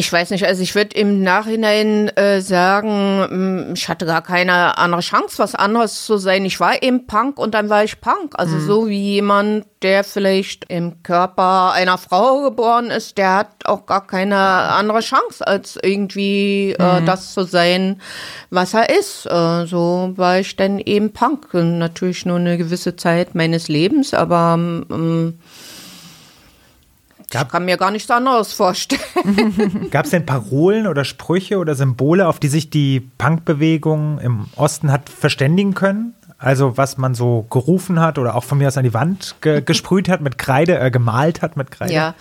Ich 0.00 0.10
weiß 0.10 0.30
nicht, 0.30 0.46
also 0.46 0.62
ich 0.62 0.74
würde 0.74 0.96
im 0.96 1.22
Nachhinein 1.22 2.08
äh, 2.16 2.40
sagen, 2.40 3.68
mm, 3.68 3.74
ich 3.74 3.86
hatte 3.86 4.06
gar 4.06 4.22
keine 4.22 4.78
andere 4.78 5.02
Chance, 5.02 5.38
was 5.38 5.54
anderes 5.54 6.06
zu 6.06 6.16
sein. 6.16 6.46
Ich 6.46 6.58
war 6.58 6.82
eben 6.82 7.06
Punk 7.06 7.38
und 7.38 7.52
dann 7.52 7.68
war 7.68 7.84
ich 7.84 8.00
Punk. 8.00 8.32
Also 8.32 8.56
mhm. 8.56 8.66
so 8.66 8.88
wie 8.88 8.98
jemand, 8.98 9.66
der 9.82 10.02
vielleicht 10.02 10.64
im 10.70 11.02
Körper 11.02 11.72
einer 11.72 11.98
Frau 11.98 12.40
geboren 12.40 12.86
ist, 12.90 13.18
der 13.18 13.36
hat 13.36 13.66
auch 13.66 13.84
gar 13.84 14.06
keine 14.06 14.38
andere 14.38 15.00
Chance, 15.00 15.46
als 15.46 15.78
irgendwie 15.82 16.74
äh, 16.78 17.00
mhm. 17.00 17.04
das 17.04 17.34
zu 17.34 17.42
sein, 17.42 18.00
was 18.48 18.72
er 18.72 18.88
ist. 18.88 19.26
Äh, 19.26 19.66
so 19.66 20.14
war 20.16 20.38
ich 20.38 20.56
dann 20.56 20.78
eben 20.78 21.12
Punk. 21.12 21.52
Natürlich 21.52 22.24
nur 22.24 22.38
eine 22.38 22.56
gewisse 22.56 22.96
Zeit 22.96 23.34
meines 23.34 23.68
Lebens, 23.68 24.14
aber 24.14 24.54
ähm, 24.54 25.38
Gab, 27.30 27.46
ich 27.46 27.52
kann 27.52 27.64
mir 27.64 27.76
gar 27.76 27.92
nichts 27.92 28.10
anderes 28.10 28.52
vorstellen. 28.52 29.88
Gab 29.90 30.04
es 30.04 30.10
denn 30.10 30.26
Parolen 30.26 30.88
oder 30.88 31.04
Sprüche 31.04 31.58
oder 31.58 31.76
Symbole, 31.76 32.26
auf 32.26 32.40
die 32.40 32.48
sich 32.48 32.70
die 32.70 33.00
Punkbewegung 33.18 34.18
im 34.18 34.46
Osten 34.56 34.90
hat 34.90 35.08
verständigen 35.08 35.74
können? 35.74 36.14
Also 36.38 36.76
was 36.76 36.96
man 36.96 37.14
so 37.14 37.46
gerufen 37.50 38.00
hat 38.00 38.18
oder 38.18 38.34
auch 38.34 38.44
von 38.44 38.58
mir 38.58 38.66
aus 38.66 38.76
an 38.76 38.84
die 38.84 38.94
Wand 38.94 39.36
ge 39.42 39.60
gesprüht 39.64 40.08
hat 40.08 40.22
mit 40.22 40.38
Kreide, 40.38 40.78
äh, 40.80 40.90
gemalt 40.90 41.40
hat 41.40 41.56
mit 41.56 41.70
Kreide? 41.70 41.92
Ja. 41.92 42.14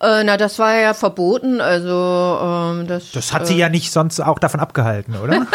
Äh, 0.00 0.24
na, 0.24 0.38
das 0.38 0.58
war 0.58 0.74
ja 0.74 0.94
verboten, 0.94 1.60
also 1.60 2.38
ähm, 2.42 2.86
das. 2.86 3.12
Das 3.12 3.34
hat 3.34 3.46
sie 3.46 3.54
äh, 3.54 3.58
ja 3.58 3.68
nicht 3.68 3.92
sonst 3.92 4.18
auch 4.18 4.38
davon 4.38 4.58
abgehalten, 4.58 5.14
oder? 5.14 5.46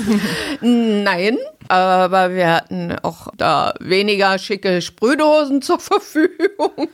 Nein, 0.60 1.38
aber 1.68 2.34
wir 2.34 2.56
hatten 2.56 2.96
auch 3.02 3.28
da 3.36 3.72
weniger 3.78 4.36
schicke 4.38 4.82
Sprühdosen 4.82 5.62
zur 5.62 5.78
Verfügung 5.78 6.88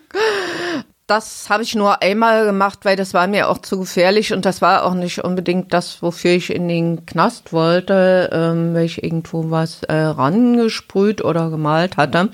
das 1.10 1.50
habe 1.50 1.64
ich 1.64 1.74
nur 1.74 2.02
einmal 2.02 2.44
gemacht, 2.44 2.80
weil 2.84 2.94
das 2.94 3.14
war 3.14 3.26
mir 3.26 3.48
auch 3.48 3.58
zu 3.58 3.80
gefährlich 3.80 4.32
und 4.32 4.44
das 4.44 4.62
war 4.62 4.84
auch 4.84 4.94
nicht 4.94 5.18
unbedingt 5.24 5.72
das, 5.72 6.02
wofür 6.02 6.30
ich 6.30 6.54
in 6.54 6.68
den 6.68 7.04
Knast 7.04 7.52
wollte, 7.52 8.30
ähm, 8.32 8.74
weil 8.74 8.84
ich 8.84 9.02
irgendwo 9.02 9.50
was 9.50 9.82
äh, 9.82 9.92
rangesprüht 9.92 11.24
oder 11.24 11.50
gemalt 11.50 11.96
hatte. 11.96 12.24
Mhm. 12.24 12.30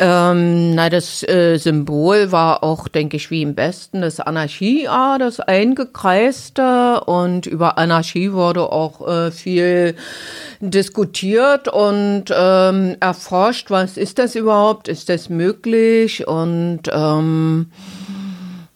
Ähm, 0.00 0.74
na, 0.74 0.90
das 0.90 1.22
äh, 1.22 1.58
Symbol 1.58 2.32
war 2.32 2.64
auch, 2.64 2.88
denke 2.88 3.16
ich, 3.16 3.30
wie 3.30 3.42
im 3.42 3.54
Besten 3.54 4.02
das 4.02 4.18
Anarchie-A, 4.18 5.18
das 5.18 5.38
eingekreiste 5.38 7.02
und 7.06 7.46
über 7.46 7.78
Anarchie 7.78 8.32
wurde 8.32 8.72
auch 8.72 9.06
äh, 9.06 9.30
viel 9.30 9.94
diskutiert 10.60 11.68
und 11.68 12.24
ähm, 12.34 12.96
erforscht, 13.00 13.70
was 13.70 13.96
ist 13.96 14.18
das 14.18 14.34
überhaupt, 14.34 14.88
ist 14.88 15.08
das 15.08 15.28
möglich 15.28 16.26
und 16.26 16.82
ähm, 16.92 17.70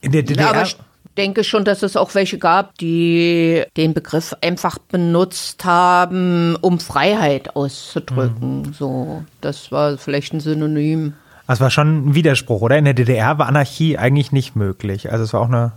in 0.00 0.12
der 0.12 0.22
DDR. 0.22 0.50
Aber 0.50 0.62
ich 0.62 0.76
denke 1.16 1.44
schon, 1.44 1.64
dass 1.64 1.82
es 1.82 1.96
auch 1.96 2.14
welche 2.14 2.38
gab, 2.38 2.76
die 2.78 3.64
den 3.76 3.94
Begriff 3.94 4.34
einfach 4.40 4.78
benutzt 4.78 5.64
haben, 5.64 6.56
um 6.60 6.80
Freiheit 6.80 7.56
auszudrücken. 7.56 8.62
Mhm. 8.62 8.72
So, 8.72 9.24
das 9.40 9.70
war 9.72 9.98
vielleicht 9.98 10.32
ein 10.32 10.40
Synonym. 10.40 11.14
Das 11.46 11.60
war 11.60 11.70
schon 11.70 12.10
ein 12.10 12.14
Widerspruch, 12.14 12.62
oder? 12.62 12.78
In 12.78 12.84
der 12.84 12.94
DDR 12.94 13.38
war 13.38 13.48
Anarchie 13.48 13.98
eigentlich 13.98 14.30
nicht 14.30 14.54
möglich. 14.54 15.10
Also 15.10 15.24
es 15.24 15.32
war 15.32 15.40
auch 15.40 15.48
eine 15.48 15.72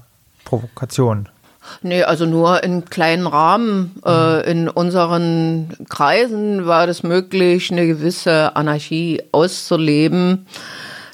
Provokation. 0.46 1.30
Nee, 1.82 2.04
also 2.04 2.26
nur 2.26 2.64
in 2.64 2.86
kleinen 2.86 3.28
Rahmen. 3.28 3.96
Äh, 4.06 4.50
in 4.50 4.70
unseren 4.70 5.76
Kreisen 5.90 6.66
war 6.66 6.88
es 6.88 7.04
möglich, 7.04 7.72
eine 7.72 7.88
gewisse 7.88 8.56
Anarchie 8.56 9.22
auszuleben. 9.32 10.46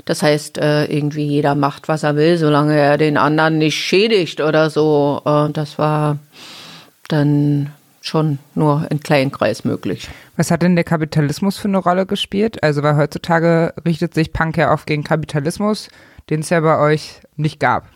Das 0.06 0.24
heißt, 0.24 0.58
äh, 0.58 0.86
irgendwie 0.86 1.26
jeder 1.26 1.56
macht, 1.56 1.88
was 1.88 2.04
er 2.04 2.16
will, 2.16 2.38
solange 2.38 2.76
er 2.76 2.98
den 2.98 3.18
anderen 3.18 3.60
nicht 3.60 3.76
schädigt 3.76 4.42
oder 4.42 4.70
so. 4.70 5.22
Äh, 5.26 5.52
das 5.52 5.78
war 5.78 6.18
dann 7.10 7.72
schon 8.02 8.40
nur 8.56 8.88
in 8.90 9.02
kleinen 9.02 9.32
Kreis 9.32 9.66
möglich. 9.66 10.10
Was 10.36 10.52
hat 10.52 10.62
denn 10.62 10.76
der 10.76 10.84
Kapitalismus 10.84 11.58
für 11.58 11.68
eine 11.68 11.78
Rolle 11.78 12.06
gespielt? 12.06 12.64
Also, 12.64 12.82
weil 12.82 12.96
heutzutage 12.96 13.74
richtet 13.86 14.14
sich 14.14 14.34
Punk 14.34 14.58
ja 14.58 14.74
oft 14.74 14.88
gegen 14.88 15.04
Kapitalismus, 15.04 15.90
den 16.30 16.40
es 16.40 16.50
ja 16.50 16.60
bei 16.62 16.80
euch 16.80 17.22
nicht 17.36 17.60
gab. 17.60 17.88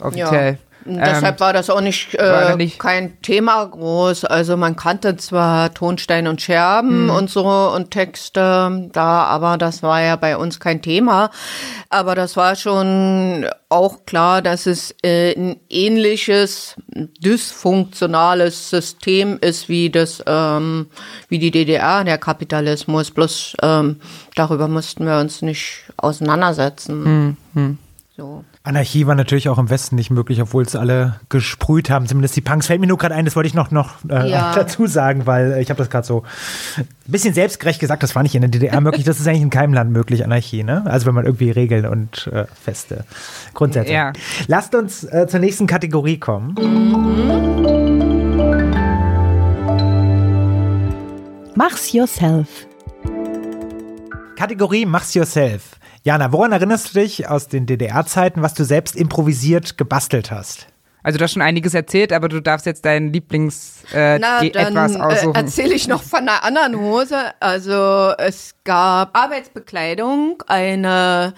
Offiziell. 0.00 0.52
Ja. 0.52 0.65
Deshalb 0.86 1.36
ähm, 1.36 1.40
war 1.40 1.52
das 1.52 1.70
auch 1.70 1.80
nicht, 1.80 2.14
äh, 2.14 2.56
nicht, 2.56 2.78
kein 2.78 3.20
Thema 3.22 3.64
groß. 3.64 4.24
Also 4.24 4.56
man 4.56 4.76
kannte 4.76 5.16
zwar 5.16 5.74
Tonstein 5.74 6.28
und 6.28 6.40
Scherben 6.40 7.04
mhm. 7.04 7.10
und 7.10 7.30
so 7.30 7.46
und 7.46 7.90
Texte 7.90 8.88
da, 8.92 9.24
aber 9.24 9.58
das 9.58 9.82
war 9.82 10.00
ja 10.00 10.16
bei 10.16 10.36
uns 10.36 10.60
kein 10.60 10.82
Thema. 10.82 11.30
Aber 11.90 12.14
das 12.14 12.36
war 12.36 12.56
schon 12.56 13.46
auch 13.68 14.06
klar, 14.06 14.42
dass 14.42 14.66
es 14.66 14.94
äh, 15.02 15.34
ein 15.36 15.56
ähnliches 15.68 16.76
dysfunktionales 16.94 18.70
System 18.70 19.38
ist 19.40 19.68
wie 19.68 19.90
das, 19.90 20.22
ähm, 20.26 20.86
wie 21.28 21.38
die 21.38 21.50
DDR, 21.50 22.04
der 22.04 22.18
Kapitalismus. 22.18 23.10
Bloß 23.10 23.56
ähm, 23.62 24.00
darüber 24.34 24.68
mussten 24.68 25.04
wir 25.06 25.18
uns 25.18 25.42
nicht 25.42 25.84
auseinandersetzen. 25.96 27.36
Mhm. 27.54 27.78
So. 28.16 28.44
Anarchie 28.66 29.06
war 29.06 29.14
natürlich 29.14 29.48
auch 29.48 29.58
im 29.58 29.70
Westen 29.70 29.94
nicht 29.94 30.10
möglich, 30.10 30.42
obwohl 30.42 30.64
es 30.64 30.74
alle 30.74 31.20
gesprüht 31.28 31.88
haben. 31.88 32.08
Zumindest 32.08 32.34
die 32.34 32.40
Punks. 32.40 32.66
Fällt 32.66 32.80
mir 32.80 32.88
nur 32.88 32.98
gerade 32.98 33.14
ein, 33.14 33.24
das 33.24 33.36
wollte 33.36 33.46
ich 33.46 33.54
noch, 33.54 33.70
noch 33.70 33.94
äh, 34.08 34.28
ja. 34.28 34.52
dazu 34.56 34.88
sagen, 34.88 35.24
weil 35.24 35.52
äh, 35.52 35.62
ich 35.62 35.70
habe 35.70 35.78
das 35.78 35.88
gerade 35.88 36.04
so 36.04 36.24
ein 36.76 36.86
bisschen 37.06 37.32
selbstgerecht 37.32 37.78
gesagt, 37.78 38.02
das 38.02 38.16
war 38.16 38.24
nicht 38.24 38.34
in 38.34 38.40
der 38.40 38.50
DDR 38.50 38.80
möglich. 38.80 39.04
Das 39.04 39.20
ist 39.20 39.28
eigentlich 39.28 39.42
in 39.42 39.50
keinem 39.50 39.72
Land 39.72 39.92
möglich, 39.92 40.24
Anarchie. 40.24 40.64
Ne? 40.64 40.82
Also 40.86 41.06
wenn 41.06 41.14
man 41.14 41.26
irgendwie 41.26 41.52
Regeln 41.52 41.86
und 41.86 42.26
äh, 42.32 42.46
feste 42.60 43.04
Grundsätze. 43.54 43.92
Ja. 43.92 44.12
Lasst 44.48 44.74
uns 44.74 45.04
äh, 45.04 45.28
zur 45.28 45.38
nächsten 45.38 45.68
Kategorie 45.68 46.18
kommen. 46.18 46.56
Mach's 51.54 51.92
yourself. 51.92 52.66
Kategorie 54.34 54.86
Mach's 54.86 55.14
yourself. 55.14 55.76
Jana, 56.06 56.30
woran 56.30 56.52
erinnerst 56.52 56.94
du 56.94 57.00
dich 57.00 57.28
aus 57.28 57.48
den 57.48 57.66
DDR-Zeiten, 57.66 58.40
was 58.40 58.54
du 58.54 58.64
selbst 58.64 58.94
improvisiert 58.94 59.76
gebastelt 59.76 60.30
hast? 60.30 60.68
Also 61.02 61.18
du 61.18 61.24
hast 61.24 61.32
schon 61.32 61.42
einiges 61.42 61.74
erzählt, 61.74 62.12
aber 62.12 62.28
du 62.28 62.40
darfst 62.40 62.64
jetzt 62.64 62.84
deinen 62.84 63.12
Lieblings 63.12 63.82
äh, 63.92 64.16
Na, 64.20 64.40
etwas 64.40 64.94
äh, 64.94 65.00
aussuchen. 65.00 65.34
Äh, 65.34 65.38
erzähle 65.38 65.74
ich 65.74 65.88
noch 65.88 66.04
von 66.04 66.20
einer 66.20 66.44
anderen 66.44 66.78
Hose. 66.78 67.16
Also 67.40 68.12
es 68.18 68.54
gab 68.62 69.18
Arbeitsbekleidung, 69.18 70.44
eine 70.46 71.34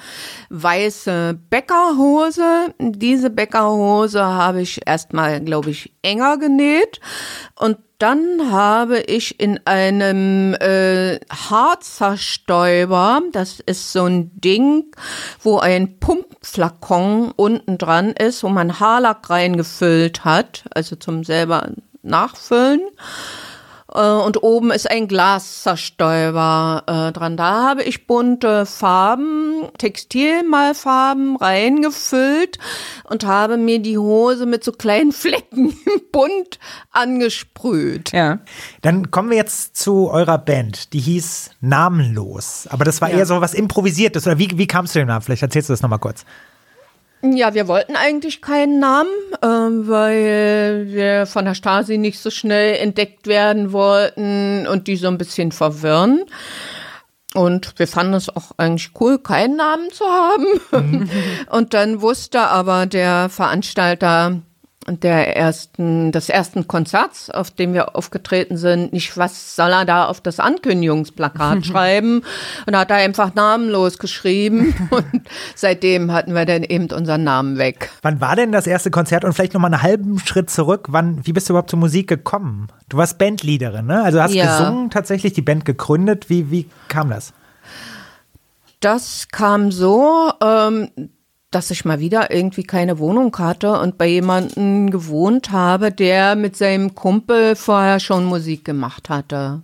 weiße 0.51 1.39
Bäckerhose. 1.49 2.74
Diese 2.78 3.31
Bäckerhose 3.31 4.23
habe 4.23 4.61
ich 4.61 4.86
erstmal, 4.86 5.40
glaube 5.40 5.70
ich, 5.70 5.95
enger 6.03 6.36
genäht 6.36 7.01
und 7.55 7.78
dann 7.99 8.53
habe 8.53 9.01
ich 9.01 9.41
in 9.41 9.59
einem 9.66 10.55
äh, 10.55 11.19
Haarzerstäuber, 11.31 13.23
das 13.33 13.59
ist 13.61 13.93
so 13.93 14.05
ein 14.05 14.31
Ding, 14.41 14.85
wo 15.43 15.59
ein 15.59 15.99
Pumpflakon 15.99 17.33
unten 17.35 17.77
dran 17.77 18.12
ist, 18.12 18.45
wo 18.45 18.49
man 18.49 18.79
Haarlack 18.79 19.29
reingefüllt 19.29 20.25
hat, 20.25 20.65
also 20.70 20.95
zum 20.95 21.25
selber 21.25 21.70
nachfüllen. 22.03 22.83
Äh, 23.93 24.01
und 24.01 24.43
oben 24.43 24.70
ist 24.70 24.90
ein 24.90 25.09
Glaszerstäuber 25.09 26.82
äh, 26.86 27.12
dran. 27.12 27.36
Da 27.36 27.69
habe 27.69 27.82
ich 27.82 28.06
bunte 28.06 28.66
Farben, 28.66 29.69
Textilmalfarben 29.78 31.36
reingefüllt 31.36 32.59
und 33.05 33.24
habe 33.24 33.56
mir 33.56 33.78
die 33.78 33.98
Hose 33.98 34.47
mit 34.47 34.65
so 34.65 34.73
kleinen 34.73 35.12
Flecken 35.12 35.77
bunt 36.12 36.59
angesprüht. 36.90 38.12
Ja. 38.12 38.40
Dann 38.82 39.10
kommen 39.10 39.31
wir 39.31 39.36
jetzt 39.36 39.77
zu 39.77 40.10
eurer 40.10 40.39
Band. 40.39 40.93
Die 40.93 41.01
hieß 41.01 41.51
Namenlos. 41.60 42.66
Aber 42.70 42.85
das 42.85 43.01
war 43.01 43.10
ja. 43.10 43.19
eher 43.19 43.27
so 43.27 43.40
was 43.40 43.55
Improvisiertes. 43.55 44.27
Oder 44.27 44.39
wie, 44.39 44.51
wie 44.56 44.66
kamst 44.66 44.94
du 44.94 44.98
dem 44.98 45.09
Namen? 45.09 45.23
Vielleicht 45.23 45.43
erzählst 45.43 45.69
du 45.69 45.73
das 45.73 45.82
nochmal 45.82 45.98
kurz. 45.98 46.24
Ja, 47.23 47.53
wir 47.53 47.66
wollten 47.66 47.97
eigentlich 47.97 48.40
keinen 48.40 48.78
Namen, 48.78 49.11
äh, 49.43 49.47
weil 49.47 50.86
wir 50.89 51.27
von 51.27 51.45
der 51.45 51.55
Stasi 51.55 51.99
nicht 51.99 52.20
so 52.20 52.31
schnell 52.31 52.77
entdeckt 52.77 53.27
werden 53.27 53.73
wollten 53.73 54.66
und 54.69 54.86
die 54.86 54.97
so 54.97 55.09
ein 55.09 55.19
bisschen 55.19 55.51
verwirren. 55.51 56.24
Und 57.35 57.78
wir 57.78 57.89
fanden 57.89 58.15
es 58.15 58.35
auch 58.35 58.53
eigentlich 58.57 58.93
cool, 59.01 59.19
keinen 59.19 59.57
Namen 59.57 59.90
zu 59.90 60.05
haben. 60.05 60.47
Mhm. 60.78 61.11
Und 61.51 61.74
dann 61.74 62.01
wusste 62.03 62.40
aber 62.40 62.86
der 62.86 63.28
Veranstalter, 63.31 64.43
der 64.97 65.36
ersten, 65.36 66.12
des 66.12 66.28
ersten 66.28 66.66
Konzerts, 66.66 67.31
auf 67.31 67.51
dem 67.51 67.74
wir 67.74 67.97
aufgetreten 67.97 68.56
sind, 68.56 68.93
nicht, 68.93 69.16
was 69.16 69.56
soll 69.56 69.70
er 69.70 69.85
da 69.85 70.06
auf 70.06 70.20
das 70.20 70.40
Ankündigungsplakat 70.40 71.66
schreiben? 71.66 72.23
Und 72.66 72.77
hat 72.77 72.90
er 72.90 72.97
einfach 72.97 73.35
namenlos 73.35 73.98
geschrieben. 73.98 74.74
Und 74.90 75.23
seitdem 75.55 76.12
hatten 76.12 76.35
wir 76.35 76.44
dann 76.44 76.62
eben 76.62 76.90
unseren 76.90 77.24
Namen 77.24 77.59
weg. 77.59 77.90
Wann 78.02 78.20
war 78.20 78.36
denn 78.36 78.52
das 78.52 78.66
erste 78.66 78.90
Konzert? 78.90 79.24
Und 79.24 79.32
vielleicht 79.35 79.55
nochmal 79.55 79.73
einen 79.73 79.82
halben 79.82 80.19
Schritt 80.19 80.51
zurück. 80.51 80.86
Wann, 80.90 81.27
wie 81.27 81.32
bist 81.32 81.48
du 81.48 81.52
überhaupt 81.52 81.70
zur 81.70 81.78
Musik 81.78 82.09
gekommen? 82.09 82.69
Du 82.89 82.97
warst 82.97 83.19
Bandleaderin, 83.19 83.86
ne? 83.86 84.02
Also 84.02 84.23
hast 84.23 84.35
ja. 84.35 84.59
gesungen, 84.59 84.90
tatsächlich 84.90 85.32
die 85.32 85.43
Band 85.43 85.65
gegründet. 85.65 86.31
Wie, 86.31 86.51
wie 86.51 86.69
kam 86.89 87.10
das? 87.10 87.32
Das 88.81 89.28
kam 89.32 89.73
so, 89.73 90.31
ähm, 90.40 90.89
dass 91.51 91.70
ich 91.70 91.85
mal 91.85 92.01
wieder 92.01 92.31
irgendwie 92.31 92.65
keine 92.65 92.99
Wohnung 92.99 93.37
hatte 93.39 93.79
und 93.81 93.97
bei 93.97 94.07
jemandem 94.07 94.91
gewohnt 94.91 95.51
habe, 95.51 95.91
der 95.91 96.37
mit 96.37 96.57
seinem 96.57 96.95
Kumpel 96.95 97.57
vorher 97.57 98.01
schon 98.01 98.25
Musik 98.25 98.65
gemacht 98.65 99.09
hatte. 99.09 99.62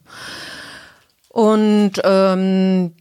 Und 1.28 1.92
ähm, 2.04 2.94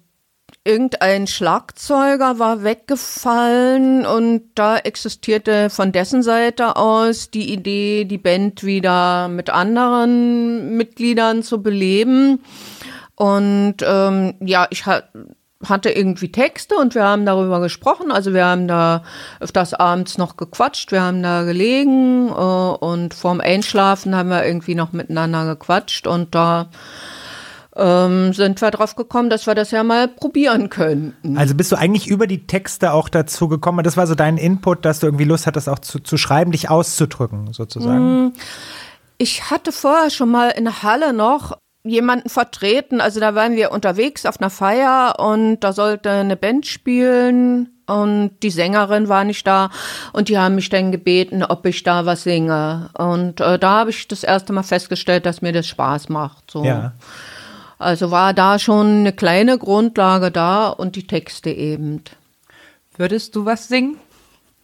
irgendein 0.65 1.27
Schlagzeuger 1.27 2.39
war 2.39 2.63
weggefallen 2.63 4.05
und 4.05 4.43
da 4.55 4.77
existierte 4.77 5.69
von 5.69 5.91
dessen 5.91 6.23
Seite 6.23 6.75
aus 6.75 7.31
die 7.31 7.53
Idee, 7.53 8.05
die 8.05 8.17
Band 8.17 8.63
wieder 8.63 9.27
mit 9.27 9.49
anderen 9.49 10.75
Mitgliedern 10.75 11.43
zu 11.43 11.61
beleben. 11.61 12.43
Und 13.15 13.77
ähm, 13.81 14.35
ja, 14.41 14.67
ich 14.71 14.85
hatte 14.85 15.35
irgendwie 15.69 16.31
Texte 16.31 16.75
und 16.75 16.95
wir 16.95 17.03
haben 17.03 17.25
darüber 17.25 17.59
gesprochen. 17.59 18.11
Also 18.11 18.33
wir 18.33 18.45
haben 18.45 18.67
da 18.67 19.03
öfters 19.39 19.73
abends 19.73 20.17
noch 20.17 20.37
gequatscht, 20.37 20.91
wir 20.91 21.01
haben 21.01 21.23
da 21.23 21.43
gelegen 21.43 22.29
äh, 22.29 22.31
und 22.31 23.13
vorm 23.13 23.41
Einschlafen 23.41 24.15
haben 24.15 24.29
wir 24.29 24.45
irgendwie 24.45 24.75
noch 24.75 24.91
miteinander 24.91 25.45
gequatscht 25.45 26.07
und 26.07 26.35
da 26.35 26.69
ähm, 27.75 28.33
sind 28.33 28.61
wir 28.61 28.71
drauf 28.71 28.95
gekommen, 28.95 29.29
dass 29.29 29.47
wir 29.47 29.55
das 29.55 29.71
ja 29.71 29.83
mal 29.83 30.07
probieren 30.07 30.69
könnten. 30.69 31.37
Also 31.37 31.55
bist 31.55 31.71
du 31.71 31.75
eigentlich 31.75 32.07
über 32.07 32.27
die 32.27 32.45
Texte 32.45 32.93
auch 32.93 33.09
dazu 33.09 33.47
gekommen? 33.47 33.83
Das 33.83 33.97
war 33.97 34.05
so 34.05 34.15
dein 34.15 34.37
Input, 34.37 34.85
dass 34.85 34.99
du 34.99 35.07
irgendwie 35.07 35.25
Lust 35.25 35.47
hattest, 35.47 35.69
auch 35.69 35.79
zu, 35.79 35.99
zu 35.99 36.17
schreiben, 36.17 36.51
dich 36.51 36.69
auszudrücken, 36.69 37.51
sozusagen? 37.53 38.27
Mm, 38.27 38.33
ich 39.17 39.49
hatte 39.49 39.71
vorher 39.71 40.09
schon 40.09 40.29
mal 40.29 40.49
in 40.49 40.65
der 40.65 40.83
Halle 40.83 41.13
noch 41.13 41.57
jemanden 41.83 42.29
vertreten. 42.29 43.01
Also 43.01 43.19
da 43.19 43.35
waren 43.35 43.55
wir 43.55 43.71
unterwegs 43.71 44.25
auf 44.25 44.39
einer 44.39 44.49
Feier 44.49 45.15
und 45.19 45.59
da 45.59 45.73
sollte 45.73 46.09
eine 46.09 46.37
Band 46.37 46.65
spielen 46.65 47.69
und 47.85 48.31
die 48.41 48.49
Sängerin 48.49 49.09
war 49.09 49.25
nicht 49.25 49.45
da 49.45 49.69
und 50.13 50.29
die 50.29 50.37
haben 50.37 50.55
mich 50.55 50.69
dann 50.69 50.91
gebeten, 50.91 51.43
ob 51.43 51.65
ich 51.65 51.83
da 51.83 52.05
was 52.05 52.23
singe. 52.23 52.89
Und 52.97 53.41
äh, 53.41 53.59
da 53.59 53.79
habe 53.79 53.89
ich 53.89 54.07
das 54.07 54.23
erste 54.23 54.53
Mal 54.53 54.63
festgestellt, 54.63 55.25
dass 55.25 55.41
mir 55.41 55.51
das 55.51 55.67
Spaß 55.67 56.09
macht. 56.09 56.49
So. 56.49 56.63
Ja. 56.63 56.93
Also 57.77 58.11
war 58.11 58.33
da 58.33 58.59
schon 58.59 58.99
eine 58.99 59.11
kleine 59.11 59.57
Grundlage 59.57 60.31
da 60.31 60.69
und 60.69 60.95
die 60.95 61.05
Texte 61.05 61.49
eben. 61.49 62.01
Würdest 62.95 63.35
du 63.35 63.45
was 63.45 63.67
singen? 63.67 63.97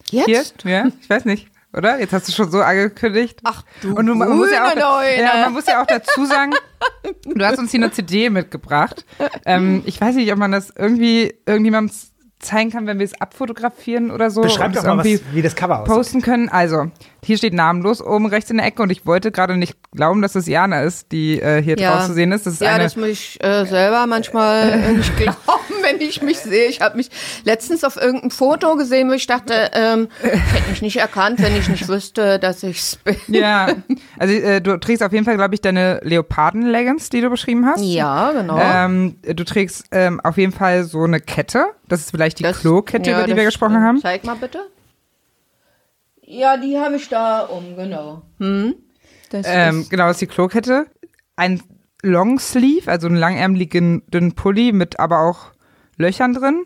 Jetzt? 0.10 0.62
Hier? 0.64 0.72
Ja, 0.72 0.88
ich 1.02 1.10
weiß 1.10 1.26
nicht 1.26 1.49
oder? 1.74 2.00
Jetzt 2.00 2.14
hast 2.14 2.28
du 2.28 2.32
schon 2.32 2.50
so 2.52 2.62
angekündigt. 2.62 3.40
Ach 3.44 3.64
du 3.82 3.96
Und 3.96 4.06
man, 4.18 4.38
muss 4.38 4.52
ja 4.52 4.68
auch, 4.68 4.76
ja, 4.76 5.42
man 5.46 5.54
muss 5.54 5.68
ja 5.68 5.82
auch 5.82 5.88
dazu 5.88 6.26
sagen, 6.26 6.54
du 7.26 7.46
hast 7.46 7.60
uns 7.60 7.72
hier 7.72 7.82
eine 7.82 7.92
CD 7.92 8.30
mitgebracht. 8.30 9.06
Ähm, 9.46 9.84
ich 9.86 10.00
weiß 10.00 10.16
nicht, 10.16 10.32
ob 10.32 10.40
man 10.40 10.52
das 10.52 10.72
irgendwie 10.76 11.34
irgendjemandem 11.46 11.96
zeigen 12.40 12.72
kann, 12.72 12.88
wenn 12.88 13.00
wir 13.00 13.06
es 13.06 13.20
abfotografieren 13.20 14.12
oder 14.12 14.32
so. 14.32 14.42
Beschreib 14.42 14.74
doch 14.74 14.84
mal, 14.84 14.98
was, 14.98 15.06
wie 15.06 15.42
das 15.42 15.56
Cover 15.56 15.82
aussieht. 15.82 15.94
Posten 15.94 16.22
können. 16.22 16.50
Also, 16.50 16.92
hier 17.24 17.38
steht 17.38 17.54
namenlos 17.54 18.02
oben 18.02 18.26
rechts 18.28 18.50
in 18.50 18.58
der 18.58 18.66
Ecke 18.66 18.82
und 18.82 18.92
ich 18.92 19.06
wollte 19.06 19.32
gerade 19.32 19.58
nicht 19.58 19.78
glauben, 19.92 20.22
dass 20.22 20.36
es 20.36 20.48
Jana 20.48 20.84
ist, 20.84 21.12
die 21.12 21.40
äh, 21.40 21.62
hier 21.62 21.78
ja. 21.78 21.92
drauf 21.92 22.08
zu 22.08 22.14
sehen 22.14 22.32
ist. 22.32 22.46
Das 22.46 22.54
ist 22.54 22.62
ja, 22.62 22.74
eine 22.74 22.84
das 22.84 22.96
muss 22.96 23.08
ich 23.08 23.44
äh, 23.44 23.66
selber 23.66 24.08
manchmal 24.08 24.70
äh, 24.70 24.92
nicht 24.98 25.16
glauben, 25.18 25.36
wenn 25.82 26.00
ich 26.02 26.22
mich 26.22 26.40
sehe. 26.40 26.68
Ich 26.68 26.82
habe 26.82 26.98
mich 26.98 27.10
letztens 27.44 27.84
auf 27.84 27.98
irgendeinem 27.98 28.32
Foto 28.32 28.76
gesehen, 28.76 29.10
wo 29.10 29.14
ich 29.14 29.28
dachte, 29.28 29.72
ähm, 29.74 30.08
ich 30.24 30.30
hätte 30.30 30.70
mich 30.70 30.82
nicht 30.82 30.98
erkannt, 30.98 31.42
wenn 31.42 31.56
ich 31.56 31.68
nicht 31.70 31.88
wüsste, 31.88 32.40
dass 32.40 32.64
ich 32.64 32.80
es 32.80 32.96
bin. 32.98 33.18
Ja, 33.28 33.70
also 34.20 34.34
äh, 34.34 34.62
du 34.62 34.80
trägst 34.80 35.04
auf 35.04 35.12
jeden 35.12 35.26
Fall, 35.26 35.36
glaube 35.36 35.56
ich, 35.56 35.62
deine 35.62 36.00
Leoparden-Leggings, 36.04 37.10
die 37.10 37.22
du 37.22 37.30
beschrieben 37.30 37.66
hast. 37.66 37.84
Ja, 37.84 38.32
genau. 38.32 38.60
Ähm, 38.60 39.16
du 39.22 39.44
trägst 39.44 39.86
ähm, 39.92 40.20
auf 40.22 40.38
jeden 40.38 40.54
Fall 40.54 40.84
so 40.84 41.04
eine 41.04 41.20
Kette. 41.20 41.66
Das 41.88 42.02
ist 42.02 42.12
vielleicht 42.12 42.40
die 42.40 42.44
Klo-Kette, 42.44 43.10
ja, 43.10 43.18
über 43.18 43.28
die 43.28 43.36
wir 43.36 43.46
gesprochen 43.46 43.82
haben. 43.82 44.00
Zeig 44.02 44.24
mal 44.24 44.36
bitte. 44.36 44.60
Ja, 46.32 46.58
die 46.58 46.78
habe 46.78 46.98
ich 46.98 47.10
da 47.10 47.42
um, 47.42 47.76
genau. 47.76 48.22
Hm? 48.38 48.76
Das 49.32 49.48
Ähm, 49.50 49.82
ist, 49.82 49.90
genau, 49.90 50.06
das 50.06 50.18
ist 50.18 50.22
die 50.22 50.28
Klokette. 50.28 50.86
Ein 51.36 51.60
Longsleeve, 52.04 52.90
also 52.90 53.08
einen 53.08 53.16
langärmeligen 53.16 54.04
dünnen 54.12 54.36
Pulli 54.36 54.72
mit 54.72 55.00
aber 55.00 55.22
auch 55.22 55.48
Löchern 55.98 56.34
drin. 56.34 56.66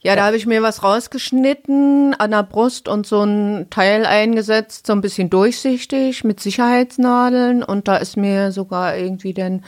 ja, 0.00 0.16
da 0.16 0.24
habe 0.24 0.36
ich 0.36 0.46
mir 0.46 0.62
was 0.62 0.82
rausgeschnitten 0.82 2.14
an 2.14 2.30
der 2.30 2.42
Brust 2.42 2.88
und 2.88 3.06
so 3.06 3.22
ein 3.22 3.66
Teil 3.68 4.06
eingesetzt, 4.06 4.86
so 4.86 4.94
ein 4.94 5.02
bisschen 5.02 5.28
durchsichtig 5.28 6.24
mit 6.24 6.40
Sicherheitsnadeln 6.40 7.62
und 7.62 7.88
da 7.88 7.98
ist 7.98 8.16
mir 8.16 8.50
sogar 8.50 8.96
irgendwie 8.96 9.34
dann 9.34 9.62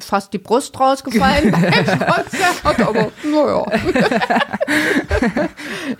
fast 0.00 0.32
die 0.32 0.38
Brust 0.38 0.78
rausgefallen 0.78 1.50
beim 1.52 1.62
Konzert, 1.86 2.64
aber 2.64 3.10
naja. 3.24 3.64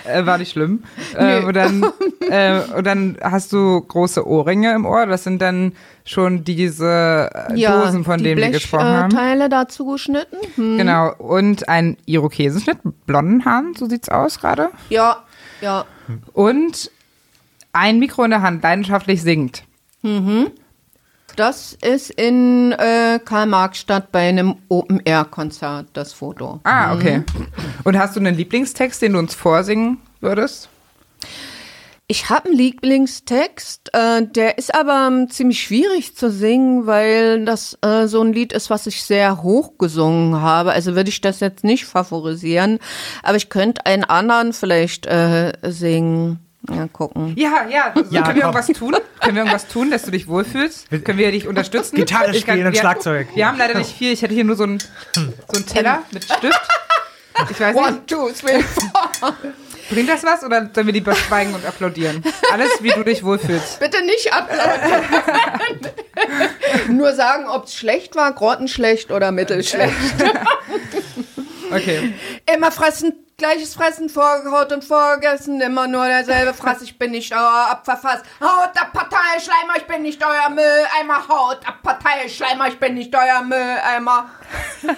Äh, 0.05 0.27
war 0.27 0.39
nicht 0.39 0.53
schlimm. 0.53 0.83
Äh, 1.17 1.41
Nee. 1.41 1.47
und, 1.47 1.55
dann, 1.57 1.85
äh, 2.29 2.61
und 2.77 2.87
dann 2.87 3.17
hast 3.23 3.53
du 3.53 3.81
große 3.81 4.27
Ohrringe 4.27 4.75
im 4.75 4.87
Ohr. 4.87 5.07
Das 5.07 5.25
sind 5.25 5.41
dann 5.41 5.73
schon 6.05 6.45
diese 6.45 7.31
äh, 7.33 7.61
Dosen, 7.61 8.05
von 8.05 8.19
die 8.19 8.25
denen 8.25 8.41
wir 8.41 8.51
gesprochen 8.51 8.85
haben. 8.87 9.11
Teile 9.11 9.49
dazu 9.49 9.87
geschnitten. 9.87 10.37
Hm. 10.57 10.79
Genau. 10.79 11.15
Und 11.17 11.69
ein 11.69 11.97
Irokesenschnitt 12.07 12.79
blonden 13.07 13.45
Haaren, 13.45 13.75
so 13.75 13.89
sieht's 13.89 14.09
aus 14.09 14.41
gerade. 14.41 14.71
Ja, 14.91 15.23
ja. 15.61 15.85
Und 16.33 16.91
ein 17.73 17.99
Mikro 17.99 18.25
in 18.25 18.31
der 18.31 18.43
Hand, 18.43 18.63
leidenschaftlich 18.63 19.23
singt. 19.23 19.65
Das 21.37 21.77
ist 21.83 22.11
in 22.11 22.73
äh, 22.73 23.19
Karl-Marx-Stadt 23.25 24.13
bei 24.13 24.29
einem 24.29 24.57
Open-Air-Konzert, 24.69 25.89
das 25.93 26.13
Foto. 26.13 26.61
Ah, 26.65 26.95
okay. 26.95 27.25
Und 27.83 27.99
hast 27.99 28.15
du 28.15 28.21
einen 28.21 28.37
Lieblingstext, 28.37 29.03
den 29.03 29.15
du 29.15 29.19
uns 29.19 29.35
vorsingen 29.35 29.99
würdest? 30.21 30.69
Ich 32.07 32.29
habe 32.29 32.49
einen 32.49 32.59
Lieblingstext, 32.59 33.95
äh, 33.95 34.27
der 34.27 34.59
ist 34.59 34.75
aber 34.75 35.09
ähm, 35.09 35.31
ziemlich 35.31 35.63
schwierig 35.63 36.15
zu 36.15 36.31
singen, 36.31 36.87
weil 36.87 37.47
das 37.47 37.79
äh, 37.81 38.07
so 38.09 38.21
ein 38.21 38.35
Lied 38.35 38.53
ist, 38.53 38.69
was 38.69 38.87
ich 38.87 39.03
sehr 39.03 39.43
hoch 39.43 39.79
gesungen 39.79 40.41
habe. 40.41 40.73
Also 40.73 40.97
würde 40.97 41.09
ich 41.09 41.23
das 41.23 41.41
jetzt 41.41 41.65
nicht 41.65 41.87
favorisieren, 41.87 42.79
aber 43.23 43.39
ich 43.39 43.49
könnte 43.49 43.87
einen 43.87 44.05
anderen 44.05 44.53
vielleicht 44.53 45.07
äh, 45.07 45.55
singen. 45.63 46.41
Ja, 46.71 46.89
gucken. 46.89 47.35
Ja, 47.37 47.67
ja. 47.69 47.93
So, 47.95 48.05
Ja, 48.11 48.23
können 48.23 48.37
wir 48.37 48.43
irgendwas 48.45 48.67
tun? 48.69 48.97
Können 49.21 49.35
wir 49.37 49.43
irgendwas 49.43 49.67
tun, 49.69 49.91
dass 49.91 50.03
du 50.03 50.11
dich 50.11 50.27
wohlfühlst? 50.29 50.89
Können 50.91 51.19
wir 51.19 51.31
dich 51.31 51.47
unterstützen? 51.47 51.97
Gitarre 51.97 52.31
Ich 52.35 52.45
kann- 52.47 52.55
spielen 52.55 52.67
und 52.67 52.73
wir- 52.73 52.81
Schlagzeug. 52.81 53.29
Wir 53.35 53.47
haben 53.49 53.59
leider 53.59 53.77
nicht 53.79 53.97
viel. 53.97 54.13
Ich 54.13 54.23
hätte 54.23 54.35
hier 54.35 54.45
nur 54.45 54.57
so 54.57 54.65
einen, 54.65 54.79
so 55.15 55.21
einen 55.57 55.67
Teller 55.67 56.03
mit 56.13 56.25
Stift. 56.25 56.61
Ich 57.51 57.59
weiß 57.61 57.75
nicht, 57.75 57.85
One, 57.87 58.07
two, 58.07 58.31
three, 58.31 58.61
four. 58.63 59.35
bringt 59.91 60.09
das 60.09 60.23
was 60.23 60.45
oder 60.45 60.71
sollen 60.73 60.87
wir 60.87 60.93
lieber 60.95 61.15
schweigen 61.17 61.53
und 61.53 61.67
applaudieren? 61.67 62.23
Alles, 62.53 62.71
wie 62.81 62.91
du 62.91 63.03
dich 63.03 63.25
wohlfühlst. 63.25 63.81
Bitte 63.81 64.05
nicht 64.05 64.33
applaudieren. 64.33 65.03
Nur 66.97 67.13
sagen, 67.13 67.49
ob 67.49 67.65
es 67.65 67.75
schlecht 67.75 68.15
war, 68.15 68.33
grottenschlecht 68.33 69.11
oder 69.11 69.33
mittelschlecht. 69.33 69.93
Okay. 71.73 72.13
Immer 72.55 72.71
fressen, 72.71 73.15
gleiches 73.37 73.75
Fressen, 73.75 74.09
vorgehaut 74.09 74.73
und 74.73 74.85
vorgegessen, 74.85 75.61
immer 75.61 75.87
nur 75.87 76.07
derselbe 76.07 76.55
Fraß, 76.55 76.83
ich 76.83 76.99
bin 76.99 77.11
nicht 77.13 77.33
euer 77.33 77.69
Abverfass. 77.71 78.23
Haut 78.41 78.77
ab, 78.81 78.93
Parteischleimer, 78.93 79.77
ich 79.77 79.87
bin 79.87 80.03
nicht 80.03 80.23
euer 80.25 80.51
Mülleimer. 80.51 81.29
Haut 81.29 81.67
ab, 81.67 81.79
Parteischleimer, 81.83 82.69
ich 82.69 82.79
bin 82.79 82.95
nicht 82.95 83.15
euer 83.15 83.43
Mülleimer. 83.43 84.31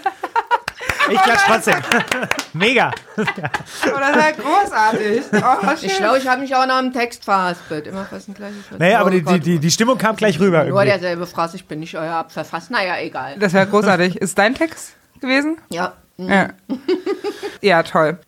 Ich 1.09 1.21
klatsch 1.21 1.43
trotzdem. 1.47 1.77
Mega. 2.53 2.91
Oh, 3.17 3.23
das 3.25 4.17
war 4.17 4.33
großartig. 4.33 5.23
Oh. 5.33 5.73
Ich 5.81 5.97
glaube, 5.97 6.19
ich 6.19 6.27
habe 6.27 6.41
mich 6.41 6.55
auch 6.55 6.67
nach 6.67 6.81
dem 6.81 6.93
Text 6.93 7.25
verhaspelt. 7.25 7.87
Immer 7.87 8.05
fressen, 8.07 8.35
gleiches 8.35 8.67
Fressen. 8.67 8.81
Naja, 8.81 9.01
aber 9.01 9.11
die, 9.11 9.19
die, 9.19 9.25
vorgehaut. 9.25 9.47
die, 9.47 9.59
die 9.61 9.71
Stimmung 9.71 9.99
kam 9.99 10.17
gleich 10.17 10.41
rüber. 10.41 10.65
Nur 10.65 10.83
Irgendwie. 10.83 10.99
derselbe 10.99 11.27
Fraß, 11.27 11.55
ich 11.55 11.67
bin 11.67 11.79
nicht 11.81 11.97
euer 11.97 12.13
Abverfass. 12.13 12.71
Naja, 12.71 12.99
egal. 12.99 13.37
Das 13.39 13.55
war 13.55 13.67
großartig. 13.67 14.17
Ist 14.17 14.37
dein 14.37 14.55
Text 14.55 14.95
gewesen? 15.21 15.59
Ja. 15.69 15.93
Ja. 16.19 16.51
ja, 17.61 17.83
toll. 17.83 18.19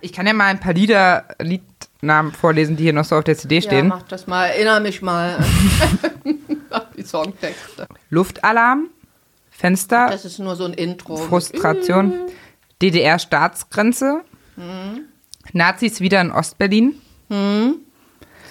Ich 0.00 0.12
kann 0.12 0.26
ja 0.26 0.32
mal 0.32 0.46
ein 0.46 0.60
paar 0.60 0.72
Lieder, 0.74 1.24
Liednamen 1.40 2.32
vorlesen, 2.32 2.76
die 2.76 2.84
hier 2.84 2.92
noch 2.92 3.04
so 3.04 3.16
auf 3.16 3.24
der 3.24 3.36
CD 3.36 3.56
Ja, 3.56 3.62
stehen. 3.62 3.88
mach 3.88 4.02
das 4.04 4.26
mal. 4.26 4.46
Erinnere 4.46 4.80
mich 4.80 5.02
mal 5.02 5.36
an 6.70 6.82
die 6.96 7.02
Songtexte. 7.02 7.86
Luftalarm, 8.10 8.88
Fenster, 9.50 10.08
Das 10.10 10.24
ist 10.24 10.38
nur 10.38 10.54
so 10.56 10.64
ein 10.64 10.74
Intro. 10.74 11.16
Frustration, 11.16 12.12
DDR-Staatsgrenze, 12.80 14.20
Nazis 15.52 16.00
wieder 16.00 16.20
in 16.20 16.30
Ostberlin. 16.30 16.94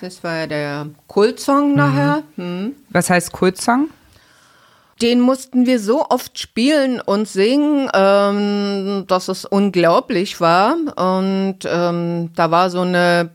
Das 0.02 0.24
war 0.24 0.36
ja 0.36 0.48
der 0.48 0.88
Kultsong 1.08 1.76
nachher. 1.76 2.24
Was 2.90 3.10
heißt 3.10 3.32
Kultsong? 3.32 3.90
Den 5.02 5.22
mussten 5.22 5.66
wir 5.66 5.80
so 5.80 6.06
oft 6.10 6.40
spielen 6.40 7.00
und 7.00 7.28
singen, 7.28 7.90
ähm, 7.94 9.06
dass 9.08 9.28
es 9.28 9.46
unglaublich 9.46 10.42
war. 10.42 10.76
Und 10.96 11.60
ähm, 11.66 12.32
da 12.36 12.50
war 12.50 12.70
so 12.70 12.82
eine 12.82 13.30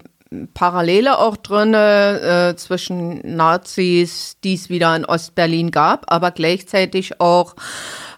Parallele 0.55 1.19
auch 1.19 1.37
drin 1.37 1.75
äh, 1.75 2.55
zwischen 2.57 3.37
Nazis, 3.37 4.39
die 4.43 4.55
es 4.55 4.71
wieder 4.71 4.97
in 4.97 5.05
Ostberlin 5.05 5.71
gab, 5.71 6.11
aber 6.11 6.31
gleichzeitig 6.31 7.21
auch 7.21 7.55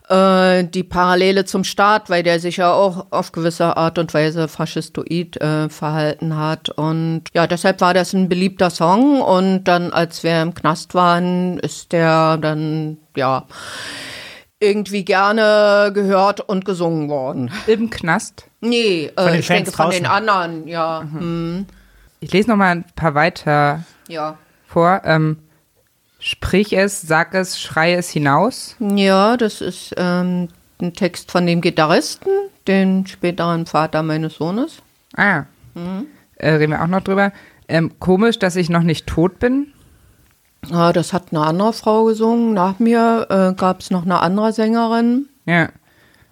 äh, 0.08 0.64
die 0.64 0.82
Parallele 0.82 1.44
zum 1.44 1.64
Staat, 1.64 2.10
weil 2.10 2.22
der 2.22 2.40
sich 2.40 2.58
ja 2.58 2.72
auch 2.72 3.06
auf 3.10 3.32
gewisse 3.32 3.76
Art 3.76 3.98
und 3.98 4.12
Weise 4.12 4.48
faschistoid 4.48 5.40
äh, 5.40 5.68
verhalten 5.68 6.36
hat. 6.36 6.70
Und 6.70 7.24
ja, 7.32 7.46
deshalb 7.46 7.80
war 7.80 7.94
das 7.94 8.12
ein 8.12 8.28
beliebter 8.28 8.70
Song. 8.70 9.22
Und 9.22 9.64
dann, 9.64 9.92
als 9.92 10.22
wir 10.22 10.42
im 10.42 10.54
Knast 10.54 10.94
waren, 10.94 11.58
ist 11.58 11.92
der 11.92 12.36
dann, 12.36 12.98
ja, 13.16 13.46
irgendwie 14.60 15.04
gerne 15.04 15.90
gehört 15.94 16.40
und 16.40 16.64
gesungen 16.64 17.08
worden. 17.08 17.50
Im 17.66 17.90
Knast? 17.90 18.46
Nee, 18.60 19.10
äh, 19.18 19.38
ich 19.38 19.46
denke 19.46 19.72
von 19.72 19.90
den 19.90 20.06
anderen, 20.06 20.66
ja. 20.66 21.02
Mhm. 21.02 21.20
Hm. 21.20 21.66
Ich 22.20 22.32
lese 22.32 22.48
noch 22.48 22.56
mal 22.56 22.70
ein 22.70 22.84
paar 22.96 23.14
weiter 23.14 23.84
ja. 24.08 24.38
vor. 24.66 25.02
Ähm, 25.04 25.38
sprich 26.24 26.74
es, 26.74 27.02
sag 27.02 27.34
es, 27.34 27.60
schrei 27.60 27.92
es 27.92 28.08
hinaus. 28.08 28.76
Ja, 28.80 29.36
das 29.36 29.60
ist 29.60 29.94
ähm, 29.98 30.48
ein 30.80 30.94
Text 30.94 31.30
von 31.30 31.46
dem 31.46 31.60
Gitarristen, 31.60 32.30
den 32.66 33.06
späteren 33.06 33.66
Vater 33.66 34.02
meines 34.02 34.36
Sohnes. 34.36 34.78
Ah, 35.14 35.44
mhm. 35.74 36.06
äh, 36.36 36.50
reden 36.52 36.72
wir 36.72 36.82
auch 36.82 36.88
noch 36.88 37.02
drüber. 37.02 37.30
Ähm, 37.68 37.92
komisch, 38.00 38.38
dass 38.38 38.56
ich 38.56 38.70
noch 38.70 38.82
nicht 38.82 39.06
tot 39.06 39.38
bin. 39.38 39.68
Ja, 40.66 40.94
das 40.94 41.12
hat 41.12 41.24
eine 41.30 41.42
andere 41.42 41.74
Frau 41.74 42.04
gesungen. 42.04 42.54
Nach 42.54 42.78
mir 42.78 43.26
äh, 43.28 43.54
gab 43.54 43.80
es 43.80 43.90
noch 43.90 44.04
eine 44.04 44.20
andere 44.20 44.54
Sängerin. 44.54 45.28
Ja. 45.44 45.68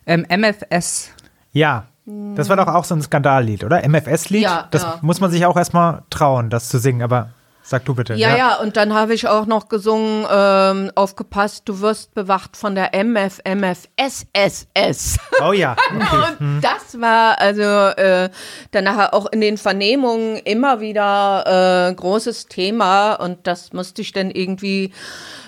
Ähm, 0.06 0.26
MFS. 0.26 1.10
Ja, 1.52 1.86
das 2.06 2.48
war 2.48 2.56
doch 2.56 2.66
auch 2.66 2.84
so 2.84 2.96
ein 2.96 3.02
Skandallied, 3.02 3.62
oder? 3.62 3.86
MFS-Lied? 3.86 4.42
Ja, 4.42 4.66
das 4.70 4.82
ja. 4.82 4.98
muss 5.02 5.20
man 5.20 5.30
sich 5.30 5.46
auch 5.46 5.56
erstmal 5.56 6.02
trauen, 6.10 6.50
das 6.50 6.68
zu 6.68 6.78
singen, 6.78 7.02
aber 7.02 7.30
Sag 7.72 7.86
du 7.86 7.94
bitte. 7.94 8.12
Ja, 8.16 8.28
ja, 8.28 8.36
ja 8.36 8.56
und 8.56 8.76
dann 8.76 8.92
habe 8.92 9.14
ich 9.14 9.26
auch 9.28 9.46
noch 9.46 9.70
gesungen, 9.70 10.26
ähm, 10.30 10.90
aufgepasst, 10.94 11.62
du 11.64 11.80
wirst 11.80 12.12
bewacht 12.12 12.54
von 12.54 12.74
der 12.74 12.92
MF, 12.92 13.40
MF, 13.44 13.88
SSS. 13.96 15.18
Oh 15.42 15.54
ja. 15.54 15.74
Okay. 15.92 16.16
und 16.16 16.40
hm. 16.40 16.60
das 16.60 17.00
war 17.00 17.38
also 17.38 17.62
äh, 17.62 18.28
dann 18.72 18.84
nachher 18.84 19.14
auch 19.14 19.24
in 19.32 19.40
den 19.40 19.56
Vernehmungen 19.56 20.36
immer 20.36 20.80
wieder 20.80 21.88
äh, 21.88 21.94
großes 21.94 22.46
Thema 22.48 23.14
und 23.14 23.46
das 23.46 23.72
musste 23.72 24.02
ich 24.02 24.12
dann 24.12 24.30
irgendwie 24.30 24.92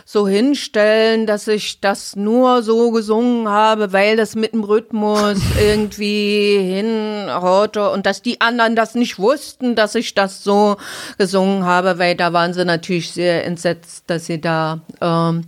so 0.05 0.29
hinstellen, 0.29 1.27
dass 1.27 1.49
ich 1.49 1.81
das 1.81 2.15
nur 2.15 2.63
so 2.63 2.91
gesungen 2.91 3.49
habe, 3.49 3.93
weil 3.93 4.17
das 4.17 4.37
mit 4.37 4.53
dem 4.53 4.63
Rhythmus 4.63 5.39
irgendwie 5.61 6.59
hinhaute 6.59 7.91
und 7.91 8.05
dass 8.05 8.21
die 8.21 8.41
anderen 8.41 8.77
das 8.77 8.95
nicht 8.95 9.19
wussten, 9.19 9.75
dass 9.75 9.95
ich 9.95 10.15
das 10.15 10.45
so 10.45 10.77
gesungen 11.17 11.65
habe, 11.65 11.99
weil 11.99 12.15
da 12.15 12.33
waren 12.33 12.53
sie 12.53 12.65
natürlich 12.65 13.13
sehr 13.13 13.47
entsetzt, 13.47 14.05
dass 14.09 14.27
sie 14.27 14.41
da 14.41 14.81
ähm, 15.01 15.45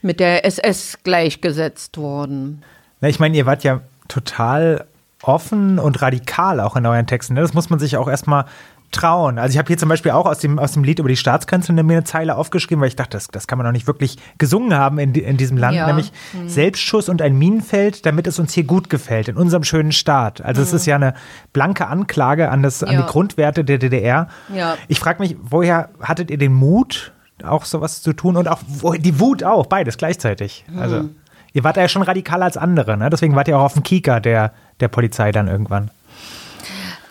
mit 0.00 0.20
der 0.20 0.44
SS 0.44 0.98
gleichgesetzt 1.02 1.96
wurden. 1.96 2.62
Na, 3.00 3.08
ich 3.08 3.18
meine, 3.18 3.36
ihr 3.36 3.46
wart 3.46 3.64
ja 3.64 3.80
total 4.08 4.86
offen 5.22 5.78
und 5.78 6.02
radikal 6.02 6.60
auch 6.60 6.76
in 6.76 6.84
euren 6.86 7.06
Texten. 7.06 7.34
Ne? 7.34 7.40
Das 7.40 7.54
muss 7.54 7.70
man 7.70 7.78
sich 7.78 7.96
auch 7.96 8.08
erstmal 8.08 8.44
trauen. 8.92 9.38
Also 9.38 9.54
ich 9.54 9.58
habe 9.58 9.66
hier 9.66 9.78
zum 9.78 9.88
Beispiel 9.88 10.12
auch 10.12 10.26
aus 10.26 10.38
dem, 10.38 10.58
aus 10.58 10.72
dem 10.72 10.84
Lied 10.84 10.98
über 10.98 11.08
die 11.08 11.16
Staatskanzlerin 11.16 11.84
mir 11.84 11.94
eine 11.94 12.04
Zeile 12.04 12.36
aufgeschrieben, 12.36 12.80
weil 12.80 12.88
ich 12.88 12.96
dachte, 12.96 13.16
das, 13.16 13.28
das 13.28 13.46
kann 13.46 13.58
man 13.58 13.64
doch 13.64 13.72
nicht 13.72 13.86
wirklich 13.86 14.18
gesungen 14.38 14.74
haben 14.74 14.98
in, 14.98 15.14
in 15.14 15.36
diesem 15.36 15.56
Land, 15.56 15.76
ja. 15.76 15.86
nämlich 15.86 16.12
mhm. 16.32 16.48
Selbstschuss 16.48 17.08
und 17.08 17.22
ein 17.22 17.36
Minenfeld, 17.36 18.06
damit 18.06 18.26
es 18.26 18.38
uns 18.38 18.52
hier 18.52 18.64
gut 18.64 18.90
gefällt, 18.90 19.28
in 19.28 19.36
unserem 19.36 19.64
schönen 19.64 19.92
Staat. 19.92 20.42
Also 20.42 20.60
mhm. 20.60 20.66
es 20.66 20.72
ist 20.74 20.86
ja 20.86 20.96
eine 20.96 21.14
blanke 21.52 21.86
Anklage 21.86 22.50
an, 22.50 22.62
das, 22.62 22.82
an 22.82 22.96
die 22.96 23.02
Grundwerte 23.02 23.64
der 23.64 23.78
DDR. 23.78 24.28
Ja. 24.54 24.76
Ich 24.88 25.00
frage 25.00 25.22
mich, 25.22 25.36
woher 25.42 25.88
hattet 26.00 26.30
ihr 26.30 26.38
den 26.38 26.52
Mut, 26.52 27.12
auch 27.42 27.64
sowas 27.64 28.02
zu 28.02 28.12
tun 28.12 28.36
und 28.36 28.46
auch 28.46 28.60
wo, 28.66 28.92
die 28.92 29.18
Wut 29.18 29.42
auch, 29.42 29.66
beides 29.66 29.96
gleichzeitig. 29.96 30.64
Mhm. 30.68 30.78
Also 30.78 31.08
ihr 31.54 31.64
wart 31.64 31.76
ja 31.76 31.88
schon 31.88 32.02
radikaler 32.02 32.44
als 32.44 32.56
andere, 32.56 32.96
ne? 32.96 33.10
deswegen 33.10 33.34
wart 33.34 33.48
ihr 33.48 33.58
auch 33.58 33.64
auf 33.64 33.74
dem 33.74 33.82
Kieker 33.82 34.20
der, 34.20 34.52
der 34.80 34.88
Polizei 34.88 35.32
dann 35.32 35.48
irgendwann. 35.48 35.90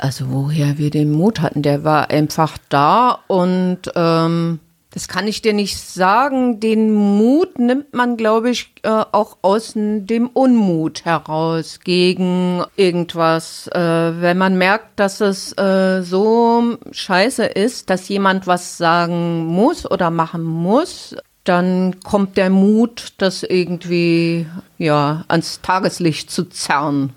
Also 0.01 0.31
woher 0.31 0.79
wir 0.79 0.89
den 0.89 1.11
Mut 1.11 1.41
hatten, 1.41 1.61
der 1.61 1.83
war 1.83 2.09
einfach 2.09 2.57
da 2.69 3.19
und 3.27 3.81
ähm, 3.95 4.59
das 4.89 5.07
kann 5.07 5.27
ich 5.27 5.43
dir 5.43 5.53
nicht 5.53 5.77
sagen. 5.77 6.59
Den 6.59 6.91
Mut 6.91 7.59
nimmt 7.59 7.93
man, 7.93 8.17
glaube 8.17 8.49
ich, 8.49 8.73
äh, 8.81 8.89
auch 8.89 9.37
aus 9.43 9.73
dem 9.75 10.27
Unmut 10.27 11.05
heraus 11.05 11.81
gegen 11.83 12.63
irgendwas. 12.75 13.67
Äh, 13.67 13.79
wenn 13.79 14.39
man 14.39 14.57
merkt, 14.57 14.99
dass 14.99 15.21
es 15.21 15.55
äh, 15.59 16.01
so 16.01 16.77
scheiße 16.91 17.45
ist, 17.45 17.91
dass 17.91 18.09
jemand 18.09 18.47
was 18.47 18.79
sagen 18.79 19.45
muss 19.45 19.89
oder 19.89 20.09
machen 20.09 20.43
muss, 20.43 21.15
dann 21.43 21.99
kommt 21.99 22.37
der 22.37 22.49
Mut, 22.49 23.13
das 23.19 23.43
irgendwie 23.43 24.47
ja 24.79 25.25
ans 25.27 25.61
Tageslicht 25.61 26.31
zu 26.31 26.45
zerren. 26.45 27.13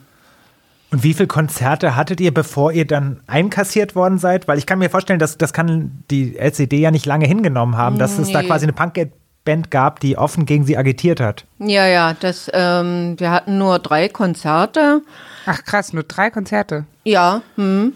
Und 0.95 1.03
wie 1.03 1.13
viele 1.13 1.27
Konzerte 1.27 1.97
hattet 1.97 2.21
ihr, 2.21 2.33
bevor 2.33 2.71
ihr 2.71 2.87
dann 2.87 3.21
einkassiert 3.27 3.97
worden 3.97 4.19
seid? 4.19 4.47
Weil 4.47 4.59
ich 4.59 4.67
kann 4.67 4.79
mir 4.79 4.89
vorstellen, 4.89 5.19
dass 5.19 5.37
das 5.37 5.53
kann 5.53 6.05
die 6.09 6.39
LCD 6.39 6.79
ja 6.79 6.93
nicht 6.93 7.05
lange 7.05 7.27
hingenommen 7.27 7.77
haben, 7.77 7.99
dass 7.99 8.17
nee. 8.17 8.23
es 8.23 8.31
da 8.31 8.45
quasi 8.45 8.67
eine 8.67 8.75
Punkband 8.75 9.73
gab, 9.73 9.99
die 9.99 10.17
offen 10.17 10.47
gegen 10.47 10.65
sie 10.65 10.79
agitiert 10.79 11.19
hat. 11.19 11.47
Ja, 11.59 11.89
ja, 11.89 12.15
das, 12.15 12.49
ähm, 12.55 13.17
wir 13.19 13.33
hatten 13.33 13.59
nur 13.59 13.81
drei 13.81 14.09
Konzerte. 14.09 15.03
Ach 15.47 15.65
krass, 15.65 15.93
nur 15.93 16.05
drei 16.05 16.31
Konzerte. 16.31 16.85
Ja, 17.03 17.43
hm. 17.57 17.95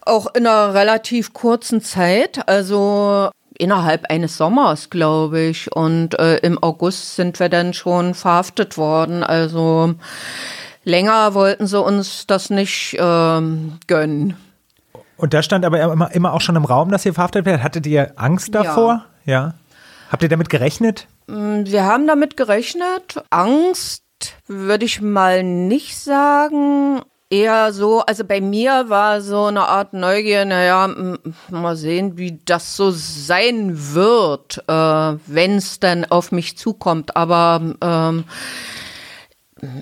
auch 0.00 0.34
in 0.34 0.46
einer 0.46 0.72
relativ 0.72 1.34
kurzen 1.34 1.82
Zeit, 1.82 2.48
also 2.48 3.28
innerhalb 3.58 4.10
eines 4.10 4.38
Sommers, 4.38 4.88
glaube 4.88 5.42
ich. 5.42 5.70
Und 5.70 6.18
äh, 6.18 6.36
im 6.38 6.62
August 6.62 7.16
sind 7.16 7.38
wir 7.40 7.50
dann 7.50 7.74
schon 7.74 8.14
verhaftet 8.14 8.78
worden. 8.78 9.22
Also 9.22 9.96
länger 10.84 11.34
wollten 11.34 11.66
sie 11.66 11.80
uns 11.80 12.26
das 12.26 12.50
nicht 12.50 12.96
ähm, 12.98 13.78
gönnen. 13.86 14.36
Und 15.16 15.34
da 15.34 15.42
stand 15.42 15.64
aber 15.64 15.80
immer, 15.82 16.10
immer 16.14 16.32
auch 16.32 16.40
schon 16.40 16.56
im 16.56 16.64
Raum, 16.64 16.90
dass 16.90 17.04
ihr 17.04 17.12
verhaftet 17.12 17.44
werdet. 17.44 17.62
Hattet 17.62 17.86
ihr 17.86 18.12
Angst 18.16 18.54
davor? 18.54 19.04
Ja. 19.26 19.32
ja. 19.32 19.54
Habt 20.10 20.22
ihr 20.22 20.30
damit 20.30 20.48
gerechnet? 20.48 21.06
Mm, 21.26 21.64
wir 21.64 21.84
haben 21.84 22.06
damit 22.06 22.36
gerechnet. 22.36 23.22
Angst 23.28 24.02
würde 24.46 24.84
ich 24.84 25.00
mal 25.00 25.42
nicht 25.42 25.98
sagen. 25.98 27.02
Eher 27.32 27.72
so, 27.72 28.00
also 28.00 28.24
bei 28.24 28.40
mir 28.40 28.86
war 28.88 29.20
so 29.20 29.44
eine 29.44 29.68
Art 29.68 29.92
Neugier, 29.92 30.44
naja, 30.44 30.92
mal 31.48 31.76
sehen, 31.76 32.18
wie 32.18 32.40
das 32.44 32.74
so 32.74 32.90
sein 32.90 33.94
wird, 33.94 34.64
äh, 34.66 34.72
wenn 34.72 35.56
es 35.56 35.78
dann 35.78 36.06
auf 36.06 36.32
mich 36.32 36.58
zukommt. 36.58 37.14
Aber 37.14 37.76
ähm, 37.80 38.24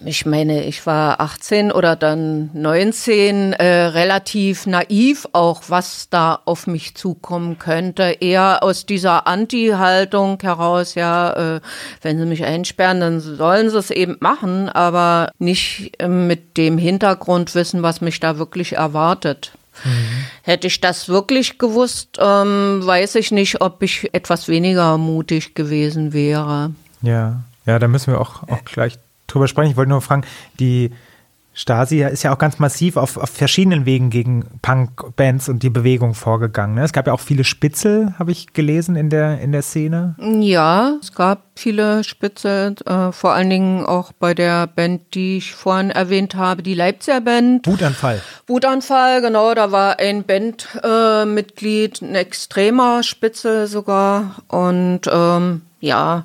ich 0.05 0.27
meine, 0.27 0.65
ich 0.65 0.87
war 0.87 1.21
18 1.21 1.71
oder 1.71 1.95
dann 1.95 2.51
19, 2.53 3.53
äh, 3.53 3.65
relativ 3.87 4.67
naiv 4.67 5.29
auch, 5.33 5.63
was 5.69 6.09
da 6.11 6.41
auf 6.45 6.67
mich 6.67 6.95
zukommen 6.97 7.59
könnte. 7.59 8.17
Eher 8.21 8.63
aus 8.63 8.87
dieser 8.87 9.27
Anti-Haltung 9.27 10.39
heraus, 10.41 10.95
ja, 10.95 11.57
äh, 11.57 11.61
wenn 12.03 12.19
sie 12.19 12.27
mich 12.27 12.45
einsperren, 12.45 13.01
dann 13.01 13.21
sollen 13.21 13.71
sie 13.71 13.79
es 13.79 13.91
eben 13.91 14.17
machen, 14.21 14.69
aber 14.69 15.31
nicht 15.39 15.93
äh, 15.99 16.09
mit 16.09 16.57
dem 16.57 16.79
Hintergrund 16.79 17.55
wissen, 17.55 17.83
was 17.83 18.01
mich 18.01 18.21
da 18.21 18.39
wirklich 18.39 18.75
erwartet. 18.75 19.53
Mhm. 19.85 20.25
Hätte 20.43 20.67
ich 20.67 20.81
das 20.81 21.09
wirklich 21.09 21.59
gewusst, 21.59 22.19
ähm, 22.19 22.81
weiß 22.85 23.15
ich 23.15 23.31
nicht, 23.31 23.61
ob 23.61 23.83
ich 23.83 24.13
etwas 24.13 24.49
weniger 24.49 24.99
mutig 24.99 25.55
gewesen 25.55 26.13
wäre. 26.13 26.73
Ja, 27.03 27.43
ja, 27.65 27.79
da 27.79 27.87
müssen 27.87 28.13
wir 28.13 28.21
auch, 28.21 28.43
auch 28.49 28.65
gleich 28.65 28.99
drüber 29.29 29.47
sprechen. 29.47 29.71
Ich 29.71 29.77
wollte 29.77 29.91
nur 29.91 30.03
fragen, 30.03 30.25
die 30.59 30.91
Stasi 31.59 32.05
ist 32.05 32.23
ja 32.23 32.33
auch 32.33 32.39
ganz 32.39 32.61
massiv 32.61 32.97
auf, 32.97 33.17
auf 33.17 33.31
verschiedenen 33.31 33.85
Wegen 33.85 34.11
gegen 34.11 34.45
Punk-Bands 34.63 35.49
und 35.49 35.65
die 35.65 35.71
Bewegung 35.71 36.15
vorgegangen. 36.15 36.77
Ne? 36.77 36.85
Es 36.85 36.93
gab 36.93 37.09
ja 37.09 37.13
auch 37.13 37.19
viele 37.19 37.43
Spitzel, 37.43 38.15
habe 38.17 38.31
ich 38.31 38.53
gelesen 38.53 38.95
in 38.95 39.11
der, 39.11 39.41
in 39.41 39.51
der 39.51 39.63
Szene. 39.63 40.15
Ja, 40.21 40.93
es 41.01 41.13
gab 41.13 41.43
viele 41.57 42.05
Spitzel, 42.05 42.77
äh, 42.87 43.11
vor 43.11 43.33
allen 43.33 43.51
Dingen 43.51 43.85
auch 43.85 44.13
bei 44.13 44.35
der 44.35 44.69
Band, 44.69 45.15
die 45.15 45.39
ich 45.39 45.53
vorhin 45.53 45.91
erwähnt 45.91 46.37
habe, 46.37 46.63
die 46.63 46.75
Leipziger 46.75 47.21
Band. 47.21 47.67
Wutanfall. 47.67 48.23
Wutanfall, 48.47 49.21
genau, 49.21 49.53
da 49.53 49.73
war 49.73 49.99
ein 49.99 50.23
Bandmitglied, 50.23 52.03
äh, 52.03 52.05
ein 52.05 52.15
extremer 52.15 53.03
Spitzel 53.03 53.67
sogar. 53.67 54.37
Und 54.47 55.11
ähm, 55.13 55.63
ja, 55.81 56.25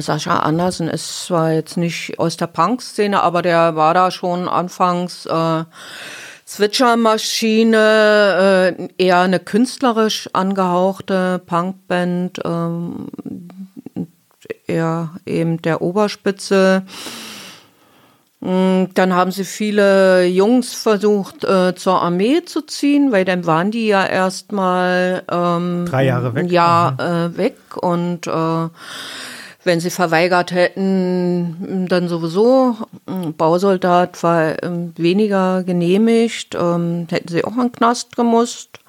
Sascha 0.00 0.40
Andersen 0.40 0.88
ist 0.88 1.26
zwar 1.26 1.52
jetzt 1.52 1.76
nicht 1.76 2.18
aus 2.18 2.36
der 2.36 2.46
Punk-Szene, 2.46 3.22
aber 3.22 3.42
der 3.42 3.76
war 3.76 3.94
da 3.94 4.10
schon 4.10 4.48
anfangs 4.48 5.26
äh, 5.26 5.64
Switcher-Maschine, 6.46 8.76
äh, 8.78 8.88
eher 8.98 9.20
eine 9.20 9.40
künstlerisch 9.40 10.28
angehauchte 10.32 11.40
Punkband, 11.46 12.40
ähm, 12.44 13.08
eher 14.66 15.10
eben 15.24 15.62
der 15.62 15.80
Oberspitze. 15.82 16.82
Mm, 18.40 18.86
dann 18.94 19.14
haben 19.14 19.30
sie 19.30 19.44
viele 19.44 20.26
Jungs 20.26 20.74
versucht, 20.74 21.44
äh, 21.44 21.76
zur 21.76 22.02
Armee 22.02 22.44
zu 22.44 22.62
ziehen, 22.62 23.12
weil 23.12 23.24
dann 23.24 23.46
waren 23.46 23.70
die 23.70 23.86
ja 23.86 24.04
erstmal 24.04 25.22
ähm, 25.30 25.86
drei 25.88 26.06
Jahre 26.06 26.34
weg. 26.34 26.50
Ja, 26.50 26.96
mhm. 26.98 27.04
äh, 27.04 27.36
weg 27.38 27.56
und 27.76 28.26
äh, 28.26 28.68
wenn 29.64 29.80
sie 29.80 29.90
verweigert 29.90 30.52
hätten, 30.52 31.86
dann 31.88 32.08
sowieso. 32.08 32.76
Bausoldat 33.36 34.22
war 34.22 34.62
ähm, 34.62 34.92
weniger 34.96 35.62
genehmigt, 35.62 36.54
ähm, 36.54 37.06
hätten 37.10 37.28
sie 37.28 37.44
auch 37.44 37.52
in 37.52 37.62
den 37.62 37.72
Knast 37.72 38.16
gemusst. 38.16 38.80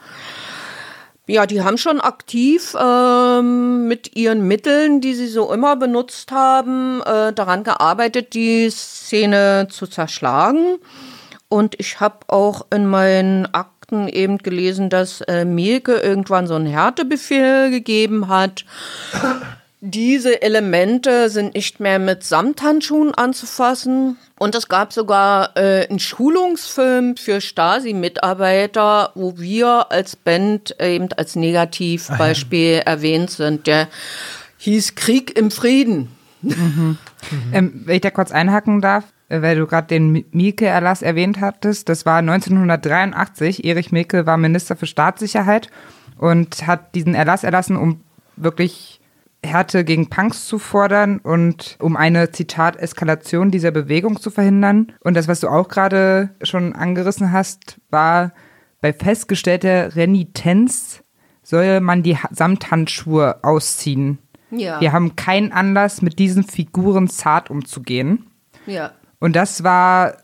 Ja, 1.25 1.45
die 1.45 1.61
haben 1.61 1.77
schon 1.77 2.01
aktiv 2.01 2.75
ähm, 2.77 3.87
mit 3.87 4.17
ihren 4.17 4.45
Mitteln, 4.45 4.99
die 4.99 5.13
sie 5.13 5.27
so 5.27 5.53
immer 5.53 5.77
benutzt 5.77 6.31
haben, 6.31 7.01
äh, 7.01 7.31
daran 7.31 7.63
gearbeitet, 7.63 8.33
die 8.33 8.69
Szene 8.69 9.67
zu 9.69 9.87
zerschlagen. 9.87 10.79
Und 11.47 11.79
ich 11.79 12.01
habe 12.01 12.17
auch 12.27 12.65
in 12.73 12.87
meinen 12.87 13.45
Akten 13.53 14.09
eben 14.09 14.39
gelesen, 14.39 14.89
dass 14.89 15.21
äh, 15.21 15.45
Mielke 15.45 15.93
irgendwann 15.93 16.47
so 16.47 16.55
einen 16.55 16.65
Härtebefehl 16.65 17.69
gegeben 17.69 18.27
hat. 18.27 18.65
Diese 19.85 20.41
Elemente 20.41 21.29
sind 21.29 21.55
nicht 21.55 21.81
mehr 21.81 21.99
mit 21.99 22.23
Samthandschuhen 22.23 23.13
anzufassen. 23.15 24.15
Und 24.39 24.55
es 24.55 24.69
gab 24.69 24.93
sogar 24.93 25.57
äh, 25.57 25.85
einen 25.89 25.99
Schulungsfilm 25.99 27.17
für 27.17 27.41
Stasi-Mitarbeiter, 27.41 29.11
wo 29.15 29.37
wir 29.37 29.91
als 29.91 30.15
Band 30.15 30.73
eben 30.79 31.09
als 31.17 31.35
Negativbeispiel 31.35 32.83
ah, 32.85 32.91
erwähnt 32.91 33.29
sind. 33.31 33.67
Der 33.67 33.89
hieß 34.59 34.95
Krieg 34.95 35.37
im 35.37 35.51
Frieden. 35.51 36.07
Mhm. 36.41 36.53
Mhm. 36.53 36.97
Ähm, 37.51 37.81
wenn 37.85 37.95
ich 37.95 38.01
da 38.01 38.09
kurz 38.09 38.31
einhaken 38.31 38.79
darf, 38.79 39.03
äh, 39.27 39.41
weil 39.41 39.57
du 39.57 39.67
gerade 39.67 39.87
den 39.87 40.23
Mielke-Erlass 40.31 41.01
erwähnt 41.01 41.41
hattest, 41.41 41.89
das 41.89 42.05
war 42.05 42.19
1983. 42.19 43.65
Erich 43.65 43.91
Mielke 43.91 44.25
war 44.25 44.37
Minister 44.37 44.77
für 44.77 44.85
Staatssicherheit 44.85 45.67
und 46.17 46.67
hat 46.67 46.95
diesen 46.95 47.15
Erlass 47.15 47.43
erlassen, 47.43 47.75
um 47.75 47.99
wirklich 48.37 49.01
Härte 49.43 49.83
gegen 49.83 50.09
Punks 50.09 50.47
zu 50.47 50.57
fordern 50.57 51.19
und 51.19 51.77
um 51.79 51.95
eine, 51.97 52.31
Zitat, 52.31 52.77
Eskalation 52.77 53.51
dieser 53.51 53.71
Bewegung 53.71 54.19
zu 54.19 54.31
verhindern. 54.31 54.93
Und 55.01 55.15
das, 55.15 55.27
was 55.27 55.39
du 55.41 55.49
auch 55.49 55.67
gerade 55.67 56.29
schon 56.41 56.73
angerissen 56.73 57.31
hast, 57.31 57.79
war, 57.89 58.31
bei 58.81 58.93
festgestellter 58.93 59.95
Renitenz 59.95 61.03
soll 61.43 61.81
man 61.81 62.03
die 62.03 62.17
Samthandschuhe 62.31 63.43
ausziehen. 63.43 64.19
Ja. 64.51 64.79
Wir 64.79 64.91
haben 64.91 65.15
keinen 65.15 65.51
Anlass, 65.51 66.01
mit 66.01 66.19
diesen 66.19 66.43
Figuren 66.43 67.07
zart 67.07 67.49
umzugehen. 67.49 68.27
Ja. 68.65 68.91
Und 69.19 69.35
das 69.35 69.63
war, 69.63 70.17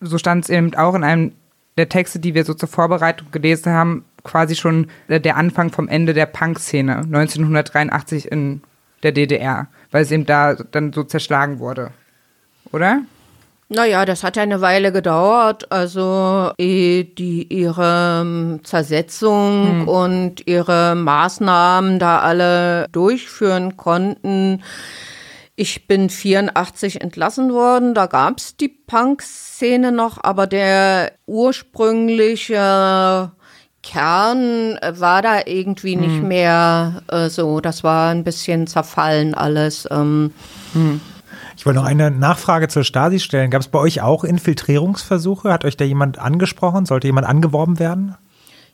so 0.00 0.18
stand 0.18 0.44
es 0.44 0.50
eben 0.50 0.74
auch 0.74 0.94
in 0.94 1.04
einem 1.04 1.32
der 1.76 1.88
Texte, 1.88 2.18
die 2.18 2.34
wir 2.34 2.44
so 2.44 2.54
zur 2.54 2.68
Vorbereitung 2.68 3.30
gelesen 3.30 3.72
haben, 3.72 4.04
quasi 4.24 4.56
schon 4.56 4.88
der 5.08 5.36
Anfang 5.36 5.70
vom 5.70 5.88
Ende 5.88 6.14
der 6.14 6.26
Punk-Szene 6.26 6.96
1983 6.96 8.30
in 8.30 8.62
der 9.02 9.12
DDR, 9.12 9.68
weil 9.90 10.02
es 10.02 10.10
eben 10.10 10.26
da 10.26 10.54
dann 10.54 10.92
so 10.92 11.04
zerschlagen 11.04 11.60
wurde. 11.60 11.90
Oder? 12.72 13.02
Naja, 13.68 14.04
das 14.04 14.22
hat 14.22 14.36
ja 14.36 14.42
eine 14.42 14.60
Weile 14.60 14.92
gedauert. 14.92 15.72
Also 15.72 16.52
die 16.58 17.46
ihre 17.50 18.20
ähm, 18.22 18.60
Zersetzung 18.62 19.80
hm. 19.80 19.88
und 19.88 20.46
ihre 20.46 20.94
Maßnahmen 20.94 21.98
da 21.98 22.20
alle 22.20 22.86
durchführen 22.92 23.76
konnten. 23.76 24.62
Ich 25.56 25.86
bin 25.86 26.10
84 26.10 27.00
entlassen 27.00 27.52
worden, 27.52 27.94
da 27.94 28.06
gab's 28.06 28.56
die 28.56 28.68
Punk-Szene 28.68 29.92
noch, 29.92 30.18
aber 30.22 30.48
der 30.48 31.12
ursprüngliche 31.26 33.30
Kern 33.84 34.78
war 34.96 35.22
da 35.22 35.40
irgendwie 35.46 35.96
nicht 35.96 36.20
hm. 36.20 36.28
mehr 36.28 37.02
äh, 37.08 37.28
so. 37.28 37.60
Das 37.60 37.84
war 37.84 38.10
ein 38.10 38.24
bisschen 38.24 38.66
zerfallen 38.66 39.34
alles. 39.34 39.86
Ähm. 39.90 40.32
Hm. 40.72 41.00
Ich 41.56 41.64
wollte 41.66 41.78
noch 41.78 41.86
eine 41.86 42.10
Nachfrage 42.10 42.68
zur 42.68 42.82
Stasi 42.82 43.20
stellen. 43.20 43.50
Gab 43.50 43.60
es 43.60 43.68
bei 43.68 43.78
euch 43.78 44.00
auch 44.00 44.24
Infiltrierungsversuche? 44.24 45.52
Hat 45.52 45.64
euch 45.64 45.76
da 45.76 45.84
jemand 45.84 46.18
angesprochen? 46.18 46.84
Sollte 46.86 47.06
jemand 47.06 47.26
angeworben 47.26 47.78
werden? 47.78 48.16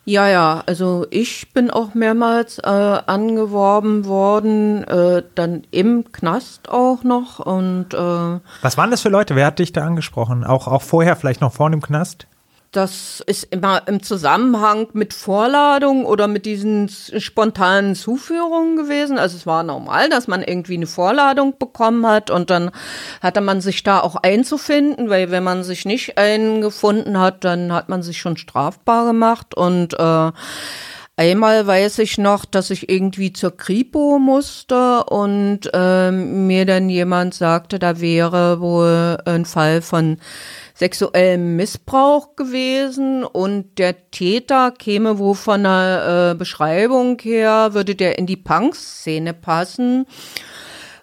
Ja, 0.07 0.29
ja, 0.29 0.63
also 0.65 1.07
ich 1.11 1.53
bin 1.53 1.71
auch 1.71 1.93
mehrmals 1.93 2.59
äh, 2.59 2.67
angeworben 2.67 4.07
worden, 4.07 4.83
äh, 4.85 5.23
dann 5.35 5.65
im 5.71 6.11
Knast 6.11 6.71
auch 6.71 7.05
noch 7.05 7.39
und 7.39 7.93
äh, 7.93 8.41
Was 8.63 8.79
waren 8.79 8.91
das 8.91 9.03
für 9.03 9.11
Leute? 9.11 9.37
Wer 9.37 9.47
hat 9.47 9.59
dich 9.59 9.73
da 9.73 9.85
angesprochen? 9.85 10.43
Auch, 10.43 10.69
auch 10.69 10.83
vorher, 10.83 11.17
vielleicht 11.17 11.43
noch 11.43 11.53
vor 11.53 11.69
dem 11.69 11.83
Knast? 11.83 12.27
Das 12.73 13.21
ist 13.27 13.53
immer 13.53 13.89
im 13.89 14.01
Zusammenhang 14.01 14.87
mit 14.93 15.13
Vorladung 15.13 16.07
oder 16.07 16.29
mit 16.29 16.47
diesen 16.47 16.89
spontanen 16.89 17.97
Zuführungen 17.97 18.77
gewesen. 18.77 19.19
Also 19.19 19.37
es 19.37 19.45
war 19.45 19.65
normal, 19.65 20.09
dass 20.09 20.29
man 20.29 20.45
irgendwie 20.45 20.75
eine 20.75 20.87
Vorladung 20.87 21.59
bekommen 21.59 22.07
hat 22.07 22.31
und 22.31 22.49
dann 22.49 22.71
hatte 23.21 23.41
man 23.41 23.61
sich 23.61 23.83
da 23.83 23.99
auch 23.99 24.15
einzufinden, 24.15 25.11
weil 25.11 25.33
wenn 25.33 25.43
man 25.43 25.65
sich 25.65 25.85
nicht 25.85 26.17
eingefunden 26.17 27.19
hat, 27.19 27.43
dann 27.43 27.73
hat 27.73 27.89
man 27.89 28.05
sich 28.05 28.19
schon 28.21 28.37
strafbar 28.37 29.05
gemacht 29.05 29.57
und 29.57 29.99
äh, 29.99 30.31
Einmal 31.21 31.67
weiß 31.67 31.99
ich 31.99 32.17
noch, 32.17 32.47
dass 32.47 32.71
ich 32.71 32.89
irgendwie 32.89 33.35
zur 33.35 33.55
Kripo 33.55 34.19
musste 34.19 35.05
und 35.05 35.69
äh, 35.71 36.11
mir 36.11 36.65
dann 36.65 36.89
jemand 36.89 37.35
sagte, 37.35 37.79
da 37.79 38.01
wäre 38.01 38.63
wohl 38.63 39.19
ein 39.27 39.45
Fall 39.45 39.83
von 39.83 40.17
sexuellem 40.81 41.57
Missbrauch 41.57 42.37
gewesen 42.37 43.23
und 43.23 43.79
der 43.79 44.11
Täter 44.11 44.71
käme 44.71 45.19
wo 45.19 45.35
von 45.35 45.65
der 45.65 46.31
äh, 46.31 46.35
Beschreibung 46.35 47.19
her, 47.21 47.75
würde 47.75 47.95
der 47.95 48.19
in 48.19 48.25
die 48.25 48.39
Punk-Szene 48.39 49.35
passen. 49.35 50.07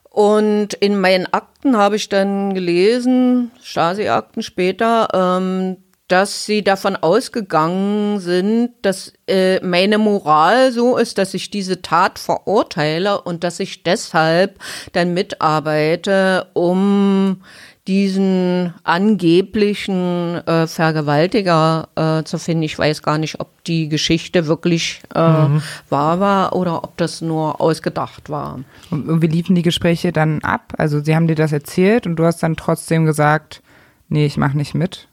Und 0.09 0.73
in 0.73 0.99
meinen 0.99 1.31
Akten 1.31 1.77
habe 1.77 1.95
ich 1.95 2.09
dann 2.09 2.55
gelesen, 2.55 3.51
Stasi-Akten 3.61 4.41
später, 4.41 5.09
ähm, 5.13 5.77
dass 6.07 6.45
sie 6.45 6.63
davon 6.63 6.95
ausgegangen 6.95 8.19
sind, 8.19 8.71
dass 8.81 9.13
äh, 9.27 9.59
meine 9.59 9.99
Moral 9.99 10.71
so 10.71 10.97
ist, 10.97 11.19
dass 11.19 11.35
ich 11.35 11.51
diese 11.51 11.83
Tat 11.83 12.17
verurteile 12.17 13.21
und 13.21 13.43
dass 13.43 13.59
ich 13.59 13.83
deshalb 13.83 14.57
dann 14.93 15.13
mitarbeite, 15.13 16.47
um 16.53 17.43
diesen 17.87 18.73
angeblichen 18.83 20.45
äh, 20.45 20.67
Vergewaltiger 20.67 21.87
äh, 21.95 22.23
zu 22.23 22.37
finden. 22.37 22.63
Ich 22.63 22.77
weiß 22.77 23.01
gar 23.01 23.17
nicht, 23.17 23.39
ob 23.39 23.63
die 23.63 23.87
Geschichte 23.87 24.45
wirklich 24.47 25.01
äh, 25.15 25.47
mhm. 25.47 25.61
wahr 25.89 26.19
war 26.19 26.55
oder 26.55 26.83
ob 26.83 26.97
das 26.97 27.21
nur 27.21 27.61
ausgedacht 27.61 28.29
war. 28.29 28.59
Und 28.89 29.21
wie 29.21 29.27
liefen 29.27 29.55
die 29.55 29.61
Gespräche 29.61 30.11
dann 30.11 30.41
ab? 30.43 30.73
Also 30.77 30.99
sie 30.99 31.15
haben 31.15 31.27
dir 31.27 31.35
das 31.35 31.53
erzählt 31.53 32.05
und 32.05 32.17
du 32.17 32.25
hast 32.25 32.43
dann 32.43 32.57
trotzdem 32.57 33.05
gesagt, 33.05 33.61
nee, 34.09 34.25
ich 34.25 34.35
mache 34.35 34.57
nicht 34.57 34.75
mit. 34.75 35.07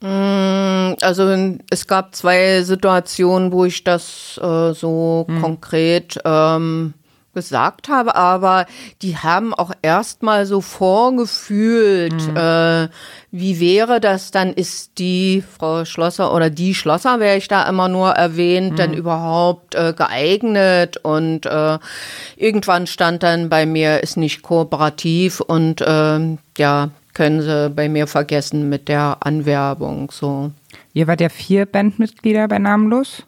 Mm, 0.00 0.94
also 1.00 1.56
es 1.70 1.86
gab 1.88 2.14
zwei 2.14 2.62
Situationen, 2.62 3.50
wo 3.50 3.64
ich 3.64 3.82
das 3.82 4.38
äh, 4.42 4.72
so 4.72 5.26
mhm. 5.28 5.42
konkret 5.42 6.20
ähm, 6.24 6.94
gesagt 7.34 7.88
habe, 7.88 8.14
aber 8.14 8.66
die 9.02 9.16
haben 9.16 9.52
auch 9.52 9.72
erstmal 9.82 10.46
so 10.46 10.60
vorgefühlt, 10.60 12.28
mhm. 12.28 12.36
äh, 12.36 12.88
wie 13.30 13.60
wäre 13.60 14.00
das 14.00 14.30
dann, 14.30 14.52
ist 14.52 14.98
die 14.98 15.42
Frau 15.42 15.84
Schlosser 15.84 16.32
oder 16.34 16.50
die 16.50 16.74
Schlosser, 16.74 17.20
wäre 17.20 17.36
ich 17.36 17.48
da 17.48 17.68
immer 17.68 17.88
nur 17.88 18.10
erwähnt, 18.10 18.72
mhm. 18.72 18.76
dann 18.76 18.94
überhaupt 18.94 19.74
äh, 19.74 19.92
geeignet 19.92 20.98
und 20.98 21.46
äh, 21.46 21.78
irgendwann 22.36 22.86
stand 22.86 23.22
dann 23.22 23.48
bei 23.48 23.66
mir, 23.66 24.02
ist 24.02 24.16
nicht 24.16 24.42
kooperativ 24.42 25.40
und 25.40 25.80
äh, 25.80 26.36
ja, 26.56 26.90
können 27.14 27.42
sie 27.42 27.70
bei 27.70 27.88
mir 27.88 28.06
vergessen 28.06 28.68
mit 28.68 28.88
der 28.88 29.18
Anwerbung, 29.20 30.10
so. 30.10 30.50
Ihr 30.92 31.06
wart 31.06 31.20
ja 31.20 31.28
vier 31.28 31.66
Bandmitglieder 31.66 32.48
bei 32.48 32.58
Namenlos? 32.58 33.24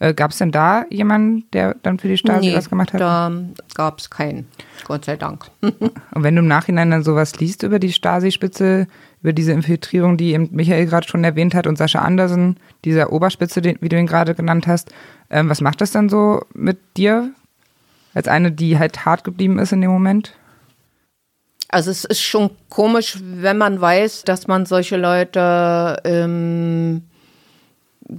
Äh, 0.00 0.14
gab 0.14 0.30
es 0.30 0.38
denn 0.38 0.50
da 0.50 0.86
jemanden, 0.88 1.44
der 1.52 1.76
dann 1.82 1.98
für 1.98 2.08
die 2.08 2.16
Stasi 2.16 2.48
nee, 2.48 2.56
was 2.56 2.70
gemacht 2.70 2.94
hat? 2.94 3.02
Da 3.02 3.30
gab 3.74 3.98
es 3.98 4.08
keinen, 4.08 4.48
Gott 4.86 5.04
sei 5.04 5.16
Dank. 5.16 5.44
Und 5.60 5.92
wenn 6.14 6.34
du 6.34 6.40
im 6.40 6.48
Nachhinein 6.48 6.90
dann 6.90 7.04
sowas 7.04 7.38
liest 7.38 7.62
über 7.62 7.78
die 7.78 7.92
Stasi-Spitze, 7.92 8.86
über 9.22 9.34
diese 9.34 9.52
Infiltrierung, 9.52 10.16
die 10.16 10.38
Michael 10.38 10.86
gerade 10.86 11.06
schon 11.06 11.22
erwähnt 11.22 11.54
hat, 11.54 11.66
und 11.66 11.76
Sascha 11.76 11.98
Andersen, 11.98 12.56
dieser 12.86 13.12
Oberspitze, 13.12 13.60
den, 13.60 13.76
wie 13.82 13.90
du 13.90 13.98
ihn 13.98 14.06
gerade 14.06 14.34
genannt 14.34 14.66
hast, 14.66 14.90
ähm, 15.28 15.50
was 15.50 15.60
macht 15.60 15.82
das 15.82 15.90
dann 15.90 16.08
so 16.08 16.42
mit 16.54 16.78
dir? 16.96 17.30
Als 18.14 18.26
eine, 18.26 18.50
die 18.50 18.78
halt 18.78 19.04
hart 19.04 19.22
geblieben 19.22 19.58
ist 19.58 19.72
in 19.72 19.82
dem 19.82 19.90
Moment? 19.90 20.34
Also 21.68 21.90
es 21.90 22.04
ist 22.04 22.22
schon 22.22 22.50
komisch, 22.70 23.18
wenn 23.22 23.58
man 23.58 23.80
weiß, 23.80 24.24
dass 24.24 24.48
man 24.48 24.64
solche 24.64 24.96
Leute 24.96 26.00
ähm, 26.04 27.02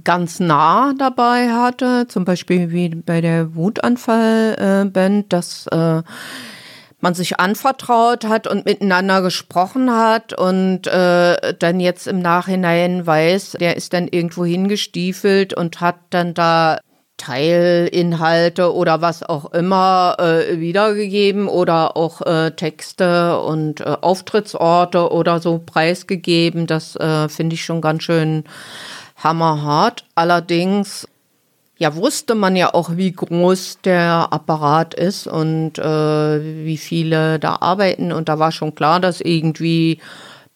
ganz 0.04 0.40
nah 0.40 0.94
dabei 0.96 1.50
hatte, 1.50 2.06
zum 2.08 2.24
Beispiel 2.24 2.70
wie 2.70 2.88
bei 2.90 3.20
der 3.20 3.54
Wutanfall-Band, 3.54 5.32
dass 5.32 5.66
äh, 5.68 6.02
man 7.00 7.14
sich 7.14 7.40
anvertraut 7.40 8.24
hat 8.24 8.46
und 8.46 8.64
miteinander 8.64 9.22
gesprochen 9.22 9.90
hat 9.90 10.32
und 10.32 10.86
äh, 10.86 11.54
dann 11.58 11.80
jetzt 11.80 12.06
im 12.06 12.20
Nachhinein 12.20 13.06
weiß, 13.06 13.56
der 13.60 13.76
ist 13.76 13.92
dann 13.92 14.08
irgendwo 14.08 14.44
hingestiefelt 14.44 15.52
und 15.52 15.80
hat 15.80 15.96
dann 16.10 16.32
da 16.32 16.78
Teilinhalte 17.16 18.74
oder 18.74 19.00
was 19.00 19.22
auch 19.22 19.52
immer 19.52 20.16
äh, 20.18 20.58
wiedergegeben 20.58 21.46
oder 21.46 21.96
auch 21.96 22.20
äh, 22.22 22.50
Texte 22.52 23.38
und 23.38 23.80
äh, 23.80 23.96
Auftrittsorte 24.00 25.12
oder 25.12 25.40
so 25.40 25.60
preisgegeben. 25.64 26.66
Das 26.66 26.96
äh, 26.96 27.28
finde 27.28 27.54
ich 27.54 27.64
schon 27.64 27.80
ganz 27.80 28.02
schön 28.02 28.44
hammerhart. 29.22 30.04
Allerdings 30.14 31.06
ja, 31.82 31.96
wusste 31.96 32.36
man 32.36 32.54
ja 32.54 32.74
auch, 32.74 32.96
wie 32.96 33.10
groß 33.10 33.78
der 33.82 34.28
Apparat 34.30 34.94
ist 34.94 35.26
und 35.26 35.80
äh, 35.80 36.64
wie 36.64 36.76
viele 36.76 37.40
da 37.40 37.56
arbeiten. 37.60 38.12
Und 38.12 38.28
da 38.28 38.38
war 38.38 38.52
schon 38.52 38.76
klar, 38.76 39.00
dass 39.00 39.20
irgendwie 39.20 39.98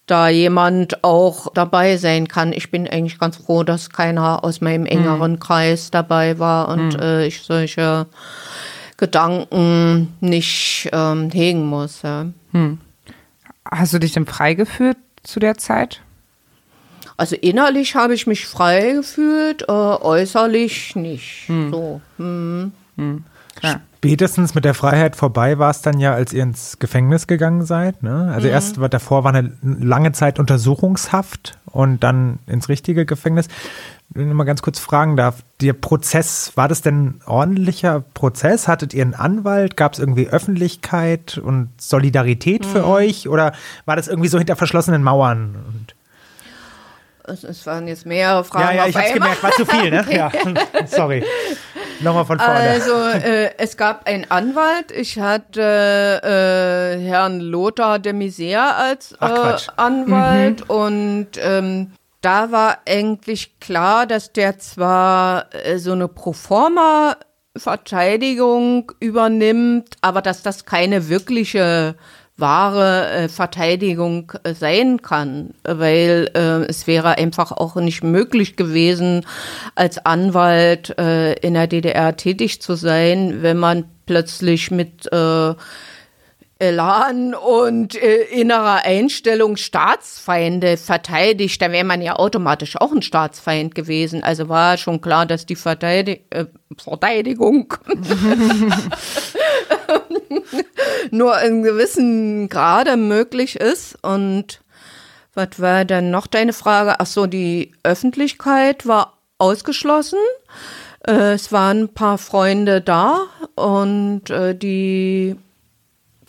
da 0.07 0.29
jemand 0.29 1.03
auch 1.03 1.49
dabei 1.53 1.97
sein 1.97 2.29
kann. 2.29 2.53
Ich 2.53 2.71
bin 2.71 2.87
eigentlich 2.87 3.19
ganz 3.19 3.39
froh, 3.39 3.65
dass 3.65 3.91
keiner 3.91 4.45
aus 4.45 4.61
meinem 4.61 4.87
engeren 4.87 5.33
hm. 5.33 5.41
Kreis 5.41 5.91
dabei 5.91 6.39
war 6.39 6.69
und 6.69 6.95
hm. 6.95 7.01
äh, 7.01 7.27
ich 7.27 7.43
solche 7.43 8.07
Gedanken 8.97 10.15
nicht 10.21 10.89
ähm, 10.93 11.31
hegen 11.31 11.67
muss. 11.67 12.03
Ja. 12.03 12.27
Hm. 12.53 12.79
Hast 13.69 13.93
du 13.93 13.99
dich 13.99 14.13
denn 14.13 14.27
frei 14.27 14.55
gefühlt 14.55 14.97
zu 15.25 15.41
der 15.41 15.59
Zeit? 15.59 16.03
Also 17.17 17.37
innerlich 17.37 17.95
habe 17.95 18.15
ich 18.15 18.27
mich 18.27 18.47
frei 18.47 18.93
gefühlt, 18.93 19.63
äh, 19.63 19.73
äußerlich 19.73 20.97
nicht. 20.97 21.49
Hm. 21.49 21.71
So. 21.71 22.01
Hm. 22.19 22.73
Hm. 22.97 23.25
Ja. 23.63 23.81
Spätestens 23.99 24.55
mit 24.55 24.65
der 24.65 24.75
Freiheit 24.75 25.17
vorbei 25.17 25.59
war 25.59 25.71
es 25.71 25.83
dann 25.83 25.99
ja, 25.99 26.15
als 26.15 26.33
ihr 26.33 26.43
ins 26.43 26.79
Gefängnis 26.79 27.27
gegangen 27.27 27.65
seid. 27.65 28.05
Ne? 28.05 28.31
Also 28.33 28.47
mhm. 28.47 28.53
erst 28.53 28.81
war 28.81 28.89
davor 28.89 29.25
war 29.25 29.35
eine 29.35 29.53
lange 29.63 30.13
Zeit 30.13 30.39
Untersuchungshaft 30.39 31.59
und 31.65 32.05
dann 32.05 32.39
ins 32.47 32.69
richtige 32.69 33.05
Gefängnis. 33.05 33.49
Wenn 34.11 34.29
ich 34.29 34.35
mal 34.35 34.45
ganz 34.45 34.63
kurz 34.63 34.79
fragen 34.79 35.17
darf, 35.17 35.43
der 35.61 35.73
Prozess, 35.73 36.53
war 36.55 36.69
das 36.69 36.83
denn 36.83 37.07
ein 37.07 37.21
ordentlicher 37.27 38.05
Prozess? 38.15 38.69
Hattet 38.69 38.95
ihr 38.95 39.03
einen 39.03 39.15
Anwalt? 39.15 39.77
Gab 39.77 39.95
es 39.95 39.99
irgendwie 39.99 40.29
Öffentlichkeit 40.29 41.39
und 41.39 41.71
Solidarität 41.77 42.65
mhm. 42.65 42.71
für 42.71 42.87
euch? 42.87 43.29
Oder 43.29 43.55
war 43.87 43.97
das 43.97 44.07
irgendwie 44.07 44.29
so 44.29 44.39
hinter 44.39 44.55
verschlossenen 44.55 45.03
Mauern? 45.03 45.57
Und 45.67 45.96
es 47.29 47.67
waren 47.67 47.89
jetzt 47.89 48.07
mehrere 48.07 48.45
Fragen. 48.45 48.77
Ja, 48.77 48.85
ja, 48.85 48.87
ich 48.87 48.97
hab's 48.97 49.13
gemerkt, 49.13 49.43
war 49.43 49.53
zu 49.53 49.67
viel, 49.67 49.91
ne? 49.91 50.05
Ja, 50.11 50.31
sorry. 50.87 51.25
Nochmal 52.01 52.25
von 52.25 52.39
vorne. 52.39 52.55
Also, 52.55 52.93
äh, 52.95 53.51
es 53.59 53.77
gab 53.77 54.07
einen 54.07 54.31
Anwalt. 54.31 54.93
Ich 54.93 55.19
hatte 55.19 56.21
äh, 56.23 57.01
Herrn 57.01 57.41
Lothar 57.41 57.99
de 57.99 58.13
Misère 58.13 58.77
als 58.77 59.13
äh, 59.13 59.71
Anwalt 59.77 60.69
mhm. 60.69 60.75
und 60.75 61.29
ähm, 61.39 61.93
da 62.21 62.51
war 62.51 62.79
eigentlich 62.87 63.61
klar, 63.61 64.07
dass 64.07 64.33
der 64.33 64.59
zwar 64.59 65.55
äh, 65.55 65.79
so 65.79 65.93
eine 65.93 66.09
Proforma 66.09 67.17
Verteidigung 67.57 68.93
übernimmt, 69.01 69.97
aber 70.01 70.23
dass 70.23 70.43
das 70.43 70.65
keine 70.65 71.09
wirkliche 71.09 71.95
wahre 72.37 73.11
äh, 73.11 73.29
Verteidigung 73.29 74.33
äh, 74.43 74.55
sein 74.55 75.01
kann, 75.01 75.55
weil 75.65 76.31
äh, 76.35 76.65
es 76.69 76.87
wäre 76.87 77.17
einfach 77.19 77.53
auch 77.53 77.77
nicht 77.77 78.05
möglich 78.05 78.57
gewesen, 78.57 79.25
als 79.75 80.05
Anwalt 80.05 80.99
äh, 80.99 81.33
in 81.35 81.55
der 81.55 81.67
DDR 81.67 82.17
tätig 82.17 82.61
zu 82.61 82.75
sein, 82.75 83.43
wenn 83.43 83.57
man 83.57 83.85
plötzlich 84.05 84.71
mit 84.71 85.11
äh, 85.13 85.55
Elan 86.59 87.35
und 87.35 88.01
äh, 88.03 88.23
innerer 88.25 88.85
Einstellung 88.85 89.57
Staatsfeinde 89.57 90.79
verteidigt, 90.79 91.61
da 91.61 91.71
wäre 91.71 91.85
man 91.85 92.01
ja 92.01 92.17
automatisch 92.17 92.81
auch 92.81 92.93
ein 92.93 93.03
Staatsfeind 93.03 93.75
gewesen. 93.75 94.23
Also 94.23 94.49
war 94.49 94.79
schon 94.79 95.03
klar, 95.03 95.27
dass 95.27 95.45
die 95.45 95.57
Verteidig 95.57 96.25
äh, 96.31 96.47
Verteidigung 96.79 97.75
nur 101.11 101.39
in 101.43 101.63
gewissen 101.63 102.49
Grade 102.49 102.97
möglich 102.97 103.57
ist. 103.57 104.03
Und 104.03 104.61
was 105.35 105.61
war 105.61 105.85
dann 105.85 106.11
noch 106.11 106.27
deine 106.27 106.55
Frage? 106.55 107.01
Ach 107.01 107.07
so, 107.07 107.27
die 107.27 107.73
Öffentlichkeit 107.83 108.87
war 108.87 109.19
ausgeschlossen. 109.37 110.19
Äh, 111.07 111.35
es 111.35 111.53
waren 111.53 111.83
ein 111.83 111.93
paar 111.93 112.17
Freunde 112.17 112.81
da 112.81 113.27
und 113.57 114.31
äh, 114.31 114.55
die 114.55 115.37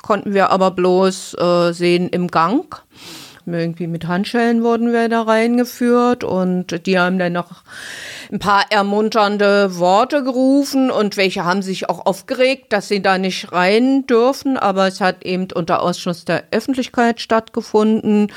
konnten 0.07 0.33
wir 0.33 0.49
aber 0.51 0.71
bloß 0.71 1.33
äh, 1.33 1.73
sehen 1.73 2.07
im 2.07 2.29
Gang. 2.29 2.81
Irgendwie 3.45 3.87
mit 3.87 4.07
Handschellen 4.07 4.63
wurden 4.63 4.93
wir 4.93 5.09
da 5.09 5.23
reingeführt 5.23 6.23
und 6.23 6.85
die 6.85 6.97
haben 6.97 7.19
dann 7.19 7.33
noch 7.33 7.63
ein 8.31 8.39
paar 8.39 8.63
ermunternde 8.69 9.77
Worte 9.79 10.23
gerufen 10.23 10.91
und 10.91 11.17
welche 11.17 11.43
haben 11.43 11.61
sich 11.61 11.89
auch 11.89 12.05
aufgeregt, 12.05 12.71
dass 12.71 12.87
sie 12.87 13.01
da 13.01 13.17
nicht 13.17 13.51
rein 13.51 14.07
dürfen, 14.07 14.57
aber 14.57 14.87
es 14.87 15.01
hat 15.01 15.25
eben 15.25 15.49
unter 15.53 15.81
Ausschuss 15.81 16.23
der 16.23 16.45
Öffentlichkeit 16.51 17.19
stattgefunden. 17.19 18.31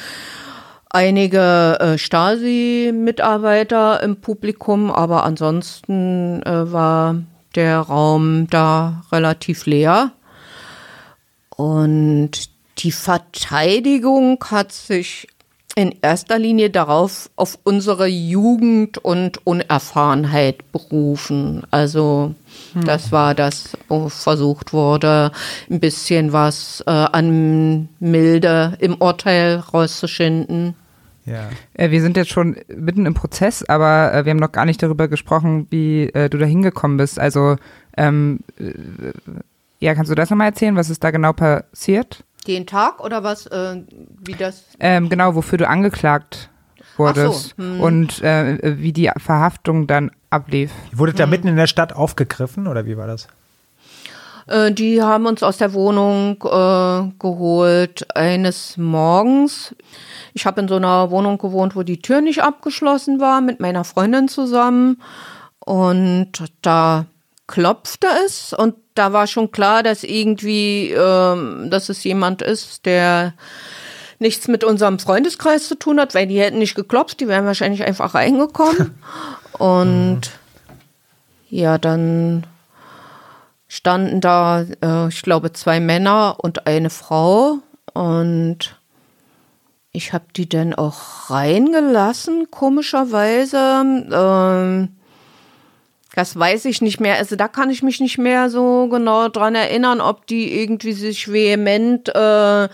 Einige 0.91 1.79
äh, 1.79 1.99
Stasi-Mitarbeiter 1.99 4.03
im 4.03 4.17
Publikum, 4.17 4.91
aber 4.91 5.23
ansonsten 5.23 6.43
äh, 6.43 6.73
war 6.73 7.15
der 7.55 7.79
Raum 7.79 8.49
da 8.51 9.05
relativ 9.13 9.67
leer. 9.67 10.11
Und 11.61 12.31
die 12.78 12.91
Verteidigung 12.91 14.43
hat 14.51 14.73
sich 14.73 15.28
in 15.77 15.95
erster 16.01 16.39
Linie 16.39 16.70
darauf, 16.70 17.28
auf 17.37 17.59
unsere 17.65 18.07
Jugend 18.07 18.97
und 18.97 19.47
Unerfahrenheit 19.47 20.73
berufen. 20.73 21.65
Also 21.70 22.35
hm. 22.73 22.85
das 22.87 23.12
war 23.12 23.35
das, 23.35 23.77
wo 23.89 24.09
versucht 24.09 24.73
wurde, 24.73 25.32
ein 25.70 25.81
bisschen 25.81 26.32
was 26.32 26.82
äh, 26.87 26.91
an 26.91 27.91
Milde 27.99 28.78
im 28.78 28.95
Urteil 28.95 29.57
rauszuschinden. 29.57 30.74
Ja. 31.27 31.51
Äh, 31.74 31.91
wir 31.91 32.01
sind 32.01 32.16
jetzt 32.16 32.31
schon 32.31 32.57
mitten 32.74 33.05
im 33.05 33.12
Prozess, 33.12 33.62
aber 33.69 34.15
äh, 34.15 34.24
wir 34.24 34.31
haben 34.31 34.39
noch 34.39 34.53
gar 34.53 34.65
nicht 34.65 34.82
darüber 34.82 35.09
gesprochen, 35.09 35.66
wie 35.69 36.05
äh, 36.05 36.31
du 36.31 36.39
da 36.39 36.47
hingekommen 36.47 36.97
bist. 36.97 37.20
Also 37.20 37.57
ähm, 37.99 38.41
äh, 38.59 38.73
ja, 39.81 39.94
kannst 39.94 40.11
du 40.11 40.15
das 40.15 40.31
nochmal 40.31 40.48
erzählen? 40.48 40.77
Was 40.77 40.90
ist 40.90 41.02
da 41.02 41.11
genau 41.11 41.32
passiert? 41.32 42.24
Den 42.47 42.66
Tag 42.66 43.01
oder 43.01 43.24
was, 43.24 43.47
äh, 43.47 43.82
wie 44.24 44.35
das? 44.35 44.65
Ähm, 44.78 45.09
genau, 45.09 45.35
wofür 45.35 45.59
du 45.59 45.69
angeklagt 45.69 46.51
wurdest 46.97 47.55
so, 47.57 47.62
hm. 47.62 47.81
und 47.81 48.23
äh, 48.23 48.78
wie 48.78 48.93
die 48.93 49.11
Verhaftung 49.16 49.86
dann 49.86 50.11
ablief. 50.28 50.70
Wurde 50.93 51.12
da 51.12 51.24
hm. 51.24 51.31
mitten 51.31 51.48
in 51.48 51.57
der 51.57 51.66
Stadt 51.66 51.94
aufgegriffen 51.94 52.66
oder 52.66 52.86
wie 52.86 52.97
war 52.97 53.07
das? 53.07 53.28
Äh, 54.47 54.73
die 54.73 55.02
haben 55.02 55.27
uns 55.27 55.43
aus 55.43 55.57
der 55.57 55.73
Wohnung 55.73 56.36
äh, 56.44 57.12
geholt 57.19 58.07
eines 58.16 58.77
Morgens. 58.77 59.74
Ich 60.35 60.47
habe 60.47 60.61
in 60.61 60.69
so 60.69 60.77
einer 60.77 61.11
Wohnung 61.11 61.39
gewohnt, 61.39 61.74
wo 61.74 61.82
die 61.82 62.02
Tür 62.02 62.20
nicht 62.20 62.43
abgeschlossen 62.43 63.20
war, 63.20 63.40
mit 63.40 63.61
meiner 63.61 63.85
Freundin 63.85 64.28
zusammen. 64.28 65.01
Und 65.61 66.52
da 66.62 67.07
klopfte 67.51 68.07
es 68.25 68.53
und 68.53 68.77
da 68.95 69.13
war 69.13 69.27
schon 69.27 69.51
klar, 69.51 69.83
dass 69.83 70.05
irgendwie, 70.05 70.93
ähm, 70.93 71.69
dass 71.69 71.89
es 71.89 72.05
jemand 72.05 72.43
ist, 72.43 72.87
der 72.87 73.35
nichts 74.21 74.47
mit 74.47 74.63
unserem 74.63 75.01
Freundeskreis 75.01 75.67
zu 75.67 75.75
tun 75.75 75.99
hat, 75.99 76.15
weil 76.15 76.29
die 76.29 76.41
hätten 76.41 76.59
nicht 76.59 76.77
geklopft, 76.77 77.19
die 77.19 77.27
wären 77.27 77.47
wahrscheinlich 77.47 77.83
einfach 77.83 78.15
reingekommen. 78.15 78.95
Und 79.59 80.31
ja, 81.49 81.77
dann 81.79 82.47
standen 83.67 84.21
da, 84.21 84.65
äh, 84.81 85.09
ich 85.09 85.23
glaube, 85.23 85.53
zwei 85.53 85.81
Männer 85.81 86.37
und 86.39 86.67
eine 86.67 86.91
Frau 86.91 87.59
und 87.93 88.77
ich 89.93 90.13
habe 90.13 90.27
die 90.37 90.49
dann 90.49 90.75
auch 90.75 91.31
reingelassen, 91.31 92.51
komischerweise. 92.51 93.83
Ähm, 94.13 95.00
das 96.15 96.39
weiß 96.39 96.65
ich 96.65 96.82
nicht 96.82 97.01
mehr. 97.01 97.16
Also 97.16 97.37
da 97.37 97.49
kann 97.49 97.70
ich 97.70 97.82
mich 97.82 98.01
nicht 98.01 98.19
mehr 98.19 98.51
so 98.51 98.89
genau 98.89 99.28
dran 99.28 99.55
erinnern, 99.55 100.01
ob 100.01 100.27
die 100.27 100.61
irgendwie 100.61 100.93
sich 100.93 101.31
vehement 101.31 102.09
äh, 102.09 102.69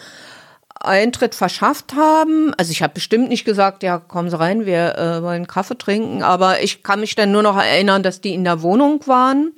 Eintritt 0.81 1.35
verschafft 1.35 1.95
haben. 1.95 2.55
Also 2.57 2.71
ich 2.73 2.83
habe 2.83 2.95
bestimmt 2.95 3.29
nicht 3.29 3.45
gesagt, 3.45 3.83
ja, 3.83 3.99
kommen 3.99 4.31
Sie 4.31 4.39
rein, 4.39 4.67
wir 4.67 4.97
äh, 4.97 5.23
wollen 5.23 5.47
Kaffee 5.47 5.77
trinken. 5.77 6.23
Aber 6.23 6.63
ich 6.63 6.83
kann 6.83 7.01
mich 7.01 7.15
dann 7.15 7.33
nur 7.33 7.43
noch 7.43 7.57
erinnern, 7.57 8.03
dass 8.03 8.21
die 8.21 8.35
in 8.35 8.45
der 8.45 8.63
Wohnung 8.63 9.07
waren, 9.07 9.53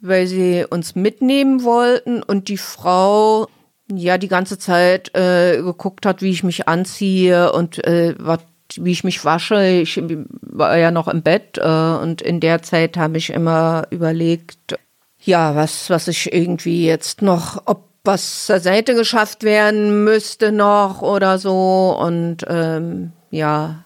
weil 0.00 0.26
sie 0.26 0.64
uns 0.68 0.94
mitnehmen 0.94 1.62
wollten 1.62 2.22
und 2.22 2.48
die 2.48 2.58
Frau 2.58 3.48
ja 3.92 4.18
die 4.18 4.28
ganze 4.28 4.58
Zeit 4.58 5.14
äh, 5.14 5.62
geguckt 5.62 6.06
hat, 6.06 6.22
wie 6.22 6.30
ich 6.30 6.42
mich 6.42 6.68
anziehe 6.68 7.52
und 7.52 7.84
äh, 7.86 8.14
was 8.18 8.40
wie 8.76 8.92
ich 8.92 9.04
mich 9.04 9.24
wasche. 9.24 9.66
Ich 9.66 10.00
war 10.40 10.76
ja 10.76 10.90
noch 10.90 11.08
im 11.08 11.22
Bett 11.22 11.58
äh, 11.58 11.62
und 11.62 12.22
in 12.22 12.40
der 12.40 12.62
Zeit 12.62 12.96
habe 12.96 13.18
ich 13.18 13.30
immer 13.30 13.86
überlegt, 13.90 14.78
ja, 15.20 15.54
was, 15.54 15.90
was 15.90 16.08
ich 16.08 16.32
irgendwie 16.32 16.86
jetzt 16.86 17.22
noch, 17.22 17.62
ob 17.66 17.86
was 18.04 18.46
zur 18.46 18.60
Seite 18.60 18.94
geschafft 18.94 19.42
werden 19.42 20.04
müsste 20.04 20.52
noch 20.52 21.02
oder 21.02 21.38
so 21.38 21.96
und 22.00 22.38
ähm, 22.48 23.12
ja. 23.30 23.84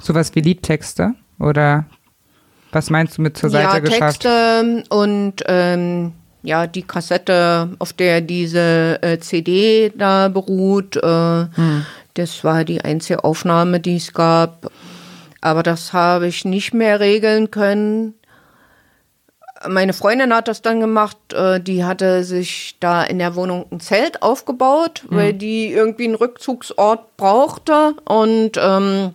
Sowas 0.00 0.34
wie 0.34 0.40
Liedtexte 0.40 1.14
oder 1.38 1.84
Was 2.72 2.90
meinst 2.90 3.18
du 3.18 3.22
mit 3.22 3.36
zur 3.36 3.50
Seite 3.50 3.74
ja, 3.74 3.78
geschafft? 3.80 4.22
Texte 4.22 4.84
und 4.88 5.44
ähm, 5.46 6.12
ja, 6.42 6.66
die 6.66 6.82
Kassette, 6.82 7.70
auf 7.78 7.92
der 7.92 8.20
diese 8.20 9.02
äh, 9.02 9.18
CD 9.18 9.92
da 9.96 10.28
beruht, 10.28 10.96
äh, 10.96 11.46
das 12.14 12.44
war 12.44 12.64
die 12.64 12.80
einzige 12.80 13.24
Aufnahme, 13.24 13.80
die 13.80 13.96
es 13.96 14.12
gab. 14.12 14.70
Aber 15.40 15.62
das 15.62 15.92
habe 15.92 16.28
ich 16.28 16.44
nicht 16.44 16.72
mehr 16.72 17.00
regeln 17.00 17.50
können. 17.50 18.14
Meine 19.68 19.92
Freundin 19.92 20.34
hat 20.34 20.48
das 20.48 20.62
dann 20.62 20.80
gemacht, 20.80 21.16
äh, 21.32 21.60
die 21.60 21.84
hatte 21.84 22.24
sich 22.24 22.76
da 22.80 23.02
in 23.02 23.18
der 23.18 23.34
Wohnung 23.34 23.66
ein 23.70 23.80
Zelt 23.80 24.22
aufgebaut, 24.22 25.04
weil 25.08 25.32
die 25.32 25.72
irgendwie 25.72 26.04
einen 26.04 26.16
Rückzugsort 26.16 27.16
brauchte 27.16 27.94
und 28.04 28.52
ähm, 28.58 29.14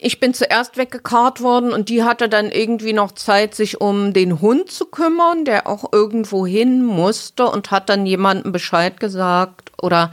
ich 0.00 0.20
bin 0.20 0.32
zuerst 0.32 0.76
weggekarrt 0.76 1.40
worden 1.40 1.72
und 1.72 1.88
die 1.88 2.04
hatte 2.04 2.28
dann 2.28 2.52
irgendwie 2.52 2.92
noch 2.92 3.12
Zeit, 3.12 3.54
sich 3.54 3.80
um 3.80 4.12
den 4.12 4.40
Hund 4.40 4.70
zu 4.70 4.86
kümmern, 4.86 5.44
der 5.44 5.66
auch 5.66 5.92
irgendwo 5.92 6.46
hin 6.46 6.84
musste 6.84 7.46
und 7.46 7.72
hat 7.72 7.88
dann 7.88 8.06
jemandem 8.06 8.52
Bescheid 8.52 9.00
gesagt 9.00 9.72
oder 9.82 10.12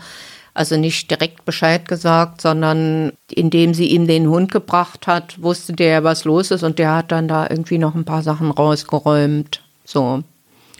also 0.55 0.77
nicht 0.77 1.11
direkt 1.11 1.45
Bescheid 1.45 1.87
gesagt, 1.87 2.41
sondern 2.41 3.11
indem 3.29 3.73
sie 3.75 3.87
ihm 3.87 4.07
den 4.07 4.27
Hund 4.29 4.51
gebracht 4.51 5.05
hat, 5.05 5.41
wusste 5.41 5.73
der, 5.73 6.03
was 6.03 6.23
los 6.25 6.49
ist 6.49 6.63
und 6.63 6.79
der 6.79 6.95
hat 6.95 7.11
dann 7.11 7.27
da 7.27 7.47
irgendwie 7.49 7.77
noch 7.77 7.93
ein 7.93 8.05
paar 8.05 8.23
Sachen 8.23 8.49
rausgeräumt. 8.49 9.61
So. 9.83 10.23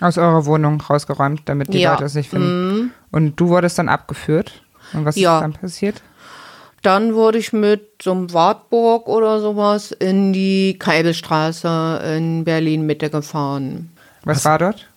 Aus 0.02 0.18
eurer 0.18 0.45
Wohnung 0.45 0.81
rausgeräumt, 0.81 1.41
damit 1.45 1.73
die 1.73 1.80
Ja. 1.80 1.91
Leute 1.91 2.06
es 2.06 2.15
nicht 2.15 2.30
finden. 2.30 2.91
Und 3.11 3.39
du 3.39 3.49
wurdest 3.49 3.77
dann 3.77 3.89
abgeführt. 3.89 4.61
Und 4.93 5.06
was 5.06 5.15
Ja. 5.15 5.35
ist 5.38 5.41
dann 5.43 5.53
passiert? 5.53 6.02
Dann 6.81 7.15
wurde 7.15 7.38
ich 7.39 7.52
mit 7.52 8.02
so 8.02 8.11
einem 8.11 8.31
Wartburg 8.34 9.07
oder 9.07 9.39
sowas 9.41 9.91
in 9.91 10.34
die 10.34 10.77
Keibelstraße 10.80 12.02
in 12.18 12.43
Berlin 12.43 12.85
Mitte 12.85 13.10
gefahren. 13.10 13.91
Was, 14.23 14.45
war 14.45 14.60
dort? 14.60 14.88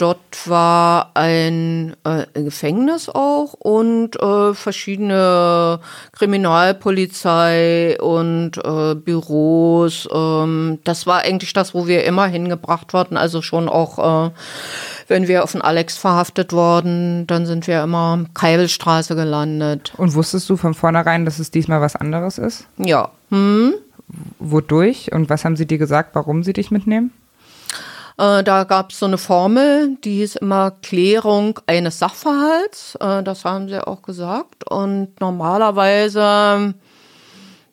Dort 0.00 0.48
war 0.48 1.10
ein 1.12 1.94
äh, 2.04 2.24
Gefängnis 2.32 3.10
auch 3.10 3.52
und 3.52 4.18
äh, 4.18 4.54
verschiedene 4.54 5.78
Kriminalpolizei 6.12 8.00
und 8.00 8.52
äh, 8.64 8.94
Büros. 8.94 10.08
Ähm, 10.10 10.78
das 10.84 11.06
war 11.06 11.20
eigentlich 11.20 11.52
das, 11.52 11.74
wo 11.74 11.86
wir 11.86 12.04
immer 12.04 12.26
hingebracht 12.28 12.94
wurden. 12.94 13.18
Also 13.18 13.42
schon 13.42 13.68
auch, 13.68 14.28
äh, 14.28 14.30
wenn 15.06 15.28
wir 15.28 15.44
auf 15.44 15.52
den 15.52 15.60
Alex 15.60 15.98
verhaftet 15.98 16.54
wurden, 16.54 17.26
dann 17.26 17.44
sind 17.44 17.66
wir 17.66 17.82
immer 17.82 18.24
Keibelstraße 18.32 19.14
gelandet. 19.14 19.92
Und 19.98 20.14
wusstest 20.14 20.48
du 20.48 20.56
von 20.56 20.72
vornherein, 20.72 21.26
dass 21.26 21.38
es 21.38 21.50
diesmal 21.50 21.82
was 21.82 21.94
anderes 21.94 22.38
ist? 22.38 22.66
Ja. 22.78 23.10
Hm? 23.28 23.74
Wodurch? 24.38 25.12
Und 25.12 25.28
was 25.28 25.44
haben 25.44 25.56
sie 25.56 25.66
dir 25.66 25.76
gesagt, 25.76 26.14
warum 26.14 26.42
sie 26.42 26.54
dich 26.54 26.70
mitnehmen? 26.70 27.12
Äh, 28.20 28.44
da 28.44 28.64
gab 28.64 28.90
es 28.90 28.98
so 28.98 29.06
eine 29.06 29.16
Formel, 29.16 29.96
die 30.04 30.16
hieß 30.16 30.36
immer 30.36 30.72
Klärung 30.82 31.58
eines 31.66 31.98
Sachverhalts. 32.00 32.96
Äh, 32.96 33.22
das 33.22 33.46
haben 33.46 33.70
sie 33.70 33.86
auch 33.86 34.02
gesagt. 34.02 34.70
Und 34.70 35.18
normalerweise 35.20 36.74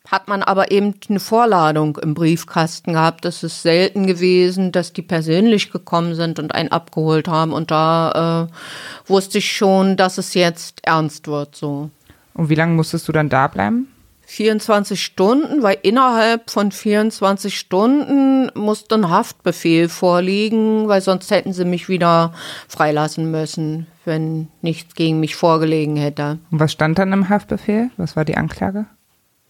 hat 0.08 0.26
man 0.26 0.42
aber 0.42 0.70
eben 0.70 0.94
eine 1.10 1.20
Vorladung 1.20 1.98
im 1.98 2.14
Briefkasten 2.14 2.94
gehabt. 2.94 3.26
Es 3.26 3.42
ist 3.42 3.60
selten 3.60 4.06
gewesen, 4.06 4.72
dass 4.72 4.94
die 4.94 5.02
persönlich 5.02 5.70
gekommen 5.70 6.14
sind 6.14 6.38
und 6.38 6.54
einen 6.54 6.72
abgeholt 6.72 7.28
haben. 7.28 7.52
Und 7.52 7.70
da 7.70 8.48
äh, 8.48 9.10
wusste 9.10 9.36
ich 9.38 9.52
schon, 9.52 9.98
dass 9.98 10.16
es 10.16 10.32
jetzt 10.32 10.80
ernst 10.82 11.28
wird. 11.28 11.56
So. 11.56 11.90
Und 12.32 12.48
wie 12.48 12.54
lange 12.54 12.72
musstest 12.72 13.06
du 13.06 13.12
dann 13.12 13.28
da 13.28 13.48
bleiben? 13.48 13.88
24 14.28 15.02
Stunden, 15.02 15.62
weil 15.62 15.78
innerhalb 15.82 16.50
von 16.50 16.70
24 16.70 17.58
Stunden 17.58 18.50
musste 18.54 18.96
ein 18.96 19.08
Haftbefehl 19.08 19.88
vorliegen, 19.88 20.86
weil 20.86 21.00
sonst 21.00 21.30
hätten 21.30 21.54
sie 21.54 21.64
mich 21.64 21.88
wieder 21.88 22.34
freilassen 22.68 23.30
müssen, 23.30 23.86
wenn 24.04 24.48
nichts 24.60 24.94
gegen 24.94 25.18
mich 25.18 25.34
vorgelegen 25.34 25.96
hätte. 25.96 26.38
Und 26.50 26.60
was 26.60 26.72
stand 26.72 26.98
dann 26.98 27.14
im 27.14 27.30
Haftbefehl? 27.30 27.90
Was 27.96 28.16
war 28.16 28.26
die 28.26 28.36
Anklage? 28.36 28.84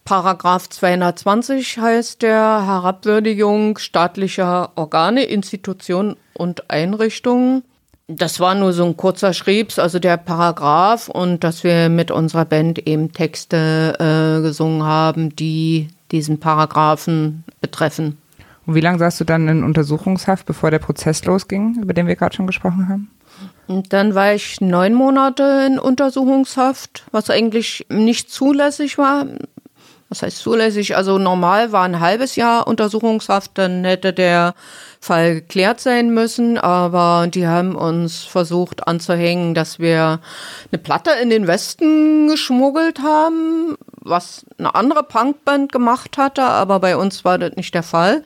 Paragraph 0.04 0.68
220 0.68 1.78
heißt 1.78 2.22
der 2.22 2.64
Herabwürdigung 2.64 3.78
staatlicher 3.78 4.70
Organe, 4.76 5.24
Institutionen 5.24 6.14
und 6.34 6.70
Einrichtungen. 6.70 7.64
Das 8.10 8.40
war 8.40 8.54
nur 8.54 8.72
so 8.72 8.86
ein 8.86 8.96
kurzer 8.96 9.34
Schriebs, 9.34 9.78
also 9.78 9.98
der 9.98 10.16
Paragraph 10.16 11.08
und 11.08 11.44
dass 11.44 11.62
wir 11.62 11.90
mit 11.90 12.10
unserer 12.10 12.46
Band 12.46 12.88
eben 12.88 13.12
Texte 13.12 13.96
äh, 13.98 14.42
gesungen 14.42 14.82
haben, 14.82 15.36
die 15.36 15.88
diesen 16.10 16.40
Paragraphen 16.40 17.44
betreffen. 17.60 18.16
Und 18.64 18.74
wie 18.74 18.80
lange 18.80 18.98
saßt 18.98 19.20
du 19.20 19.24
dann 19.24 19.46
in 19.48 19.62
Untersuchungshaft, 19.62 20.46
bevor 20.46 20.70
der 20.70 20.78
Prozess 20.78 21.22
losging, 21.26 21.82
über 21.82 21.92
den 21.92 22.06
wir 22.06 22.16
gerade 22.16 22.34
schon 22.34 22.46
gesprochen 22.46 22.88
haben? 22.88 23.10
Und 23.66 23.92
dann 23.92 24.14
war 24.14 24.32
ich 24.32 24.62
neun 24.62 24.94
Monate 24.94 25.66
in 25.66 25.78
Untersuchungshaft, 25.78 27.04
was 27.12 27.28
eigentlich 27.28 27.84
nicht 27.90 28.30
zulässig 28.30 28.96
war. 28.96 29.26
Was 30.08 30.22
heißt 30.22 30.38
zulässig? 30.38 30.96
Also 30.96 31.18
normal 31.18 31.72
war 31.72 31.84
ein 31.84 32.00
halbes 32.00 32.36
Jahr 32.36 32.66
Untersuchungshaft, 32.66 33.50
dann 33.54 33.84
hätte 33.84 34.14
der 34.14 34.54
Fall 35.00 35.36
geklärt 35.36 35.80
sein 35.80 36.12
müssen, 36.12 36.58
aber 36.58 37.28
die 37.28 37.46
haben 37.46 37.76
uns 37.76 38.24
versucht 38.24 38.88
anzuhängen, 38.88 39.54
dass 39.54 39.78
wir 39.78 40.20
eine 40.72 40.78
Platte 40.82 41.10
in 41.22 41.30
den 41.30 41.46
Westen 41.46 42.28
geschmuggelt 42.28 43.00
haben, 43.00 43.76
was 44.00 44.44
eine 44.58 44.74
andere 44.74 45.04
Punkband 45.04 45.72
gemacht 45.72 46.18
hatte, 46.18 46.42
aber 46.42 46.80
bei 46.80 46.96
uns 46.96 47.24
war 47.24 47.38
das 47.38 47.54
nicht 47.56 47.74
der 47.74 47.82
Fall. 47.82 48.24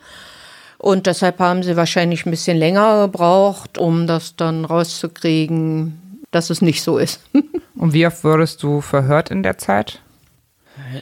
Und 0.77 1.07
deshalb 1.07 1.39
haben 1.39 1.63
sie 1.63 1.77
wahrscheinlich 1.77 2.25
ein 2.25 2.31
bisschen 2.31 2.57
länger 2.57 3.03
gebraucht, 3.03 3.77
um 3.77 4.05
das 4.05 4.35
dann 4.35 4.65
rauszukriegen, 4.65 6.25
dass 6.31 6.49
es 6.49 6.61
nicht 6.61 6.83
so 6.83 6.97
ist. 6.97 7.21
Und 7.75 7.93
wie 7.93 8.05
oft 8.05 8.23
wurdest 8.23 8.61
du 8.63 8.81
verhört 8.81 9.31
in 9.31 9.43
der 9.43 9.57
Zeit? 9.57 10.01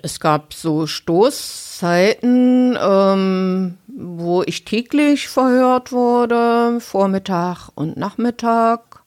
Es 0.04 0.20
gab 0.20 0.54
so 0.54 0.86
Stoßzeiten, 1.82 2.78
ähm, 2.80 3.78
wo 3.88 4.44
ich 4.46 4.66
täglich 4.66 5.28
verhört 5.28 5.92
wurde, 5.92 6.80
Vormittag 6.80 7.70
und 7.74 7.98
Nachmittag. 7.98 9.02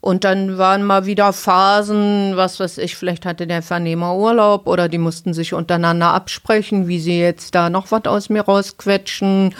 Und 0.00 0.24
dann 0.24 0.58
waren 0.58 0.82
mal 0.82 1.06
wieder 1.06 1.32
Phasen, 1.32 2.32
was 2.34 2.58
weiß 2.58 2.78
ich, 2.78 2.96
vielleicht 2.96 3.24
hatte 3.24 3.46
der 3.46 3.62
Vernehmer 3.62 4.16
Urlaub 4.16 4.66
oder 4.66 4.88
die 4.88 4.98
mussten 4.98 5.32
sich 5.32 5.54
untereinander 5.54 6.12
absprechen, 6.12 6.88
wie 6.88 6.98
sie 6.98 7.20
jetzt 7.20 7.54
da 7.54 7.70
noch 7.70 7.92
was 7.92 8.06
aus 8.06 8.28
mir 8.28 8.42
rausquetschen. 8.42 9.54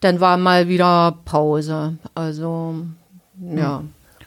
Dann 0.00 0.18
war 0.18 0.38
mal 0.38 0.68
wieder 0.68 1.18
Pause. 1.26 1.98
Also, 2.14 2.76
ja, 3.54 3.82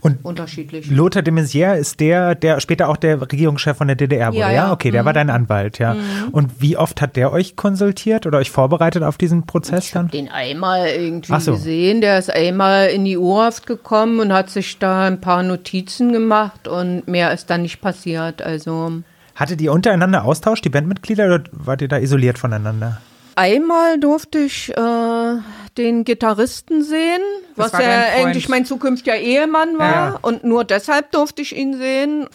Und 0.06 0.24
unterschiedlich. 0.24 0.90
Lothar 0.90 1.24
de 1.24 1.34
Maizière 1.34 1.76
ist 1.76 2.00
der, 2.00 2.36
der 2.36 2.60
später 2.60 2.90
auch 2.90 2.98
der 2.98 3.22
Regierungschef 3.22 3.78
von 3.78 3.88
der 3.88 3.96
DDR 3.96 4.30
wurde, 4.30 4.40
ja? 4.40 4.52
Ja. 4.52 4.72
Okay, 4.72 4.92
der 4.92 5.04
war 5.04 5.14
dein 5.14 5.30
Anwalt, 5.30 5.80
ja. 5.80 5.96
Und 6.32 6.62
wie 6.62 6.78
oft 6.78 7.02
hat 7.02 7.16
der 7.16 7.32
euch 7.32 7.56
konsultiert 7.56 8.26
oder 8.26 8.38
euch 8.38 8.52
vorbereitet 8.52 9.04
auf 9.04 9.18
diesen 9.18 9.46
Prozess 9.46 9.92
dann? 9.92 10.10
den 10.10 10.30
einmal 10.30 10.88
irgendwie 10.88 11.40
so. 11.40 11.54
gesehen. 11.54 12.02
Der 12.02 12.20
ist 12.20 12.32
einmal 12.32 12.88
in 12.90 13.04
die 13.06 13.18
Urhaft 13.18 13.66
gekommen 13.66 14.20
und 14.20 14.32
hat 14.32 14.50
sich 14.50 14.78
da 14.80 15.08
ein 15.08 15.20
paar 15.20 15.44
Notizen 15.44 16.14
gemacht 16.14 16.68
und 16.68 17.08
mehr 17.08 17.34
ist 17.34 17.50
dann 17.50 17.64
nicht 17.64 17.82
passiert. 17.82 18.42
Also 18.42 19.02
Hattet 19.36 19.60
ihr 19.60 19.74
untereinander 19.74 20.24
Austausch, 20.24 20.62
die 20.62 20.70
Bandmitglieder, 20.70 21.26
oder 21.26 21.44
wart 21.52 21.82
ihr 21.82 21.88
da 21.88 21.98
isoliert 21.98 22.38
voneinander? 22.38 23.02
einmal 23.36 24.00
durfte 24.00 24.40
ich 24.40 24.72
äh, 24.76 25.38
den 25.78 26.04
Gitarristen 26.06 26.84
sehen, 26.84 27.22
Das 27.56 27.72
was 27.74 27.82
Freund. 27.82 27.94
eigentlich 28.16 28.50
mein 28.50 28.66
zukünftiger 28.66 29.18
Ehemann 29.18 29.78
war. 29.78 29.92
Ja. 29.92 30.20
Und 30.22 30.44
nur 30.44 30.64
deshalb 30.64 31.12
durfte 31.12 31.42
ich 31.42 31.56
ihn 31.56 31.78
sehen. 31.78 32.28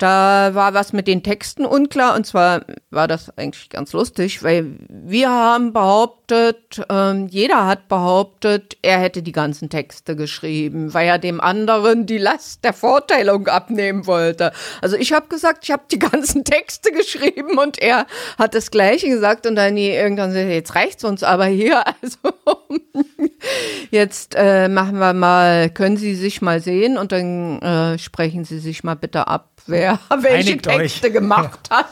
Da 0.00 0.54
war 0.54 0.72
was 0.72 0.94
mit 0.94 1.06
den 1.06 1.22
Texten 1.22 1.66
unklar 1.66 2.16
und 2.16 2.26
zwar 2.26 2.62
war 2.88 3.06
das 3.06 3.36
eigentlich 3.36 3.68
ganz 3.68 3.92
lustig, 3.92 4.42
weil 4.42 4.64
wir 4.88 5.28
haben 5.28 5.74
behauptet, 5.74 6.80
ähm, 6.88 7.26
jeder 7.28 7.66
hat 7.66 7.86
behauptet, 7.88 8.78
er 8.80 8.98
hätte 8.98 9.22
die 9.22 9.32
ganzen 9.32 9.68
Texte 9.68 10.16
geschrieben, 10.16 10.94
weil 10.94 11.06
er 11.06 11.18
dem 11.18 11.38
anderen 11.38 12.06
die 12.06 12.16
Last 12.16 12.64
der 12.64 12.72
Vorteilung 12.72 13.46
abnehmen 13.48 14.06
wollte. 14.06 14.52
Also 14.80 14.96
ich 14.96 15.12
habe 15.12 15.28
gesagt, 15.28 15.64
ich 15.64 15.70
habe 15.70 15.82
die 15.90 15.98
ganzen 16.10 16.44
Texte 16.44 16.92
geschrieben 16.92 17.58
und 17.58 17.78
er 17.78 18.06
hat 18.38 18.54
das 18.54 18.70
Gleiche 18.70 19.10
gesagt 19.10 19.46
und 19.46 19.54
dann 19.54 19.76
irgendwann 19.76 20.34
jetzt 20.34 20.74
reicht's 20.76 21.04
uns 21.04 21.22
aber 21.22 21.44
hier. 21.44 21.84
Also 22.02 22.18
jetzt 23.90 24.34
äh, 24.36 24.68
machen 24.68 24.98
wir 24.98 25.12
mal, 25.12 25.70
können 25.70 25.96
Sie 25.96 26.14
sich 26.14 26.42
mal 26.42 26.60
sehen 26.60 26.98
und 26.98 27.12
dann 27.12 27.60
äh, 27.60 27.98
sprechen 27.98 28.44
Sie 28.44 28.58
sich 28.58 28.84
mal 28.84 28.96
bitte 28.96 29.28
ab, 29.28 29.48
wer 29.66 29.98
welche 30.20 30.50
Einigt 30.50 30.66
euch. 30.68 30.76
Texte 30.76 31.12
gemacht 31.12 31.70
hat. 31.70 31.88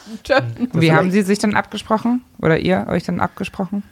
Wie 0.73 0.91
haben 0.91 1.11
sie 1.11 1.21
sich 1.21 1.39
dann 1.39 1.55
abgesprochen? 1.55 2.23
Oder 2.41 2.57
ihr 2.57 2.87
euch 2.89 3.03
dann 3.03 3.19
abgesprochen? 3.19 3.83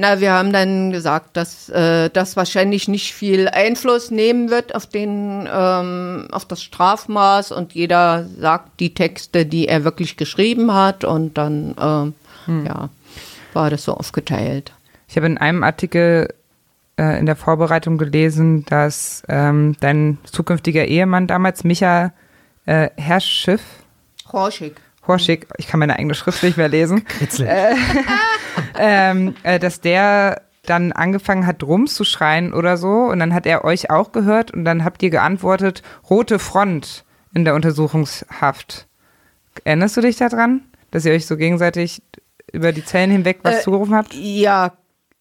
Na, 0.00 0.20
wir 0.20 0.32
haben 0.32 0.52
dann 0.52 0.92
gesagt, 0.92 1.36
dass 1.36 1.68
äh, 1.70 2.08
das 2.10 2.36
wahrscheinlich 2.36 2.86
nicht 2.86 3.12
viel 3.14 3.48
Einfluss 3.48 4.12
nehmen 4.12 4.48
wird 4.48 4.72
auf 4.72 4.86
den 4.86 5.48
ähm, 5.52 6.28
auf 6.30 6.44
das 6.44 6.62
Strafmaß 6.62 7.50
und 7.50 7.72
jeder 7.72 8.24
sagt 8.38 8.78
die 8.78 8.94
Texte, 8.94 9.44
die 9.44 9.66
er 9.66 9.82
wirklich 9.82 10.16
geschrieben 10.16 10.72
hat 10.72 11.02
und 11.02 11.36
dann 11.36 11.74
ähm, 11.80 12.64
ja 12.64 12.90
war 13.52 13.70
das 13.70 13.82
so 13.82 13.94
aufgeteilt. 13.94 14.72
Ich 15.08 15.16
habe 15.16 15.26
in 15.26 15.36
einem 15.36 15.64
Artikel 15.64 16.32
äh, 16.98 17.18
in 17.18 17.26
der 17.26 17.36
Vorbereitung 17.36 17.96
gelesen, 17.96 18.64
dass 18.66 19.22
ähm, 19.28 19.76
dein 19.80 20.18
zukünftiger 20.24 20.84
Ehemann 20.84 21.26
damals, 21.26 21.64
Micha 21.64 22.12
äh, 22.66 22.90
Herrschiff, 22.96 23.62
Horschig. 24.32 24.74
Horschig, 25.06 25.46
ich 25.56 25.68
kann 25.68 25.80
meine 25.80 25.96
eigene 25.96 26.14
Schrift 26.14 26.42
nicht 26.42 26.58
mehr 26.58 26.68
lesen, 26.68 27.06
äh, 27.38 27.74
ähm, 28.78 29.34
äh, 29.42 29.58
dass 29.58 29.80
der 29.80 30.42
dann 30.66 30.92
angefangen 30.92 31.46
hat, 31.46 31.62
Drums 31.62 31.94
zu 31.94 32.04
schreien 32.04 32.52
oder 32.52 32.76
so 32.76 32.88
und 32.88 33.20
dann 33.20 33.32
hat 33.32 33.46
er 33.46 33.64
euch 33.64 33.90
auch 33.90 34.12
gehört 34.12 34.50
und 34.50 34.64
dann 34.64 34.84
habt 34.84 35.02
ihr 35.02 35.10
geantwortet, 35.10 35.82
rote 36.10 36.38
Front 36.38 37.04
in 37.32 37.44
der 37.44 37.54
Untersuchungshaft. 37.54 38.86
Erinnerst 39.64 39.96
du 39.96 40.02
dich 40.02 40.16
daran, 40.16 40.62
dass 40.90 41.04
ihr 41.06 41.12
euch 41.12 41.26
so 41.26 41.36
gegenseitig 41.36 42.02
über 42.52 42.72
die 42.72 42.84
Zellen 42.84 43.10
hinweg 43.10 43.40
was 43.42 43.60
Äh, 43.60 43.62
zugerufen 43.62 43.94
habt? 43.94 44.14
Ja, 44.14 44.72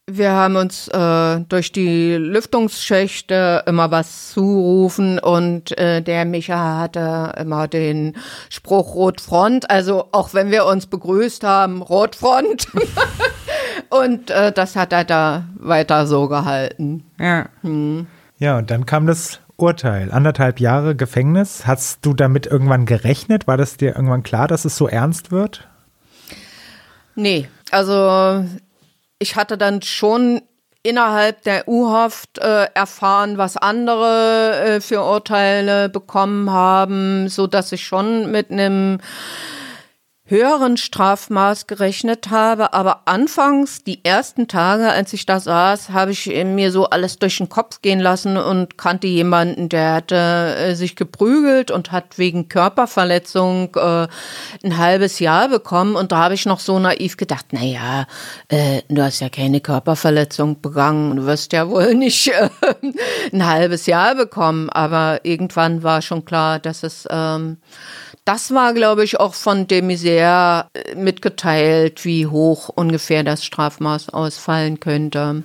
wir 0.10 0.32
haben 0.32 0.56
uns 0.56 0.88
äh, 0.88 1.42
durch 1.50 1.74
die 1.74 2.16
Lüftungsschächte 2.16 3.64
immer 3.68 3.92
was 3.92 4.32
zurufen 4.32 5.20
und 5.20 5.78
äh, 5.78 6.02
der 6.02 6.24
Micha 6.24 6.80
hatte 6.80 7.34
immer 7.38 7.68
den 7.68 8.16
Spruch 8.50 8.96
Rotfront. 8.96 9.70
Also 9.70 10.08
auch 10.14 10.34
wenn 10.34 10.50
wir 10.50 10.66
uns 10.66 10.88
begrüßt 10.88 11.44
haben, 11.44 11.82
Rotfront. 11.82 12.68
und 13.90 14.32
äh, 14.32 14.54
das 14.54 14.78
hat 14.78 14.94
er 14.94 15.04
da 15.04 15.44
weiter 15.56 16.08
so 16.08 16.30
gehalten. 16.30 17.04
Ja. 17.20 17.50
Ja, 18.40 18.58
und 18.60 18.72
dann 18.72 18.86
kam 18.86 19.08
das 19.08 19.42
Urteil. 19.58 20.12
Anderthalb 20.12 20.62
Jahre 20.62 20.96
Gefängnis. 20.96 21.68
Hast 21.68 22.06
du 22.06 22.14
damit 22.14 22.48
irgendwann 22.48 22.86
gerechnet? 22.86 23.46
War 23.46 23.58
das 23.58 23.76
dir 23.76 23.96
irgendwann 23.96 24.24
klar, 24.24 24.48
dass 24.48 24.64
es 24.64 24.78
so 24.78 24.88
ernst 24.88 25.32
wird? 25.32 25.68
Nee, 27.16 27.50
also 27.72 28.46
ich 29.20 29.36
hatte 29.36 29.58
dann 29.58 29.82
schon 29.82 30.42
innerhalb 30.84 31.42
der 31.44 31.68
U-Haft 31.68 32.38
äh, 32.38 32.68
erfahren, 32.74 33.38
was 33.38 33.58
andere 33.58 34.76
äh, 34.78 34.82
für 34.82 35.02
Urteile 35.02 35.90
bekommen 35.90 36.50
haben, 36.50 37.28
so 37.28 37.48
dass 37.48 37.72
ich 37.72 37.86
schon 37.86 38.32
mit 38.32 38.52
einem 38.52 39.00
höheren 40.28 40.78
Strafmaß 40.78 41.68
gerechnet 41.68 42.30
habe. 42.30 42.74
Aber 42.74 43.02
anfangs, 43.06 43.84
die 43.84 44.04
ersten 44.04 44.48
Tage, 44.48 44.90
als 44.90 45.14
ich 45.14 45.26
da 45.26 45.40
saß, 45.40 45.90
habe 45.90 46.12
ich 46.12 46.28
mir 46.28 46.72
so 46.72 46.90
alles 46.90 47.18
durch 47.18 47.38
den 47.38 47.50
Kopf 47.50 47.82
gehen 47.82 48.00
lassen 48.00 48.38
und 48.38 48.78
kannte 48.78 49.08
jemanden, 49.08 49.70
der 49.70 49.94
hatte 49.94 50.16
äh, 50.16 50.76
sich 50.76 50.96
geprügelt 50.96 51.72
und 51.72 51.92
hat 51.92 52.18
wegen 52.18 52.50
Körperverletzung 52.50 53.74
äh, 53.76 54.08
ein 54.64 54.78
halbes 54.78 55.20
Jahr 55.20 55.48
bekommen. 55.50 55.96
Und 55.96 56.12
da 56.12 56.18
habe 56.18 56.34
ich 56.34 56.46
noch 56.46 56.60
so 56.60 56.78
naiv 56.78 57.18
gedacht, 57.18 57.48
na 57.52 57.64
ja, 57.64 58.06
äh, 58.50 58.82
du 58.90 59.02
hast 59.02 59.22
ja 59.22 59.30
keine 59.30 59.62
Körperverletzung 59.62 60.62
begangen, 60.62 61.16
du 61.16 61.26
wirst 61.26 61.54
ja 61.54 61.70
wohl 61.70 61.96
nicht 61.96 62.28
äh, 62.28 62.50
ein 63.32 63.46
halbes 63.48 63.86
Jahr 63.86 64.16
bekommen. 64.16 64.70
Aber 64.70 65.22
irgendwann 65.24 65.84
war 65.84 66.02
schon 66.02 66.26
klar, 66.26 66.60
dass 66.60 66.84
es 66.84 67.08
ähm, 67.10 67.58
das 68.28 68.54
war, 68.54 68.74
glaube 68.74 69.06
ich, 69.06 69.20
auch 69.20 69.34
von 69.34 69.68
de 69.68 69.82
Maizière 69.82 70.66
äh, 70.74 70.96
mitgeteilt, 70.96 72.04
wie 72.04 72.28
hoch 72.28 72.70
ungefähr 72.70 73.24
das 73.24 73.46
Strafmaß 73.46 74.10
ausfallen 74.10 74.82
könnte. 74.82 75.44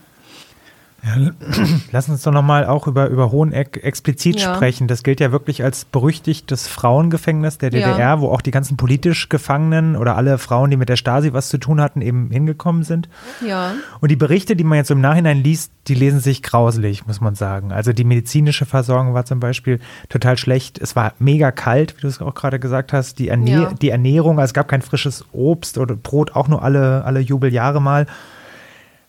Lass 1.90 2.08
uns 2.08 2.22
doch 2.22 2.30
nochmal 2.32 2.64
auch 2.66 2.86
über, 2.86 3.08
über 3.08 3.32
Hoheneck 3.32 3.80
explizit 3.82 4.40
Ja. 4.40 4.54
sprechen. 4.54 4.86
Das 4.86 5.02
gilt 5.02 5.18
ja 5.20 5.32
wirklich 5.32 5.64
als 5.64 5.84
berüchtigtes 5.84 6.68
Frauengefängnis 6.68 7.58
der 7.58 7.72
Ja. 7.72 7.88
DDR, 7.90 8.20
wo 8.20 8.28
auch 8.28 8.40
die 8.40 8.52
ganzen 8.52 8.76
politisch 8.76 9.28
Gefangenen 9.28 9.96
oder 9.96 10.16
alle 10.16 10.38
Frauen, 10.38 10.70
die 10.70 10.76
mit 10.76 10.88
der 10.88 10.96
Stasi 10.96 11.32
was 11.32 11.48
zu 11.48 11.58
tun 11.58 11.80
hatten, 11.80 12.02
eben 12.02 12.30
hingekommen 12.30 12.84
sind. 12.84 13.08
Ja. 13.46 13.72
Und 14.00 14.10
die 14.10 14.16
Berichte, 14.16 14.54
die 14.54 14.64
man 14.64 14.78
jetzt 14.78 14.90
im 14.92 15.00
Nachhinein 15.00 15.42
liest, 15.42 15.72
die 15.88 15.94
lesen 15.94 16.20
sich 16.20 16.42
grauselig, 16.42 17.06
muss 17.06 17.20
man 17.20 17.34
sagen. 17.34 17.72
Also 17.72 17.92
die 17.92 18.04
medizinische 18.04 18.66
Versorgung 18.66 19.14
war 19.14 19.24
zum 19.24 19.40
Beispiel 19.40 19.80
total 20.08 20.36
schlecht. 20.38 20.78
Es 20.80 20.94
war 20.94 21.14
mega 21.18 21.50
kalt, 21.50 21.96
wie 21.96 22.02
du 22.02 22.06
es 22.06 22.20
auch 22.20 22.34
gerade 22.34 22.60
gesagt 22.60 22.92
hast. 22.92 23.18
Die, 23.18 23.28
Erne 23.28 23.50
Ja. 23.50 23.72
die 23.72 23.90
Ernährung, 23.90 24.38
also 24.38 24.50
es 24.50 24.54
gab 24.54 24.68
kein 24.68 24.82
frisches 24.82 25.24
Obst 25.32 25.78
oder 25.78 25.96
Brot, 25.96 26.36
auch 26.36 26.46
nur 26.46 26.62
alle, 26.62 27.04
alle 27.04 27.18
Jubeljahre 27.18 27.82
mal. 27.82 28.06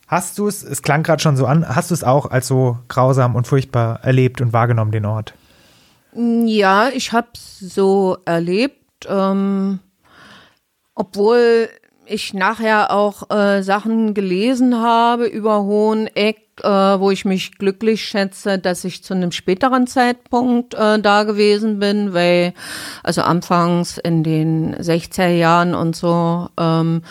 Hast 0.07 0.37
du 0.37 0.47
es, 0.47 0.63
es 0.63 0.81
klang 0.81 1.03
gerade 1.03 1.21
schon 1.21 1.37
so 1.37 1.45
an, 1.45 1.67
hast 1.67 1.89
du 1.89 1.93
es 1.93 2.03
auch 2.03 2.29
als 2.29 2.47
so 2.47 2.77
grausam 2.87 3.35
und 3.35 3.47
furchtbar 3.47 4.01
erlebt 4.03 4.41
und 4.41 4.53
wahrgenommen, 4.53 4.91
den 4.91 5.05
Ort? 5.05 5.33
Ja, 6.15 6.89
ich 6.89 7.11
habe 7.11 7.29
es 7.33 7.59
so 7.59 8.17
erlebt, 8.25 9.07
ähm, 9.09 9.79
obwohl 10.93 11.69
ich 12.05 12.33
nachher 12.33 12.91
auch 12.91 13.29
äh, 13.29 13.61
Sachen 13.63 14.13
gelesen 14.13 14.79
habe 14.79 15.25
über 15.25 15.63
Hoheneck, 15.63 16.41
äh, 16.61 16.67
wo 16.67 17.09
ich 17.09 17.25
mich 17.25 17.57
glücklich 17.57 18.03
schätze, 18.03 18.59
dass 18.59 18.83
ich 18.83 19.03
zu 19.03 19.13
einem 19.13 19.31
späteren 19.31 19.87
Zeitpunkt 19.87 20.73
äh, 20.73 20.99
da 20.99 21.23
gewesen 21.23 21.79
bin, 21.79 22.13
weil 22.13 22.53
also 23.03 23.21
anfangs 23.21 23.97
in 23.97 24.23
den 24.23 24.75
60er 24.75 25.29
Jahren 25.29 25.73
und 25.73 25.95
so 25.95 26.49
ähm, 26.59 27.01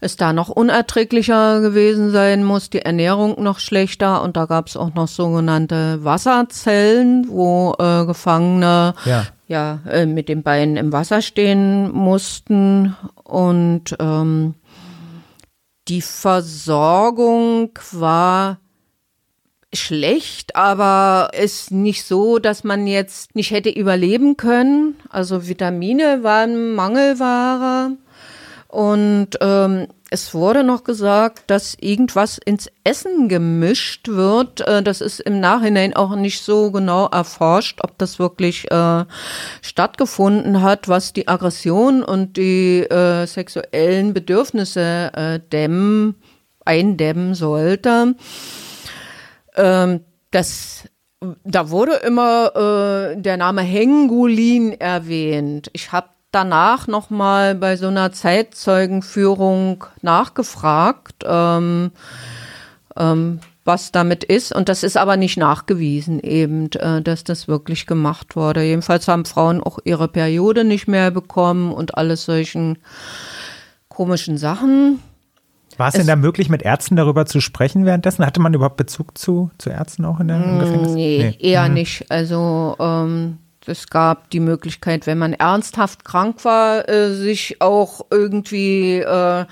es 0.00 0.16
da 0.16 0.32
noch 0.32 0.48
unerträglicher 0.48 1.60
gewesen 1.60 2.10
sein 2.10 2.42
muss, 2.42 2.70
die 2.70 2.82
Ernährung 2.82 3.42
noch 3.42 3.58
schlechter 3.58 4.22
und 4.22 4.36
da 4.36 4.46
gab 4.46 4.66
es 4.66 4.76
auch 4.76 4.94
noch 4.94 5.08
sogenannte 5.08 6.02
Wasserzellen, 6.02 7.26
wo 7.28 7.74
äh, 7.78 8.06
Gefangene 8.06 8.94
Ja. 9.04 9.26
ja, 9.46 9.80
äh, 9.88 10.06
mit 10.06 10.28
den 10.28 10.42
Beinen 10.42 10.76
im 10.76 10.92
Wasser 10.92 11.20
stehen 11.22 11.92
mussten 11.92 12.96
und 13.24 13.96
ähm, 14.00 14.54
die 15.88 16.02
Versorgung 16.02 17.70
war 17.92 18.58
schlecht, 19.72 20.56
aber 20.56 21.30
ist 21.38 21.70
nicht 21.70 22.04
so, 22.04 22.38
dass 22.38 22.64
man 22.64 22.86
jetzt 22.86 23.34
nicht 23.36 23.50
hätte 23.50 23.70
überleben 23.70 24.36
können. 24.36 24.96
Also 25.10 25.46
Vitamine 25.46 26.22
waren 26.22 26.74
Mangelware 26.74 27.92
und 28.70 29.30
ähm, 29.40 29.88
es 30.10 30.32
wurde 30.32 30.62
noch 30.62 30.84
gesagt, 30.84 31.44
dass 31.48 31.76
irgendwas 31.80 32.38
ins 32.38 32.70
Essen 32.84 33.28
gemischt 33.28 34.06
wird. 34.06 34.60
Äh, 34.60 34.84
das 34.84 35.00
ist 35.00 35.18
im 35.18 35.40
Nachhinein 35.40 35.94
auch 35.94 36.14
nicht 36.14 36.42
so 36.42 36.70
genau 36.70 37.08
erforscht, 37.08 37.80
ob 37.82 37.98
das 37.98 38.20
wirklich 38.20 38.70
äh, 38.70 39.04
stattgefunden 39.60 40.62
hat, 40.62 40.86
was 40.86 41.12
die 41.12 41.26
Aggression 41.26 42.04
und 42.04 42.36
die 42.36 42.82
äh, 42.82 43.26
sexuellen 43.26 44.14
Bedürfnisse 44.14 45.10
äh, 45.14 45.40
dämmen, 45.40 46.14
eindämmen 46.64 47.34
sollte. 47.34 48.14
Ähm, 49.56 50.04
das 50.30 50.84
da 51.44 51.70
wurde 51.70 51.96
immer 51.96 53.12
äh, 53.12 53.20
der 53.20 53.36
Name 53.36 53.60
Hengulin 53.62 54.80
erwähnt. 54.80 55.70
Ich 55.74 55.92
habe 55.92 56.08
danach 56.32 56.86
noch 56.86 57.10
mal 57.10 57.54
bei 57.54 57.76
so 57.76 57.88
einer 57.88 58.12
Zeitzeugenführung 58.12 59.84
nachgefragt, 60.02 61.24
ähm, 61.26 61.90
ähm, 62.96 63.40
was 63.64 63.92
damit 63.92 64.24
ist. 64.24 64.52
Und 64.54 64.68
das 64.68 64.82
ist 64.82 64.96
aber 64.96 65.16
nicht 65.16 65.36
nachgewiesen, 65.36 66.18
eben, 66.20 66.70
äh, 66.72 67.02
dass 67.02 67.24
das 67.24 67.46
wirklich 67.46 67.86
gemacht 67.86 68.34
wurde. 68.36 68.62
Jedenfalls 68.62 69.06
haben 69.06 69.24
Frauen 69.24 69.62
auch 69.62 69.78
ihre 69.84 70.08
Periode 70.08 70.64
nicht 70.64 70.88
mehr 70.88 71.10
bekommen 71.10 71.72
und 71.72 71.96
alles 71.96 72.24
solchen 72.24 72.78
komischen 73.88 74.38
Sachen. 74.38 75.00
War 75.76 75.88
es, 75.88 75.94
Es- 75.94 76.00
denn 76.00 76.06
da 76.08 76.16
möglich, 76.16 76.48
mit 76.48 76.62
Ärzten 76.62 76.96
darüber 76.96 77.26
zu 77.26 77.40
sprechen 77.40 77.84
währenddessen? 77.86 78.24
Hatte 78.26 78.40
man 78.40 78.54
überhaupt 78.54 78.76
Bezug 78.76 79.16
zu, 79.16 79.50
zu 79.58 79.70
Ärzten 79.70 80.04
auch 80.04 80.20
in 80.20 80.28
der, 80.28 80.36
im 80.38 80.58
Gefängnis? 80.58 80.92
Mm, 80.92 80.94
Nee, 80.94 81.36
eher 81.38 81.68
nicht. 81.68 82.10
Also 82.10 82.76
ähm, 82.78 83.38
es 83.66 83.88
gab 83.88 84.30
die 84.30 84.40
Möglichkeit, 84.40 85.06
wenn 85.06 85.18
man 85.18 85.34
ernsthaft 85.34 86.04
krank 86.04 86.44
war, 86.44 86.88
äh, 86.88 87.12
sich 87.12 87.60
auch 87.60 88.06
irgendwie 88.10 89.00
äh, 89.00 89.44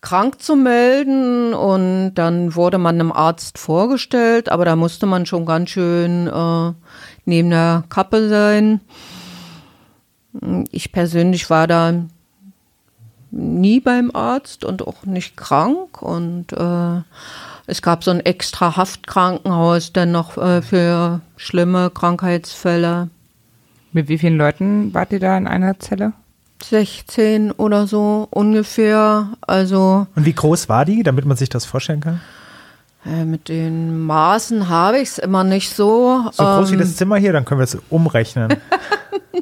krank 0.00 0.42
zu 0.42 0.56
melden 0.56 1.54
und 1.54 2.14
dann 2.14 2.54
wurde 2.56 2.78
man 2.78 2.96
einem 2.96 3.12
Arzt 3.12 3.58
vorgestellt, 3.58 4.48
aber 4.48 4.64
da 4.64 4.74
musste 4.74 5.06
man 5.06 5.24
schon 5.24 5.46
ganz 5.46 5.70
schön 5.70 6.26
äh, 6.26 6.72
neben 7.24 7.50
der 7.50 7.84
Kappe 7.88 8.28
sein. 8.28 8.80
Ich 10.72 10.90
persönlich 10.90 11.48
war 11.48 11.68
da 11.68 11.92
nie 13.30 13.80
beim 13.80 14.10
Arzt 14.14 14.64
und 14.64 14.86
auch 14.86 15.04
nicht 15.04 15.36
krank 15.36 16.02
und 16.02 16.52
äh, 16.52 17.02
es 17.66 17.82
gab 17.82 18.04
so 18.04 18.10
ein 18.10 18.20
extra 18.20 18.76
Haftkrankenhaus 18.76 19.92
dann 19.92 20.12
noch 20.12 20.36
äh, 20.36 20.60
für 20.60 21.20
schlimme 21.36 21.90
Krankheitsfälle. 21.90 23.10
Mit 23.94 24.08
wie 24.08 24.18
vielen 24.18 24.36
Leuten 24.36 24.92
wart 24.92 25.12
ihr 25.12 25.20
da 25.20 25.38
in 25.38 25.46
einer 25.46 25.78
Zelle? 25.78 26.12
16 26.62 27.52
oder 27.52 27.86
so 27.86 28.26
ungefähr. 28.30 29.28
Also 29.40 30.06
Und 30.16 30.26
wie 30.26 30.32
groß 30.32 30.68
war 30.68 30.84
die, 30.84 31.02
damit 31.02 31.24
man 31.24 31.36
sich 31.36 31.48
das 31.48 31.64
vorstellen 31.64 32.00
kann? 32.00 32.20
äh, 33.06 33.24
mit 33.24 33.48
den 33.48 34.00
Maßen 34.00 34.68
habe 34.68 34.98
ich 34.98 35.10
es 35.10 35.18
immer 35.18 35.44
nicht 35.44 35.70
so. 35.70 36.24
So 36.32 36.42
groß 36.42 36.70
wie 36.70 36.74
Ähm, 36.74 36.80
das 36.80 36.96
Zimmer 36.96 37.16
hier, 37.16 37.32
dann 37.32 37.44
können 37.44 37.60
wir 37.60 37.64
es 37.64 37.78
umrechnen. 37.88 38.56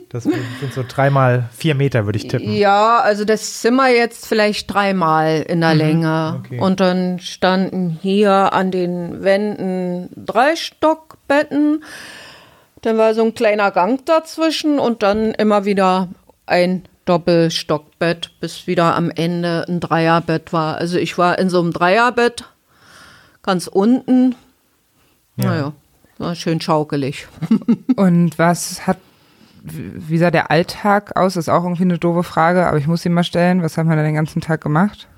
Das 0.09 0.25
sind 0.25 0.35
so 0.75 0.85
dreimal 0.87 1.49
vier 1.57 1.75
Meter, 1.75 2.05
würde 2.05 2.19
ich 2.19 2.29
tippen. 2.29 2.53
Ja, 2.53 3.01
also 3.01 3.25
das 3.25 3.61
Zimmer 3.61 3.89
jetzt 3.89 4.27
vielleicht 4.27 4.73
dreimal 4.73 5.41
in 5.43 5.61
der 5.63 5.75
Länge. 5.75 6.41
okay. 6.45 6.61
Und 6.61 6.81
dann 6.81 7.19
standen 7.19 7.99
hier 8.03 8.53
an 8.53 8.71
den 8.71 9.23
Wänden 9.23 10.09
drei 10.17 10.57
Stockbetten. 10.57 11.83
Dann 12.83 12.99
war 12.99 13.15
so 13.15 13.25
ein 13.25 13.35
kleiner 13.35 13.71
Gang 13.71 14.05
dazwischen 14.07 14.79
und 14.79 15.03
dann 15.03 15.33
immer 15.33 15.65
wieder 15.65 16.09
ein 16.47 16.85
Doppelstockbett, 17.05 18.33
bis 18.41 18.67
wieder 18.67 18.95
am 18.95 19.11
Ende 19.11 19.65
ein 19.69 19.81
Dreierbett 19.81 20.53
war. 20.53 20.77
Also 20.77 20.99
ich 20.99 21.19
war 21.19 21.39
in 21.39 21.51
so 21.51 21.61
einem 21.61 21.73
Dreierbett 21.73 22.45
ganz 23.43 23.67
unten. 23.67 24.35
Ja. 25.37 25.47
Naja, 25.47 25.73
war 26.19 26.35
schön 26.35 26.61
schaukelig. 26.61 27.27
Und 27.97 28.39
was 28.39 28.87
hat, 28.87 28.99
wie 29.63 30.19
sah 30.19 30.31
der 30.31 30.51
Alltag 30.51 31.17
aus? 31.17 31.35
Das 31.35 31.45
ist 31.45 31.49
auch 31.49 31.65
irgendwie 31.65 31.83
eine 31.83 31.99
doofe 31.99 32.23
Frage, 32.23 32.67
aber 32.67 32.79
ich 32.79 32.87
muss 32.87 33.03
sie 33.03 33.09
mal 33.09 33.25
stellen. 33.25 33.63
Was 33.63 33.79
haben 33.79 33.89
wir 33.89 33.97
da 33.97 34.03
den 34.03 34.15
ganzen 34.15 34.41
Tag 34.41 34.61
gemacht? 34.61 35.09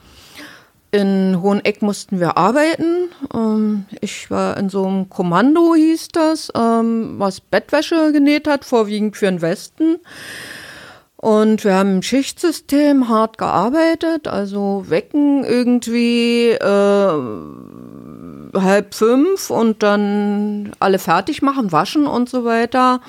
In 0.95 1.43
Hoheneck 1.43 1.83
mussten 1.83 2.21
wir 2.21 2.37
arbeiten. 2.37 3.09
Ähm, 3.35 3.87
ich 4.01 4.31
war 4.31 4.57
in 4.57 4.69
so 4.69 4.87
einem 4.87 5.11
Kommando, 5.11 5.75
hieß 5.75 6.07
das, 6.13 6.53
ähm, 6.55 7.17
was 7.19 7.41
Bettwäsche 7.41 8.13
genäht 8.13 8.47
hat, 8.47 8.65
vorwiegend 8.65 9.17
für 9.17 9.27
den 9.27 9.43
Westen. 9.43 9.99
Und 11.17 11.65
wir 11.65 11.75
haben 11.75 11.97
im 11.97 12.03
Schichtsystem 12.03 13.09
hart 13.09 13.39
gearbeitet, 13.39 14.29
also 14.29 14.85
wecken 14.87 15.43
irgendwie 15.43 16.51
äh, 16.51 17.13
halb 18.55 18.95
fünf 18.95 19.51
und 19.51 19.83
dann 19.83 20.75
alle 20.79 21.01
fertig 21.01 21.43
machen, 21.43 21.73
waschen 21.73 22.07
und 22.07 22.29
so 22.29 22.45
weiter. 22.45 23.01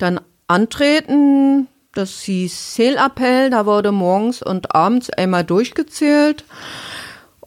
Dann 0.00 0.18
antreten, 0.48 1.68
das 1.94 2.22
hieß 2.22 2.74
Zählappell, 2.74 3.50
da 3.50 3.66
wurde 3.66 3.92
morgens 3.92 4.42
und 4.42 4.74
abends 4.74 5.10
einmal 5.10 5.44
durchgezählt. 5.44 6.44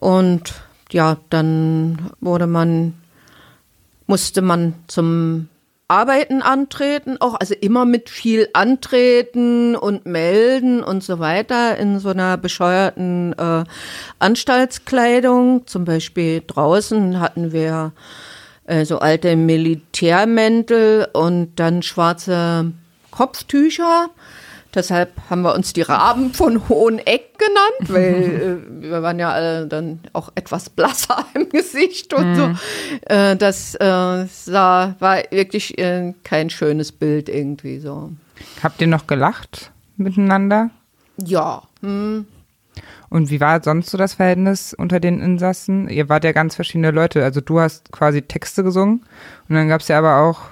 Und 0.02 0.56
ja, 0.91 1.18
dann 1.30 2.10
wurde 2.19 2.48
man, 2.48 2.95
musste 4.07 4.41
man 4.41 4.73
zum 4.88 5.48
Arbeiten 5.88 6.41
antreten, 6.41 7.18
auch 7.19 7.36
also 7.36 7.53
immer 7.53 7.86
mit 7.86 8.10
viel 8.10 8.49
antreten 8.53 9.76
und 9.76 10.07
melden 10.07 10.82
und 10.82 11.03
so 11.03 11.19
weiter 11.19 11.78
in 11.78 11.99
so 11.99 12.10
einer 12.10 12.38
bescheuerten 12.38 13.34
äh, 13.38 13.64
Anstaltskleidung. 14.18 15.68
Zum 15.68 15.86
Beispiel 15.86 16.41
draußen 16.48 17.19
hatten 17.19 17.52
wir 17.52 17.91
äh, 18.65 18.86
so 18.86 18.98
alte 18.99 19.36
Militärmäntel 19.36 21.10
und 21.14 21.52
dann 21.57 21.84
schwarze 21.84 22.72
Kopftücher. 23.11 24.10
Deshalb 24.73 25.11
haben 25.30 25.41
wir 25.41 25.53
uns 25.53 25.73
die 25.73 25.81
Raben 25.81 26.34
von 26.34 26.69
Hoheneck 26.69 27.38
genannt, 27.38 27.89
weil 27.89 28.61
äh, 28.81 28.81
wir 28.84 29.02
waren 29.02 29.19
ja 29.19 29.31
alle 29.31 29.68
dann 29.68 29.99
auch 30.14 30.31
etwas 30.35 30.69
blasser 30.69 31.26
im 31.34 31.49
Gesicht 31.49 32.14
und 32.14 32.35
so. 32.35 32.52
Äh, 33.06 33.35
das 33.35 33.76
äh, 33.76 34.26
sah, 34.26 34.95
war 34.99 35.18
wirklich 35.31 35.77
äh, 35.77 36.14
kein 36.23 36.49
schönes 36.49 36.91
Bild 36.91 37.30
irgendwie 37.30 37.80
so. 37.80 38.11
Habt 38.64 38.81
ihr 38.81 38.88
noch 38.88 39.07
gelacht 39.07 39.72
miteinander? 39.98 40.69
Ja, 41.18 41.64
hm. 41.81 42.26
Und 43.10 43.30
wie 43.30 43.41
war 43.41 43.61
sonst 43.61 43.89
so 43.89 43.98
das 43.98 44.14
Verhältnis 44.14 44.73
unter 44.73 45.02
den 45.02 45.19
Insassen? 45.19 45.89
Ihr 45.89 46.07
wart 46.07 46.23
ja 46.23 46.31
ganz 46.31 46.56
verschiedene 46.56 46.91
Leute. 46.91 47.23
Also 47.23 47.41
du 47.41 47.60
hast 47.60 47.91
quasi 47.91 48.22
Texte 48.22 48.64
gesungen 48.64 49.03
und 49.49 49.56
dann 49.56 49.68
gab 49.68 49.81
es 49.81 49.89
ja 49.89 49.98
aber 49.98 50.22
auch 50.22 50.43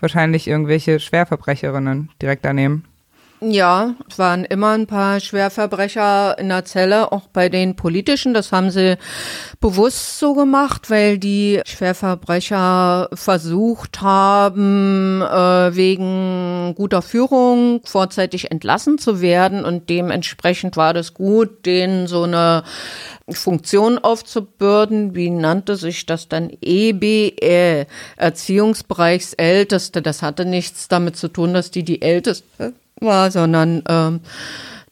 wahrscheinlich 0.00 0.48
irgendwelche 0.48 0.98
Schwerverbrecherinnen 0.98 2.10
direkt 2.20 2.44
daneben. 2.44 2.84
Ja, 3.40 3.94
es 4.10 4.18
waren 4.18 4.44
immer 4.44 4.70
ein 4.70 4.88
paar 4.88 5.20
Schwerverbrecher 5.20 6.36
in 6.40 6.48
der 6.48 6.64
Zelle, 6.64 7.12
auch 7.12 7.28
bei 7.28 7.48
den 7.48 7.76
politischen. 7.76 8.34
Das 8.34 8.50
haben 8.50 8.72
sie 8.72 8.98
bewusst 9.60 10.18
so 10.18 10.34
gemacht, 10.34 10.90
weil 10.90 11.18
die 11.18 11.60
Schwerverbrecher 11.64 13.08
versucht 13.12 14.00
haben, 14.00 15.22
äh, 15.22 15.76
wegen 15.76 16.74
guter 16.74 17.00
Führung 17.00 17.80
vorzeitig 17.84 18.50
entlassen 18.50 18.98
zu 18.98 19.20
werden. 19.20 19.64
Und 19.64 19.88
dementsprechend 19.88 20.76
war 20.76 20.92
das 20.92 21.14
gut, 21.14 21.64
denen 21.64 22.08
so 22.08 22.24
eine 22.24 22.64
Funktion 23.30 23.98
aufzubürden. 23.98 25.14
Wie 25.14 25.30
nannte 25.30 25.76
sich 25.76 26.06
das 26.06 26.28
dann? 26.28 26.50
EBL, 26.60 27.86
Erziehungsbereichsälteste. 28.16 30.02
Das 30.02 30.22
hatte 30.22 30.44
nichts 30.44 30.88
damit 30.88 31.16
zu 31.16 31.28
tun, 31.28 31.54
dass 31.54 31.70
die 31.70 31.84
die 31.84 32.02
Älteste 32.02 32.74
war, 33.00 33.30
sondern 33.30 33.82
ähm, 33.88 34.20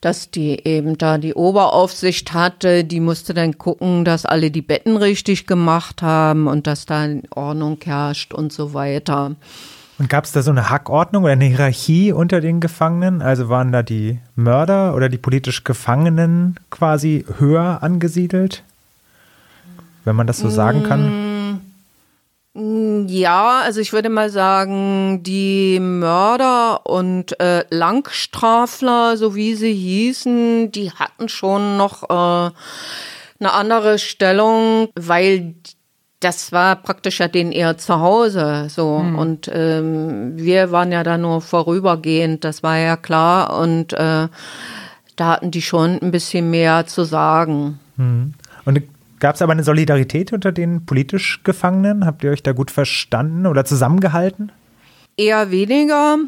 dass 0.00 0.30
die 0.30 0.64
eben 0.64 0.98
da 0.98 1.18
die 1.18 1.34
Oberaufsicht 1.34 2.32
hatte, 2.32 2.84
die 2.84 3.00
musste 3.00 3.34
dann 3.34 3.58
gucken, 3.58 4.04
dass 4.04 4.26
alle 4.26 4.50
die 4.50 4.62
Betten 4.62 4.96
richtig 4.96 5.46
gemacht 5.46 6.02
haben 6.02 6.46
und 6.46 6.66
dass 6.66 6.86
da 6.86 7.04
in 7.04 7.22
Ordnung 7.30 7.78
herrscht 7.84 8.32
und 8.32 8.52
so 8.52 8.74
weiter. 8.74 9.34
Und 9.98 10.10
gab 10.10 10.24
es 10.24 10.32
da 10.32 10.42
so 10.42 10.50
eine 10.50 10.68
Hackordnung 10.68 11.24
oder 11.24 11.32
eine 11.32 11.46
Hierarchie 11.46 12.12
unter 12.12 12.40
den 12.40 12.60
Gefangenen? 12.60 13.22
Also 13.22 13.48
waren 13.48 13.72
da 13.72 13.82
die 13.82 14.18
Mörder 14.34 14.94
oder 14.94 15.08
die 15.08 15.16
politisch 15.16 15.64
Gefangenen 15.64 16.56
quasi 16.70 17.24
höher 17.38 17.82
angesiedelt? 17.82 18.62
Wenn 20.04 20.14
man 20.14 20.26
das 20.26 20.38
so 20.38 20.50
sagen 20.50 20.82
kann. 20.82 21.35
Ja, 22.58 23.60
also 23.60 23.80
ich 23.80 23.92
würde 23.92 24.08
mal 24.08 24.30
sagen, 24.30 25.22
die 25.22 25.78
Mörder 25.78 26.86
und 26.86 27.38
äh, 27.38 27.64
Langstrafler, 27.68 29.18
so 29.18 29.34
wie 29.34 29.54
sie 29.54 29.74
hießen, 29.74 30.72
die 30.72 30.90
hatten 30.90 31.28
schon 31.28 31.76
noch 31.76 32.04
äh, 32.04 32.50
eine 33.38 33.52
andere 33.52 33.98
Stellung, 33.98 34.88
weil 34.94 35.54
das 36.20 36.50
war 36.50 36.76
praktisch 36.76 37.20
ja 37.20 37.28
denen 37.28 37.52
eher 37.52 37.76
zu 37.76 38.00
Hause 38.00 38.68
so. 38.70 38.94
Und 39.18 39.50
ähm, 39.52 40.32
wir 40.36 40.72
waren 40.72 40.92
ja 40.92 41.02
da 41.02 41.18
nur 41.18 41.42
vorübergehend, 41.42 42.42
das 42.42 42.62
war 42.62 42.78
ja 42.78 42.96
klar. 42.96 43.58
Und 43.58 43.92
äh, 43.92 44.28
da 45.16 45.26
hatten 45.26 45.50
die 45.50 45.60
schon 45.62 45.98
ein 46.00 46.10
bisschen 46.10 46.50
mehr 46.50 46.86
zu 46.86 47.04
sagen. 47.04 47.80
Und 48.64 48.82
gab 49.18 49.34
es 49.34 49.42
aber 49.42 49.52
eine 49.52 49.64
Solidarität 49.64 50.32
unter 50.32 50.52
den 50.52 50.86
politisch 50.86 51.42
Gefangenen? 51.44 52.06
Habt 52.06 52.24
ihr 52.24 52.30
euch 52.30 52.42
da 52.42 52.52
gut 52.52 52.70
verstanden 52.70 53.46
oder 53.46 53.64
zusammengehalten? 53.64 54.52
Eher 55.16 55.50
weniger, 55.50 56.18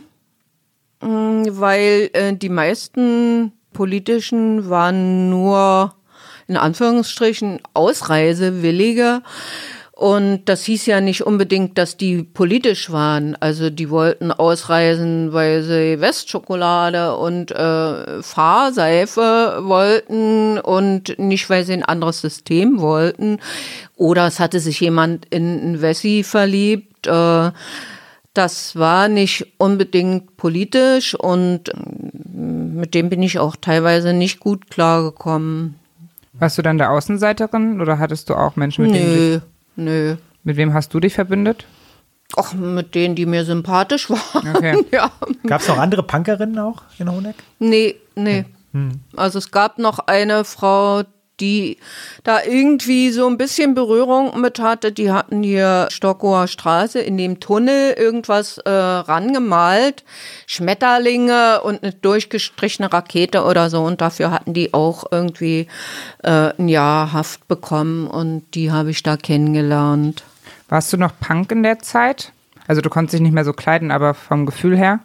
mh, 1.03 1.45
weil 1.51 2.11
äh, 2.13 2.35
die 2.35 2.49
meisten 2.49 3.53
politischen 3.73 4.69
waren 4.71 5.31
nur 5.31 5.95
in 6.47 6.57
Anführungsstrichen 6.57 7.61
Ausreisewillige. 7.75 9.23
Und 9.99 10.45
das 10.45 10.63
hieß 10.63 10.87
ja 10.87 11.01
nicht 11.01 11.27
unbedingt, 11.27 11.77
dass 11.77 11.97
die 11.97 12.23
politisch 12.23 12.93
waren. 12.93 13.35
Also 13.41 13.69
die 13.69 13.91
wollten 13.91 14.31
ausreisen, 14.31 15.33
weil 15.33 15.65
sie 15.65 16.01
Westschokolade 16.01 17.17
und 17.17 17.51
äh, 17.51 18.23
Fahrseife 18.23 19.59
wollten 19.63 20.61
und 20.61 21.19
nicht, 21.19 21.51
weil 21.51 21.65
sie 21.65 21.73
ein 21.73 21.83
anderes 21.83 22.21
System 22.21 22.79
wollten. 22.79 23.41
Oder 23.97 24.29
es 24.29 24.39
hatte 24.39 24.61
sich 24.61 24.79
jemand 24.79 25.27
in 25.31 25.73
ein 25.73 25.83
Wessi 25.83 26.23
verliebt. 26.23 27.09
Äh, 27.09 27.51
das 28.35 28.77
war 28.77 29.09
nicht 29.09 29.55
unbedingt 29.59 30.37
politisch 30.37 31.17
und 31.17 31.73
mm, 31.75 32.79
mit 32.79 32.95
dem 32.95 33.09
bin 33.09 33.25
ich 33.25 33.41
auch 33.41 33.57
teilweise 33.57 34.13
nicht 34.13 34.39
gut 34.39 34.71
klargekommen. 34.71 35.75
Warst 36.35 36.57
du 36.57 36.63
dann 36.63 36.79
der 36.79 36.93
Außenseiterin 36.93 37.81
oder 37.81 37.99
hattest 37.99 38.31
du 38.31 38.35
auch 38.35 38.55
Menschen, 38.55 38.85
mit 38.85 38.95
denen 38.95 39.41
du 39.41 39.43
Nö, 39.79 40.17
mit 40.43 40.57
wem 40.57 40.75
hast 40.75 40.93
du 40.93 40.99
dich 40.99 41.15
verbündet? 41.15 41.65
Ach, 42.37 42.53
mit 42.53 42.95
denen, 42.97 43.15
die 43.15 43.27
mir 43.27 43.45
sympathisch 43.45 44.11
waren. 44.11 44.57
Okay. 44.57 44.85
Ja. 44.91 45.13
Gab 45.47 45.61
es 45.61 45.69
noch 45.69 45.79
andere 45.79 46.03
Punkerinnen 46.03 46.59
auch 46.59 46.83
in 46.99 47.11
Honeck? 47.11 47.37
Nee, 47.61 47.95
nee. 48.17 48.45
Also 49.17 49.39
es 49.39 49.51
gab 49.51 49.79
noch 49.79 50.01
eine 50.01 50.45
Frau, 50.45 51.03
die 51.41 51.79
da 52.25 52.43
irgendwie 52.43 53.11
so 53.11 53.27
ein 53.27 53.39
bisschen 53.39 53.75
Berührung 53.75 54.41
mit 54.41 54.59
hatte. 54.59 54.93
Die 54.93 55.11
hatten 55.11 55.43
hier 55.43 55.89
Stockower 55.91 56.47
Straße 56.47 57.01
in 57.01 57.17
dem 57.17 57.41
Tunnel 57.41 57.93
irgendwas 57.93 58.59
äh, 58.59 58.71
rangemalt. 58.71 60.05
Schmetterlinge 60.47 61.61
und 61.63 61.83
eine 61.83 61.93
durchgestrichene 61.93 62.93
Rakete 62.93 63.45
oder 63.45 63.71
so. 63.71 63.83
Und 63.83 64.01
dafür 64.01 64.31
hatten 64.31 64.55
die 64.55 64.75
auch 64.75 65.05
irgendwie 65.11 65.67
äh, 66.23 66.53
ein 66.59 66.69
Jahr 66.69 67.13
Haft 67.13 67.49
bekommen. 67.49 68.07
Und 68.07 68.55
die 68.55 68.71
habe 68.71 68.91
ich 68.91 69.03
da 69.03 69.17
kennengelernt. 69.17 70.25
Warst 70.69 70.93
du 70.93 70.97
noch 70.97 71.13
Punk 71.19 71.51
in 71.53 71.63
der 71.63 71.79
Zeit? 71.79 72.33
Also 72.67 72.83
du 72.83 72.91
konntest 72.91 73.15
dich 73.15 73.23
nicht 73.23 73.33
mehr 73.33 73.45
so 73.45 73.55
kleiden, 73.55 73.91
aber 73.91 74.13
vom 74.15 74.45
Gefühl 74.45 74.77
her? 74.77 75.01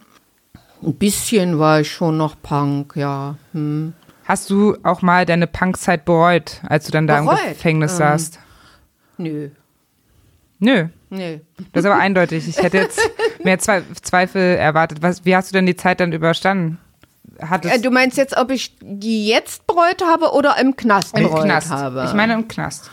Ein 0.82 0.94
bisschen 0.94 1.58
war 1.58 1.80
ich 1.80 1.90
schon 1.90 2.18
noch 2.18 2.36
Punk, 2.42 2.94
ja. 2.94 3.36
Hm. 3.52 3.94
Hast 4.24 4.48
du 4.50 4.76
auch 4.82 5.02
mal 5.02 5.26
deine 5.26 5.46
Punkzeit 5.46 6.04
bereut, 6.04 6.60
als 6.66 6.86
du 6.86 6.92
dann 6.92 7.06
da 7.06 7.20
Bereut? 7.20 7.38
im 7.42 7.48
Gefängnis 7.50 7.92
Ähm. 7.92 7.98
saßt? 7.98 8.38
Nö, 9.18 9.50
Nö, 10.60 10.86
nee. 11.10 11.40
das 11.72 11.84
ist 11.84 11.90
aber 11.90 12.00
eindeutig. 12.00 12.48
Ich 12.48 12.56
hätte 12.62 12.78
jetzt 12.78 12.98
mehr 13.44 13.58
Zweifel 13.58 14.56
erwartet. 14.56 15.02
Was, 15.02 15.24
wie 15.24 15.36
hast 15.36 15.50
du 15.50 15.54
denn 15.54 15.66
die 15.66 15.76
Zeit 15.76 16.00
dann 16.00 16.12
überstanden? 16.12 16.78
Hattest 17.40 17.74
äh, 17.76 17.80
du 17.80 17.90
meinst 17.90 18.16
jetzt, 18.16 18.36
ob 18.36 18.50
ich 18.50 18.74
die 18.80 19.26
jetzt 19.26 19.66
bereut 19.66 20.02
habe 20.04 20.32
oder 20.32 20.56
im 20.58 20.74
Knast 20.76 21.18
Im 21.18 21.28
Knast. 21.34 21.70
habe? 21.70 22.04
Ich 22.06 22.14
meine 22.14 22.34
im 22.34 22.48
Knast. 22.48 22.90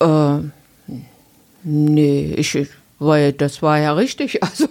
Äh, 0.00 0.38
nee, 1.62 2.34
ich, 2.36 2.68
weil 2.98 3.32
das 3.32 3.62
war 3.62 3.78
ja 3.78 3.92
richtig. 3.92 4.40
Also 4.54 4.68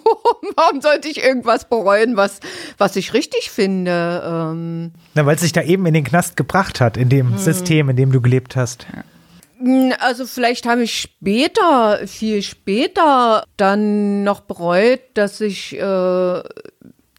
warum 0.56 0.82
sollte 0.82 1.08
ich 1.08 1.24
irgendwas 1.24 1.68
bereuen, 1.68 2.16
was, 2.16 2.40
was 2.78 2.96
ich 2.96 3.14
richtig 3.14 3.50
finde? 3.50 4.24
Ähm, 4.26 4.92
Na, 5.16 5.26
weil 5.26 5.36
es 5.36 5.42
sich 5.42 5.52
da 5.52 5.62
eben 5.64 5.86
in 5.86 5.94
den 5.94 6.04
Knast 6.04 6.38
gebracht 6.38 6.80
hat, 6.80 6.96
in 6.96 7.10
dem 7.10 7.32
hm. 7.32 7.38
System, 7.38 7.90
in 7.90 7.96
dem 7.96 8.12
du 8.12 8.22
gelebt 8.22 8.56
hast. 8.56 8.86
Hm, 9.58 9.94
also 10.00 10.26
vielleicht 10.26 10.68
habe 10.68 10.84
ich 10.84 11.00
später, 11.00 12.06
viel 12.06 12.42
später 12.42 13.46
dann 13.58 14.24
noch 14.24 14.42
bereut, 14.42 15.02
dass 15.16 15.42
ich 15.42 15.74
äh, 15.78 16.44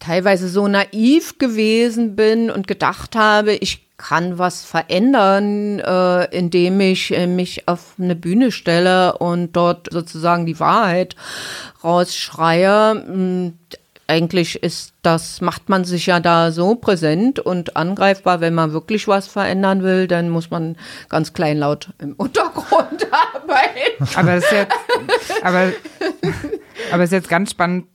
teilweise 0.01 0.49
so 0.49 0.69
naiv 0.69 1.39
gewesen 1.39 2.17
bin 2.17 2.51
und 2.51 2.67
gedacht 2.67 3.17
habe, 3.17 3.55
ich 3.55 3.84
kann 4.07 4.39
was 4.39 4.65
verändern, 4.65 5.79
äh, 5.79 6.25
indem 6.37 6.79
ich 6.81 7.17
äh, 7.17 7.27
mich 7.27 7.69
auf 7.69 7.95
eine 7.99 8.15
Bühne 8.15 8.53
stelle 8.53 9.17
und 9.17 9.53
dort 9.53 9.89
sozusagen 9.91 10.45
die 10.45 10.61
Wahrheit 10.61 11.17
rausschreie. 11.83 12.91
Hm, 13.07 13.59
eigentlich 14.07 14.63
ist 14.63 14.93
das, 15.01 15.41
macht 15.41 15.71
man 15.71 15.85
sich 15.85 16.05
ja 16.05 16.21
da 16.21 16.53
so 16.53 16.75
präsent 16.75 17.41
und 17.41 17.79
angreifbar, 17.79 18.43
wenn 18.43 18.53
man 18.53 18.75
wirklich 18.75 19.09
was 19.09 19.27
verändern 19.27 19.83
will, 19.83 20.07
dann 20.07 20.29
muss 20.29 20.51
man 20.51 20.77
ganz 21.09 21.33
kleinlaut 21.33 21.89
im 21.99 22.13
Untergrund 22.19 23.07
arbeiten. 23.11 24.17
Aber 24.17 24.33
es 24.35 24.45
ist 24.45 24.53
jetzt, 24.53 24.75
aber, 25.43 25.73
aber 26.93 27.03
es 27.03 27.09
ist 27.09 27.15
jetzt 27.15 27.29
ganz 27.31 27.53
spannend, 27.53 27.87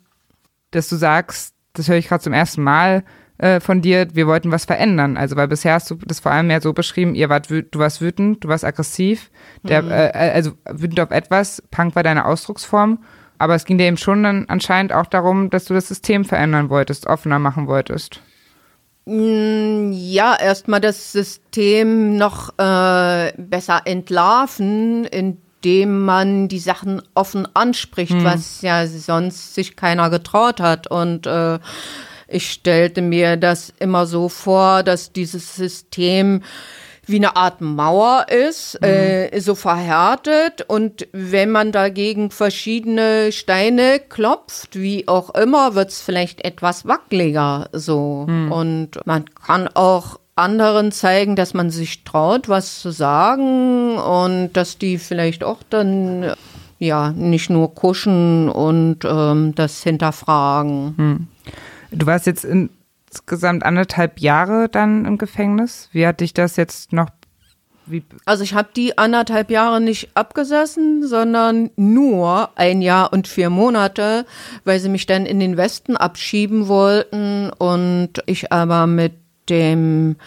dass 0.71 0.89
du 0.89 0.95
sagst, 0.95 1.53
das 1.73 1.87
höre 1.87 1.97
ich 1.97 2.07
gerade 2.07 2.23
zum 2.23 2.33
ersten 2.33 2.63
Mal, 2.63 3.03
äh, 3.39 3.59
von 3.59 3.81
dir, 3.81 4.07
wir 4.13 4.27
wollten 4.27 4.51
was 4.51 4.65
verändern. 4.65 5.17
Also 5.17 5.35
weil 5.35 5.47
bisher 5.47 5.73
hast 5.73 5.89
du 5.89 5.95
das 5.95 6.19
vor 6.19 6.31
allem 6.31 6.47
mehr 6.47 6.61
so 6.61 6.73
beschrieben, 6.73 7.15
ihr 7.15 7.29
wart 7.29 7.49
du 7.49 7.79
warst 7.79 8.01
wütend, 8.01 8.43
du 8.43 8.49
warst 8.49 8.65
aggressiv, 8.65 9.31
der, 9.63 9.81
mhm. 9.81 9.91
äh, 9.91 10.31
also 10.33 10.51
wütend 10.69 10.99
auf 10.99 11.11
etwas, 11.11 11.63
Punk 11.71 11.95
war 11.95 12.03
deine 12.03 12.25
Ausdrucksform. 12.25 12.99
Aber 13.37 13.55
es 13.55 13.63
ging 13.63 13.77
dir 13.77 13.87
eben 13.87 13.95
schon 13.95 14.23
dann 14.23 14.45
anscheinend 14.49 14.91
auch 14.91 15.05
darum, 15.05 15.49
dass 15.49 15.63
du 15.63 15.73
das 15.73 15.87
System 15.87 16.25
verändern 16.25 16.69
wolltest, 16.69 17.07
offener 17.07 17.39
machen 17.39 17.67
wolltest. 17.67 18.21
Mm, 19.05 19.91
ja, 19.93 20.35
erstmal 20.37 20.81
das 20.81 21.13
System 21.13 22.17
noch 22.17 22.49
äh, 22.59 23.31
besser 23.37 23.83
entlarven, 23.85 25.05
indem 25.05 26.03
man 26.03 26.49
die 26.49 26.59
Sachen 26.59 27.01
offen 27.13 27.47
anspricht, 27.55 28.11
hm. 28.11 28.25
was 28.25 28.61
ja 28.61 28.85
sonst 28.85 29.55
sich 29.55 29.77
keiner 29.77 30.09
getraut 30.09 30.59
hat. 30.59 30.87
Und 30.87 31.25
äh, 31.25 31.59
ich 32.29 32.51
stellte 32.51 33.01
mir 33.01 33.37
das 33.37 33.73
immer 33.79 34.05
so 34.05 34.29
vor, 34.29 34.83
dass 34.83 35.11
dieses 35.11 35.55
System 35.55 36.41
wie 37.09 37.17
eine 37.17 37.35
Art 37.35 37.59
Mauer 37.59 38.27
ist, 38.29 38.79
mhm. 38.81 38.87
äh, 38.87 39.39
so 39.39 39.55
verhärtet. 39.55 40.63
Und 40.67 41.07
wenn 41.11 41.49
man 41.49 41.71
dagegen 41.71 42.31
verschiedene 42.31 43.31
Steine 43.31 43.99
klopft, 43.99 44.79
wie 44.79 45.07
auch 45.07 45.31
immer, 45.31 45.75
wird 45.75 45.89
es 45.89 46.01
vielleicht 46.01 46.45
etwas 46.45 46.87
wackeliger 46.87 47.69
so. 47.71 48.25
Mhm. 48.27 48.51
Und 48.51 48.89
man 49.05 49.25
kann 49.33 49.67
auch 49.73 50.19
anderen 50.35 50.91
zeigen, 50.91 51.35
dass 51.35 51.53
man 51.53 51.69
sich 51.69 52.03
traut, 52.03 52.47
was 52.47 52.79
zu 52.79 52.91
sagen 52.91 53.97
und 53.97 54.53
dass 54.53 54.77
die 54.77 54.97
vielleicht 54.97 55.43
auch 55.43 55.59
dann 55.69 56.31
ja 56.77 57.11
nicht 57.11 57.49
nur 57.49 57.75
kuschen 57.75 58.49
und 58.49 58.99
ähm, 59.03 59.53
das 59.55 59.83
hinterfragen. 59.83 60.93
Mhm. 60.95 61.27
Du 61.91 62.05
warst 62.05 62.27
jetzt 62.27 62.45
insgesamt 62.45 63.63
anderthalb 63.63 64.19
Jahre 64.19 64.69
dann 64.69 65.05
im 65.05 65.17
Gefängnis. 65.17 65.89
Wie 65.91 66.05
hat 66.05 66.19
dich 66.19 66.33
das 66.33 66.55
jetzt 66.55 66.93
noch 66.93 67.09
also 68.25 68.43
ich 68.43 68.53
habe 68.53 68.69
die 68.75 68.97
anderthalb 68.99 69.49
Jahre 69.49 69.81
nicht 69.81 70.09
abgesessen, 70.13 71.07
sondern 71.07 71.71
nur 71.75 72.49
ein 72.55 72.83
Jahr 72.83 73.11
und 73.11 73.27
vier 73.27 73.49
Monate, 73.49 74.25
weil 74.63 74.79
sie 74.79 74.89
mich 74.89 75.07
dann 75.07 75.25
in 75.25 75.39
den 75.39 75.57
Westen 75.57 75.97
abschieben 75.97 76.67
wollten 76.67 77.49
und 77.49 78.09
ich 78.27 78.51
aber 78.51 78.85
mit 78.85 79.13
dem 79.49 80.17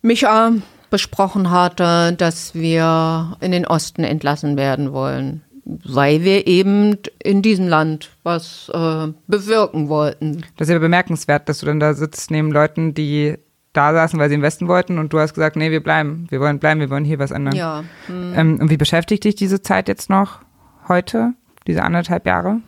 Micha 0.00 0.52
besprochen 0.90 1.50
hatte, 1.50 2.12
dass 2.12 2.54
wir 2.54 3.36
in 3.40 3.50
den 3.50 3.66
Osten 3.66 4.04
entlassen 4.04 4.56
werden 4.56 4.92
wollen 4.92 5.42
weil 5.66 6.22
wir 6.22 6.46
eben 6.46 6.96
in 7.22 7.42
diesem 7.42 7.66
Land 7.66 8.10
was 8.22 8.70
äh, 8.72 9.08
bewirken 9.26 9.88
wollten. 9.88 10.44
Das 10.56 10.68
ist 10.68 10.72
ja 10.72 10.78
bemerkenswert, 10.78 11.48
dass 11.48 11.58
du 11.58 11.66
dann 11.66 11.80
da 11.80 11.94
sitzt 11.94 12.30
neben 12.30 12.52
Leuten, 12.52 12.94
die 12.94 13.34
da 13.72 13.92
saßen, 13.92 14.18
weil 14.18 14.28
sie 14.28 14.36
im 14.36 14.42
Westen 14.42 14.68
wollten 14.68 14.98
und 14.98 15.12
du 15.12 15.18
hast 15.18 15.34
gesagt, 15.34 15.56
nee, 15.56 15.70
wir 15.70 15.82
bleiben, 15.82 16.26
wir 16.30 16.40
wollen 16.40 16.60
bleiben, 16.60 16.80
wir 16.80 16.88
wollen 16.88 17.04
hier 17.04 17.18
was 17.18 17.32
ändern. 17.32 17.54
Ja. 17.54 17.84
Hm. 18.06 18.32
Ähm, 18.34 18.58
und 18.60 18.70
wie 18.70 18.76
beschäftigt 18.76 19.24
dich 19.24 19.34
diese 19.34 19.60
Zeit 19.60 19.88
jetzt 19.88 20.08
noch 20.08 20.40
heute, 20.88 21.34
diese 21.66 21.82
anderthalb 21.82 22.26
Jahre? 22.26 22.60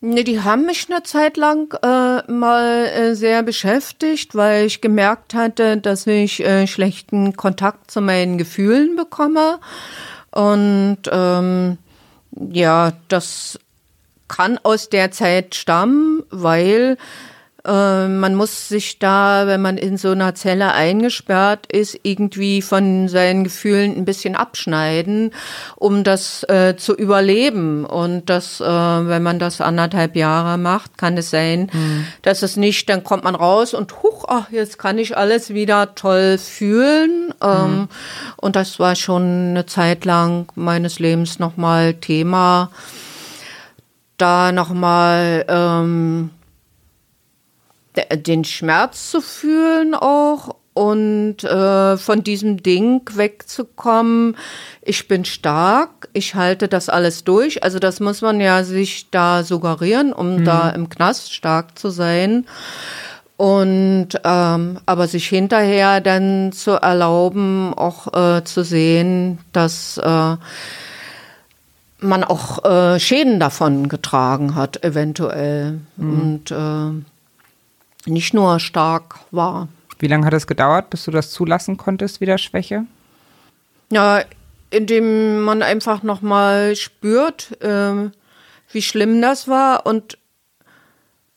Nee, 0.00 0.24
die 0.24 0.40
haben 0.42 0.66
mich 0.66 0.86
eine 0.88 1.02
Zeit 1.02 1.36
lang 1.36 1.74
äh, 1.82 2.30
mal 2.30 2.86
äh, 2.86 3.14
sehr 3.14 3.42
beschäftigt, 3.42 4.34
weil 4.34 4.66
ich 4.66 4.80
gemerkt 4.80 5.34
hatte, 5.34 5.78
dass 5.78 6.06
ich 6.06 6.44
äh, 6.44 6.66
schlechten 6.66 7.34
Kontakt 7.36 7.90
zu 7.90 8.00
meinen 8.00 8.38
Gefühlen 8.38 8.94
bekomme 8.94 9.58
und 10.36 10.98
ähm, 11.10 11.78
ja, 12.52 12.92
das 13.08 13.58
kann 14.28 14.58
aus 14.62 14.90
der 14.90 15.10
Zeit 15.10 15.54
stammen, 15.54 16.24
weil 16.30 16.98
äh, 17.66 18.08
man 18.08 18.34
muss 18.34 18.68
sich 18.68 18.98
da, 18.98 19.46
wenn 19.46 19.60
man 19.60 19.76
in 19.76 19.96
so 19.96 20.10
einer 20.10 20.34
Zelle 20.34 20.72
eingesperrt 20.72 21.66
ist, 21.70 21.98
irgendwie 22.02 22.62
von 22.62 23.08
seinen 23.08 23.44
Gefühlen 23.44 23.96
ein 23.96 24.04
bisschen 24.04 24.36
abschneiden, 24.36 25.32
um 25.74 26.04
das 26.04 26.44
äh, 26.44 26.76
zu 26.76 26.94
überleben. 26.94 27.84
Und 27.84 28.30
das, 28.30 28.60
äh, 28.60 28.64
wenn 28.64 29.22
man 29.22 29.38
das 29.38 29.60
anderthalb 29.60 30.16
Jahre 30.16 30.58
macht, 30.58 30.96
kann 30.96 31.16
es 31.16 31.30
sein, 31.30 31.70
mhm. 31.72 32.06
dass 32.22 32.42
es 32.42 32.56
nicht, 32.56 32.88
dann 32.88 33.04
kommt 33.04 33.24
man 33.24 33.34
raus 33.34 33.74
und 33.74 34.02
huch, 34.02 34.24
ach, 34.28 34.50
jetzt 34.50 34.78
kann 34.78 34.98
ich 34.98 35.16
alles 35.16 35.52
wieder 35.52 35.94
toll 35.94 36.38
fühlen. 36.38 37.34
Ähm, 37.42 37.70
mhm. 37.70 37.88
Und 38.36 38.56
das 38.56 38.78
war 38.78 38.94
schon 38.94 39.50
eine 39.50 39.66
Zeit 39.66 40.04
lang 40.04 40.46
meines 40.54 40.98
Lebens 40.98 41.38
nochmal 41.38 41.94
Thema 41.94 42.70
da 44.18 44.52
nochmal 44.52 45.44
ähm, 45.48 46.30
den 48.14 48.44
Schmerz 48.44 49.10
zu 49.10 49.20
fühlen 49.20 49.94
auch 49.94 50.56
und 50.76 51.42
äh, 51.42 51.96
von 51.96 52.22
diesem 52.22 52.62
Ding 52.62 53.00
wegzukommen. 53.14 54.36
Ich 54.82 55.08
bin 55.08 55.24
stark, 55.24 56.08
ich 56.12 56.34
halte 56.34 56.68
das 56.68 56.90
alles 56.90 57.24
durch. 57.24 57.64
Also 57.64 57.78
das 57.78 57.98
muss 57.98 58.20
man 58.20 58.40
ja 58.42 58.62
sich 58.62 59.10
da 59.10 59.42
suggerieren, 59.42 60.12
um 60.12 60.36
mhm. 60.36 60.44
da 60.44 60.68
im 60.68 60.90
Knast 60.90 61.32
stark 61.32 61.78
zu 61.78 61.88
sein. 61.88 62.44
Und 63.38 64.08
ähm, 64.22 64.78
aber 64.84 65.08
sich 65.08 65.26
hinterher 65.28 66.02
dann 66.02 66.52
zu 66.52 66.72
erlauben, 66.72 67.72
auch 67.72 68.12
äh, 68.14 68.44
zu 68.44 68.62
sehen, 68.62 69.38
dass 69.52 69.96
äh, 69.96 70.36
man 72.00 72.24
auch 72.24 72.64
äh, 72.64 73.00
Schäden 73.00 73.40
davon 73.40 73.88
getragen 73.88 74.54
hat, 74.54 74.84
eventuell. 74.84 75.80
Mhm. 75.96 76.20
Und 76.20 76.50
äh, 76.50 77.02
nicht 78.06 78.34
nur 78.34 78.60
stark 78.60 79.16
war. 79.30 79.68
Wie 79.98 80.08
lange 80.08 80.26
hat 80.26 80.34
es 80.34 80.46
gedauert, 80.46 80.90
bis 80.90 81.04
du 81.04 81.10
das 81.10 81.30
zulassen 81.30 81.76
konntest, 81.76 82.20
wieder 82.20 82.38
Schwäche? 82.38 82.84
Ja, 83.90 84.22
indem 84.70 85.42
man 85.42 85.62
einfach 85.62 86.02
nochmal 86.02 86.76
spürt, 86.76 87.62
äh, 87.62 88.10
wie 88.72 88.82
schlimm 88.82 89.22
das 89.22 89.48
war 89.48 89.86
und 89.86 90.18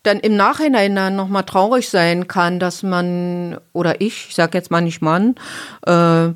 dann 0.04 0.20
im 0.20 0.36
Nachhinein 0.36 0.96
dann 0.96 1.16
nochmal 1.16 1.44
traurig 1.44 1.90
sein 1.90 2.28
kann, 2.28 2.60
dass 2.60 2.84
man, 2.84 3.60
oder 3.74 4.02
ich, 4.02 4.30
ich 4.30 4.36
sag 4.36 4.54
jetzt 4.54 4.72
mal 4.72 4.82
nicht 4.82 5.02
Mann, 5.02 5.36
äh, 5.86 6.30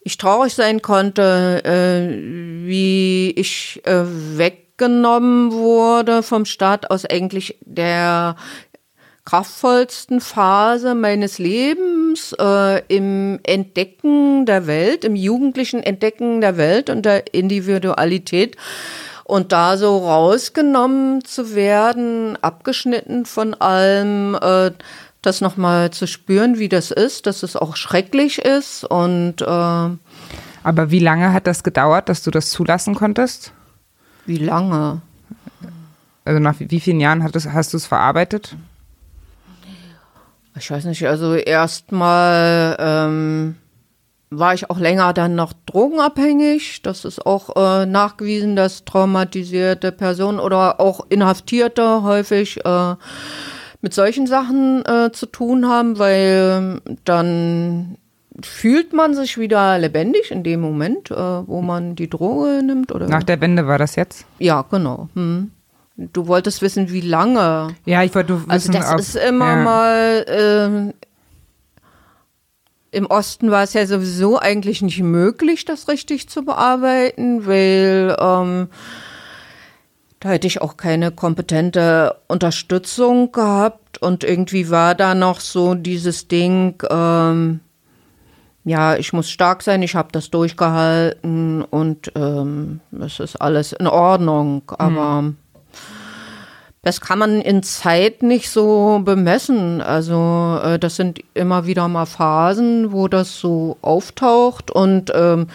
ich 0.00 0.18
traurig 0.18 0.54
sein 0.54 0.82
konnte, 0.82 1.64
äh, 1.64 2.66
wie 2.66 3.32
ich 3.32 3.82
äh, 3.84 4.04
weggenommen 4.04 5.50
wurde 5.50 6.22
vom 6.22 6.44
Staat 6.44 6.90
aus 6.90 7.04
eigentlich 7.04 7.58
der 7.62 8.36
kraftvollsten 9.26 10.22
Phase 10.22 10.94
meines 10.94 11.38
Lebens 11.38 12.34
äh, 12.40 12.82
im 12.88 13.40
Entdecken 13.42 14.46
der 14.46 14.66
Welt, 14.66 15.04
im 15.04 15.14
jugendlichen 15.14 15.82
Entdecken 15.82 16.40
der 16.40 16.56
Welt 16.56 16.88
und 16.88 17.04
der 17.04 17.34
Individualität. 17.34 18.56
Und 19.24 19.52
da 19.52 19.76
so 19.76 19.98
rausgenommen 19.98 21.24
zu 21.24 21.54
werden, 21.54 22.38
abgeschnitten 22.40 23.26
von 23.26 23.54
allem, 23.54 24.38
äh, 24.40 24.70
das 25.20 25.40
nochmal 25.40 25.90
zu 25.90 26.06
spüren, 26.06 26.58
wie 26.58 26.68
das 26.68 26.92
ist, 26.92 27.26
dass 27.26 27.42
es 27.42 27.56
auch 27.56 27.76
schrecklich 27.76 28.38
ist 28.38 28.84
und 28.84 29.42
äh, 29.42 29.90
aber 30.66 30.90
wie 30.90 30.98
lange 30.98 31.32
hat 31.32 31.46
das 31.46 31.62
gedauert, 31.62 32.08
dass 32.08 32.24
du 32.24 32.32
das 32.32 32.50
zulassen 32.50 32.96
konntest? 32.96 33.52
Wie 34.24 34.36
lange? 34.36 35.00
Also 36.24 36.40
nach 36.40 36.56
wie 36.58 36.80
vielen 36.80 36.98
Jahren 36.98 37.22
hast, 37.22 37.36
hast 37.46 37.72
du 37.72 37.76
es 37.76 37.86
verarbeitet? 37.86 38.56
Ich 40.58 40.70
weiß 40.70 40.86
nicht, 40.86 41.06
also 41.06 41.34
erstmal 41.34 42.76
ähm, 42.78 43.56
war 44.30 44.54
ich 44.54 44.70
auch 44.70 44.78
länger 44.78 45.12
dann 45.12 45.34
noch 45.34 45.52
drogenabhängig. 45.66 46.82
Das 46.82 47.04
ist 47.04 47.24
auch 47.26 47.56
äh, 47.56 47.86
nachgewiesen, 47.86 48.56
dass 48.56 48.84
traumatisierte 48.84 49.92
Personen 49.92 50.38
oder 50.38 50.80
auch 50.80 51.06
Inhaftierte 51.08 52.02
häufig 52.02 52.64
äh, 52.64 52.94
mit 53.82 53.94
solchen 53.94 54.26
Sachen 54.26 54.84
äh, 54.86 55.12
zu 55.12 55.26
tun 55.26 55.68
haben, 55.68 55.98
weil 55.98 56.80
dann 57.04 57.98
fühlt 58.42 58.92
man 58.92 59.14
sich 59.14 59.38
wieder 59.38 59.78
lebendig 59.78 60.30
in 60.30 60.42
dem 60.42 60.60
Moment, 60.60 61.10
äh, 61.10 61.14
wo 61.14 61.62
man 61.62 61.94
die 61.94 62.10
Droge 62.10 62.62
nimmt. 62.64 62.92
Oder? 62.92 63.08
Nach 63.08 63.22
der 63.22 63.40
Wende 63.40 63.66
war 63.66 63.78
das 63.78 63.96
jetzt? 63.96 64.26
Ja, 64.38 64.62
genau. 64.62 65.08
Hm. 65.14 65.52
Du 65.96 66.26
wolltest 66.26 66.60
wissen, 66.60 66.90
wie 66.90 67.00
lange. 67.00 67.74
Ja, 67.86 68.02
ich 68.02 68.14
wollte 68.14 68.40
wissen. 68.40 68.50
Also 68.50 68.72
das 68.72 68.92
ob, 68.92 68.98
ist 68.98 69.16
immer 69.16 69.56
ja. 69.56 69.62
mal. 69.62 70.92
Äh, 70.92 72.96
Im 72.96 73.06
Osten 73.06 73.50
war 73.50 73.62
es 73.62 73.72
ja 73.72 73.86
sowieso 73.86 74.38
eigentlich 74.38 74.82
nicht 74.82 75.02
möglich, 75.02 75.64
das 75.64 75.88
richtig 75.88 76.28
zu 76.28 76.44
bearbeiten, 76.44 77.46
weil 77.46 78.14
ähm, 78.18 78.68
da 80.20 80.30
hätte 80.30 80.46
ich 80.46 80.60
auch 80.60 80.76
keine 80.76 81.12
kompetente 81.12 82.16
Unterstützung 82.26 83.32
gehabt 83.32 83.98
und 83.98 84.24
irgendwie 84.24 84.70
war 84.70 84.94
da 84.94 85.14
noch 85.14 85.40
so 85.40 85.74
dieses 85.74 86.28
Ding. 86.28 86.82
Ähm, 86.90 87.60
ja, 88.64 88.96
ich 88.96 89.12
muss 89.12 89.30
stark 89.30 89.62
sein, 89.62 89.82
ich 89.82 89.94
habe 89.94 90.08
das 90.12 90.30
durchgehalten 90.30 91.62
und 91.62 92.10
ähm, 92.16 92.80
es 93.00 93.20
ist 93.20 93.36
alles 93.36 93.72
in 93.72 93.86
Ordnung, 93.86 94.62
aber 94.78 95.18
Hm. 95.18 95.36
Das 96.86 97.00
kann 97.00 97.18
man 97.18 97.40
in 97.40 97.64
Zeit 97.64 98.22
nicht 98.22 98.48
so 98.48 99.00
bemessen. 99.04 99.80
Also 99.80 100.60
äh, 100.62 100.78
das 100.78 100.94
sind 100.94 101.18
immer 101.34 101.66
wieder 101.66 101.88
mal 101.88 102.06
Phasen, 102.06 102.92
wo 102.92 103.08
das 103.08 103.40
so 103.40 103.76
auftaucht 103.82 104.70
und 104.70 105.10
ähm, 105.12 105.48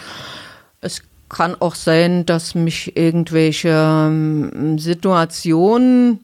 es 0.81 1.03
kann 1.29 1.55
auch 1.57 1.75
sein, 1.75 2.25
dass 2.25 2.53
mich 2.53 2.97
irgendwelche 2.97 3.69
ähm, 3.69 4.77
Situationen 4.77 6.19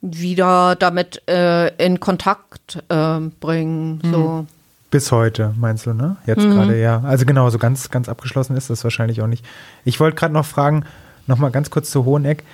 wieder 0.00 0.76
damit 0.76 1.28
äh, 1.28 1.74
in 1.84 1.98
Kontakt 1.98 2.84
äh, 2.88 3.18
bringen. 3.40 4.00
So. 4.04 4.46
Bis 4.92 5.10
heute, 5.10 5.54
meinst 5.58 5.86
du, 5.86 5.92
ne? 5.92 6.18
Jetzt 6.24 6.44
Mhm. 6.44 6.52
gerade, 6.52 6.80
ja. 6.80 7.02
Also 7.04 7.26
genau, 7.26 7.50
so 7.50 7.58
ganz, 7.58 7.90
ganz 7.90 8.08
abgeschlossen 8.08 8.56
ist 8.56 8.70
das 8.70 8.84
wahrscheinlich 8.84 9.22
auch 9.22 9.26
nicht. 9.26 9.44
Ich 9.84 9.98
wollte 9.98 10.14
gerade 10.14 10.34
noch 10.34 10.46
fragen, 10.46 10.84
nochmal 11.26 11.50
ganz 11.50 11.70
kurz 11.70 11.90
zu 11.90 12.04
Hoheneck, 12.04 12.44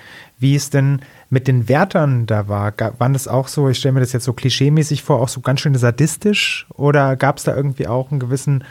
wie 0.43 0.55
es 0.55 0.69
denn 0.69 1.01
mit 1.31 1.47
den 1.47 1.67
Wärtern 1.67 2.27
da 2.27 2.47
war. 2.47 2.73
Waren 2.99 3.13
das 3.13 3.27
auch 3.27 3.47
so, 3.47 3.69
ich 3.69 3.79
stelle 3.79 3.93
mir 3.93 4.01
das 4.01 4.13
jetzt 4.13 4.25
so 4.25 4.33
klischeemäßig 4.33 5.01
vor, 5.01 5.19
auch 5.19 5.29
so 5.29 5.41
ganz 5.41 5.61
schön 5.61 5.73
sadistisch? 5.73 6.67
Oder 6.75 7.15
gab 7.15 7.37
es 7.37 7.45
da 7.45 7.55
irgendwie 7.55 7.87
auch 7.87 8.11
einen 8.11 8.19
gewissen 8.19 8.63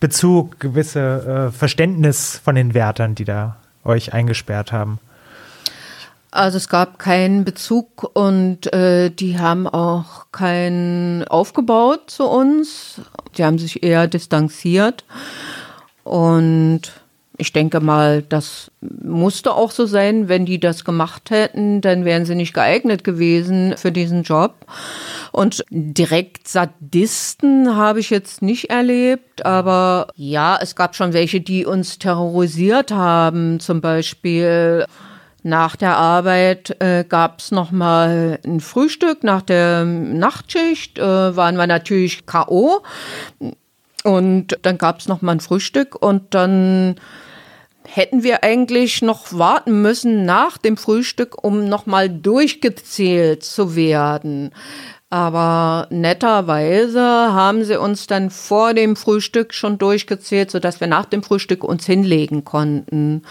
Bezug, 0.00 0.58
gewisse 0.58 1.50
äh, 1.50 1.56
Verständnis 1.56 2.40
von 2.42 2.56
den 2.56 2.74
Wärtern, 2.74 3.14
die 3.14 3.24
da 3.24 3.56
euch 3.84 4.12
eingesperrt 4.12 4.72
haben? 4.72 4.98
Also 6.32 6.56
es 6.56 6.68
gab 6.68 6.98
keinen 6.98 7.44
Bezug 7.44 8.10
und 8.14 8.72
äh, 8.72 9.10
die 9.10 9.38
haben 9.38 9.68
auch 9.68 10.28
keinen 10.32 11.24
aufgebaut 11.28 12.10
zu 12.10 12.24
uns. 12.24 13.02
Die 13.36 13.44
haben 13.44 13.58
sich 13.58 13.82
eher 13.82 14.08
distanziert. 14.08 15.04
Und 16.04 17.01
ich 17.42 17.52
denke 17.52 17.80
mal, 17.80 18.22
das 18.22 18.70
musste 18.80 19.52
auch 19.52 19.72
so 19.72 19.84
sein. 19.84 20.28
Wenn 20.28 20.46
die 20.46 20.60
das 20.60 20.84
gemacht 20.84 21.30
hätten, 21.30 21.80
dann 21.80 22.04
wären 22.04 22.24
sie 22.24 22.36
nicht 22.36 22.54
geeignet 22.54 23.02
gewesen 23.02 23.74
für 23.76 23.90
diesen 23.90 24.22
Job. 24.22 24.54
Und 25.32 25.64
direkt 25.70 26.46
Sadisten 26.46 27.74
habe 27.74 27.98
ich 27.98 28.10
jetzt 28.10 28.42
nicht 28.42 28.70
erlebt, 28.70 29.44
aber 29.44 30.06
ja, 30.14 30.56
es 30.62 30.76
gab 30.76 30.94
schon 30.94 31.14
welche, 31.14 31.40
die 31.40 31.66
uns 31.66 31.98
terrorisiert 31.98 32.92
haben. 32.92 33.58
Zum 33.58 33.80
Beispiel 33.80 34.86
nach 35.42 35.74
der 35.74 35.96
Arbeit 35.96 36.76
äh, 36.80 37.02
gab 37.02 37.40
es 37.40 37.50
nochmal 37.50 38.38
ein 38.46 38.60
Frühstück. 38.60 39.24
Nach 39.24 39.42
der 39.42 39.84
Nachtschicht 39.84 41.00
äh, 41.00 41.34
waren 41.36 41.56
wir 41.56 41.66
natürlich 41.66 42.24
K.O. 42.24 42.82
Und 44.04 44.58
dann 44.62 44.78
gab 44.78 45.00
es 45.00 45.08
nochmal 45.08 45.36
ein 45.36 45.40
Frühstück 45.40 46.00
und 46.00 46.34
dann 46.34 46.96
hätten 47.84 48.22
wir 48.22 48.44
eigentlich 48.44 49.02
noch 49.02 49.32
warten 49.32 49.82
müssen 49.82 50.24
nach 50.24 50.58
dem 50.58 50.76
Frühstück, 50.76 51.42
um 51.42 51.68
nochmal 51.68 52.08
durchgezählt 52.08 53.44
zu 53.44 53.74
werden. 53.76 54.50
Aber 55.12 55.88
netterweise 55.90 57.02
haben 57.02 57.64
sie 57.64 57.78
uns 57.78 58.06
dann 58.06 58.30
vor 58.30 58.72
dem 58.72 58.96
Frühstück 58.96 59.52
schon 59.52 59.76
durchgezählt, 59.76 60.50
sodass 60.50 60.80
wir 60.80 60.86
nach 60.86 61.04
dem 61.04 61.22
Frühstück 61.22 61.64
uns 61.64 61.84
hinlegen 61.84 62.46
konnten. 62.46 63.22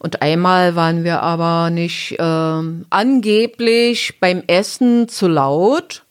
Und 0.00 0.22
einmal 0.22 0.74
waren 0.74 1.04
wir 1.04 1.22
aber 1.22 1.70
nicht 1.70 2.16
ähm, 2.18 2.84
angeblich 2.90 4.18
beim 4.18 4.42
Essen 4.48 5.06
zu 5.06 5.28
laut. 5.28 6.02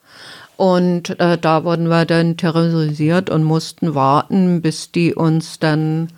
Und 0.56 1.20
äh, 1.20 1.38
da 1.38 1.66
wurden 1.66 1.90
wir 1.90 2.06
dann 2.06 2.38
terrorisiert 2.38 3.30
und 3.30 3.44
mussten 3.44 3.96
warten, 3.96 4.62
bis 4.62 4.94
die 4.94 5.14
uns 5.14 5.60
dann 5.60 6.14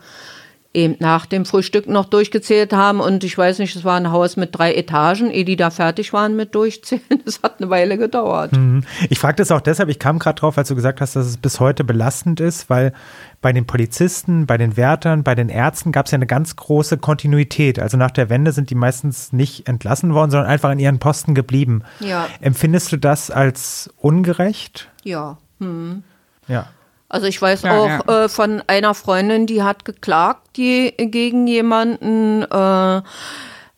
eben 0.73 0.95
nach 0.99 1.26
dem 1.26 1.45
Frühstück 1.45 1.88
noch 1.88 2.06
durchgezählt 2.06 2.72
haben. 2.72 3.02
Und 3.02 3.23
ich 3.23 3.38
weiß 3.38 3.60
nicht, 3.60 3.76
es 3.76 3.84
war 3.84 3.98
ein 3.98 4.11
Haus 4.11 4.38
mit 4.38 4.56
drei 4.57 4.73
Etagen, 4.73 5.30
ehe 5.30 5.43
die 5.43 5.57
da 5.57 5.69
fertig 5.69 6.14
waren 6.14 6.35
mit 6.35 6.56
Durchzählen. 6.56 7.02
Das 7.26 7.41
hat 7.43 7.61
eine 7.61 7.69
Weile 7.69 7.98
gedauert. 7.98 8.53
Mhm. 8.53 8.84
Ich 9.10 9.19
frage 9.19 9.35
das 9.35 9.52
auch 9.52 9.61
deshalb, 9.61 9.89
ich 9.89 9.99
kam 9.99 10.18
gerade 10.18 10.39
drauf, 10.39 10.57
als 10.57 10.69
du 10.69 10.76
gesagt 10.76 11.02
hast, 11.02 11.15
dass 11.15 11.27
es 11.27 11.38
bis 11.38 11.60
heute 11.60 11.84
belastend 11.84 12.39
ist, 12.39 12.69
weil 12.69 12.93
bei 13.41 13.53
den 13.53 13.65
Polizisten, 13.65 14.48
bei 14.48 14.57
den 14.57 14.76
Wärtern, 14.76 15.23
bei 15.23 15.35
den 15.35 15.49
Ärzten 15.49 15.91
gab 15.91 16.06
es 16.06 16.11
ja 16.11 16.18
eine 16.18 16.27
ganz 16.27 16.56
große 16.56 16.98
Kontinuität. 16.98 17.80
Also 17.80 17.98
nach 17.98 18.11
der 18.11 18.30
Wende 18.30 18.52
sind 18.52 18.69
die 18.69 18.76
meistens 18.76 19.34
nicht 19.34 19.68
entlassen 19.68 20.14
worden, 20.14 20.31
sondern 20.31 20.49
einfach 20.49 20.72
in 20.72 20.80
ihren 20.80 20.99
Posten 20.99 21.35
geblieben. 21.35 21.84
Ja. 21.99 22.27
Empfindest 22.39 22.91
du 22.91 22.98
das 22.98 23.30
als 23.30 23.89
ungerecht? 23.98 24.89
Ja. 25.03 25.38
Hm. 25.60 26.03
Ja. 26.48 26.68
Also 27.11 27.27
ich 27.27 27.41
weiß 27.41 27.63
Ja, 27.63 27.77
auch 27.77 28.07
Äh, 28.07 28.29
von 28.29 28.63
einer 28.67 28.93
Freundin, 28.93 29.45
die 29.45 29.63
hat 29.63 29.83
geklagt 29.83 30.55
die, 30.55 30.93
gegen 30.97 31.45
jemanden, 31.45 32.43
äh, 32.43 33.01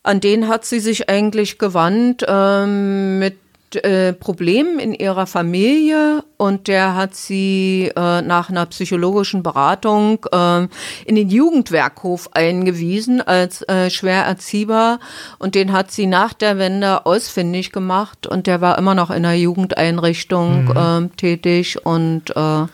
an 0.06 0.20
den 0.20 0.48
hat 0.48 0.66
sie 0.66 0.80
sich 0.80 1.10
eigentlich 1.10 1.58
gewandt 1.58 2.24
ähm, 2.28 3.18
mit 3.20 3.38
äh, 3.76 4.14
Problemen 4.14 4.80
in 4.80 4.94
ihrer 4.94 5.28
Familie 5.28 6.24
und 6.38 6.68
der 6.68 6.96
hat 6.96 7.16
sie 7.16 7.92
äh, 7.96 8.22
nach 8.22 8.50
einer 8.50 8.66
psychologischen 8.66 9.44
Beratung 9.44 10.26
äh, 10.32 10.68
in 11.06 11.16
den 11.16 11.30
Jugendwerkhof 11.30 12.30
eingewiesen 12.34 13.22
als 13.22 13.62
äh, 13.64 13.90
schwer 13.90 14.24
erziehbar 14.24 15.00
und 15.40 15.56
den 15.56 15.72
hat 15.72 15.92
sie 15.92 16.06
nach 16.06 16.34
der 16.34 16.58
Wende 16.58 17.06
ausfindig 17.06 17.72
gemacht 17.72 18.28
und 18.28 18.48
der 18.48 18.62
war 18.62 18.78
immer 18.78 18.96
noch 18.96 19.10
in 19.10 19.24
der 19.24 19.38
Jugendeinrichtung 19.38 20.74
ähm, 20.76 21.16
tätig 21.16 21.86
und 21.86 22.36
äh, 22.36 22.66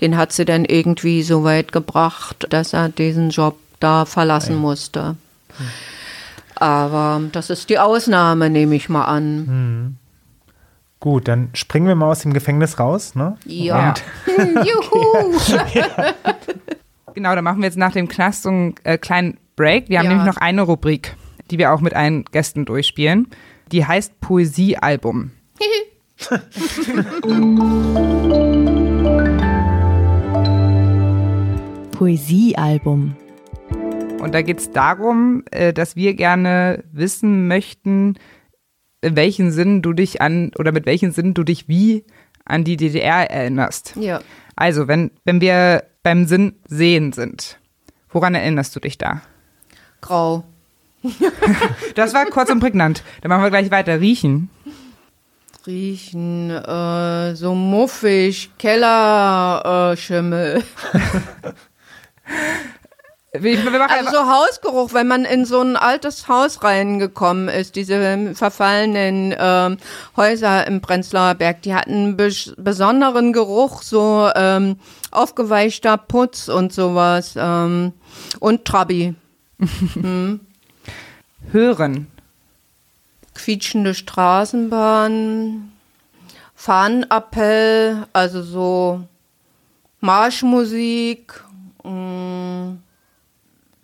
den 0.00 0.16
hat 0.16 0.32
sie 0.32 0.44
dann 0.44 0.64
irgendwie 0.64 1.22
so 1.22 1.44
weit 1.44 1.72
gebracht, 1.72 2.46
dass 2.50 2.72
er 2.72 2.88
diesen 2.88 3.30
Job 3.30 3.56
da 3.80 4.04
verlassen 4.04 4.56
musste. 4.56 5.16
Aber 6.54 7.22
das 7.32 7.48
ist 7.48 7.70
die 7.70 7.78
Ausnahme, 7.78 8.50
nehme 8.50 8.76
ich 8.76 8.88
mal 8.88 9.06
an. 9.06 9.98
Gut, 11.00 11.28
dann 11.28 11.48
springen 11.54 11.86
wir 11.88 11.94
mal 11.94 12.10
aus 12.10 12.20
dem 12.20 12.34
Gefängnis 12.34 12.78
raus, 12.78 13.14
ne? 13.14 13.38
Ja. 13.46 13.94
Und 14.36 14.36
Juhu! 14.66 15.38
Genau, 17.12 17.34
dann 17.34 17.42
machen 17.42 17.58
wir 17.58 17.64
jetzt 17.66 17.76
nach 17.76 17.90
dem 17.90 18.06
Knast 18.06 18.44
so 18.44 18.50
einen 18.50 18.74
äh, 18.84 18.96
kleinen 18.96 19.36
Break. 19.56 19.88
Wir 19.88 19.98
haben 19.98 20.04
Ja. 20.06 20.10
nämlich 20.12 20.28
noch 20.28 20.36
eine 20.36 20.62
Rubrik, 20.62 21.16
die 21.50 21.58
wir 21.58 21.72
auch 21.72 21.80
mit 21.80 21.92
allen 21.92 22.24
Gästen 22.26 22.64
durchspielen. 22.64 23.26
Die 23.72 23.84
heißt 23.84 24.20
Poesiealbum. 24.20 25.32
Poesiealbum. 31.92 33.16
Und 34.20 34.34
da 34.34 34.42
geht 34.42 34.58
es 34.58 34.70
darum, 34.70 35.44
äh, 35.50 35.72
dass 35.72 35.96
wir 35.96 36.14
gerne 36.14 36.84
wissen 36.92 37.48
möchten, 37.48 38.18
in 39.02 39.16
welchen 39.16 39.52
Sinn 39.52 39.82
du 39.82 39.92
dich 39.92 40.20
an 40.20 40.52
oder 40.58 40.72
mit 40.72 40.86
welchen 40.86 41.12
Sinn 41.12 41.34
du 41.34 41.44
dich 41.44 41.68
wie 41.68 42.04
an 42.44 42.64
die 42.64 42.76
DDR 42.76 43.30
erinnerst. 43.30 43.94
ja. 43.96 44.20
Also, 44.56 44.88
wenn, 44.88 45.10
wenn 45.24 45.40
wir 45.40 45.84
beim 46.02 46.26
Sinn 46.26 46.54
sehen 46.68 47.12
sind, 47.12 47.58
woran 48.10 48.34
erinnerst 48.34 48.74
du 48.76 48.80
dich 48.80 48.98
da? 48.98 49.22
Grau. 50.00 50.44
Das 51.94 52.12
war 52.12 52.26
kurz 52.26 52.50
und 52.50 52.60
prägnant. 52.60 53.02
Dann 53.22 53.30
machen 53.30 53.42
wir 53.42 53.50
gleich 53.50 53.70
weiter. 53.70 54.00
Riechen. 54.00 54.50
Riechen, 55.66 56.50
äh, 56.50 57.34
so 57.36 57.54
muffig, 57.54 58.50
Kellerschimmel. 58.58 60.62
Äh, 60.92 61.02
Also 63.32 64.10
so 64.10 64.28
Hausgeruch, 64.28 64.92
wenn 64.92 65.06
man 65.06 65.24
in 65.24 65.44
so 65.44 65.60
ein 65.60 65.76
altes 65.76 66.26
Haus 66.26 66.64
reingekommen 66.64 67.48
ist, 67.48 67.76
diese 67.76 68.34
verfallenen 68.34 69.34
ähm, 69.38 69.76
Häuser 70.16 70.66
im 70.66 70.80
Prenzlauer 70.80 71.34
Berg, 71.34 71.62
die 71.62 71.74
hatten 71.74 71.92
einen 71.92 72.16
bes 72.16 72.52
besonderen 72.56 73.32
Geruch, 73.32 73.82
so 73.82 74.28
ähm, 74.34 74.80
aufgeweichter 75.12 75.96
Putz 75.96 76.48
und 76.48 76.72
sowas 76.72 77.34
ähm, 77.36 77.92
und 78.40 78.64
Trabi. 78.64 79.14
hören. 81.52 82.06
quietschende 83.34 83.94
Straßenbahn, 83.94 85.72
Fahnenappell, 86.54 88.06
also 88.12 88.42
so 88.42 89.02
Marschmusik, 90.00 91.42
mh, 91.84 91.90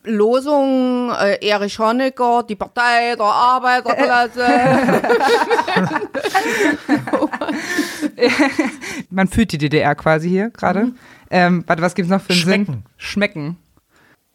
Losung, 0.07 1.13
äh, 1.13 1.39
Erich 1.47 1.79
Honecker, 1.79 2.43
die 2.43 2.57
Partei 2.57 3.15
der 3.17 3.27
Arbeiterklasse. 3.27 4.47
Man 9.11 9.29
fühlt 9.29 9.53
die 9.53 9.59
DDR 9.59 9.95
quasi 9.95 10.29
hier 10.29 10.51
gerade. 10.51 10.93
Ähm, 11.31 11.65
warte, 11.67 11.83
was 11.83 11.95
gibt's 11.95 12.11
noch 12.11 12.23
für 12.23 12.33
einen 12.33 12.43
Sinn? 12.43 12.65
Schmecken. 12.65 12.85
Schmecken. 12.97 13.57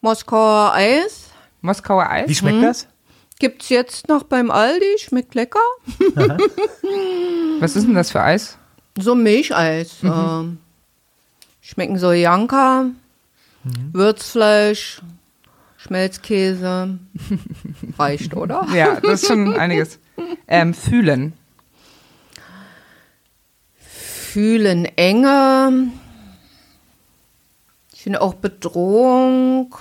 Moskauer 0.01 0.73
Eis 0.73 1.29
Moskauer 1.61 2.09
Eis. 2.09 2.27
Wie 2.27 2.35
schmeckt 2.35 2.63
das? 2.63 2.87
gibt's 3.41 3.69
jetzt 3.69 4.07
noch 4.07 4.23
beim 4.23 4.51
Aldi, 4.51 4.99
schmeckt 4.99 5.33
lecker. 5.33 5.59
Was 7.59 7.75
ist 7.75 7.87
denn 7.87 7.95
das 7.95 8.11
für 8.11 8.21
Eis? 8.21 8.57
So 8.99 9.15
Milcheis. 9.15 9.95
ähm, 10.03 10.59
schmecken 11.59 11.97
so 11.97 12.11
Janka, 12.11 12.85
Würzfleisch, 13.93 15.01
Schmelzkäse. 15.81 16.99
Reicht, 17.97 18.35
oder? 18.35 18.67
Ja, 18.73 18.99
das 19.01 19.23
ist 19.23 19.27
schon 19.27 19.55
einiges. 19.55 19.99
Ähm, 20.47 20.75
fühlen. 20.75 21.33
Fühlen 23.77 24.85
Enge. 24.85 25.91
Ich 27.93 28.03
finde 28.03 28.21
auch 28.21 28.35
Bedrohung. 28.35 29.75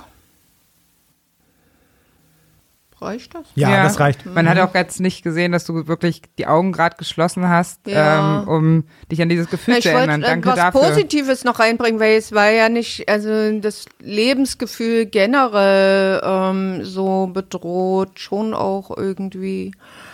Reicht 3.01 3.35
das? 3.35 3.47
Ja, 3.55 3.83
das 3.83 3.99
reicht. 3.99 4.27
Man 4.27 4.47
hat 4.49 4.59
auch 4.59 4.75
jetzt 4.75 5.01
nicht 5.01 5.23
gesehen, 5.23 5.53
dass 5.53 5.65
du 5.65 5.87
wirklich 5.89 6.21
die 6.39 6.47
Augen 6.47 6.71
gerade 6.73 6.97
geschlossen 6.97 7.49
hast, 7.49 7.87
Ja. 7.87 8.43
ähm, 8.43 8.49
um 8.49 8.85
dich 9.11 9.23
an 9.23 9.29
dieses 9.31 9.49
Gefühl 9.49 9.77
Ich 9.79 9.83
zu 9.85 9.91
erinnern. 9.91 10.21
Danke 10.21 10.51
was 10.51 10.57
dafür. 10.57 10.83
Positives 10.83 11.45
noch 11.45 11.59
reinbringen, 11.61 11.99
weil 11.99 12.19
es 12.19 12.33
war 12.33 12.51
ja 12.51 12.69
nicht, 12.69 13.09
also 13.09 13.59
das 13.59 13.87
Lebensgefühl 14.01 15.07
generell 15.07 16.21
ähm, 16.23 16.85
so 16.85 17.29
bedroht, 17.33 18.19
schon 18.21 18.53
auch 18.55 18.95
irgendwie. 18.97 19.73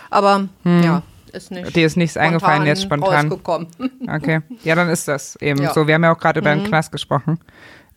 Aber 0.09 0.47
ja, 0.63 1.01
ist 1.33 1.51
nicht. 1.51 1.65
Hm. 1.67 1.73
Dir 1.73 1.85
ist 1.85 1.97
nichts 1.97 2.15
eingefallen 2.15 2.65
jetzt 2.65 2.83
spontan. 2.83 3.27
Rausgekommen. 3.27 3.67
Okay, 4.07 4.39
ja, 4.63 4.75
dann 4.75 4.89
ist 4.89 5.07
das 5.09 5.35
eben 5.41 5.59
Ja. 5.61 5.69
Mhm. 5.69 5.73
so. 5.73 5.87
Wir 5.87 5.95
haben 5.95 6.03
ja 6.05 6.13
auch 6.13 6.19
gerade 6.19 6.39
über 6.39 6.55
den 6.55 6.63
Knast 6.63 6.91
gesprochen. 6.93 7.39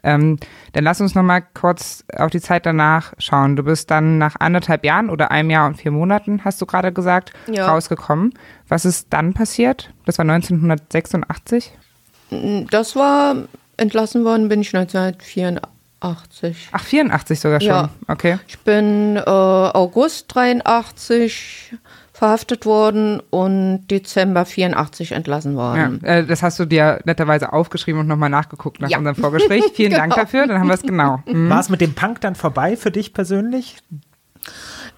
Ähm, 0.02 0.38
dann 0.72 0.84
lass 0.84 1.00
uns 1.00 1.14
noch 1.14 1.22
mal 1.22 1.40
kurz 1.40 2.04
auf 2.16 2.30
die 2.30 2.40
Zeit 2.40 2.64
danach 2.66 3.12
schauen. 3.18 3.56
Du 3.56 3.62
bist 3.62 3.90
dann 3.90 4.18
nach 4.18 4.36
anderthalb 4.38 4.84
Jahren 4.84 5.10
oder 5.10 5.30
einem 5.30 5.50
Jahr 5.50 5.66
und 5.66 5.76
vier 5.76 5.90
Monaten, 5.90 6.42
hast 6.44 6.60
du 6.62 6.66
gerade 6.66 6.92
gesagt, 6.92 7.32
Ja. 7.50 7.68
rausgekommen. 7.68 8.32
Was 8.68 8.84
ist 8.84 9.08
dann 9.10 9.34
passiert? 9.34 9.92
Das 10.06 10.18
war 10.18 10.24
1986. 10.24 11.72
Das 12.70 12.96
war 12.96 13.34
entlassen 13.76 14.24
worden, 14.24 14.48
bin 14.48 14.60
ich 14.60 14.74
1984. 14.74 16.68
Ach, 16.72 16.82
84 16.82 17.40
sogar 17.40 17.60
schon. 17.60 17.68
Ja. 17.68 17.88
Okay. 18.08 18.38
Ich 18.48 18.58
bin 18.60 19.16
äh, 19.16 19.20
August 19.26 20.34
83 20.34 21.74
verhaftet 22.20 22.66
worden 22.66 23.22
und 23.30 23.86
Dezember 23.90 24.44
84 24.44 25.12
entlassen 25.12 25.52
Ja, 25.52 25.56
worden. 25.58 26.04
äh, 26.04 26.26
das 26.26 26.42
hast 26.42 26.58
du 26.58 26.66
dir 26.66 27.00
netterweise 27.06 27.50
aufgeschrieben 27.54 27.98
und 28.02 28.08
nochmal 28.08 28.28
nachgeguckt 28.28 28.78
nach 28.78 28.90
Ja. 28.90 28.98
unserem 28.98 29.16
Vorgespräch. 29.16 29.64
Vielen 29.74 29.92
Dank 29.92 30.12
Genau. 30.12 30.16
dafür, 30.24 30.46
dann 30.46 30.60
haben 30.60 30.66
wir 30.68 30.74
es 30.74 30.82
genau. 30.82 31.22
Hm. 31.26 31.48
War 31.48 31.60
es 31.60 31.70
mit 31.70 31.80
dem 31.80 31.94
Punk 31.94 32.20
dann 32.20 32.34
vorbei 32.34 32.76
für 32.76 32.90
dich 32.90 33.14
persönlich? 33.14 33.76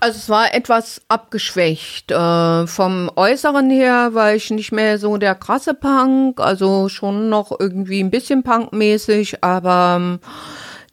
Also 0.00 0.16
es 0.18 0.28
war 0.28 0.52
etwas 0.52 1.00
abgeschwächt. 1.06 2.10
Äh, 2.10 2.66
vom 2.66 3.08
Äußeren 3.14 3.70
her 3.70 4.10
war 4.14 4.34
ich 4.34 4.50
nicht 4.50 4.72
mehr 4.72 4.98
so 4.98 5.16
der 5.16 5.36
krasse 5.36 5.74
Punk, 5.74 6.40
also 6.40 6.88
schon 6.88 7.28
noch 7.28 7.52
irgendwie 7.56 8.02
ein 8.02 8.10
bisschen 8.10 8.42
punkmäßig, 8.42 9.44
aber 9.44 9.94
ähm, 10.00 10.18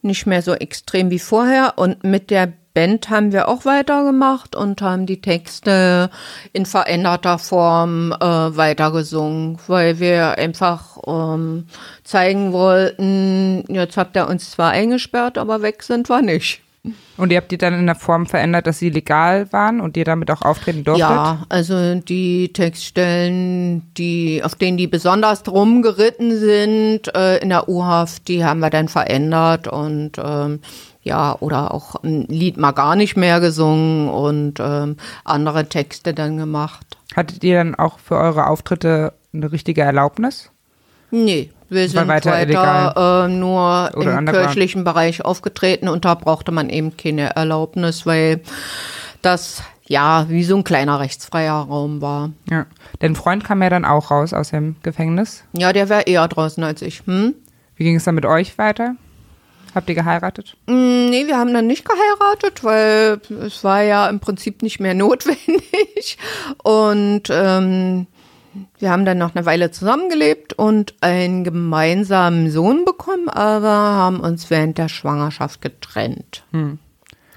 nicht 0.02 0.26
mehr 0.26 0.42
so 0.42 0.54
extrem 0.54 1.10
wie 1.10 1.18
vorher. 1.18 1.74
Und 1.76 2.04
mit 2.04 2.30
der 2.30 2.52
Band 2.72 3.10
haben 3.10 3.32
wir 3.32 3.48
auch 3.48 3.64
weitergemacht 3.64 4.54
und 4.54 4.80
haben 4.80 5.06
die 5.06 5.20
Texte 5.20 6.10
in 6.52 6.66
veränderter 6.66 7.38
Form 7.38 8.12
äh, 8.12 8.24
weitergesungen, 8.24 9.58
weil 9.66 9.98
wir 9.98 10.38
einfach 10.38 10.98
ähm, 11.06 11.66
zeigen 12.04 12.52
wollten, 12.52 13.64
jetzt 13.68 13.96
habt 13.96 14.16
ihr 14.16 14.28
uns 14.28 14.52
zwar 14.52 14.70
eingesperrt, 14.70 15.36
aber 15.36 15.62
weg 15.62 15.82
sind 15.82 16.08
wir 16.08 16.22
nicht. 16.22 16.62
Und 17.18 17.30
ihr 17.30 17.36
habt 17.36 17.50
die 17.52 17.58
dann 17.58 17.74
in 17.74 17.84
der 17.84 17.94
Form 17.94 18.24
verändert, 18.24 18.66
dass 18.66 18.78
sie 18.78 18.88
legal 18.88 19.52
waren 19.52 19.80
und 19.80 19.98
ihr 19.98 20.06
damit 20.06 20.30
auch 20.30 20.40
auftreten 20.40 20.82
durftet? 20.82 21.10
Ja, 21.10 21.44
also 21.50 21.96
die 21.96 22.52
Textstellen, 22.54 23.92
die, 23.98 24.40
auf 24.42 24.54
denen 24.54 24.78
die 24.78 24.86
besonders 24.86 25.46
rumgeritten 25.46 26.38
sind 26.38 27.14
äh, 27.14 27.36
in 27.38 27.50
der 27.50 27.68
U-Haft, 27.68 28.28
die 28.28 28.44
haben 28.44 28.60
wir 28.60 28.70
dann 28.70 28.88
verändert 28.88 29.68
und 29.68 30.12
ähm, 30.16 30.60
ja, 31.02 31.36
oder 31.40 31.74
auch 31.74 31.96
ein 32.02 32.26
Lied 32.28 32.56
mal 32.56 32.72
gar 32.72 32.96
nicht 32.96 33.16
mehr 33.16 33.40
gesungen 33.40 34.08
und 34.08 34.58
ähm, 34.60 34.96
andere 35.24 35.68
Texte 35.68 36.14
dann 36.14 36.38
gemacht. 36.38 36.96
Hattet 37.14 37.44
ihr 37.44 37.56
dann 37.56 37.74
auch 37.74 37.98
für 37.98 38.16
eure 38.16 38.46
Auftritte 38.46 39.12
eine 39.34 39.52
richtige 39.52 39.82
Erlaubnis? 39.82 40.50
Nee, 41.10 41.50
wir 41.70 41.88
sind 41.88 42.08
weiter 42.08 42.32
weiter, 42.32 43.24
äh, 43.24 43.28
nur 43.28 43.90
Oder 43.94 44.18
im 44.18 44.26
kirchlichen 44.26 44.84
Bereich 44.84 45.24
aufgetreten 45.24 45.88
und 45.88 46.04
da 46.04 46.14
brauchte 46.14 46.52
man 46.52 46.68
eben 46.68 46.96
keine 46.96 47.36
Erlaubnis, 47.36 48.04
weil 48.06 48.42
das 49.22 49.62
ja 49.86 50.26
wie 50.28 50.44
so 50.44 50.56
ein 50.56 50.64
kleiner 50.64 51.00
rechtsfreier 51.00 51.54
Raum 51.54 52.00
war. 52.00 52.30
Ja. 52.50 52.66
Dein 52.98 53.16
Freund 53.16 53.44
kam 53.44 53.62
ja 53.62 53.70
dann 53.70 53.84
auch 53.84 54.10
raus 54.10 54.32
aus 54.32 54.50
dem 54.50 54.76
Gefängnis. 54.82 55.44
Ja, 55.52 55.72
der 55.72 55.88
wäre 55.88 56.02
eher 56.02 56.26
draußen 56.28 56.62
als 56.62 56.82
ich. 56.82 57.02
Hm? 57.06 57.34
Wie 57.76 57.84
ging 57.84 57.96
es 57.96 58.04
dann 58.04 58.14
mit 58.14 58.26
euch 58.26 58.58
weiter? 58.58 58.94
Habt 59.74 59.88
ihr 59.88 59.94
geheiratet? 59.94 60.56
Mm, 60.66 61.08
Nee, 61.10 61.26
wir 61.26 61.38
haben 61.38 61.52
dann 61.52 61.66
nicht 61.66 61.84
geheiratet, 61.84 62.62
weil 62.62 63.20
es 63.44 63.64
war 63.64 63.82
ja 63.82 64.08
im 64.08 64.20
Prinzip 64.20 64.62
nicht 64.62 64.78
mehr 64.80 64.94
notwendig. 64.94 66.18
Und 66.62 67.22
ähm, 67.30 68.06
wir 68.78 68.90
haben 68.90 69.04
dann 69.04 69.18
noch 69.18 69.34
eine 69.34 69.46
Weile 69.46 69.70
zusammengelebt 69.70 70.52
und 70.52 70.94
einen 71.00 71.44
gemeinsamen 71.44 72.50
Sohn 72.50 72.84
bekommen, 72.84 73.28
aber 73.28 73.68
haben 73.68 74.20
uns 74.20 74.50
während 74.50 74.78
der 74.78 74.88
Schwangerschaft 74.88 75.60
getrennt. 75.60 76.44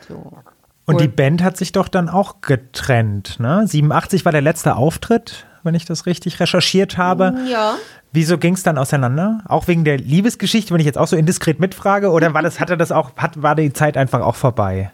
So. 0.08 0.38
Und 0.86 1.00
die 1.00 1.08
Band 1.08 1.44
hat 1.44 1.58
sich 1.58 1.72
doch 1.72 1.88
dann 1.88 2.10
auch 2.10 2.42
getrennt, 2.42 3.40
ne? 3.40 3.66
87 3.66 4.26
war 4.26 4.32
der 4.32 4.42
letzte 4.42 4.76
Auftritt, 4.76 5.46
wenn 5.64 5.76
ich 5.76 5.86
das 5.86 6.06
richtig 6.06 6.40
recherchiert 6.40 6.98
habe. 6.98 7.36
Ja. 7.50 7.76
Wieso 8.12 8.38
ging 8.38 8.54
es 8.54 8.64
dann 8.64 8.78
auseinander? 8.78 9.44
Auch 9.48 9.68
wegen 9.68 9.86
der 9.86 9.98
Liebesgeschichte, 9.98 10.74
wenn 10.74 10.82
ich 10.82 10.86
jetzt 10.86 10.98
auch 10.98 11.08
so 11.08 11.16
indiskret 11.16 11.60
mitfrage, 11.60 12.12
oder 12.12 12.34
war 12.34 12.42
das, 12.42 12.60
hatte 12.60 12.78
das 12.78 12.92
auch, 12.92 13.16
hat, 13.16 13.42
war 13.42 13.56
die 13.56 13.72
Zeit 13.72 13.98
einfach 13.98 14.22
auch 14.22 14.36
vorbei? 14.36 14.92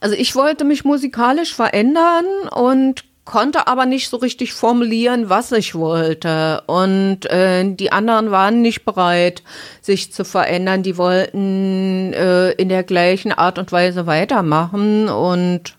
Also 0.00 0.16
ich 0.16 0.34
wollte 0.34 0.64
mich 0.64 0.84
musikalisch 0.84 1.54
verändern 1.54 2.24
und 2.50 3.04
konnte 3.24 3.66
aber 3.66 3.86
nicht 3.86 4.08
so 4.08 4.16
richtig 4.16 4.52
formulieren, 4.52 5.28
was 5.28 5.52
ich 5.52 5.74
wollte. 5.74 6.62
Und 6.66 7.26
äh, 7.26 7.64
die 7.74 7.92
anderen 7.92 8.30
waren 8.30 8.62
nicht 8.62 8.84
bereit, 8.84 9.42
sich 9.80 10.12
zu 10.12 10.24
verändern. 10.24 10.82
Die 10.82 10.96
wollten 10.96 12.12
äh, 12.12 12.50
in 12.52 12.68
der 12.68 12.82
gleichen 12.82 13.32
Art 13.32 13.58
und 13.58 13.72
Weise 13.72 14.06
weitermachen. 14.06 15.08
Und 15.08 15.76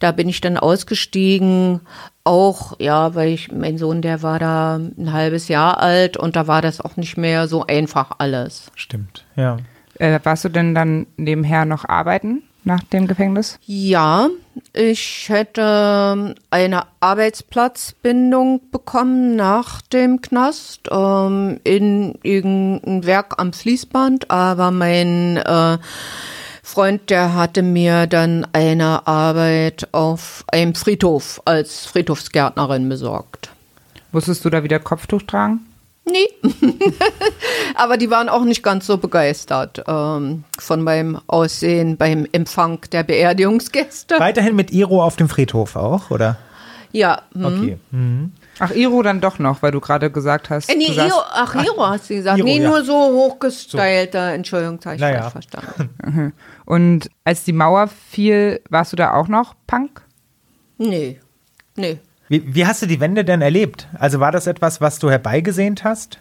da 0.00 0.12
bin 0.12 0.28
ich 0.28 0.40
dann 0.40 0.56
ausgestiegen. 0.56 1.80
Auch, 2.24 2.78
ja, 2.78 3.14
weil 3.14 3.30
ich, 3.30 3.52
mein 3.52 3.78
Sohn, 3.78 4.02
der 4.02 4.22
war 4.22 4.38
da 4.38 4.76
ein 4.76 5.12
halbes 5.12 5.48
Jahr 5.48 5.80
alt 5.80 6.18
und 6.18 6.36
da 6.36 6.46
war 6.46 6.60
das 6.60 6.80
auch 6.80 6.96
nicht 6.96 7.16
mehr 7.16 7.48
so 7.48 7.64
einfach 7.66 8.10
alles. 8.18 8.70
Stimmt, 8.74 9.24
ja. 9.34 9.56
Äh, 9.94 10.20
warst 10.24 10.44
du 10.44 10.50
denn 10.50 10.74
dann 10.74 11.06
nebenher 11.16 11.64
noch 11.64 11.86
arbeiten 11.86 12.42
nach 12.68 12.84
dem 12.84 13.08
Gefängnis? 13.08 13.58
Ja, 13.66 14.28
ich 14.72 15.28
hätte 15.28 16.34
eine 16.50 16.82
Arbeitsplatzbindung 17.00 18.60
bekommen 18.70 19.34
nach 19.34 19.82
dem 19.82 20.20
Knast 20.22 20.88
ähm, 20.90 21.58
in 21.64 22.16
irgendein 22.22 23.04
Werk 23.04 23.34
am 23.38 23.52
Fließband, 23.52 24.30
aber 24.30 24.70
mein 24.70 25.38
äh, 25.38 25.78
Freund, 26.62 27.10
der 27.10 27.34
hatte 27.34 27.62
mir 27.62 28.06
dann 28.06 28.46
eine 28.52 29.06
Arbeit 29.08 29.88
auf 29.92 30.44
einem 30.48 30.74
Friedhof 30.74 31.40
als 31.46 31.86
Friedhofsgärtnerin 31.86 32.88
besorgt. 32.88 33.50
Musstest 34.12 34.44
du 34.44 34.50
da 34.50 34.62
wieder 34.62 34.78
Kopftuch 34.78 35.22
tragen? 35.22 35.67
Nee. 36.10 36.28
Aber 37.74 37.96
die 37.96 38.10
waren 38.10 38.28
auch 38.28 38.44
nicht 38.44 38.62
ganz 38.62 38.86
so 38.86 38.98
begeistert 38.98 39.82
ähm, 39.86 40.44
von 40.58 40.82
meinem 40.82 41.20
Aussehen 41.26 41.96
beim 41.96 42.26
Empfang 42.32 42.80
der 42.92 43.02
Beerdigungsgäste. 43.02 44.18
Weiterhin 44.18 44.56
mit 44.56 44.70
Iro 44.72 45.02
auf 45.02 45.16
dem 45.16 45.28
Friedhof 45.28 45.76
auch, 45.76 46.10
oder? 46.10 46.36
Ja. 46.92 47.22
hm. 47.34 47.44
Okay. 47.44 47.78
Ach, 48.60 48.70
Iro 48.72 49.02
dann 49.02 49.20
doch 49.20 49.38
noch, 49.38 49.62
weil 49.62 49.70
du 49.70 49.80
gerade 49.80 50.10
gesagt 50.10 50.50
hast. 50.50 50.68
Äh, 50.70 50.76
nee, 50.76 50.86
du 50.86 50.92
saßt- 50.94 51.06
Iro, 51.08 51.16
ach, 51.30 51.54
Iro 51.54 51.86
hast 51.86 52.10
du 52.10 52.14
gesagt. 52.14 52.38
Iro, 52.38 52.46
nee, 52.46 52.60
ja. 52.60 52.68
nur 52.68 52.82
so 52.84 52.94
hochgestylter. 52.94 54.32
Entschuldigung, 54.32 54.78
das 54.78 54.86
habe 54.86 54.94
ich 54.96 55.00
Naja. 55.02 55.30
falsch 55.30 55.46
verstanden. 55.50 56.32
Und 56.64 57.10
als 57.24 57.44
die 57.44 57.52
Mauer 57.52 57.88
fiel, 57.88 58.60
warst 58.70 58.92
du 58.92 58.96
da 58.96 59.14
auch 59.14 59.28
noch 59.28 59.54
Punk? 59.66 60.02
Nee, 60.78 61.20
nee. 61.76 61.98
Wie, 62.28 62.54
wie 62.54 62.66
hast 62.66 62.82
du 62.82 62.86
die 62.86 63.00
Wende 63.00 63.24
denn 63.24 63.42
erlebt? 63.42 63.88
Also 63.98 64.20
war 64.20 64.32
das 64.32 64.46
etwas, 64.46 64.80
was 64.80 64.98
du 64.98 65.10
herbeigesehnt 65.10 65.84
hast? 65.84 66.18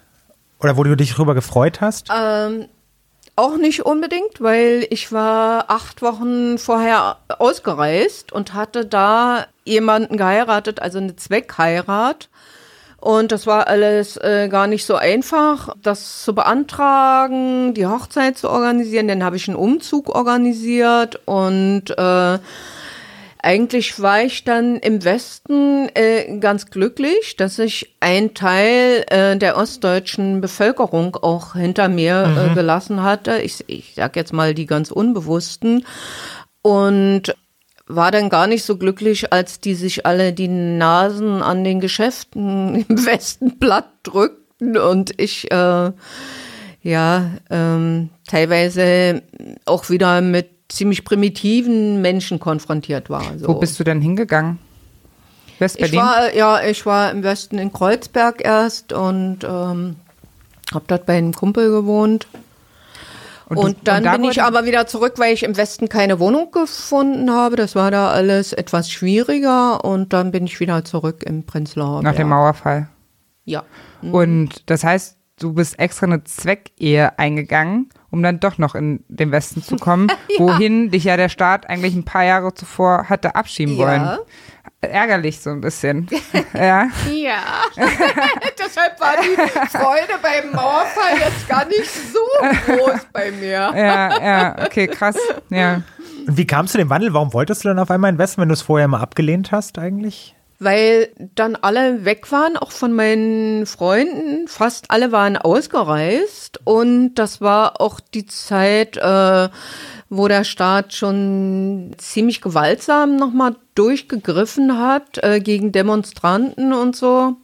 Oder 0.59 0.77
wo 0.77 0.83
du 0.83 0.95
dich 0.95 1.13
darüber 1.13 1.35
gefreut 1.35 1.81
hast? 1.81 2.09
Ähm, 2.15 2.67
auch 3.35 3.57
nicht 3.57 3.85
unbedingt, 3.85 4.41
weil 4.41 4.87
ich 4.89 5.11
war 5.11 5.65
acht 5.69 6.01
Wochen 6.01 6.57
vorher 6.57 7.17
ausgereist 7.27 8.31
und 8.31 8.53
hatte 8.53 8.85
da 8.85 9.45
jemanden 9.63 10.17
geheiratet, 10.17 10.81
also 10.81 10.97
eine 10.97 11.15
Zweckheirat. 11.15 12.29
Und 12.99 13.31
das 13.31 13.45
war 13.45 13.67
alles 13.67 14.17
äh, 14.17 14.47
gar 14.49 14.65
nicht 14.65 14.85
so 14.85 14.95
einfach, 14.95 15.75
das 15.83 16.23
zu 16.23 16.33
beantragen, 16.33 17.75
die 17.75 17.85
Hochzeit 17.85 18.39
zu 18.39 18.49
organisieren. 18.49 19.07
Dann 19.07 19.23
habe 19.23 19.35
ich 19.35 19.47
einen 19.47 19.55
Umzug 19.55 20.09
organisiert 20.09 21.21
und 21.25 21.91
äh, 21.95 22.39
eigentlich 23.47 24.01
war 24.01 24.23
ich 24.23 24.43
dann 24.43 24.75
im 24.75 25.05
Westen 25.05 25.87
äh, 25.93 26.37
ganz 26.39 26.65
glücklich, 26.65 27.37
dass 27.37 27.59
ich 27.59 27.95
einen 28.01 28.33
Teil 28.33 29.05
äh, 29.07 29.37
der 29.37 29.55
ostdeutschen 29.55 30.41
Bevölkerung 30.41 31.15
auch 31.15 31.53
hinter 31.53 31.87
mir 31.87 32.49
äh, 32.51 32.53
gelassen 32.53 33.03
hatte. 33.03 33.37
Ich, 33.37 33.63
ich 33.67 33.93
sag 33.95 34.17
jetzt 34.17 34.33
mal 34.33 34.53
die 34.53 34.65
ganz 34.65 34.91
Unbewussten. 34.91 35.85
Und 36.61 37.33
war 37.87 38.11
dann 38.11 38.27
gar 38.27 38.47
nicht 38.47 38.65
so 38.65 38.75
glücklich, 38.75 39.31
als 39.31 39.61
die 39.61 39.75
sich 39.75 40.05
alle 40.05 40.33
die 40.33 40.49
Nasen 40.49 41.41
an 41.41 41.63
den 41.63 41.79
Geschäften 41.79 42.85
im 42.89 43.05
Westen 43.05 43.59
platt 43.59 43.87
drückten 44.03 44.75
und 44.75 45.13
ich 45.21 45.49
äh, 45.53 45.91
ja 46.81 47.31
ähm, 47.49 48.09
teilweise 48.27 49.21
auch 49.63 49.89
wieder 49.89 50.19
mit 50.19 50.56
ziemlich 50.69 51.05
primitiven 51.05 52.01
Menschen 52.01 52.39
konfrontiert 52.39 53.09
war. 53.09 53.23
So. 53.37 53.47
Wo 53.47 53.53
bist 53.55 53.79
du 53.79 53.83
denn 53.83 54.01
hingegangen? 54.01 54.59
ich 55.55 55.59
West-Berlin? 55.61 55.99
war 55.99 56.35
ja, 56.35 56.61
ich 56.63 56.85
war 56.85 57.09
im 57.11 57.23
Westen 57.23 57.57
in 57.57 57.71
Kreuzberg 57.73 58.43
erst 58.45 58.93
und 58.93 59.39
ähm, 59.43 59.95
habe 60.73 60.85
dort 60.87 61.05
bei 61.05 61.17
einem 61.17 61.33
Kumpel 61.33 61.69
gewohnt. 61.71 62.27
Und, 63.49 63.77
du- 63.77 63.83
dann 63.85 64.03
da 64.03 64.11
bin 64.17 64.25
ich 64.25 64.43
aber 64.43 64.65
wieder 64.65 64.87
zurück, 64.87 65.13
weil 65.17 65.33
ich 65.33 65.43
im 65.43 65.55
Westen 65.55 65.87
keine 65.87 66.19
Wohnung 66.19 66.51
gefunden 66.51 67.31
habe. 67.31 67.55
Das 67.55 67.75
war 67.75 67.91
da 67.91 68.09
alles 68.11 68.51
etwas 68.51 68.91
schwieriger 68.91 69.85
und 69.85 70.11
dann 70.11 70.31
bin 70.31 70.45
ich 70.45 70.59
wieder 70.59 70.83
zurück 70.83 71.23
im 71.23 71.43
Prenzlauer 71.43 72.03
Nach 72.03 72.13
dem. 72.13 72.27
Mauerfall. 72.27 72.89
Ja. 73.45 73.63
Und 74.01 74.63
das 74.69 74.83
heißt, 74.83 75.15
du 75.39 75.53
bist 75.53 75.79
extra 75.79 76.07
eine 76.07 76.25
Zweckehe 76.25 77.17
eingegangen, 77.17 77.87
um 78.11 78.23
dann 78.23 78.39
doch 78.39 78.57
noch 78.57 78.75
in 78.75 79.03
den 79.07 79.31
Westen 79.31 79.61
zu 79.63 79.75
kommen, 79.77 80.07
wohin 80.37 80.91
dich 80.91 81.03
ja 81.05 81.17
der 81.17 81.29
Staat 81.29 81.69
eigentlich 81.69 81.95
ein 81.95 82.05
paar 82.05 82.23
Jahre 82.23 82.53
zuvor 82.53 83.09
hatte 83.09 83.35
abschieben 83.35 83.75
Ja. 83.77 83.85
wollen. 83.85 84.17
Ärgerlich 84.81 85.39
so 85.41 85.49
ein 85.49 85.59
bisschen. 85.61 86.07
ja. 86.53 86.87
Ja. 87.11 87.39
Deshalb 88.59 88.99
war 88.99 89.13
die 89.21 89.35
Freude 89.75 90.13
beim 90.21 90.51
Mauerfall 90.53 91.17
jetzt 91.19 91.47
gar 91.49 91.65
nicht 91.65 91.89
so 91.89 92.19
groß 92.67 93.07
bei 93.11 93.31
mir. 93.31 93.71
Ja, 93.75 94.23
ja, 94.23 94.55
okay, 94.65 94.87
krass. 94.87 95.15
Ja. 95.49 95.81
Und 96.27 96.37
wie 96.37 96.45
kamst 96.45 96.73
du 96.75 96.77
dem 96.77 96.89
Wandel? 96.91 97.13
Warum 97.13 97.33
wolltest 97.33 97.63
du 97.63 97.69
dann 97.69 97.79
auf 97.79 97.89
einmal 97.89 98.09
in 98.09 98.15
den 98.15 98.19
Westen, 98.19 98.41
wenn 98.41 98.49
du 98.49 98.53
es 98.53 98.61
vorher 98.61 98.87
mal 98.87 99.01
abgelehnt 99.01 99.51
hast 99.51 99.79
eigentlich? 99.79 100.35
Weil 100.59 101.09
dann 101.35 101.55
alle 101.55 102.03
weg 102.03 102.31
waren, 102.31 102.57
auch 102.57 102.71
von 102.71 102.93
meinen 102.93 103.65
Freunden. 103.67 104.47
Fast 104.47 104.89
alle 104.89 105.11
waren 105.11 105.37
ausgereist. 105.37 106.59
Und 106.63 107.15
das 107.15 107.41
war 107.41 107.79
auch 107.79 107.99
die 107.99 108.25
Zeit, 108.25 108.97
äh, 108.97 109.49
wo 110.09 110.27
der 110.27 110.43
Staat 110.43 110.93
schon 110.93 111.91
ziemlich 111.97 112.41
gewaltsam 112.41 113.17
nochmal 113.17 113.55
durchgegriffen 113.75 114.79
hat 114.79 115.23
äh, 115.23 115.39
gegen 115.39 115.71
Demonstranten 115.71 116.73
und 116.73 116.95
so. 116.95 117.35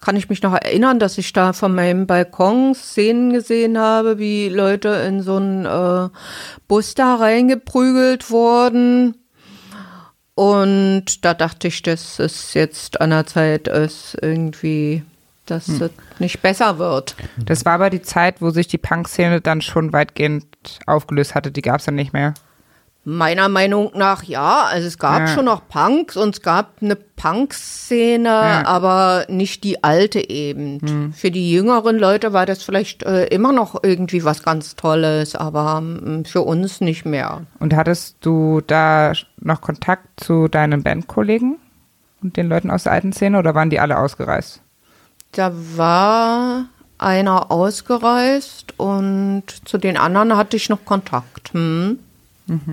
Kann 0.00 0.16
ich 0.16 0.28
mich 0.28 0.42
noch 0.42 0.52
erinnern, 0.52 0.98
dass 0.98 1.18
ich 1.18 1.32
da 1.32 1.52
von 1.52 1.74
meinem 1.74 2.06
Balkon 2.06 2.74
Szenen 2.74 3.32
gesehen 3.32 3.78
habe, 3.78 4.18
wie 4.18 4.48
Leute 4.48 4.88
in 4.88 5.22
so 5.22 5.36
einen 5.36 5.64
äh, 5.64 6.10
Bus 6.68 6.94
da 6.94 7.16
reingeprügelt 7.16 8.30
wurden. 8.30 9.16
Und 10.36 11.24
da 11.24 11.32
dachte 11.32 11.68
ich, 11.68 11.82
dass 11.82 12.18
es 12.18 12.52
jetzt 12.52 13.00
an 13.00 13.08
der 13.08 13.26
Zeit 13.26 13.68
ist, 13.68 14.18
irgendwie, 14.20 15.02
dass 15.46 15.66
es 15.66 15.90
nicht 16.18 16.42
besser 16.42 16.78
wird. 16.78 17.16
Das 17.38 17.64
war 17.64 17.72
aber 17.72 17.88
die 17.88 18.02
Zeit, 18.02 18.42
wo 18.42 18.50
sich 18.50 18.68
die 18.68 18.76
Punk-Szene 18.76 19.40
dann 19.40 19.62
schon 19.62 19.94
weitgehend 19.94 20.44
aufgelöst 20.84 21.34
hatte. 21.34 21.50
Die 21.50 21.62
gab 21.62 21.78
es 21.78 21.86
dann 21.86 21.94
nicht 21.94 22.12
mehr. 22.12 22.34
Meiner 23.08 23.48
Meinung 23.48 23.92
nach 23.94 24.24
ja. 24.24 24.64
Also 24.64 24.88
es 24.88 24.98
gab 24.98 25.20
Ja. 25.20 25.26
schon 25.28 25.44
noch 25.44 25.68
Punks 25.68 26.16
und 26.16 26.34
es 26.34 26.42
gab 26.42 26.72
eine 26.82 26.96
Punk-Szene, 26.96 28.28
Ja. 28.28 28.66
aber 28.66 29.26
nicht 29.28 29.62
die 29.62 29.84
alte 29.84 30.28
eben. 30.28 31.12
Für 31.14 31.30
die 31.30 31.52
jüngeren 31.52 31.98
Leute 31.98 32.32
war 32.32 32.46
das 32.46 32.64
vielleicht 32.64 33.04
äh, 33.04 33.26
immer 33.26 33.52
noch 33.52 33.82
irgendwie 33.84 34.24
was 34.24 34.42
ganz 34.42 34.74
Tolles, 34.74 35.36
aber 35.36 35.78
ähm, 35.80 36.24
für 36.24 36.42
uns 36.42 36.80
nicht 36.80 37.04
mehr. 37.06 37.42
Und 37.60 37.74
hattest 37.76 38.16
du 38.22 38.60
da 38.66 39.12
noch 39.40 39.60
Kontakt 39.60 40.08
zu 40.18 40.48
deinen 40.48 40.82
Bandkollegen 40.82 41.58
und 42.24 42.36
den 42.36 42.48
Leuten 42.48 42.72
aus 42.72 42.82
der 42.82 42.92
alten 42.92 43.12
Szene 43.12 43.38
oder 43.38 43.54
waren 43.54 43.70
die 43.70 43.78
alle 43.78 43.98
ausgereist? 43.98 44.60
Da 45.30 45.52
war 45.76 46.64
einer 46.98 47.52
ausgereist 47.52 48.74
und 48.78 49.44
zu 49.64 49.78
den 49.78 49.96
anderen 49.96 50.36
hatte 50.36 50.56
ich 50.56 50.68
noch 50.68 50.84
Kontakt. 50.84 51.52
Hm? 51.52 52.00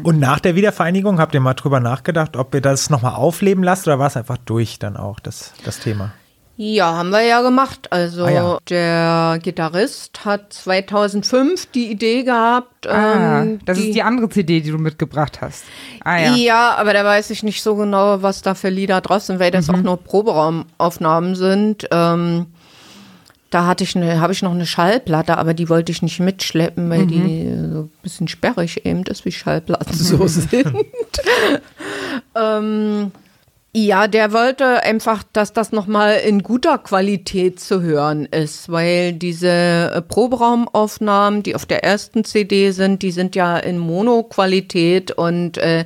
Und 0.04 0.20
nach 0.20 0.40
der 0.40 0.56
Wiedervereinigung 0.56 1.20
habt 1.20 1.34
ihr 1.34 1.40
mal 1.40 1.56
drüber 1.56 1.80
nachgedacht, 1.80 2.38
ob 2.38 2.54
ihr 2.54 2.62
das 2.62 2.90
nochmal 2.92 3.16
aufleben 3.16 3.64
lasst 3.64 3.88
oder 3.88 3.98
war 3.98 4.08
es 4.08 4.16
einfach 4.18 4.38
durch 4.38 4.78
dann 4.80 4.98
auch, 4.98 5.20
das, 5.20 5.54
das 5.66 5.80
Thema? 5.80 6.12
Ja, 6.56 6.94
haben 6.98 7.10
wir 7.10 7.24
ja 7.24 7.42
gemacht. 7.42 7.88
Also 7.92 8.26
Ah, 8.26 8.30
ja. 8.30 8.58
der 8.70 9.40
Gitarrist 9.42 10.24
hat 10.24 10.54
2005 10.54 11.66
die 11.72 11.90
Idee 11.90 12.22
gehabt. 12.24 12.86
Ah, 12.86 13.42
ähm, 13.42 13.60
das 13.66 13.80
ist 13.80 13.96
die 13.96 14.04
andere 14.04 14.30
CD, 14.30 14.62
die 14.62 14.70
du 14.70 14.78
mitgebracht 14.78 15.42
hast. 15.42 15.64
Ah 16.04 16.18
ja. 16.20 16.36
ja. 16.36 16.76
aber 16.76 16.94
da 16.94 17.04
weiß 17.04 17.32
ich 17.32 17.42
nicht 17.42 17.64
so 17.64 17.76
genau, 17.76 18.22
was 18.22 18.44
da 18.44 18.54
für 18.54 18.70
Lieder 18.70 19.02
drauf 19.02 19.24
sind, 19.24 19.40
weil 19.40 19.50
das 19.50 19.68
Mhm. 19.68 19.76
auch 19.76 19.82
nur 19.82 19.98
Proberaumaufnahmen 20.04 21.36
sind. 21.36 21.88
Ähm, 21.92 22.46
da 23.54 23.66
hatte 23.68 23.84
ich 23.84 23.96
eine, 23.96 24.20
habe 24.20 24.34
ich 24.34 24.42
noch 24.42 24.52
eine 24.52 24.66
Schallplatte, 24.66 25.38
aber 25.38 25.54
die 25.54 25.70
wollte 25.70 25.92
ich 25.92 26.02
nicht 26.02 26.20
mitschleppen, 26.20 26.90
weil 26.90 27.06
die 27.06 27.20
Mhm. 27.20 27.74
so 27.74 27.80
ein 27.82 27.92
bisschen 28.02 28.28
sperrig 28.28 28.86
eben 28.86 29.04
ist, 29.04 29.26
wie 29.26 29.32
Schallplatten 29.32 29.94
so 29.94 30.26
sind. 30.28 30.52
ähm, 32.36 33.12
ja, 33.76 34.08
der 34.08 34.34
wollte 34.34 34.84
einfach, 34.84 35.24
dass 35.34 35.52
das 35.52 35.72
nochmal 35.72 36.18
in 36.18 36.44
guter 36.44 36.78
Qualität 36.78 37.60
zu 37.60 37.82
hören 37.82 38.26
ist, 38.26 38.72
weil 38.72 39.14
diese 39.14 39.50
äh, 39.50 40.02
Proberaumaufnahmen, 40.02 41.42
die 41.42 41.56
auf 41.56 41.66
der 41.66 41.84
ersten 41.84 42.24
CD 42.24 42.72
sind, 42.72 43.02
die 43.02 43.12
sind 43.12 43.36
ja 43.36 43.58
in 43.58 43.80
Mono-Qualität 43.80 45.12
und 45.12 45.58
äh, 45.58 45.86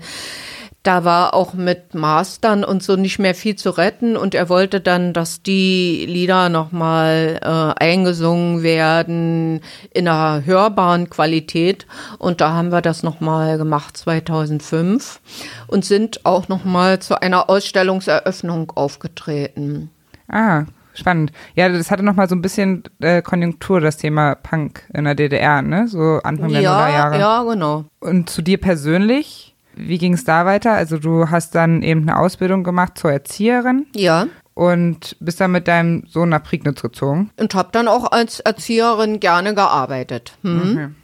da 0.88 1.03
war 1.03 1.34
auch 1.34 1.53
mit 1.53 1.93
Mastern 1.95 2.64
und 2.64 2.81
so 2.81 2.95
nicht 2.95 3.19
mehr 3.19 3.35
viel 3.35 3.57
zu 3.57 3.72
retten 3.72 4.15
und 4.15 4.34
er 4.34 4.47
wollte 4.47 4.80
dann, 4.80 5.11
dass 5.11 5.41
die 5.41 6.05
Lieder 6.07 6.47
nochmal 6.49 7.39
äh, 7.41 7.84
eingesungen 7.84 8.64
werden 8.64 9.59
in 9.93 10.07
einer 10.07 10.45
hörbaren 10.45 11.09
Qualität 11.09 11.85
und 12.19 12.39
da 12.39 12.53
haben 12.53 12.72
wir 12.72 12.81
das 12.81 13.03
nochmal 13.03 13.57
gemacht 13.57 13.97
2005 13.97 15.19
und 15.68 15.84
sind 15.84 16.26
auch 16.26 16.47
nochmal 16.47 16.99
zu 16.99 17.22
einer 17.22 17.49
Ausstellungseröffnung 17.49 18.72
aufgetreten. 18.76 19.89
Ah, 20.30 20.64
spannend. 20.93 21.31
Ja, 21.55 21.69
das 21.69 21.91
hatte 21.91 22.03
nochmal 22.03 22.30
so 22.30 22.35
ein 22.35 22.41
bisschen 22.41 22.84
äh, 22.99 23.22
Konjunktur, 23.22 23.81
das 23.81 23.97
Thema 23.97 24.35
Punk 24.35 24.84
in 24.93 25.03
der 25.03 25.15
DDR, 25.15 25.61
ne? 25.61 25.88
So 25.88 26.19
Anfang 26.23 26.49
der 26.51 26.61
Ja, 26.61 26.72
Nullerjahre. 26.73 27.19
ja, 27.19 27.43
genau. 27.43 27.85
Und 27.99 28.30
zu 28.30 28.41
dir 28.41 28.57
persönlich, 28.57 29.47
wie 29.78 29.98
ging 29.98 30.14
es 30.14 30.24
da 30.24 30.45
weiter? 30.45 30.74
Also 30.74 30.98
du 30.98 31.30
hast 31.30 31.56
dann 31.56 31.82
eben 31.84 32.02
eine 32.02 32.18
Ausbildung 32.20 32.64
gemacht 32.64 32.98
zur 32.98 33.12
Erzieherin 33.12 33.86
Ja. 33.95 34.28
und 34.54 35.16
bist 35.20 35.40
dann 35.40 35.52
mit 35.52 35.68
deinem 35.68 36.06
Sohn 36.08 36.30
nach 36.30 36.44
Prignitz 36.44 36.82
gezogen. 36.82 37.32
Und 37.38 37.54
habe 37.56 37.70
dann 37.72 37.88
auch 37.88 38.12
als 38.12 38.40
Erzieherin 38.40 39.20
gerne 39.20 39.54
gearbeitet. 39.56 40.38
Hm? 40.44 40.95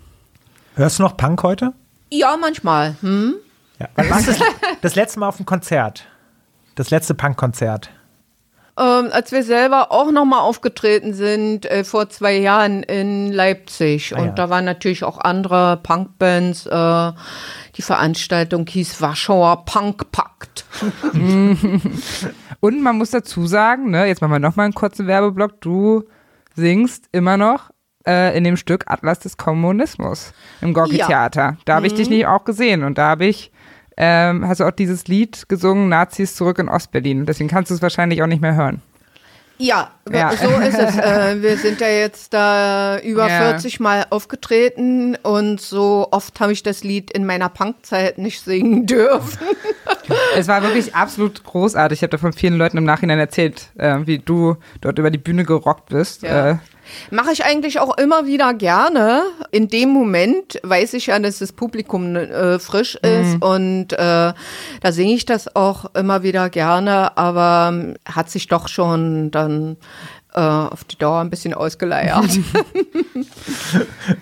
Hörst 0.76 1.00
du 1.00 1.04
noch 1.04 1.18
Punk 1.18 1.44
heute? 1.44 1.74
Ja, 2.12 2.36
manchmal. 2.40 2.96
Hm? 3.02 3.36
Ja. 3.80 3.88
Wann 3.96 4.10
warst 4.10 4.28
du 4.28 4.32
das, 4.34 4.42
das 4.82 4.96
letzte 4.96 5.20
Mal 5.20 5.28
auf 5.28 5.38
dem 5.38 5.46
Konzert? 5.46 6.06
Das 6.76 6.90
letzte 6.90 7.14
Punk-Konzert? 7.14 7.92
Ähm, 8.78 9.10
als 9.12 9.32
wir 9.32 9.44
selber 9.44 9.92
auch 9.92 10.12
nochmal 10.12 10.40
aufgetreten 10.40 11.14
sind 11.14 11.66
äh, 11.66 11.84
vor 11.84 12.10
zwei 12.10 12.38
Jahren 12.38 12.84
in 12.84 13.32
Leipzig. 13.32 14.16
Ah, 14.16 14.20
und 14.20 14.26
ja. 14.28 14.32
da 14.32 14.50
waren 14.50 14.66
natürlich 14.66 15.04
auch 15.04 15.20
andere 15.20 15.78
Punkbands. 15.84 16.66
Äh, 16.66 17.12
die 17.76 17.82
Veranstaltung 17.82 18.66
hieß 18.68 19.02
Warschauer 19.02 19.66
Punkpakt. 19.66 20.66
Und 22.60 22.82
man 22.82 22.98
muss 22.98 23.12
dazu 23.12 23.46
sagen, 23.46 23.92
ne, 23.92 24.06
jetzt 24.06 24.22
machen 24.22 24.32
wir 24.32 24.40
nochmal 24.40 24.66
einen 24.66 24.74
kurzen 24.74 25.06
Werbeblock, 25.06 25.60
du 25.62 26.04
singst 26.56 27.10
immer 27.12 27.38
noch 27.38 27.72
äh, 28.08 28.38
in 28.38 28.44
dem 28.44 28.58
Stück 28.58 28.86
Atlas 28.88 29.20
des 29.20 29.38
Kommunismus 29.38 30.34
im 30.62 30.74
Gorki-Theater. 30.74 31.58
Da 31.66 31.76
habe 31.76 31.88
ich 31.88 31.94
dich 31.94 32.10
nicht 32.10 32.28
auch 32.28 32.44
gesehen 32.44 32.84
und 32.84 32.98
da 32.98 33.10
habe 33.10 33.26
ich, 33.26 33.52
ähm, 33.98 34.48
hast 34.48 34.60
du 34.60 34.66
auch 34.66 34.72
dieses 34.72 35.08
Lied 35.08 35.48
gesungen, 35.50 35.90
Nazis 35.90 36.36
zurück 36.36 36.60
in 36.60 36.70
Ostberlin. 36.70 37.26
Deswegen 37.26 37.50
kannst 37.50 37.72
du 37.72 37.76
es 37.76 37.82
wahrscheinlich 37.82 38.22
auch 38.24 38.28
nicht 38.28 38.42
mehr 38.42 38.56
hören. 38.56 38.82
Ja, 39.60 39.92
Ja. 40.12 40.32
so 40.36 40.50
ist 40.60 40.78
es. 40.78 40.98
Äh, 41.04 41.42
wir 41.42 41.58
sind 41.58 41.80
ja 41.80 41.88
jetzt 41.88 42.34
da 42.34 43.00
über 43.00 43.30
Ja. 43.30 43.50
40 43.52 43.80
Mal 43.80 44.06
aufgetreten 44.10 45.16
und 45.22 45.62
so 45.62 46.08
oft 46.12 46.40
habe 46.40 46.52
ich 46.52 46.64
das 46.64 46.84
Lied 46.84 47.12
in 47.12 47.26
meiner 47.26 47.50
Punkzeit 47.50 48.18
nicht 48.18 48.44
singen 48.44 48.86
dürfen. 48.88 49.46
Es 50.36 50.48
war 50.48 50.64
wirklich 50.64 50.96
absolut 50.96 51.44
großartig. 51.44 52.00
Ich 52.00 52.04
habe 52.04 52.10
da 52.12 52.18
von 52.18 52.34
vielen 52.34 52.56
Leuten 52.56 52.78
im 52.78 52.84
Nachhinein 52.84 53.20
erzählt, 53.20 53.68
äh, 53.78 54.00
wie 54.06 54.18
du 54.20 54.58
dort 54.82 54.98
über 54.98 55.12
die 55.12 55.20
Bühne 55.20 55.46
gerockt 55.46 55.90
bist. 55.90 56.24
Ja. 56.24 56.50
Äh, 56.52 56.56
Mache 57.12 57.32
ich 57.32 57.46
eigentlich 57.46 57.80
auch 57.80 57.98
immer 57.98 58.26
wieder 58.26 58.54
gerne. 58.54 59.24
In 59.52 59.68
dem 59.68 59.90
Moment 59.90 60.60
weiß 60.64 60.94
ich 60.94 61.08
ja, 61.08 61.20
dass 61.20 61.40
das 61.40 61.52
Publikum 61.52 62.16
äh, 62.16 62.60
frisch 62.60 62.96
ist 62.96 63.42
und 63.42 63.94
äh, 63.94 63.96
da 63.98 64.92
singe 64.92 65.14
ich 65.14 65.26
das 65.26 65.56
auch 65.56 65.94
immer 65.96 66.24
wieder 66.24 66.50
gerne, 66.50 67.18
aber 67.18 67.72
ähm, 67.74 67.96
hat 68.06 68.30
sich 68.30 68.48
doch 68.48 68.68
schon 68.68 69.32
dann 69.32 69.78
auf 70.40 70.84
die 70.84 70.98
Dauer 70.98 71.22
ein 71.22 71.30
bisschen 71.30 71.54
ausgeleiert. 71.54 72.26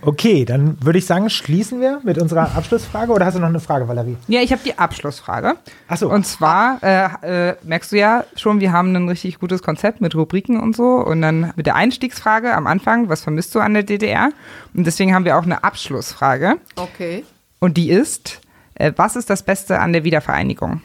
Okay, 0.02 0.46
dann 0.46 0.78
würde 0.82 1.00
ich 1.00 1.06
sagen, 1.06 1.30
schließen 1.30 1.82
wir 1.82 2.00
mit 2.04 2.18
unserer 2.18 2.56
Abschlussfrage. 2.56 3.12
Oder 3.12 3.26
hast 3.26 3.36
du 3.36 3.40
noch 3.40 3.50
eine 3.50 3.60
Frage, 3.60 3.88
Valerie? 3.88 4.18
Ja, 4.28 4.42
ich 4.42 4.52
habe 4.52 4.62
die 4.64 4.78
Abschlussfrage. 4.78 5.56
Ach 5.88 5.98
so. 5.98 6.10
Und 6.10 6.26
zwar 6.26 6.80
äh, 6.84 7.50
äh, 7.50 7.56
merkst 7.64 7.92
du 7.92 7.98
ja 7.98 8.26
schon, 8.36 8.60
wir 8.60 8.72
haben 8.72 8.96
ein 8.96 9.10
richtig 9.10 9.40
gutes 9.40 9.64
Konzept 9.64 10.02
mit 10.02 10.16
Rubriken 10.16 10.60
und 10.60 10.76
so. 10.76 10.96
Und 10.96 11.22
dann 11.22 11.54
mit 11.56 11.66
der 11.66 11.76
Einstiegsfrage 11.76 12.54
am 12.54 12.68
Anfang, 12.68 13.10
was 13.10 13.22
vermisst 13.22 13.54
du 13.56 13.60
an 13.60 13.74
der 13.74 13.84
DDR? 13.84 14.32
Und 14.74 14.86
deswegen 14.86 15.14
haben 15.14 15.26
wir 15.26 15.38
auch 15.38 15.44
eine 15.44 15.64
Abschlussfrage. 15.64 16.56
okay. 16.76 17.24
Und 17.60 17.78
die 17.78 17.92
ist, 17.92 18.42
äh, 18.76 18.92
was 18.96 19.16
ist 19.16 19.30
das 19.30 19.44
Beste 19.44 19.80
an 19.80 19.94
der 19.94 20.04
Wiedervereinigung? 20.04 20.82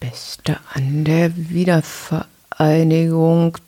Beste 0.00 0.58
an 0.72 1.04
der 1.04 1.32
Wiedervereinigung, 1.36 3.58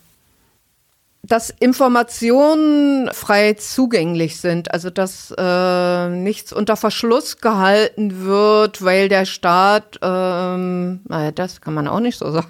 dass 1.26 1.50
Informationen 1.50 3.10
frei 3.12 3.54
zugänglich 3.54 4.40
sind, 4.40 4.72
also 4.72 4.90
dass 4.90 5.34
äh, 5.36 6.08
nichts 6.08 6.52
unter 6.52 6.76
Verschluss 6.76 7.38
gehalten 7.38 8.24
wird, 8.24 8.84
weil 8.84 9.08
der 9.08 9.24
Staat, 9.24 9.98
ähm, 10.02 11.00
naja, 11.04 11.32
das 11.32 11.60
kann 11.60 11.74
man 11.74 11.88
auch 11.88 12.00
nicht 12.00 12.18
so 12.18 12.30
sagen. 12.32 12.48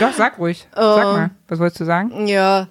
Doch, 0.00 0.12
sag 0.16 0.38
ruhig. 0.38 0.66
Sag 0.74 1.04
mal, 1.04 1.30
was 1.48 1.58
wolltest 1.58 1.80
du 1.80 1.84
sagen? 1.84 2.26
Ja. 2.26 2.66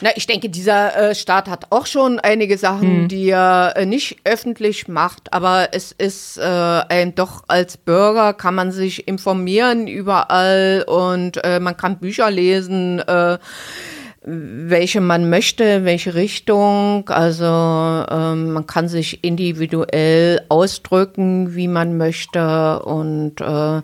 Na, 0.00 0.10
ich 0.16 0.26
denke, 0.26 0.48
dieser 0.48 1.10
äh, 1.10 1.14
Staat 1.14 1.48
hat 1.48 1.66
auch 1.70 1.86
schon 1.86 2.18
einige 2.18 2.58
Sachen, 2.58 3.06
die 3.08 3.30
er 3.30 3.74
äh, 3.76 3.86
nicht 3.86 4.18
öffentlich 4.24 4.88
macht, 4.88 5.32
aber 5.32 5.68
es 5.72 5.92
ist 5.92 6.36
äh, 6.36 6.42
ein 6.42 7.14
doch 7.14 7.44
als 7.46 7.76
Bürger 7.76 8.32
kann 8.34 8.56
man 8.56 8.72
sich 8.72 9.06
informieren 9.06 9.86
überall 9.86 10.84
und 10.86 11.42
äh, 11.44 11.60
man 11.60 11.76
kann 11.76 11.98
Bücher 11.98 12.30
lesen, 12.30 12.98
äh, 12.98 13.38
welche 14.26 15.00
man 15.00 15.28
möchte, 15.28 15.84
welche 15.84 16.14
Richtung. 16.14 17.08
Also 17.08 17.44
ähm, 17.44 18.52
man 18.52 18.66
kann 18.66 18.88
sich 18.88 19.22
individuell 19.22 20.40
ausdrücken, 20.48 21.54
wie 21.54 21.68
man 21.68 21.96
möchte 21.98 22.80
und 22.80 23.40
äh, 23.40 23.82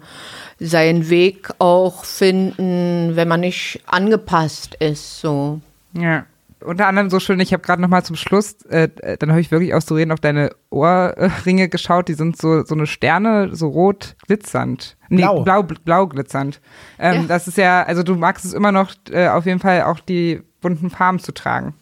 seinen 0.59 1.11
Weg 1.11 1.51
auch 1.59 2.05
finden, 2.05 3.16
wenn 3.16 3.28
man 3.28 3.41
nicht 3.41 3.81
angepasst 3.87 4.74
ist. 4.77 5.20
So. 5.20 5.61
Ja. 5.93 6.25
Unter 6.62 6.87
anderem 6.89 7.09
so 7.09 7.21
schön, 7.21 7.41
ich 7.41 7.55
habe 7.55 7.62
gerade 7.62 7.81
noch 7.81 7.89
mal 7.89 8.05
zum 8.05 8.17
Schluss, 8.17 8.53
äh, 8.67 8.91
äh, 9.01 9.17
dann 9.17 9.31
habe 9.31 9.41
ich 9.41 9.51
wirklich 9.51 9.73
auszureden 9.73 10.12
auf 10.12 10.21
deine 10.21 10.51
Ohrringe 10.69 11.71
geschaut, 11.71 12.09
die 12.09 12.12
sind 12.15 12.37
so, 12.37 12.65
so 12.67 12.75
eine 12.75 12.87
Sterne, 12.87 13.55
so 13.57 13.69
rot 13.69 14.15
glitzernd. 14.27 14.99
Nee, 15.09 15.23
Blau. 15.23 15.43
blau, 15.43 15.62
blau 15.62 16.07
glitzernd. 16.07 16.61
Ähm, 16.99 17.23
Ja. 17.23 17.29
Das 17.29 17.49
ist 17.49 17.57
ja, 17.57 17.83
also 17.85 18.03
du 18.03 18.15
magst 18.15 18.45
es 18.45 18.53
immer 18.53 18.73
noch 18.73 18.93
äh, 19.11 19.29
auf 19.29 19.47
jeden 19.47 19.59
Fall 19.61 19.85
auch 19.85 20.01
die 20.01 20.43
bunten 20.61 20.91
Farben 20.91 21.19
zu 21.19 21.33
tragen. 21.33 21.73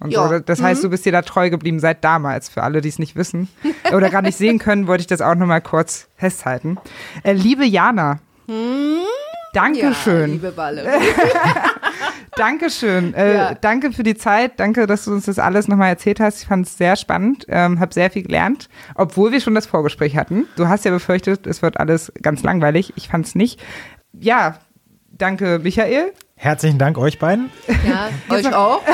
Und 0.00 0.10
Ja. 0.10 0.28
so. 0.28 0.38
Das 0.40 0.60
heißt, 0.62 0.84
du 0.84 0.90
bist 0.90 1.06
dir 1.06 1.12
da 1.12 1.22
treu 1.22 1.48
geblieben 1.48 1.80
seit 1.80 2.04
damals. 2.04 2.50
Für 2.50 2.62
alle, 2.62 2.82
die 2.82 2.90
es 2.90 2.98
nicht 2.98 3.16
wissen 3.16 3.48
oder 3.94 4.10
gar 4.10 4.20
nicht 4.20 4.36
sehen 4.36 4.58
können, 4.58 4.86
wollte 4.86 5.00
ich 5.00 5.06
das 5.06 5.22
auch 5.22 5.34
noch 5.34 5.46
mal 5.46 5.62
kurz 5.62 6.08
festhalten. 6.18 6.76
Äh, 7.22 7.32
liebe 7.32 7.64
Jana, 7.64 8.18
Dankeschön. 9.54 10.32
liebe 10.32 10.52
Balle. 10.52 10.84
Dankeschön. 12.34 13.14
Äh, 13.14 13.34
Ja. 13.34 13.54
Danke 13.54 13.92
für 13.92 14.02
die 14.02 14.16
Zeit. 14.16 14.58
Danke, 14.58 14.86
dass 14.86 15.04
du 15.04 15.12
uns 15.12 15.26
das 15.26 15.38
alles 15.38 15.68
nochmal 15.68 15.88
erzählt 15.90 16.20
hast. 16.20 16.42
Ich 16.42 16.48
fand 16.48 16.66
es 16.66 16.76
sehr 16.76 16.96
spannend. 16.96 17.46
Ähm, 17.48 17.78
hab 17.80 17.94
sehr 17.94 18.10
viel 18.10 18.22
gelernt, 18.22 18.68
obwohl 18.94 19.32
wir 19.32 19.40
schon 19.40 19.54
das 19.54 19.66
Vorgespräch 19.66 20.16
hatten. 20.16 20.46
Du 20.56 20.68
hast 20.68 20.84
ja 20.84 20.90
befürchtet, 20.90 21.46
es 21.46 21.62
wird 21.62 21.78
alles 21.78 22.12
ganz 22.22 22.42
langweilig. 22.42 22.92
Ich 22.96 23.08
fand 23.08 23.26
es 23.26 23.34
nicht. 23.34 23.60
Ja, 24.12 24.58
danke, 25.10 25.60
Michael. 25.62 26.12
Herzlichen 26.36 26.78
Dank 26.78 26.98
euch 26.98 27.18
beiden. 27.18 27.50
Ja, 27.86 28.10
euch 28.28 28.54
auch. 28.54 28.82